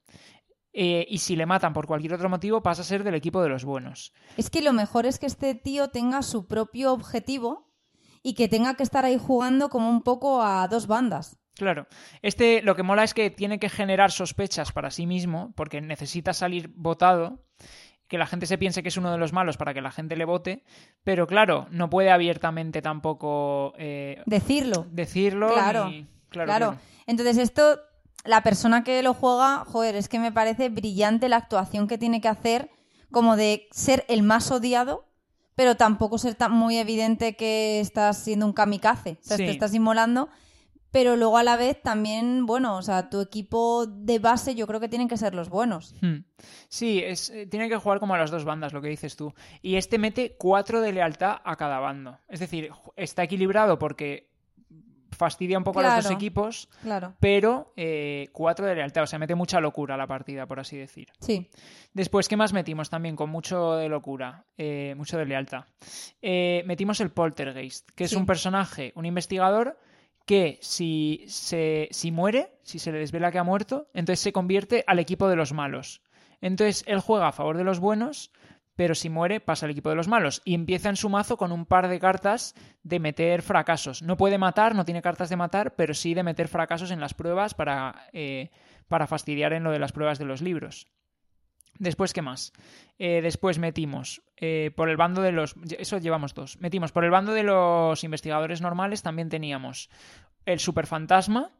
[0.73, 3.49] Eh, y si le matan por cualquier otro motivo, pasa a ser del equipo de
[3.49, 4.13] los buenos.
[4.37, 7.71] Es que lo mejor es que este tío tenga su propio objetivo
[8.21, 11.37] y que tenga que estar ahí jugando como un poco a dos bandas.
[11.55, 11.87] Claro.
[12.21, 16.33] Este lo que mola es que tiene que generar sospechas para sí mismo, porque necesita
[16.33, 17.43] salir votado,
[18.07, 20.15] que la gente se piense que es uno de los malos para que la gente
[20.15, 20.63] le vote,
[21.03, 24.85] pero claro, no puede abiertamente tampoco eh, decirlo.
[24.91, 25.53] Decirlo.
[25.53, 25.91] Claro,
[26.29, 26.77] claro.
[27.05, 27.79] Entonces esto,
[28.23, 32.21] la persona que lo juega, joder, es que me parece brillante la actuación que tiene
[32.21, 32.69] que hacer,
[33.11, 35.07] como de ser el más odiado
[35.57, 39.73] pero tampoco ser tan muy evidente que estás siendo un kamikaze, o sea, te estás
[39.73, 40.29] inmolando
[40.91, 44.79] pero luego a la vez también, bueno, o sea, tu equipo de base yo creo
[44.79, 45.95] que tienen que ser los buenos.
[46.01, 46.19] Hmm.
[46.69, 49.33] Sí, es, eh, tiene que jugar como a las dos bandas, lo que dices tú.
[49.61, 52.17] Y este mete cuatro de lealtad a cada bando.
[52.27, 54.29] Es decir, está equilibrado porque
[55.11, 57.15] fastidia un poco a los dos equipos, claro.
[57.19, 60.77] pero eh, cuatro de lealtad, o sea, mete mucha locura a la partida, por así
[60.77, 61.07] decir.
[61.19, 61.49] Sí.
[61.93, 65.65] Después, ¿qué más metimos también con mucho de locura, eh, mucho de lealtad?
[66.21, 69.79] metimos el Poltergeist, que es un personaje, un investigador
[70.27, 74.83] que si, se, si muere, si se le desvela que ha muerto, entonces se convierte
[74.85, 76.03] al equipo de los malos.
[76.41, 78.31] Entonces él juega a favor de los buenos,
[78.75, 80.41] pero si muere pasa al equipo de los malos.
[80.43, 84.03] Y empieza en su mazo con un par de cartas de meter fracasos.
[84.03, 87.13] No puede matar, no tiene cartas de matar, pero sí de meter fracasos en las
[87.13, 88.51] pruebas para, eh,
[88.89, 90.87] para fastidiar en lo de las pruebas de los libros.
[91.79, 92.53] Después, ¿qué más?
[92.97, 95.55] Eh, después metimos eh, por el bando de los...
[95.77, 96.59] Eso llevamos dos.
[96.59, 99.89] Metimos por el bando de los investigadores normales también teníamos
[100.45, 101.51] el superfantasma,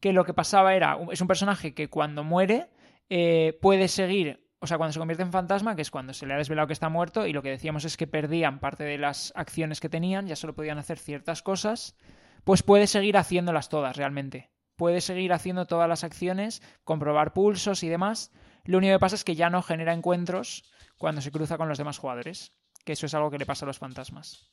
[0.00, 0.98] que lo que pasaba era...
[1.10, 2.68] Es un personaje que cuando muere
[3.08, 4.40] eh, puede seguir...
[4.58, 6.72] O sea, cuando se convierte en fantasma, que es cuando se le ha desvelado que
[6.72, 10.28] está muerto, y lo que decíamos es que perdían parte de las acciones que tenían,
[10.28, 11.96] ya solo podían hacer ciertas cosas,
[12.44, 14.52] pues puede seguir haciéndolas todas realmente.
[14.76, 18.30] Puede seguir haciendo todas las acciones, comprobar pulsos y demás,
[18.64, 20.64] lo único que pasa es que ya no genera encuentros
[20.98, 22.52] cuando se cruza con los demás jugadores,
[22.84, 24.48] que eso es algo que le pasa a los fantasmas.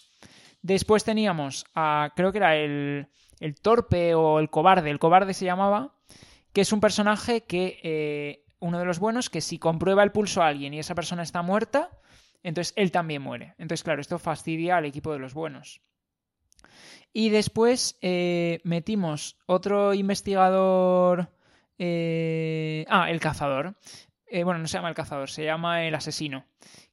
[0.61, 3.07] Después teníamos a, creo que era el,
[3.39, 5.95] el torpe o el cobarde, el cobarde se llamaba,
[6.53, 10.41] que es un personaje que, eh, uno de los buenos, que si comprueba el pulso
[10.41, 11.89] a alguien y esa persona está muerta,
[12.43, 13.55] entonces él también muere.
[13.57, 15.81] Entonces, claro, esto fastidia al equipo de los buenos.
[17.13, 21.31] Y después eh, metimos otro investigador
[21.79, 23.75] eh, ah, el cazador.
[24.27, 26.45] Eh, bueno, no se llama el cazador, se llama el asesino.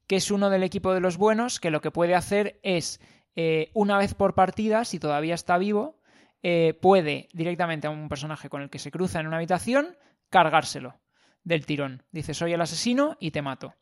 [0.07, 3.01] que es uno del equipo de los buenos, que lo que puede hacer es,
[3.35, 6.01] eh, una vez por partida, si todavía está vivo,
[6.45, 9.97] eh, puede directamente a un personaje con el que se cruza en una habitación,
[10.31, 11.01] cargárselo
[11.43, 12.05] del tirón.
[12.13, 13.75] Dice, soy el asesino y te mato.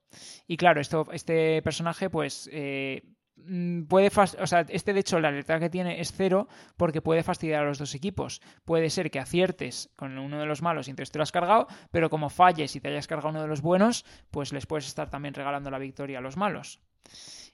[0.47, 2.49] Y claro, esto, este personaje, pues,
[3.89, 7.63] puede, o sea, este de hecho la letra que tiene es cero porque puede fastidiar
[7.63, 8.41] a los dos equipos.
[8.65, 11.67] Puede ser que aciertes con uno de los malos y entonces te lo has cargado,
[11.91, 15.11] pero como falles y te hayas cargado uno de los buenos, pues les puedes estar
[15.11, 16.81] también regalando la victoria a los malos.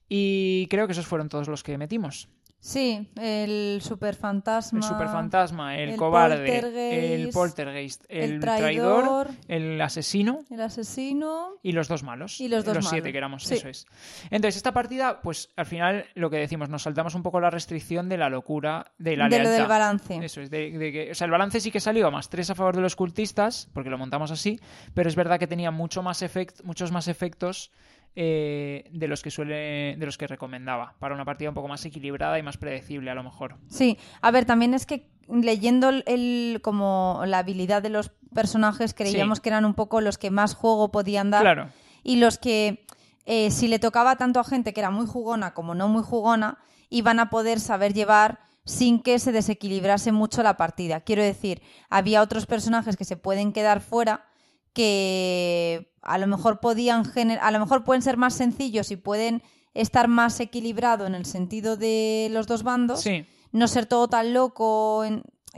[0.08, 2.28] Y creo que esos fueron todos los que metimos.
[2.62, 4.80] Sí, el superfantasma.
[4.80, 10.40] El superfantasma, el, cobarde, el poltergeist, el, traidor, el asesino.
[10.50, 11.54] El asesino.
[11.62, 12.38] Y los dos malos.
[12.38, 13.86] Y los dos Los siete que éramos, eso es.
[14.24, 18.10] Entonces, esta partida, pues al final lo que decimos, nos saltamos un poco la restricción
[18.10, 20.22] de la locura, de la de lo del balance.
[20.22, 22.54] Eso es, de, que, o sea, el balance sí que salió a más tres a
[22.54, 24.60] favor de los cultistas, porque lo montamos así,
[24.92, 27.70] pero es verdad que tenía mucho más efect, muchos más efectos
[28.16, 31.84] eh, de los que suele de los que recomendaba para una partida un poco más
[31.84, 36.60] equilibrada y más predecible a lo mejor sí a ver también es que leyendo el
[36.62, 40.90] como la habilidad de los personajes creíamos que eran un poco los que más juego
[40.90, 41.68] podían dar claro.
[42.02, 42.84] y los que
[43.26, 46.58] eh, si le tocaba tanto a gente que era muy jugona como no muy jugona
[46.88, 51.00] iban a poder saber llevar sin que se desequilibrase mucho la partida.
[51.00, 54.26] Quiero decir, había otros personajes que se pueden quedar fuera
[54.72, 57.04] que a lo mejor podían
[57.40, 59.42] a lo mejor pueden ser más sencillos y pueden
[59.74, 63.04] estar más equilibrado en el sentido de los dos bandos,
[63.52, 65.04] no ser todo tan loco,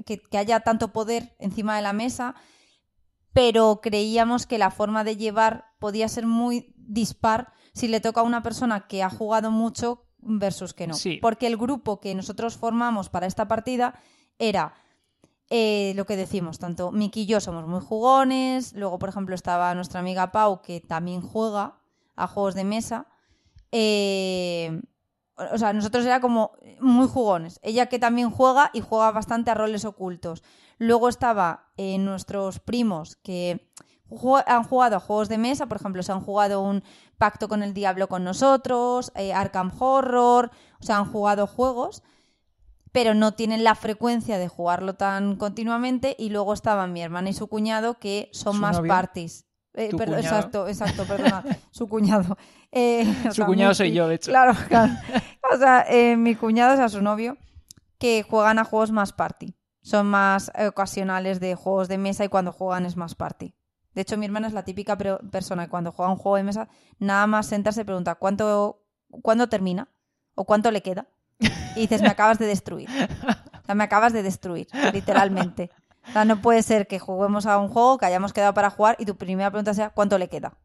[0.05, 2.35] que, haya tanto poder encima de la mesa,
[3.33, 8.25] pero creíamos que la forma de llevar podía ser muy dispar si le toca a
[8.25, 10.95] una persona que ha jugado mucho versus que no.
[11.21, 13.99] Porque el grupo que nosotros formamos para esta partida
[14.39, 14.75] era
[15.55, 19.75] eh, lo que decimos, tanto Miki y yo somos muy jugones, luego por ejemplo estaba
[19.75, 21.77] nuestra amiga Pau que también juega
[22.17, 23.07] a juegos de mesa.
[23.71, 24.81] Eh,
[25.37, 27.61] o sea, nosotros era como muy jugones.
[27.63, 30.43] Ella que también juega y juega bastante a roles ocultos.
[30.79, 33.71] Luego estaba eh, nuestros primos que
[34.47, 36.83] han jugado a juegos de mesa, por ejemplo, se han jugado un
[37.19, 40.51] Pacto con el Diablo con nosotros, Arkham Horror,
[40.81, 42.03] o sea, han jugado juegos
[42.93, 46.15] pero no tienen la frecuencia de jugarlo tan continuamente.
[46.19, 49.47] Y luego estaban mi hermana y su cuñado, que son más parties.
[49.75, 52.37] Eh, exacto, exacto, perdona, su cuñado.
[52.71, 54.31] Eh, su cuñado soy yo, de hecho.
[54.31, 54.93] Claro, claro.
[55.53, 57.39] O sea, eh, mi cuñado, o sea, su novio,
[57.99, 59.55] que juegan a juegos más party.
[59.81, 63.55] Son más ocasionales de juegos de mesa y cuando juegan es más party.
[63.95, 66.69] De hecho, mi hermana es la típica persona que cuando juega un juego de mesa,
[66.99, 68.85] nada más sentarse se pregunta ¿cuánto,
[69.23, 69.89] ¿cuándo termina?
[70.35, 71.09] ¿O cuánto le queda?
[71.77, 72.89] y dices, me acabas de destruir.
[72.91, 75.71] O sea, me acabas de destruir, literalmente.
[76.09, 78.97] O sea, no puede ser que juguemos a un juego que hayamos quedado para jugar
[78.99, 80.59] y tu primera pregunta sea ¿cuánto le queda?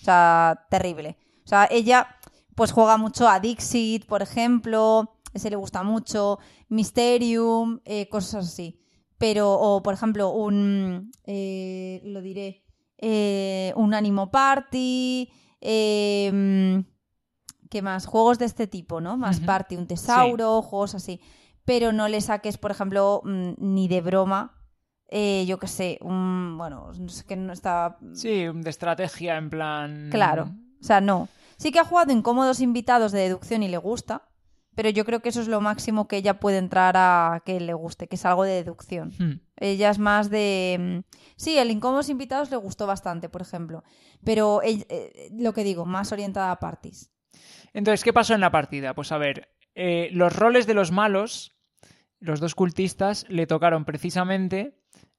[0.00, 1.16] O sea, terrible.
[1.44, 2.08] O sea, ella
[2.54, 8.80] pues juega mucho a Dixit, por ejemplo, ese le gusta mucho, Mysterium, eh, cosas así.
[9.16, 12.64] Pero, o por ejemplo, un, eh, lo diré,
[12.98, 16.82] eh, un Animo Party, eh,
[17.70, 18.04] ¿Qué más?
[18.04, 19.16] Juegos de este tipo, ¿no?
[19.16, 21.20] Más party, un tesauro, juegos así.
[21.64, 24.60] Pero no le saques, por ejemplo, mm, ni de broma.
[25.06, 26.58] Eh, yo qué sé, un.
[26.58, 27.98] Bueno, no sé que no está.
[28.12, 30.08] Sí, de estrategia en plan.
[30.10, 30.50] Claro.
[30.80, 31.28] O sea, no.
[31.58, 34.26] Sí que ha jugado incómodos invitados de deducción y le gusta.
[34.74, 37.74] Pero yo creo que eso es lo máximo que ella puede entrar a que le
[37.74, 39.12] guste, que es algo de deducción.
[39.18, 39.40] Hmm.
[39.56, 41.02] Ella es más de.
[41.04, 43.84] Mm, sí, el incómodos invitados le gustó bastante, por ejemplo.
[44.24, 47.10] Pero eh, lo que digo, más orientada a parties.
[47.72, 48.94] Entonces, ¿qué pasó en la partida?
[48.94, 51.56] Pues a ver, eh, los roles de los malos,
[52.18, 54.76] los dos cultistas, le tocaron precisamente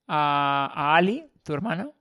[0.07, 1.93] a, Ali, tu hermano,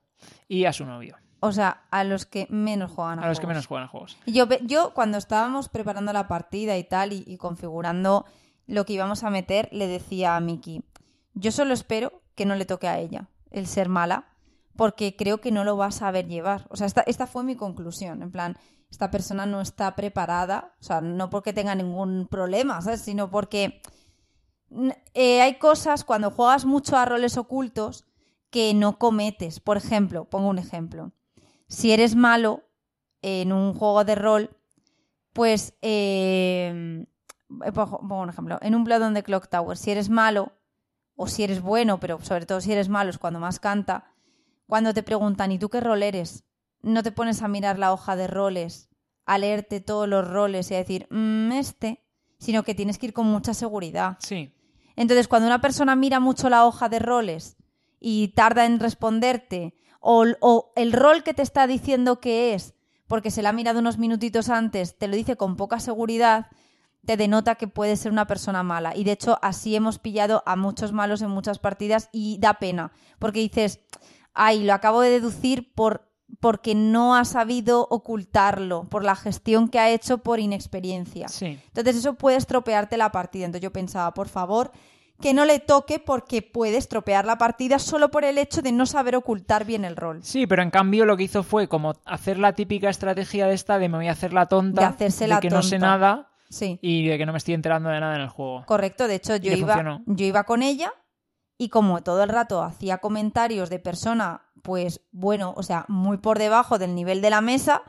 [0.47, 1.17] y a su novio.
[1.39, 4.17] O sea, a los que menos juegan a, a los que menos juegan a juegos.
[4.27, 8.25] Yo, yo cuando estábamos preparando la partida y tal, y, configurando
[8.67, 10.83] lo que íbamos a meter, le decía a Miki,
[11.33, 14.27] yo solo espero que no le toque a ella el ser mala,
[14.75, 16.67] porque creo que no lo va a saber llevar.
[16.69, 18.21] O sea, esta, esta fue mi conclusión.
[18.21, 18.57] En plan,
[18.91, 22.81] esta persona no está preparada, o sea, no porque tenga ningún problema.
[22.97, 23.81] Sino porque
[25.13, 28.05] eh, hay cosas cuando juegas mucho a roles ocultos
[28.49, 29.61] que no cometes.
[29.61, 31.13] Por ejemplo, pongo un ejemplo.
[31.67, 32.63] Si eres malo
[33.21, 34.57] en un juego de rol,
[35.31, 37.05] pues eh,
[37.73, 38.59] pongo un ejemplo.
[38.61, 40.51] En un Blood on the Clock Tower, si eres malo,
[41.15, 44.11] o si eres bueno, pero sobre todo si eres malo es cuando más canta,
[44.67, 46.43] cuando te preguntan, ¿y tú qué rol eres?
[46.81, 48.89] No te pones a mirar la hoja de roles,
[49.25, 52.03] a leerte todos los roles y a decir, mmm, este,
[52.37, 54.17] sino que tienes que ir con mucha seguridad.
[54.19, 54.53] Sí.
[54.95, 57.57] Entonces, cuando una persona mira mucho la hoja de roles
[57.99, 62.73] y tarda en responderte, o, o el rol que te está diciendo que es,
[63.07, 66.47] porque se la ha mirado unos minutitos antes, te lo dice con poca seguridad,
[67.05, 68.95] te denota que puede ser una persona mala.
[68.95, 72.91] Y de hecho, así hemos pillado a muchos malos en muchas partidas y da pena,
[73.19, 73.81] porque dices,
[74.33, 79.79] ay, lo acabo de deducir por porque no ha sabido ocultarlo, por la gestión que
[79.79, 81.27] ha hecho por inexperiencia.
[81.27, 81.59] Sí.
[81.67, 83.45] Entonces eso puede estropearte la partida.
[83.45, 84.71] Entonces yo pensaba, por favor,
[85.19, 88.85] que no le toque porque puede estropear la partida solo por el hecho de no
[88.87, 90.23] saber ocultar bien el rol.
[90.23, 93.77] Sí, pero en cambio lo que hizo fue como hacer la típica estrategia de esta
[93.77, 96.79] de me voy a hacer la tonta, De hacerse la que no sé nada Sí.
[96.81, 98.63] y de que no me estoy enterando de nada en el juego.
[98.65, 100.01] Correcto, de hecho yo le iba, funcionó.
[100.07, 100.91] yo iba con ella
[101.57, 106.39] y como todo el rato hacía comentarios de persona, pues bueno, o sea, muy por
[106.39, 107.83] debajo del nivel de la mesa,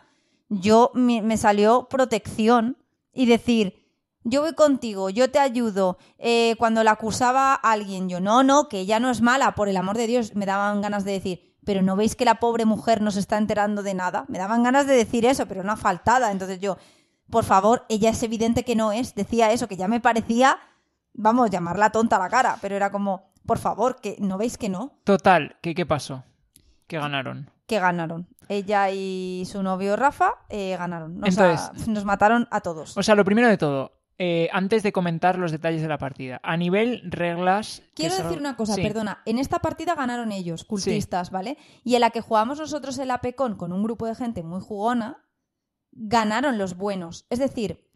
[0.49, 2.77] yo me, salió protección
[3.13, 3.89] y decir,
[4.25, 5.99] yo voy contigo, yo te ayudo.
[6.19, 9.69] Eh, cuando la acusaba a alguien, yo, no, no, que ella no es mala, por
[9.69, 12.65] el amor de Dios, me daban ganas de decir, pero ¿no veis que la pobre
[12.65, 14.25] mujer no se está enterando de nada?
[14.29, 16.33] Me daban ganas de decir eso, pero una faltada.
[16.33, 16.77] Entonces yo,
[17.31, 20.59] por favor, ella es evidente que no es, decía eso, que ya me parecía,
[21.15, 24.69] vamos, llamarla tonta a la cara, pero era como, por favor, que no veis que
[24.69, 26.25] no, Total, ¿qué, qué pasó?
[26.93, 27.51] Que ganaron.
[27.67, 28.29] que ganaron.
[28.49, 31.19] Ella y su novio Rafa eh, ganaron.
[31.21, 32.95] Nos, Entonces- nos mataron a todos.
[32.99, 36.39] O sea, lo primero de todo, eh, antes de comentar los detalles de la partida,
[36.43, 37.83] a nivel reglas...
[37.95, 38.83] Quiero decir una cosa, Sí.
[38.83, 39.23] perdona.
[39.25, 41.57] En esta partida ganaron ellos, cultistas, ¿vale?
[41.83, 45.25] Y en la que jugamos nosotros el APECON con un grupo de gente muy jugona,
[45.93, 47.25] ganaron los buenos.
[47.31, 47.89] Es decir,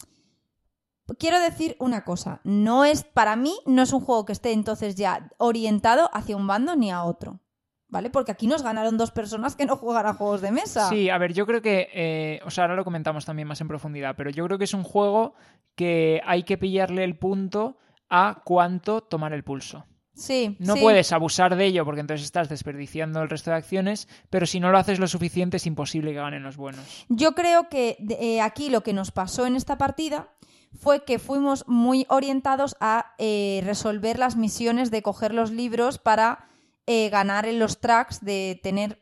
[1.18, 2.41] quiero decir una cosa.
[2.44, 6.47] No es, para mí, no es un juego que esté entonces ya orientado hacia un
[6.47, 7.41] bando ni a otro.
[7.89, 8.11] ¿Vale?
[8.11, 10.89] Porque aquí nos ganaron dos personas que no juegan a juegos de mesa.
[10.89, 13.69] Sí, a ver, yo creo que, eh, o sea, ahora lo comentamos también más en
[13.69, 15.35] profundidad, pero yo creo que es un juego
[15.77, 17.79] que hay que pillarle el punto
[18.11, 19.87] a cuánto tomar el pulso.
[20.15, 20.81] Sí, No sí.
[20.81, 24.71] puedes abusar de ello porque entonces estás desperdiciando el resto de acciones, pero si no
[24.71, 27.05] lo haces lo suficiente es imposible que ganen los buenos.
[27.11, 30.31] Yo creo que eh, aquí lo que nos pasó en esta partida
[30.81, 36.49] fue que fuimos muy orientados a eh, resolver las misiones de coger los libros para
[36.87, 39.01] eh, ganar en los tracks, de tener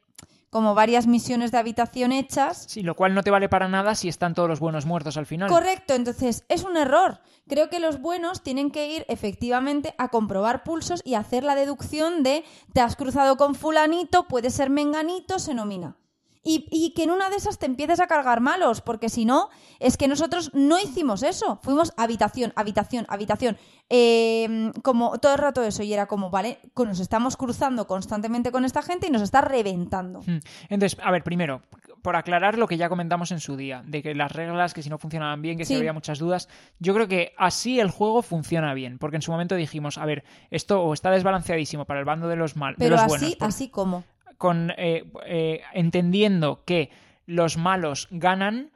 [0.54, 2.66] como varias misiones de habitación hechas.
[2.68, 5.26] Sí, lo cual no te vale para nada si están todos los buenos muertos al
[5.26, 5.48] final.
[5.48, 7.18] Correcto, entonces es un error.
[7.48, 12.22] Creo que los buenos tienen que ir efectivamente a comprobar pulsos y hacer la deducción
[12.22, 15.96] de te has cruzado con fulanito, puede ser menganito, se nomina.
[16.44, 19.48] Y, y que en una de esas te empieces a cargar malos, porque si no,
[19.80, 21.58] es que nosotros no hicimos eso.
[21.62, 23.56] Fuimos habitación, habitación, habitación.
[23.88, 28.64] Eh, como todo el rato eso, y era como, vale, nos estamos cruzando constantemente con
[28.64, 30.20] esta gente y nos está reventando.
[30.20, 30.38] Hmm.
[30.68, 31.62] Entonces, a ver, primero,
[32.02, 34.90] por aclarar lo que ya comentamos en su día, de que las reglas, que si
[34.90, 35.78] no funcionaban bien, que si Sí.
[35.78, 36.48] había muchas dudas,
[36.78, 40.24] yo creo que así el juego funciona bien, porque en su momento dijimos, a ver,
[40.50, 43.36] esto o está desbalanceadísimo para el bando de los mal, de Pero los así, buenos,
[43.36, 44.04] por- así como.
[44.38, 46.90] Con eh, eh, entendiendo que
[47.26, 48.70] los malos ganan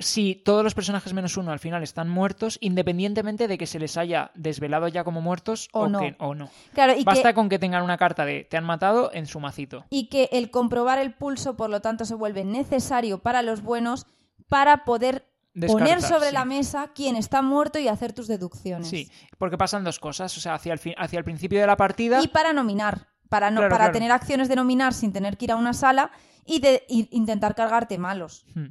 [0.00, 3.96] si todos los personajes menos uno al final están muertos, independientemente de que se les
[3.96, 5.98] haya desvelado ya como muertos O o, no.
[5.98, 6.50] que- o no.
[6.72, 9.40] Claro, y que, Basta con que tengan una carta de te han matado en su
[9.40, 9.84] macito.
[9.90, 14.06] y que el comprobar el pulso, por lo tanto, se vuelve necesario para los buenos
[14.48, 15.26] para poder
[15.66, 16.32] poner sobre sí.
[16.34, 18.86] la mesa quién está muerto y hacer tus deducciones.
[18.88, 20.36] Sí, porque pasan dos cosas.
[20.36, 22.22] O sea, hacia el, fin- hacia el principio de la partida.
[22.22, 23.92] Y para nominar, para, no, Claro, para claro.
[23.92, 26.10] tener acciones de nominar sin tener que ir a una sala
[26.44, 28.46] y de y intentar cargarte malos.
[28.54, 28.68] Hmm.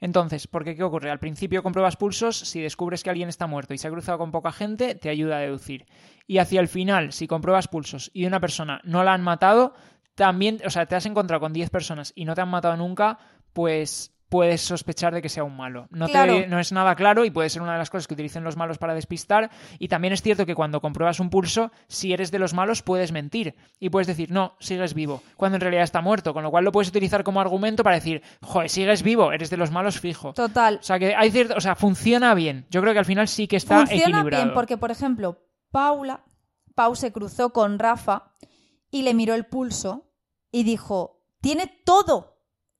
[0.00, 1.10] Entonces, ¿por qué qué ocurre?
[1.10, 4.30] Al principio compruebas pulsos, si descubres que alguien está muerto y se ha cruzado con
[4.30, 5.86] poca gente, te ayuda a deducir.
[6.26, 9.74] Y hacia el final, si compruebas pulsos y una persona no la han matado,
[10.14, 13.18] también, o sea, te has encontrado con 10 personas y no te han matado nunca,
[13.52, 15.86] pues puedes sospechar de que sea un malo.
[15.90, 16.34] No, te- Claro.
[16.48, 18.78] no es nada claro y puede ser una de las cosas que utilicen los malos
[18.78, 19.50] para despistar.
[19.78, 23.12] Y también es cierto que cuando compruebas un pulso, si eres de los malos, puedes
[23.12, 23.54] mentir.
[23.78, 26.34] Y puedes decir, no, sigues vivo, cuando en realidad está muerto.
[26.34, 29.56] Con lo cual lo puedes utilizar como argumento para decir, joder, sigues vivo, eres de
[29.56, 30.32] los malos fijo.
[30.34, 30.78] Total.
[30.80, 32.66] O sea, que hay cierto, o sea, funciona bien.
[32.70, 34.44] Yo creo que al final sí que está Funciona equilibrado.
[34.44, 35.38] bien porque, por ejemplo,
[35.70, 36.24] Paula,
[36.74, 38.32] Pau se cruzó con Rafa
[38.90, 40.10] y le miró el pulso
[40.50, 42.35] y dijo, tiene todo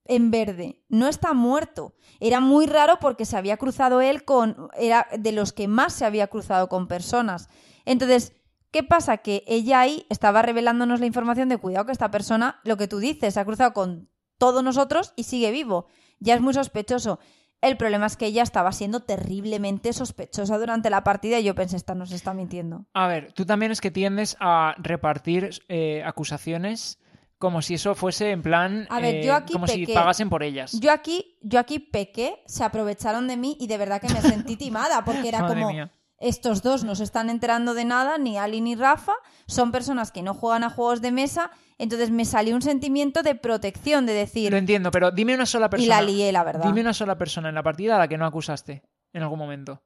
[0.07, 1.93] en verde, no está muerto.
[2.19, 6.05] Era muy raro porque se había cruzado él con, era de los que más se
[6.05, 7.49] había cruzado con personas.
[7.85, 8.33] Entonces,
[8.71, 9.17] ¿qué pasa?
[9.17, 12.99] Que ella ahí estaba revelándonos la información de cuidado que esta persona, lo que tú
[12.99, 15.87] dices, se ha cruzado con todos nosotros y sigue vivo.
[16.19, 17.19] Ya es muy sospechoso.
[17.61, 21.75] El problema es que ella estaba siendo terriblemente sospechosa durante la partida y yo pensé,
[21.75, 22.85] esta nos está mintiendo.
[22.93, 26.99] A ver, tú también es que tiendes a repartir eh, acusaciones
[27.37, 28.87] como si eso fuese en plan.
[28.89, 30.73] A ver, eh, yo aquí como si pagasen por ellas.
[30.79, 34.55] Yo aquí, yo aquí pequé, se aprovecharon de mí y de verdad que me sentí
[34.55, 35.91] timada porque era como, mía.
[36.17, 39.13] estos dos no se están enterando de nada, ni Ali ni Rafa,
[39.47, 43.35] son personas que no juegan a juegos de mesa, entonces me salió un sentimiento de
[43.35, 45.95] protección, de decir, Lo entiendo, pero dime una sola y persona.
[45.95, 46.65] la lié, la verdad.
[46.65, 48.81] Dime una sola persona en la partida a la que no acusaste
[49.13, 49.83] en algún momento.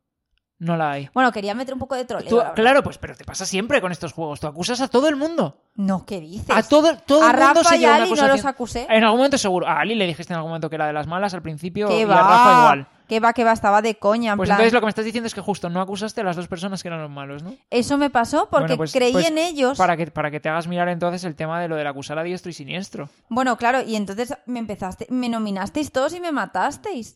[0.64, 1.10] No la hay.
[1.16, 2.30] Bueno, quería meter un poco de troleo.
[2.30, 4.40] Tú- claro, pues, pero te pasa siempre con estos juegos.
[4.40, 5.58] Tú acusas a todo el mundo.
[5.74, 6.56] No, ¿qué dices?
[6.56, 8.38] A todo, todo A el mundo Rafa se y lleva a una Ali no acusación.
[8.38, 8.88] los acusé.
[8.88, 9.68] En algún momento seguro.
[9.68, 12.02] A Ali le dijiste en algún momento que era de las malas al principio ¿Qué
[12.02, 12.14] y va?
[12.14, 12.88] a Rafa igual.
[13.10, 13.54] ¿Qué va, qué va?
[13.54, 14.58] Estaba de coña, en Pues plan...
[14.60, 16.84] entonces lo que me estás diciendo es que justo no acusaste a las dos personas
[16.84, 17.56] que eran los malos, ¿no?
[17.72, 19.78] Eso me pasó porque Bueno, pues- creí pues en ellos.
[19.80, 22.24] Para que, para que te hagas mirar entonces el tema de lo del acusar a
[22.24, 23.10] diestro y siniestro.
[23.30, 27.16] Bueno, claro, y entonces me empezaste, me nominasteis todos y me matasteis.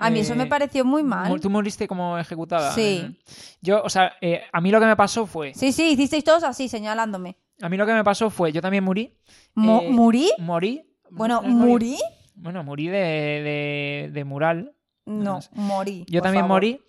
[0.00, 1.40] A mí eso Eh, me pareció muy mal.
[1.40, 2.72] ¿Tú moriste como ejecutada?
[2.72, 3.18] Sí.
[3.60, 5.52] Yo, o sea, eh, a mí lo que me pasó fue...
[5.54, 7.36] Sí, sí, hicisteis todos así, señalándome.
[7.60, 8.52] A mí lo que me pasó fue...
[8.52, 9.14] Yo también morí.
[9.54, 10.32] Mo- Eh, ¿Murí?
[10.38, 10.82] Morí.
[11.10, 11.42] Bueno.
[11.42, 11.98] ¿murí?
[12.34, 14.72] Bueno, morí de, de, de mural.
[15.04, 16.04] No, morí.
[16.08, 16.56] Yo también favor.
[16.56, 16.80] morí.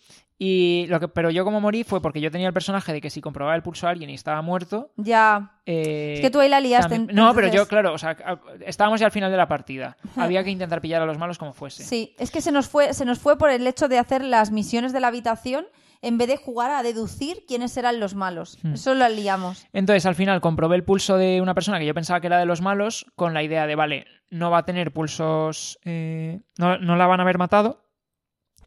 [0.44, 3.12] Y lo que, pero yo como morí fue porque yo tenía el personaje de que
[3.12, 4.90] si comprobaba el pulso a alguien y estaba muerto...
[4.98, 5.52] Ya.
[5.68, 6.96] eh, Es que tú ahí la liaste.
[6.96, 8.18] también- No, pero yo, claro, o sea,
[8.66, 9.98] estábamos ya al final de la partida.
[10.16, 11.84] Había que intentar pillar a los malos como fuese.
[11.84, 14.50] Sí, es que se nos fue, se nos fue por el hecho de hacer las
[14.50, 15.68] misiones de la habitación
[16.02, 18.58] en vez de jugar a deducir quiénes eran los malos.
[18.64, 18.74] Hmm.
[18.74, 19.68] Eso lo liamos.
[19.74, 22.48] Entonces, al final, comprobé el pulso de una persona que yo pensaba que era de
[22.48, 25.78] los malos, con la idea de, vale, no va a tener pulsos.
[25.86, 27.86] eh, no, no la van a haber matado.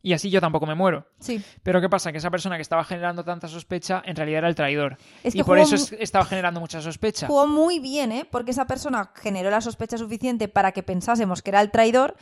[0.05, 1.07] Y así yo tampoco me muero.
[1.19, 1.43] Sí.
[1.63, 2.13] Pero ¿qué pasa?
[2.13, 4.99] Que esa persona que estaba generando tanta sospecha, en realidad era el traidor.
[5.23, 7.27] Es y que por jugó eso estaba generando mucha sospecha.
[7.27, 8.29] Jugó muy bien, ¿eh?
[8.31, 12.17] Porque esa persona generó la sospecha suficiente para que pensásemos que era el traidor.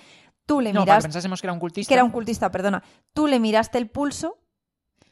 [0.47, 1.89] Tú le No, para que pensásemos que era un cultista.
[1.89, 2.85] que era un cultista, perdona.
[3.12, 4.39] Tú le miraste el pulso,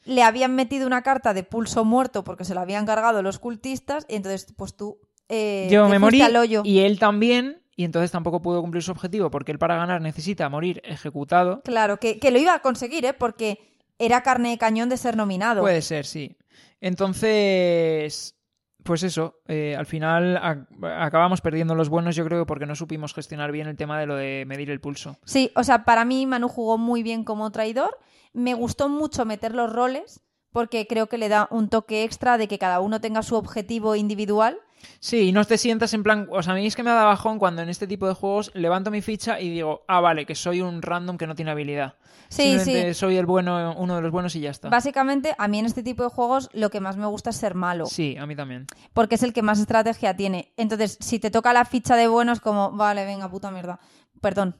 [0.04, 4.06] le habían metido una carta de pulso muerto porque se lo habían cargado los cultistas,
[4.08, 4.98] y entonces, pues tú.
[5.28, 6.62] eh, Yo me morí al hoyo.
[6.64, 10.48] y él también, y entonces tampoco pudo cumplir su objetivo porque él para ganar necesita
[10.50, 11.62] morir ejecutado.
[11.64, 13.14] Claro, que, que lo iba a conseguir, ¿eh?
[13.14, 13.58] Porque
[13.98, 15.62] era carne de cañón de ser nominado.
[15.62, 16.36] Puede ser, sí.
[16.80, 18.36] Entonces,
[18.82, 20.66] pues eso, eh, al final a-
[21.04, 24.16] acabamos perdiendo los buenos, yo creo, porque no supimos gestionar bien el tema de lo
[24.16, 25.16] de medir el pulso.
[25.24, 27.98] Sí, o sea, para mí Manu jugó muy bien como traidor.
[28.32, 30.20] Me gustó mucho meter los roles
[30.52, 33.96] porque creo que le da un toque extra de que cada uno tenga su objetivo
[33.96, 34.58] individual.
[34.98, 36.28] Sí, y no te sientas en plan.
[36.30, 38.50] O sea, a mí es que me da bajón cuando en este tipo de juegos
[38.54, 41.94] levanto mi ficha y digo, ah, vale, que soy un random que no tiene habilidad.
[42.28, 43.00] Sí, Simplemente sí.
[43.00, 44.68] soy el bueno, uno de los buenos y ya está.
[44.68, 47.54] Básicamente, a mí en este tipo de juegos lo que más me gusta es ser
[47.54, 47.86] malo.
[47.86, 48.66] Sí, a mí también.
[48.92, 50.52] porque es el que más estrategia tiene.
[50.56, 53.80] Entonces, si te toca la ficha de bueno, es como, vale, venga, puta mierda.
[54.20, 54.56] Perdón.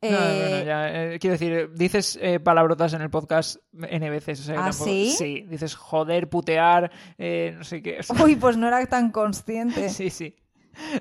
[0.00, 3.56] No, no, no, Eh, ya, eh, quiero decir, eh, dices eh, palabrotas en el podcast
[3.72, 4.40] N veces.
[4.40, 5.10] o sea, ¿Ah, tampoco- sí?
[5.18, 7.98] Sí, dices joder, putear, eh, no sé qué.
[7.98, 9.88] o sea, Uy, pues no era tan consciente.
[9.88, 10.36] sí, sí.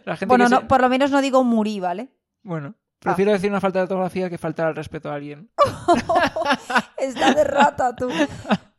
[0.06, 2.10] La gente bueno, se- por lo menos no digo murí, ¿vale?
[2.42, 5.52] Bueno, prefiero decir una falta de ortografía que faltar al respeto a alguien.
[6.98, 8.10] Está de rata tú.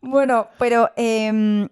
[0.00, 1.68] Bueno, pero em,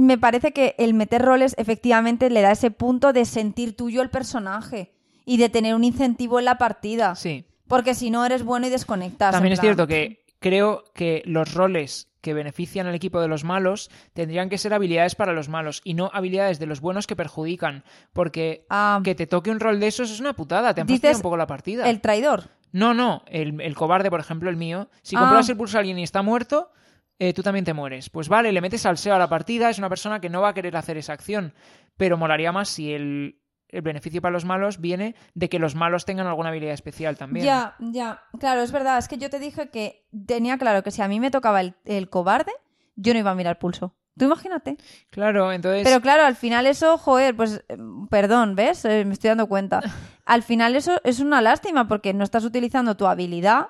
[0.00, 4.10] me parece que el meter roles efectivamente le da ese punto de sentir tuyo el
[4.10, 7.14] personaje y de tener un incentivo en la partida.
[7.14, 7.44] Sí.
[7.74, 9.32] Porque si no eres bueno y desconectas.
[9.32, 13.44] También es plan, cierto que creo que los roles que benefician al equipo de los
[13.44, 17.16] malos tendrían que ser habilidades para los malos y no habilidades de los buenos que
[17.16, 17.82] perjudican.
[18.12, 21.16] Porque Ah, que te toque un rol de esos es una putada, te han fastidiado
[21.16, 21.88] un poco la partida.
[21.88, 22.44] el traidor.
[22.72, 24.88] No, no, el, el cobarde, por ejemplo, el mío.
[25.02, 25.20] Si Ah.
[25.20, 26.70] compruebas el pulso a alguien y está muerto,
[27.18, 28.10] eh, tú también te mueres.
[28.10, 30.50] Pues vale, le metes al SEO a la partida, es una persona que no va
[30.50, 31.54] a querer hacer esa acción.
[31.96, 33.38] Pero molaría más si el,
[33.72, 37.44] el beneficio para los malos viene de que los malos tengan alguna habilidad especial también.
[37.44, 38.22] Ya, ya.
[38.38, 38.98] Claro, es verdad.
[38.98, 41.74] Es que yo te dije que tenía claro que si a mí me tocaba el,
[41.84, 42.52] el cobarde,
[42.94, 43.94] yo no iba a mirar pulso.
[44.18, 44.76] Tú imagínate.
[45.10, 45.84] Claro, entonces.
[45.84, 47.76] Pero claro, al final eso, joder, pues eh,
[48.10, 48.84] perdón, ¿ves?
[48.84, 49.80] Eh, me estoy dando cuenta.
[50.26, 53.68] Al final eso es una lástima porque no estás utilizando tu habilidad,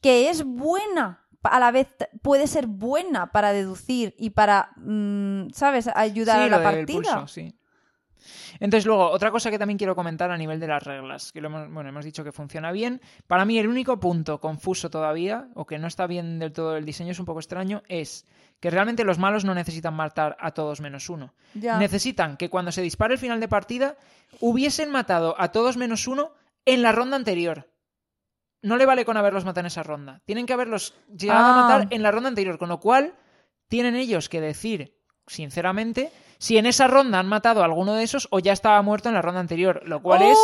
[0.00, 1.20] que es buena.
[1.42, 1.88] A la vez
[2.22, 6.78] puede ser buena para deducir y para, mm, ¿sabes?, ayudar sí, a la lo del
[6.78, 6.96] partida.
[6.96, 7.54] pulso, sí.
[8.60, 11.48] Entonces, luego, otra cosa que también quiero comentar a nivel de las reglas, que lo
[11.48, 13.00] hemos, bueno, hemos dicho que funciona bien.
[13.26, 16.84] Para mí, el único punto confuso todavía, o que no está bien del todo el
[16.84, 18.26] diseño, es un poco extraño, es
[18.60, 21.34] que realmente los malos no necesitan matar a todos menos uno.
[21.54, 21.78] Ya.
[21.78, 23.96] Necesitan que cuando se dispare el final de partida,
[24.40, 26.32] hubiesen matado a todos menos uno
[26.64, 27.68] en la ronda anterior.
[28.64, 30.20] No le vale con haberlos matado en esa ronda.
[30.24, 31.52] Tienen que haberlos llegado Ah.
[31.52, 33.14] a matar en la ronda anterior, con lo cual
[33.66, 36.12] tienen ellos que decir, sinceramente,
[36.42, 39.14] si en esa ronda han matado a alguno de esos o ya estaba muerto en
[39.14, 40.38] la ronda anterior, lo cual es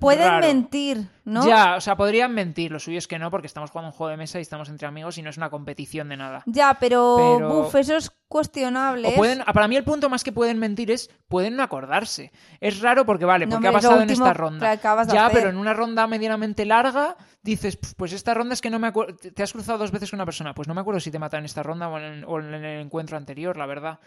[0.00, 0.46] Pueden raro.
[0.46, 1.46] mentir, ¿no?
[1.46, 2.70] Ya, o sea, podrían mentir.
[2.72, 4.86] Lo suyo es que no, porque estamos jugando un juego de mesa y estamos entre
[4.88, 6.42] amigos y no es una competición de nada.
[6.46, 9.08] Ya, pero, Pero- eso es cuestionable.
[9.08, 12.32] O pueden, para mí el punto más que pueden mentir es pueden no acordarse.
[12.60, 14.74] Es raro porque vale, No, porque ha pasado en esta ronda.
[15.06, 18.78] Ya, pero en una ronda medianamente larga dices, "Pf, pues esta ronda es que no
[18.78, 19.16] me acuerdo.
[19.16, 21.38] Te has cruzado dos veces con una persona, pues no me acuerdo si te matan
[21.38, 23.98] en esta ronda o en, o en el encuentro anterior, la verdad.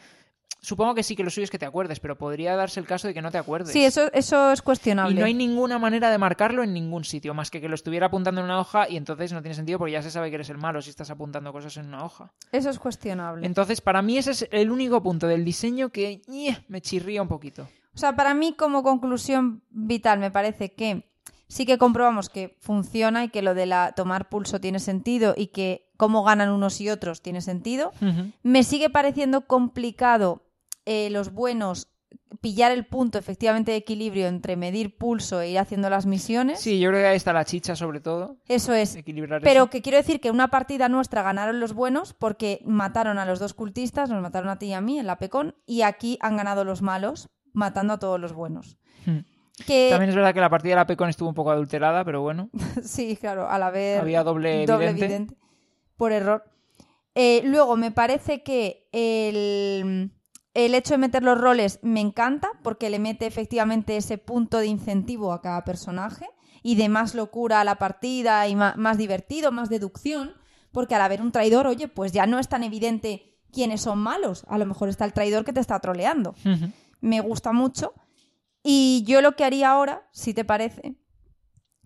[0.60, 3.08] Supongo que sí que lo suyo es que te acuerdes, pero podría darse el caso
[3.08, 3.72] de que no te acuerdes.
[3.72, 5.20] Sí, eso, eso es Y cuestionable.
[5.20, 8.42] no hay ninguna manera de marcarlo en ningún sitio, más que que lo estuviera apuntando
[8.42, 10.58] en una hoja y entonces no tiene sentido porque ya se sabe que eres el
[10.58, 12.34] malo si estás apuntando cosas en una hoja.
[12.52, 13.46] Eso es cuestionable.
[13.46, 16.22] Entonces, para mí ese es el único punto del diseño que
[16.68, 17.70] me chirría un poquito.
[17.94, 21.08] O sea, para mí como conclusión vital me parece que
[21.48, 25.48] sí que comprobamos que funciona y que lo de la tomar pulso tiene sentido y
[25.48, 27.92] que cómo ganan unos y otros tiene sentido.
[28.44, 30.44] Me sigue pareciendo complicado
[30.86, 31.90] eh, los buenos
[32.42, 36.60] pillar el punto efectivamente de equilibrio entre medir pulso e ir haciendo las misiones.
[36.60, 38.38] Sí, yo creo que ahí está la chicha sobre todo.
[38.48, 38.96] Eso es.
[38.96, 39.70] Equilibrar Pero eso.
[39.70, 43.54] que quiero decir que una partida nuestra ganaron los buenos porque mataron a los dos
[43.54, 46.64] cultistas, nos mataron a ti y a mí en la Pecón, y aquí han ganado
[46.64, 48.78] los malos matando a todos los buenos.
[49.06, 49.20] Hmm.
[49.66, 52.22] Que También es verdad que la partida de la Pecon estuvo un poco adulterada, pero
[52.22, 52.50] bueno.
[52.84, 55.36] sí, claro, al haber Había doble evidente.
[55.96, 56.44] por error.
[57.16, 60.12] Eh, luego me parece que el,
[60.54, 64.68] el hecho de meter los roles me encanta porque le mete efectivamente ese punto de
[64.68, 66.28] incentivo a cada personaje
[66.62, 70.34] y de más locura a la partida y ma- más, divertido, más deducción,
[70.72, 74.46] porque al haber un traidor, oye, pues ya no es tan evidente quiénes son malos.
[74.48, 76.36] A lo mejor está el traidor que te está troleando.
[77.02, 77.94] Me gusta mucho.
[78.70, 80.96] Y yo lo que haría ahora, si te parece,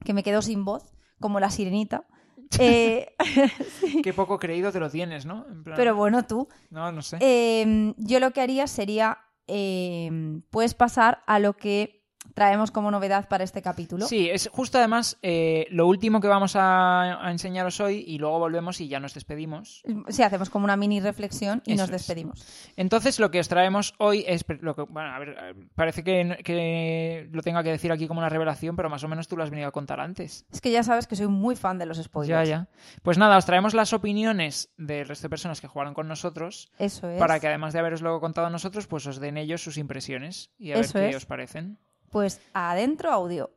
[0.04, 2.08] que me quedo sin voz, como la sirenita.
[2.60, 3.14] eh,
[4.04, 5.46] Qué poco creído te lo tienes, ¿no?
[5.48, 6.48] En plan- pero bueno, tú.
[6.72, 7.18] No, no sé.
[7.20, 10.10] eh, yo lo que haría sería, eh,
[10.50, 12.01] puedes pasar a lo que
[12.34, 14.06] traemos como novedad para este capítulo.
[14.08, 18.40] Sí, es justo además eh, lo último que vamos a, a enseñaros hoy y luego
[18.40, 19.84] volvemos y ya nos despedimos.
[20.10, 21.92] Sí, hacemos como una mini reflexión y Eso nos es.
[22.08, 22.46] despedimos.
[22.76, 26.40] Entonces lo que os traemos hoy es lo que, bueno, a ver, eh, parece que,
[26.44, 29.44] que lo tenga que decir aquí como una revelación, pero más o menos tú lo
[29.44, 30.46] has venido a contar antes.
[30.52, 32.50] Es que ya sabes que soy muy fan de los Ya, spoilers.
[32.50, 32.68] ya.
[33.04, 37.10] Pues nada, os traemos las opiniones del resto de personas que jugaron con nosotros Eso
[37.10, 37.20] es.
[37.20, 40.72] para que además de haberoslo contado a nosotros, pues os den ellos sus impresiones y
[40.72, 41.16] a ver qué es.
[41.16, 41.78] os parecen.
[42.12, 43.52] Pues adentro audio.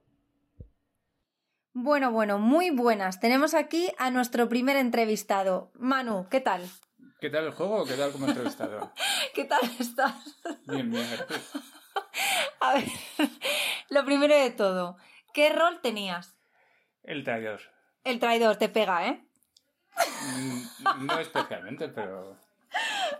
[1.72, 3.18] Bueno, bueno, muy buenas.
[3.18, 5.72] Tenemos aquí a nuestro primer entrevistado.
[5.74, 6.62] Manu, ¿qué tal?
[7.20, 8.92] ¿Qué tal el juego o qué tal como entrevistado?
[9.34, 10.40] ¿Qué tal estás?
[10.66, 11.52] Bien, bien, gracias.
[12.60, 12.84] A ver,
[13.90, 14.96] lo primero de todo,
[15.34, 16.38] ¿qué rol tenías?
[17.02, 17.60] El traidor.
[18.04, 19.24] El traidor te pega, ¿eh?
[20.22, 22.38] Mm, No especialmente, pero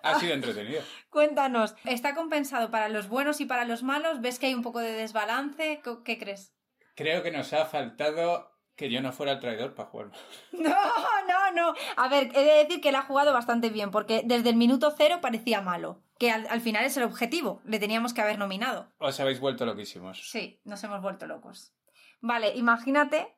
[0.02, 0.82] ha sido entretenido.
[1.10, 4.20] Cuéntanos, ¿está compensado para los buenos y para los malos?
[4.20, 5.80] ¿Ves que hay un poco de desbalance?
[5.82, 6.52] ¿Qué- ¿Qué crees?
[6.94, 10.10] Creo que nos ha faltado que yo no fuera el traidor para jugar.
[10.52, 10.74] No,
[11.28, 11.74] no, no.
[11.96, 14.92] A ver, he de decir que él ha jugado bastante bien, porque desde el minuto
[14.96, 16.02] cero parecía malo.
[16.18, 17.60] Que al, al final es el objetivo.
[17.64, 18.92] Le teníamos que haber nominado.
[18.98, 20.30] Os habéis vuelto loquísimos.
[20.30, 21.74] Sí, nos hemos vuelto locos.
[22.20, 23.34] Vale, imagínate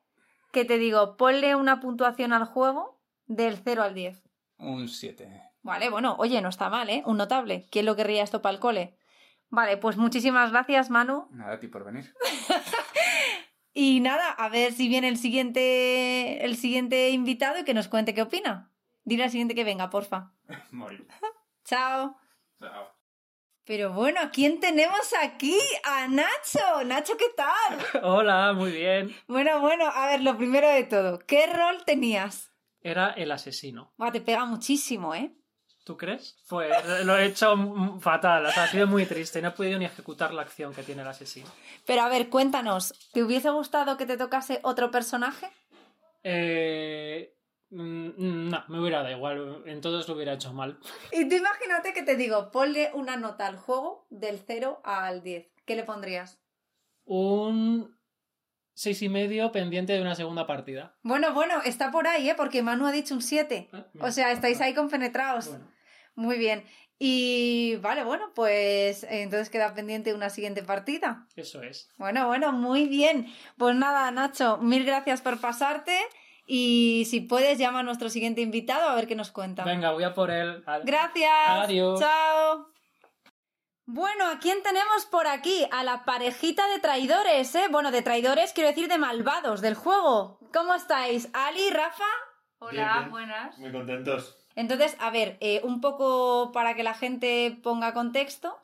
[0.51, 4.21] que te digo, ponle una puntuación al juego del 0 al 10.
[4.59, 5.43] Un 7.
[5.61, 7.03] Vale, bueno, oye, no está mal, ¿eh?
[7.05, 7.67] Un notable.
[7.71, 8.97] ¿Quién lo querría esto para el cole?
[9.49, 11.27] Vale, pues muchísimas gracias, Manu.
[11.31, 12.13] Nada a ti por venir.
[13.79, 18.15] Y nada, a ver si viene el siguiente, el siguiente invitado y que nos cuente
[18.15, 18.71] qué opina.
[19.03, 20.31] Dile al siguiente que venga, porfa.
[20.71, 21.05] Muy.
[21.63, 22.17] Chao.
[22.59, 22.87] Chao.
[23.65, 25.59] Pero bueno, ¿a quién tenemos aquí?
[25.83, 26.83] A Nacho.
[26.85, 28.03] Nacho, ¿qué tal?
[28.03, 29.15] Hola, muy bien.
[29.27, 32.51] Bueno, bueno, a ver, lo primero de todo, ¿qué rol tenías?
[32.81, 33.93] Era el asesino.
[33.97, 35.35] Buah, te pega muchísimo, ¿eh?
[35.87, 36.35] ¿Tú crees?
[36.49, 36.69] Pues
[37.05, 37.55] lo he hecho
[38.01, 39.41] fatal, o sea, ha sido muy triste.
[39.41, 41.47] No he podido ni ejecutar la acción que tiene el asesino.
[41.85, 45.49] Pero a ver, cuéntanos, ¿te hubiese gustado que te tocase otro personaje?
[46.23, 47.33] Eh...
[47.69, 49.63] mm, No, me hubiera dado igual.
[49.65, 50.77] En todos lo hubiera hecho mal.
[51.13, 55.47] Y tú imagínate que te digo, ponle una nota al juego del 0 al 10.
[55.65, 56.37] ¿Qué le pondrías?
[57.05, 57.97] Un
[58.73, 60.97] seis y medio pendiente de una segunda partida.
[61.01, 62.35] Bueno, bueno, está por ahí, ¿eh?
[62.35, 63.69] Porque Manu ha dicho un 7.
[63.71, 63.85] Ah.
[64.01, 65.47] O sea, estáis ahí compenetrados.
[65.47, 65.76] Bueno,
[66.17, 66.65] Muy bien.
[66.99, 71.27] Y vale, bueno, pues entonces queda pendiente una siguiente partida.
[71.35, 71.89] eso es.
[71.97, 73.31] Bueno, bueno, muy bien.
[73.57, 75.95] Pues nada, Nacho, mil gracias por pasarte.
[76.47, 79.63] Y si puedes, llama a nuestro siguiente invitado a ver qué nos cuenta.
[79.63, 80.63] Venga, voy a por él.
[80.85, 81.49] Gracias.
[81.49, 81.99] Adiós.
[81.99, 82.67] Chao.
[83.85, 85.67] Bueno, ¿a quién tenemos por aquí?
[85.71, 87.67] A la parejita de traidores, ¿eh?
[87.69, 90.39] Bueno, de traidores quiero decir de malvados del juego.
[90.51, 91.29] ¿Cómo estáis?
[91.33, 92.03] Ali, Rafa.
[92.59, 93.11] Hola, Bien, bien.
[93.11, 93.57] buenas.
[93.59, 94.46] Muy contentos.
[94.57, 98.57] Entonces, a ver, eh, un poco para que la gente ponga contexto.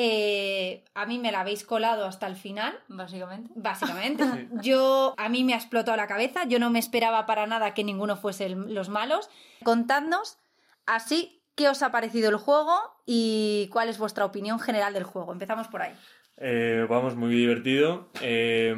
[0.00, 3.50] eh, a mí me la habéis colado hasta el final, Básicamente.
[3.56, 4.48] básicamente.
[4.62, 7.82] Yo, a mí me ha explotado la cabeza, yo no me esperaba para nada que
[7.82, 9.28] ninguno fuese el- los malos.
[9.64, 10.38] Contadnos
[10.86, 12.76] así qué os ha parecido el juego
[13.06, 15.32] y cuál es vuestra opinión general del juego.
[15.32, 15.94] Empezamos por ahí.
[16.36, 18.08] Eh, vamos, muy divertido.
[18.22, 18.72] Eh,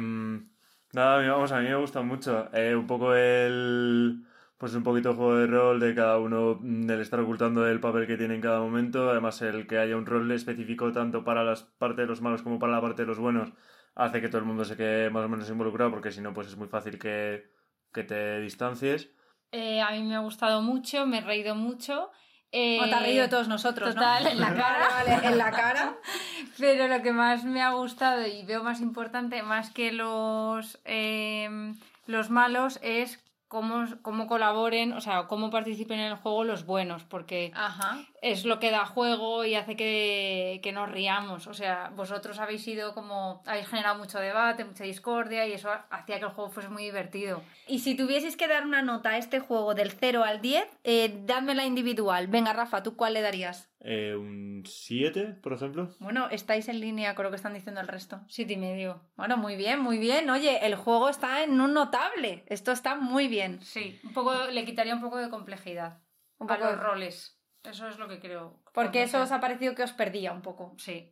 [0.93, 2.49] nada, a mí- vamos, a mí me gusta mucho.
[2.51, 4.25] Eh, un poco el.
[4.61, 7.79] Pues un poquito el juego de rol de cada uno, mm, el estar ocultando el
[7.79, 9.09] papel que tiene en cada momento.
[9.09, 12.59] Además, el que haya un rol específico tanto para las parte de los malos como
[12.59, 13.49] para la parte de los buenos
[13.95, 16.45] hace que todo el mundo se quede más o menos involucrado, porque si no, pues
[16.47, 17.49] es muy fácil que,
[17.91, 19.09] que te distancies.
[19.51, 22.11] Eh, a mí me ha gustado mucho, me he reído mucho.
[22.51, 24.01] Eh, O te has reído de todos nosotros, ¿no?
[24.01, 24.89] total, en la cara.
[24.91, 25.97] Vale, vale, en la cara.
[26.59, 31.73] Pero lo que más me ha gustado y veo más importante, más que los, eh,
[32.05, 33.17] los malos, es
[33.51, 37.99] cómo, cómo colaboren, o sea, cómo participen en el juego los buenos, porque Ajá.
[38.21, 41.47] Es lo que da juego y hace que, que nos riamos.
[41.47, 46.19] O sea, vosotros habéis sido como, habéis generado mucho debate, mucha discordia y eso hacía
[46.19, 47.41] que el juego fuese muy divertido.
[47.67, 51.21] Y si tuvieses que dar una nota a este juego del 0 al 10, eh,
[51.25, 52.27] dádmela individual.
[52.27, 53.71] Venga, Rafa, ¿tú cuál le darías?
[53.79, 55.89] Eh, un 7, por ejemplo.
[55.99, 58.21] Bueno, estáis en línea con lo que están diciendo el resto.
[58.27, 59.01] Siete y medio.
[59.15, 60.29] Bueno, muy bien, muy bien.
[60.29, 62.43] Oye, el juego está en un notable.
[62.45, 63.63] Esto está muy bien.
[63.63, 65.99] Sí, un poco, le quitaría un poco de complejidad
[66.37, 67.40] Un a poco los roles.
[67.63, 68.59] Eso es lo que creo.
[68.73, 70.73] Porque eso os ha parecido que os perdía un poco.
[70.77, 71.11] Sí,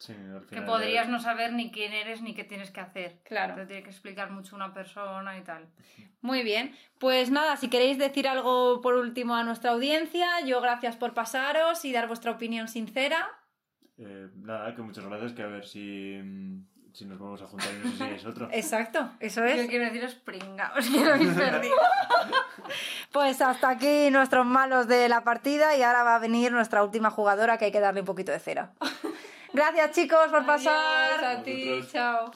[0.00, 3.18] Sí, al que podrías no saber ni quién eres ni qué tienes que hacer.
[3.24, 3.56] Claro.
[3.56, 5.66] Te tiene que explicar mucho una persona y tal.
[6.20, 6.76] Muy bien.
[7.00, 11.84] Pues nada, si queréis decir algo por último a nuestra audiencia, yo gracias por pasaros
[11.84, 13.28] y dar vuestra opinión sincera.
[13.96, 17.68] eh, nada, que muchas gracias, que a ver si, mm, si nos vamos a juntar
[17.74, 18.48] y no sé si es otro.
[18.52, 19.66] Exacto, eso Yo es.
[19.66, 21.74] quiero deciros pringaos que lo habéis perdido.
[23.12, 27.10] Pues hasta aquí nuestros malos de la partida y ahora va a venir nuestra última
[27.10, 28.72] jugadora que hay que darle un poquito de cera.
[29.52, 31.24] Gracias chicos por pasar.
[31.24, 32.30] Adiós a ti, chao.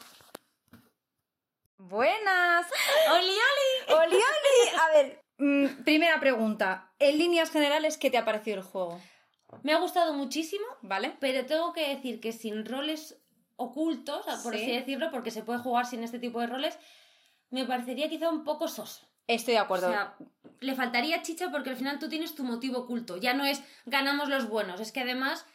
[1.79, 2.67] Buenas.
[3.13, 3.95] ¡Oli, oli!
[3.95, 4.77] Oli, oli.
[4.81, 6.91] A ver, mm, primera pregunta.
[6.99, 9.01] En líneas generales, ¿qué te ha parecido el juego?
[9.63, 11.15] Me ha gustado muchísimo, ¿Vale?
[11.21, 13.19] pero tengo que decir que sin roles
[13.57, 14.63] ocultos, por Sí.
[14.63, 16.79] así decirlo, porque se puede jugar sin este tipo de roles,
[17.51, 19.07] me parecería quizá un poco soso.
[19.27, 19.89] Estoy de acuerdo.
[19.89, 20.17] O sea,
[20.61, 23.17] le faltaría chicha porque al final tú tienes tu motivo oculto.
[23.17, 25.47] Ya no es ganamos los buenos, es que además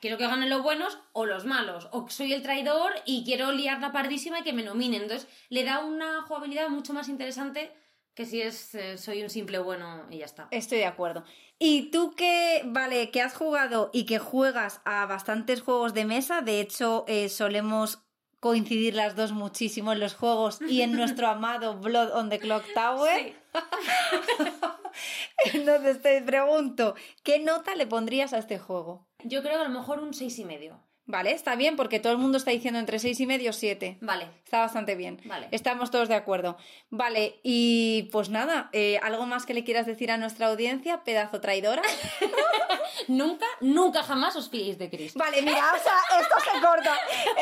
[0.00, 1.88] quiero que ganen los buenos o los malos.
[1.92, 5.02] O soy el traidor y quiero liar la pardísima y que me nominen.
[5.02, 7.72] Entonces le da una jugabilidad mucho más interesante
[8.14, 10.48] que si es eh, soy un simple bueno y ya está.
[10.50, 11.24] Estoy de acuerdo.
[11.58, 16.40] Y tú que, vale, que has jugado y que juegas a bastantes juegos de mesa,
[16.40, 18.05] de hecho eh, solemos
[18.40, 22.64] coincidir las dos muchísimo en los juegos y en nuestro amado Blood on the Clock
[22.74, 23.34] Tower.
[25.52, 29.06] Entonces te pregunto, ¿qué nota le pondrías a este juego?
[29.24, 30.80] Yo creo que a lo mejor un seis y medio.
[31.06, 33.96] Vale, está bien, porque todo el mundo está diciendo entre seis y medio, siete.
[34.00, 34.28] Vale.
[34.44, 35.20] Está bastante bien.
[35.24, 35.48] Vale.
[35.52, 36.56] Estamos todos de acuerdo.
[36.90, 41.40] Vale, y pues nada, eh, ¿algo más que le quieras decir a nuestra audiencia, pedazo
[41.40, 41.82] traidora?
[43.08, 45.14] Nunca, nunca jamás os fiéis de Chris.
[45.14, 46.96] Vale, mira, o sea, esto se corta.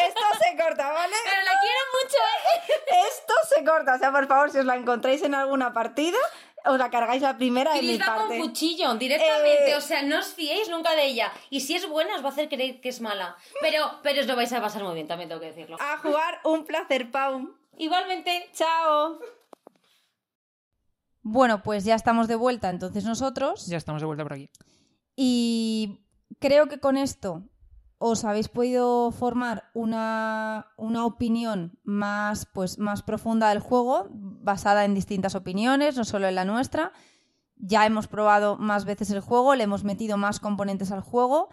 [0.07, 1.15] Esto se corta, ¿vale?
[1.25, 3.07] Pero la quiero mucho, ¿eh?
[3.09, 3.95] Esto se corta.
[3.95, 6.19] O sea, por favor, si os la encontráis en alguna partida,
[6.67, 8.39] os la cargáis la primera en mi parte.
[8.39, 11.33] con cuchillo directamente, Eh, o sea, no os fiéis nunca de ella.
[11.51, 13.37] Y si es buena, os va a hacer creer que es mala.
[13.61, 15.77] Pero, pero os lo vais a pasar muy bien, también tengo que decirlo.
[15.81, 17.55] A jugar, un placer, Pau.
[17.77, 18.49] Igualmente.
[18.55, 19.19] Chao.
[21.23, 23.67] Bueno, pues ya estamos de vuelta entonces nosotros.
[23.67, 24.51] Ya estamos de vuelta por aquí.
[25.17, 26.01] Y
[26.39, 27.43] creo que con esto
[28.07, 34.93] os habéis podido formar una, una opinión más, pues, más profunda del juego, basada en
[34.93, 36.93] distintas opiniones, no solo en la nuestra.
[37.57, 41.49] Ya hemos probado más veces el juego, le hemos metido más componentes al juego.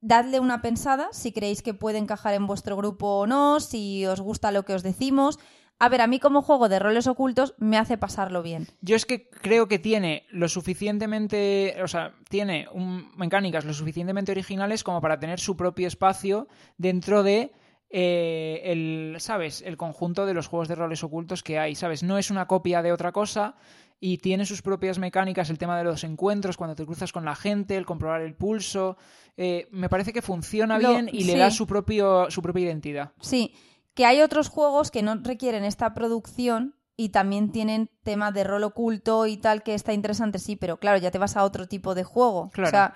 [0.00, 4.20] Dadle una pensada si creéis que puede encajar en vuestro grupo o no, si os
[4.20, 5.38] gusta lo que os decimos.
[5.78, 8.66] A ver, a mí como juego de roles ocultos me hace pasarlo bien.
[8.80, 14.32] Yo es que creo que tiene lo suficientemente, o sea, tiene un- mecánicas lo suficientemente
[14.32, 16.48] originales como para tener su propio espacio
[16.78, 17.52] dentro de
[17.90, 19.62] eh, el, ¿sabes?
[19.62, 22.02] El conjunto de los juegos de roles ocultos que hay, ¿sabes?
[22.02, 23.54] No es una copia de otra cosa
[24.00, 27.36] y tiene sus propias mecánicas, el tema de los encuentros, cuando te cruzas con la
[27.36, 28.96] gente, el comprobar el pulso.
[29.36, 33.12] eh, me parece que funciona Lo- bien y le da su, propio, su propia identidad.
[33.20, 33.54] Sí,
[33.96, 38.62] que hay otros juegos que no requieren esta producción y también tienen tema de rol
[38.62, 41.94] oculto y tal que está interesante, sí, pero claro, ya te vas a otro tipo
[41.94, 42.50] de juego.
[42.52, 42.68] Claro.
[42.68, 42.94] O sea,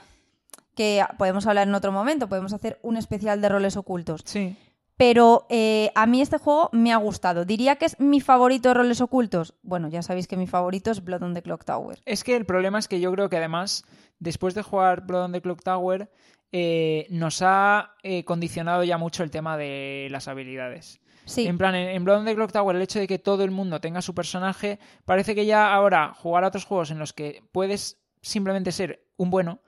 [0.75, 4.21] que podemos hablar en otro momento, podemos hacer un especial de roles ocultos.
[4.27, 4.57] Sí.
[4.99, 7.47] Pero eh, a mí este juego me ha gustado.
[7.47, 9.55] Diría que es mi favorito de roles ocultos.
[9.63, 12.03] Bueno, ya sabéis que mi favorito es Blood on the Clock Tower.
[12.05, 13.87] Es que el problema es que yo creo que además,
[14.19, 16.11] después de jugar Blood on the Clock Tower,
[16.53, 21.01] eh, nos ha eh, condicionado ya mucho el tema de las habilidades.
[21.25, 21.47] Sí.
[21.47, 23.51] En plan, en, en Blood on the Clock Tower, el hecho de que todo el
[23.51, 27.43] mundo tenga su personaje, parece que ya ahora jugar a otros juegos en los que
[27.53, 29.61] puedes simplemente ser un bueno,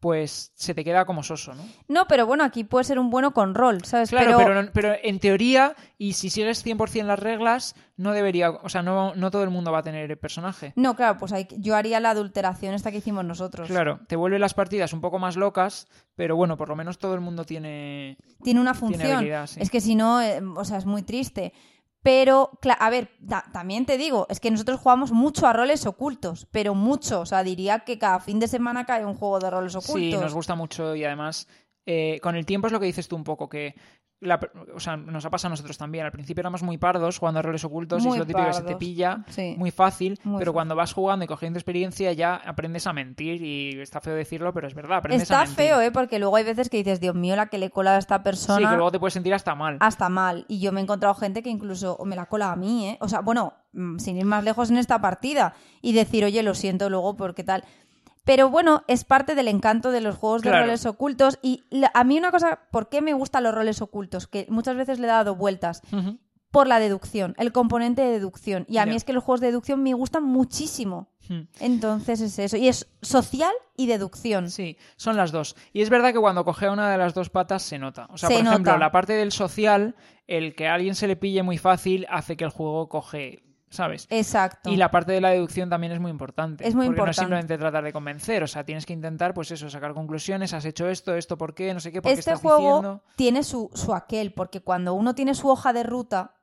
[0.00, 1.62] pues se te queda como soso, ¿no?
[1.88, 4.10] No, pero bueno, aquí puede ser un bueno con rol, ¿sabes?
[4.10, 8.68] Claro, pero, no- pero en teoría, y si sigues 100% las reglas, no debería, o
[8.68, 10.72] sea, no, no todo el mundo va a tener el personaje.
[10.76, 13.66] No, claro, pues hay- yo haría la adulteración esta que hicimos nosotros.
[13.68, 17.14] Claro, te vuelve las partidas un poco más locas, pero bueno, por lo menos todo
[17.14, 18.18] el mundo tiene...
[18.44, 19.24] Tiene una función.
[19.48, 19.60] sí.
[19.60, 21.52] Es que si no, eh, o sea, es muy triste.
[22.02, 26.46] Pero, a ver, ta- también te digo, es que nosotros jugamos mucho a roles ocultos,
[26.52, 27.20] pero mucho.
[27.20, 29.94] O sea, diría que cada fin de semana cae un juego de roles ocultos.
[30.00, 31.48] Sí, nos gusta mucho y además
[31.86, 33.74] eh, con el tiempo es lo que dices tú un poco, que
[34.20, 34.40] la-
[34.74, 36.04] o sea, nos ha pasado a nosotros también.
[36.04, 38.62] Al principio éramos muy pardos jugando a roles ocultos y es lo típico que se
[38.62, 39.54] te pilla Sí.
[39.56, 40.52] muy fácil, Muy pero fácil.
[40.54, 44.66] cuando vas jugando y cogiendo experiencia ya aprendes a mentir y está feo decirlo, pero
[44.66, 45.56] es verdad, aprendes a Está mentir.
[45.56, 45.90] feo, ¿eh?
[45.92, 48.16] Porque luego hay veces que dices, Dios mío, la que le he colado a esta
[48.18, 49.76] Sí, persona que luego te puedes sentir hasta mal.
[49.80, 50.44] hasta mal.
[50.48, 52.98] Y yo me he encontrado gente que incluso me la cola a mí, ¿eh?
[53.00, 56.54] O sea, bueno, mm, sin ir más lejos en esta partida y decir, oye, lo
[56.54, 57.62] siento luego porque tal.
[58.28, 60.66] Pero bueno, es parte del encanto de los juegos de Claro.
[60.66, 61.38] roles ocultos.
[61.40, 64.26] Y a mí una cosa, ¿por qué me gustan los roles ocultos?
[64.26, 65.80] Que muchas veces le he dado vueltas.
[66.50, 68.64] Por la deducción, el componente de deducción.
[68.68, 71.08] Y a mí es que los juegos de deducción me gustan muchísimo.
[71.60, 72.56] Entonces es eso.
[72.58, 74.50] Y es social y deducción.
[74.50, 75.56] Sí, son las dos.
[75.72, 78.08] Y es verdad que cuando coge una de las dos patas se nota.
[78.10, 78.78] O sea, Se por ejemplo, nota.
[78.78, 79.94] la parte del social,
[80.26, 84.06] el que a alguien se le pille muy fácil hace que el juego coge, ¿sabes?
[84.10, 84.70] Exacto.
[84.70, 86.66] Y la parte de la deducción también es muy importante.
[86.66, 87.20] Es muy porque no es importante.
[87.20, 90.88] simplemente tratar de convencer, o sea, tienes que intentar, pues eso, sacar conclusiones, has hecho
[90.88, 91.72] esto, esto, ¿por qué?
[91.74, 93.02] No sé qué, ¿por qué este estás juego diciendo?
[93.16, 96.34] tiene su, su aquel, porque cuando uno tiene su hoja de ruta,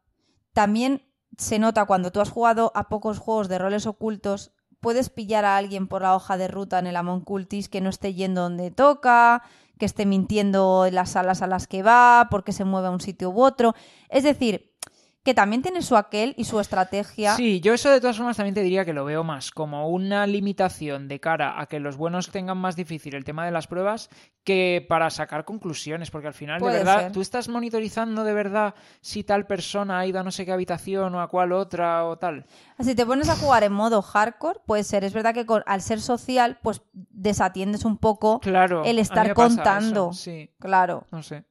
[0.54, 1.04] también
[1.38, 5.58] se nota cuando tú has jugado a pocos juegos de roles ocultos, puedes pillar a
[5.58, 8.72] alguien por la hoja de ruta en el Amon Cultis que no esté yendo donde
[8.72, 9.44] toca,
[9.80, 13.02] que esté mintiendo en las salas a las que va, porque se mueve a un
[13.02, 13.74] sitio u otro.
[14.10, 14.75] Es decir,
[15.26, 17.36] que también tiene su aquel y su estrategia.
[17.36, 20.28] Sí, yo eso de todas formas también te diría que lo veo más como una
[20.28, 24.10] limitación de cara a que los buenos tengan más difícil el tema de las pruebas
[24.44, 27.12] que para sacar conclusiones, porque al final, Puede de verdad, ser.
[27.12, 31.16] tú estás monitorizando de verdad si tal persona ha ido a no sé qué habitación
[31.16, 32.46] o a cuál otra o tal.
[32.80, 35.04] Si te pones a jugar en modo hardcore, puede ser.
[35.04, 38.84] Es verdad que con- al ser social, pues desatiendes un poco Claro.
[38.86, 40.12] el estar contando.
[40.12, 41.08] eso, Sí, Claro.
[41.12, 41.44] no sé.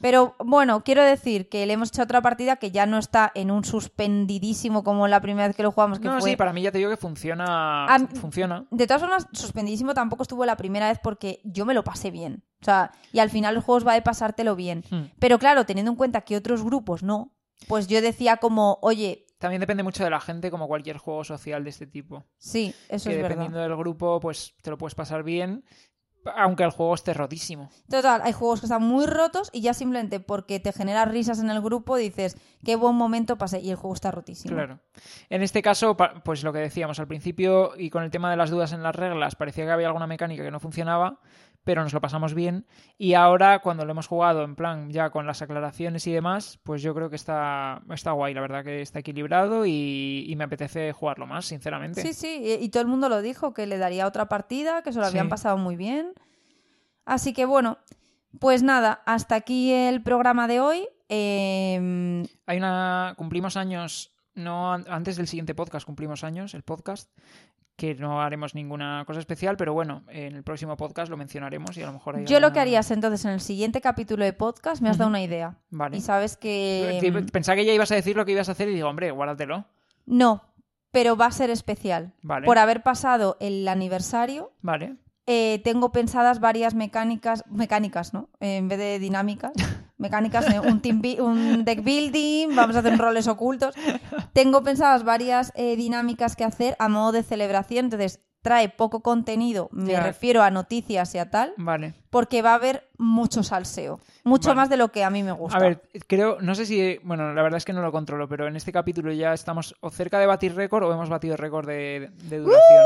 [0.00, 3.50] Pero bueno, quiero decir que le hemos hecho otra partida que ya no está en
[3.50, 6.30] un suspendidísimo como la primera vez que lo jugamos, que No, fue...
[6.30, 7.86] sí, para mí ya te digo que funciona.
[7.86, 8.66] A funciona.
[8.70, 12.44] De todas formas, suspendidísimo tampoco estuvo la primera vez porque yo me lo pasé bien.
[12.60, 14.84] O sea, y al final los juegos va de pasártelo bien.
[14.90, 15.04] Hmm.
[15.18, 17.34] Pero claro, teniendo en cuenta que otros grupos no,
[17.66, 21.62] pues yo decía como, oye, También depende mucho de la gente, como cualquier juego social
[21.62, 22.24] de este tipo.
[22.38, 23.68] sí, eso que es dependiendo verdad.
[23.68, 25.64] del grupo, pues te lo puedes pasar bien,
[26.36, 27.70] aunque el juego esté rotísimo.
[27.88, 31.50] Total, hay juegos que están muy rotos y ya simplemente porque te genera risas en
[31.50, 34.54] el grupo dices, qué buen momento pasé y el juego está rotísimo.
[34.54, 34.80] Claro.
[35.30, 38.50] En este caso, pues lo que decíamos al principio y con el tema de las
[38.50, 41.20] dudas en las reglas, parecía que había alguna mecánica que no funcionaba,
[41.68, 42.64] pero nos lo pasamos bien.
[42.96, 46.80] Y ahora, cuando lo hemos jugado en plan ya con las aclaraciones y demás, pues
[46.80, 50.94] yo creo que está, está guay, la verdad que está equilibrado y, y me apetece
[50.94, 52.00] jugarlo más, sinceramente.
[52.00, 54.94] Sí, sí, y, y todo el mundo lo dijo, que le daría otra partida, que
[54.94, 55.30] se lo habían Sí.
[55.30, 56.14] pasado muy bien.
[57.04, 57.76] Así que bueno,
[58.40, 60.88] pues nada, hasta aquí el programa de hoy.
[61.10, 63.12] Eh, Hay una.
[63.18, 64.14] Cumplimos años.
[64.34, 67.10] No an- antes del siguiente podcast cumplimos años, el podcast.
[67.78, 71.82] Que no haremos ninguna cosa especial, pero bueno, en el próximo podcast lo mencionaremos y
[71.82, 74.82] a lo mejor hay yo lo que harías entonces en el siguiente capítulo de podcast,
[74.82, 75.54] me has dado una idea.
[75.70, 75.96] Vale.
[75.96, 76.98] Y sabes que...
[77.00, 79.12] Te- Pensaba que ya ibas a decir lo que ibas a hacer y digo, hombre,
[79.12, 79.64] guárdatelo.
[80.06, 80.42] No,
[80.90, 82.14] pero va a ser especial.
[82.22, 82.46] Vale.
[82.46, 84.96] Por haber pasado el aniversario, Vale.
[85.26, 88.28] eh, tengo pensadas varias mecánicas, mecánicas, ¿no?
[88.40, 89.52] En vez de dinámicas,
[89.98, 93.74] mecánicas, eh, un, team un deck building, vamos a hacer roles ocultos.
[94.32, 99.68] Tengo pensadas varias eh, dinámicas que hacer a modo de celebración, entonces trae poco contenido,
[99.72, 101.94] me refiero a noticias y a tal, Vale.
[102.08, 104.56] porque va a haber mucho salseo, mucho Vale.
[104.60, 105.58] más de lo que a mí me gusta.
[105.58, 108.46] A ver, creo, no sé si, bueno, la verdad es que no lo controlo, pero
[108.46, 112.10] en este capítulo ya estamos o cerca de batir récord o hemos batido récord de,
[112.22, 112.84] de duración.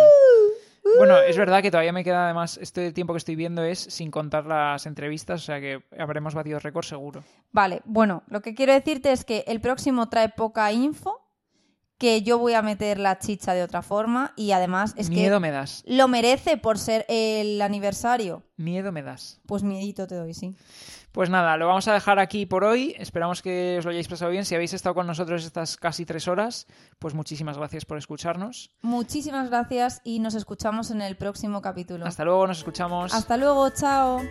[0.98, 4.10] Bueno, es verdad que todavía me queda además, este tiempo que estoy viendo es sin
[4.10, 7.22] contar las entrevistas, o sea que habremos batido récord seguro.
[7.52, 11.20] Vale, bueno, lo que quiero decirte es que el próximo trae poca info,
[11.98, 15.40] que yo voy a meter la chicha de otra forma y además es Miedo que
[15.40, 18.42] me das, lo merece por ser el aniversario.
[18.56, 19.40] miedo me das.
[19.46, 20.56] Pues miedito te doy, sí.
[21.12, 22.94] Pues nada, lo vamos a dejar aquí por hoy.
[22.98, 24.46] Esperamos que os lo hayáis pasado bien.
[24.46, 26.66] Si habéis estado con nosotros estas casi tres horas,
[26.98, 28.70] pues muchísimas gracias por escucharnos.
[28.80, 32.06] Muchísimas gracias y nos escuchamos en el próximo capítulo.
[32.06, 33.12] Hasta luego, nos escuchamos.
[33.12, 34.22] Hasta luego, chao.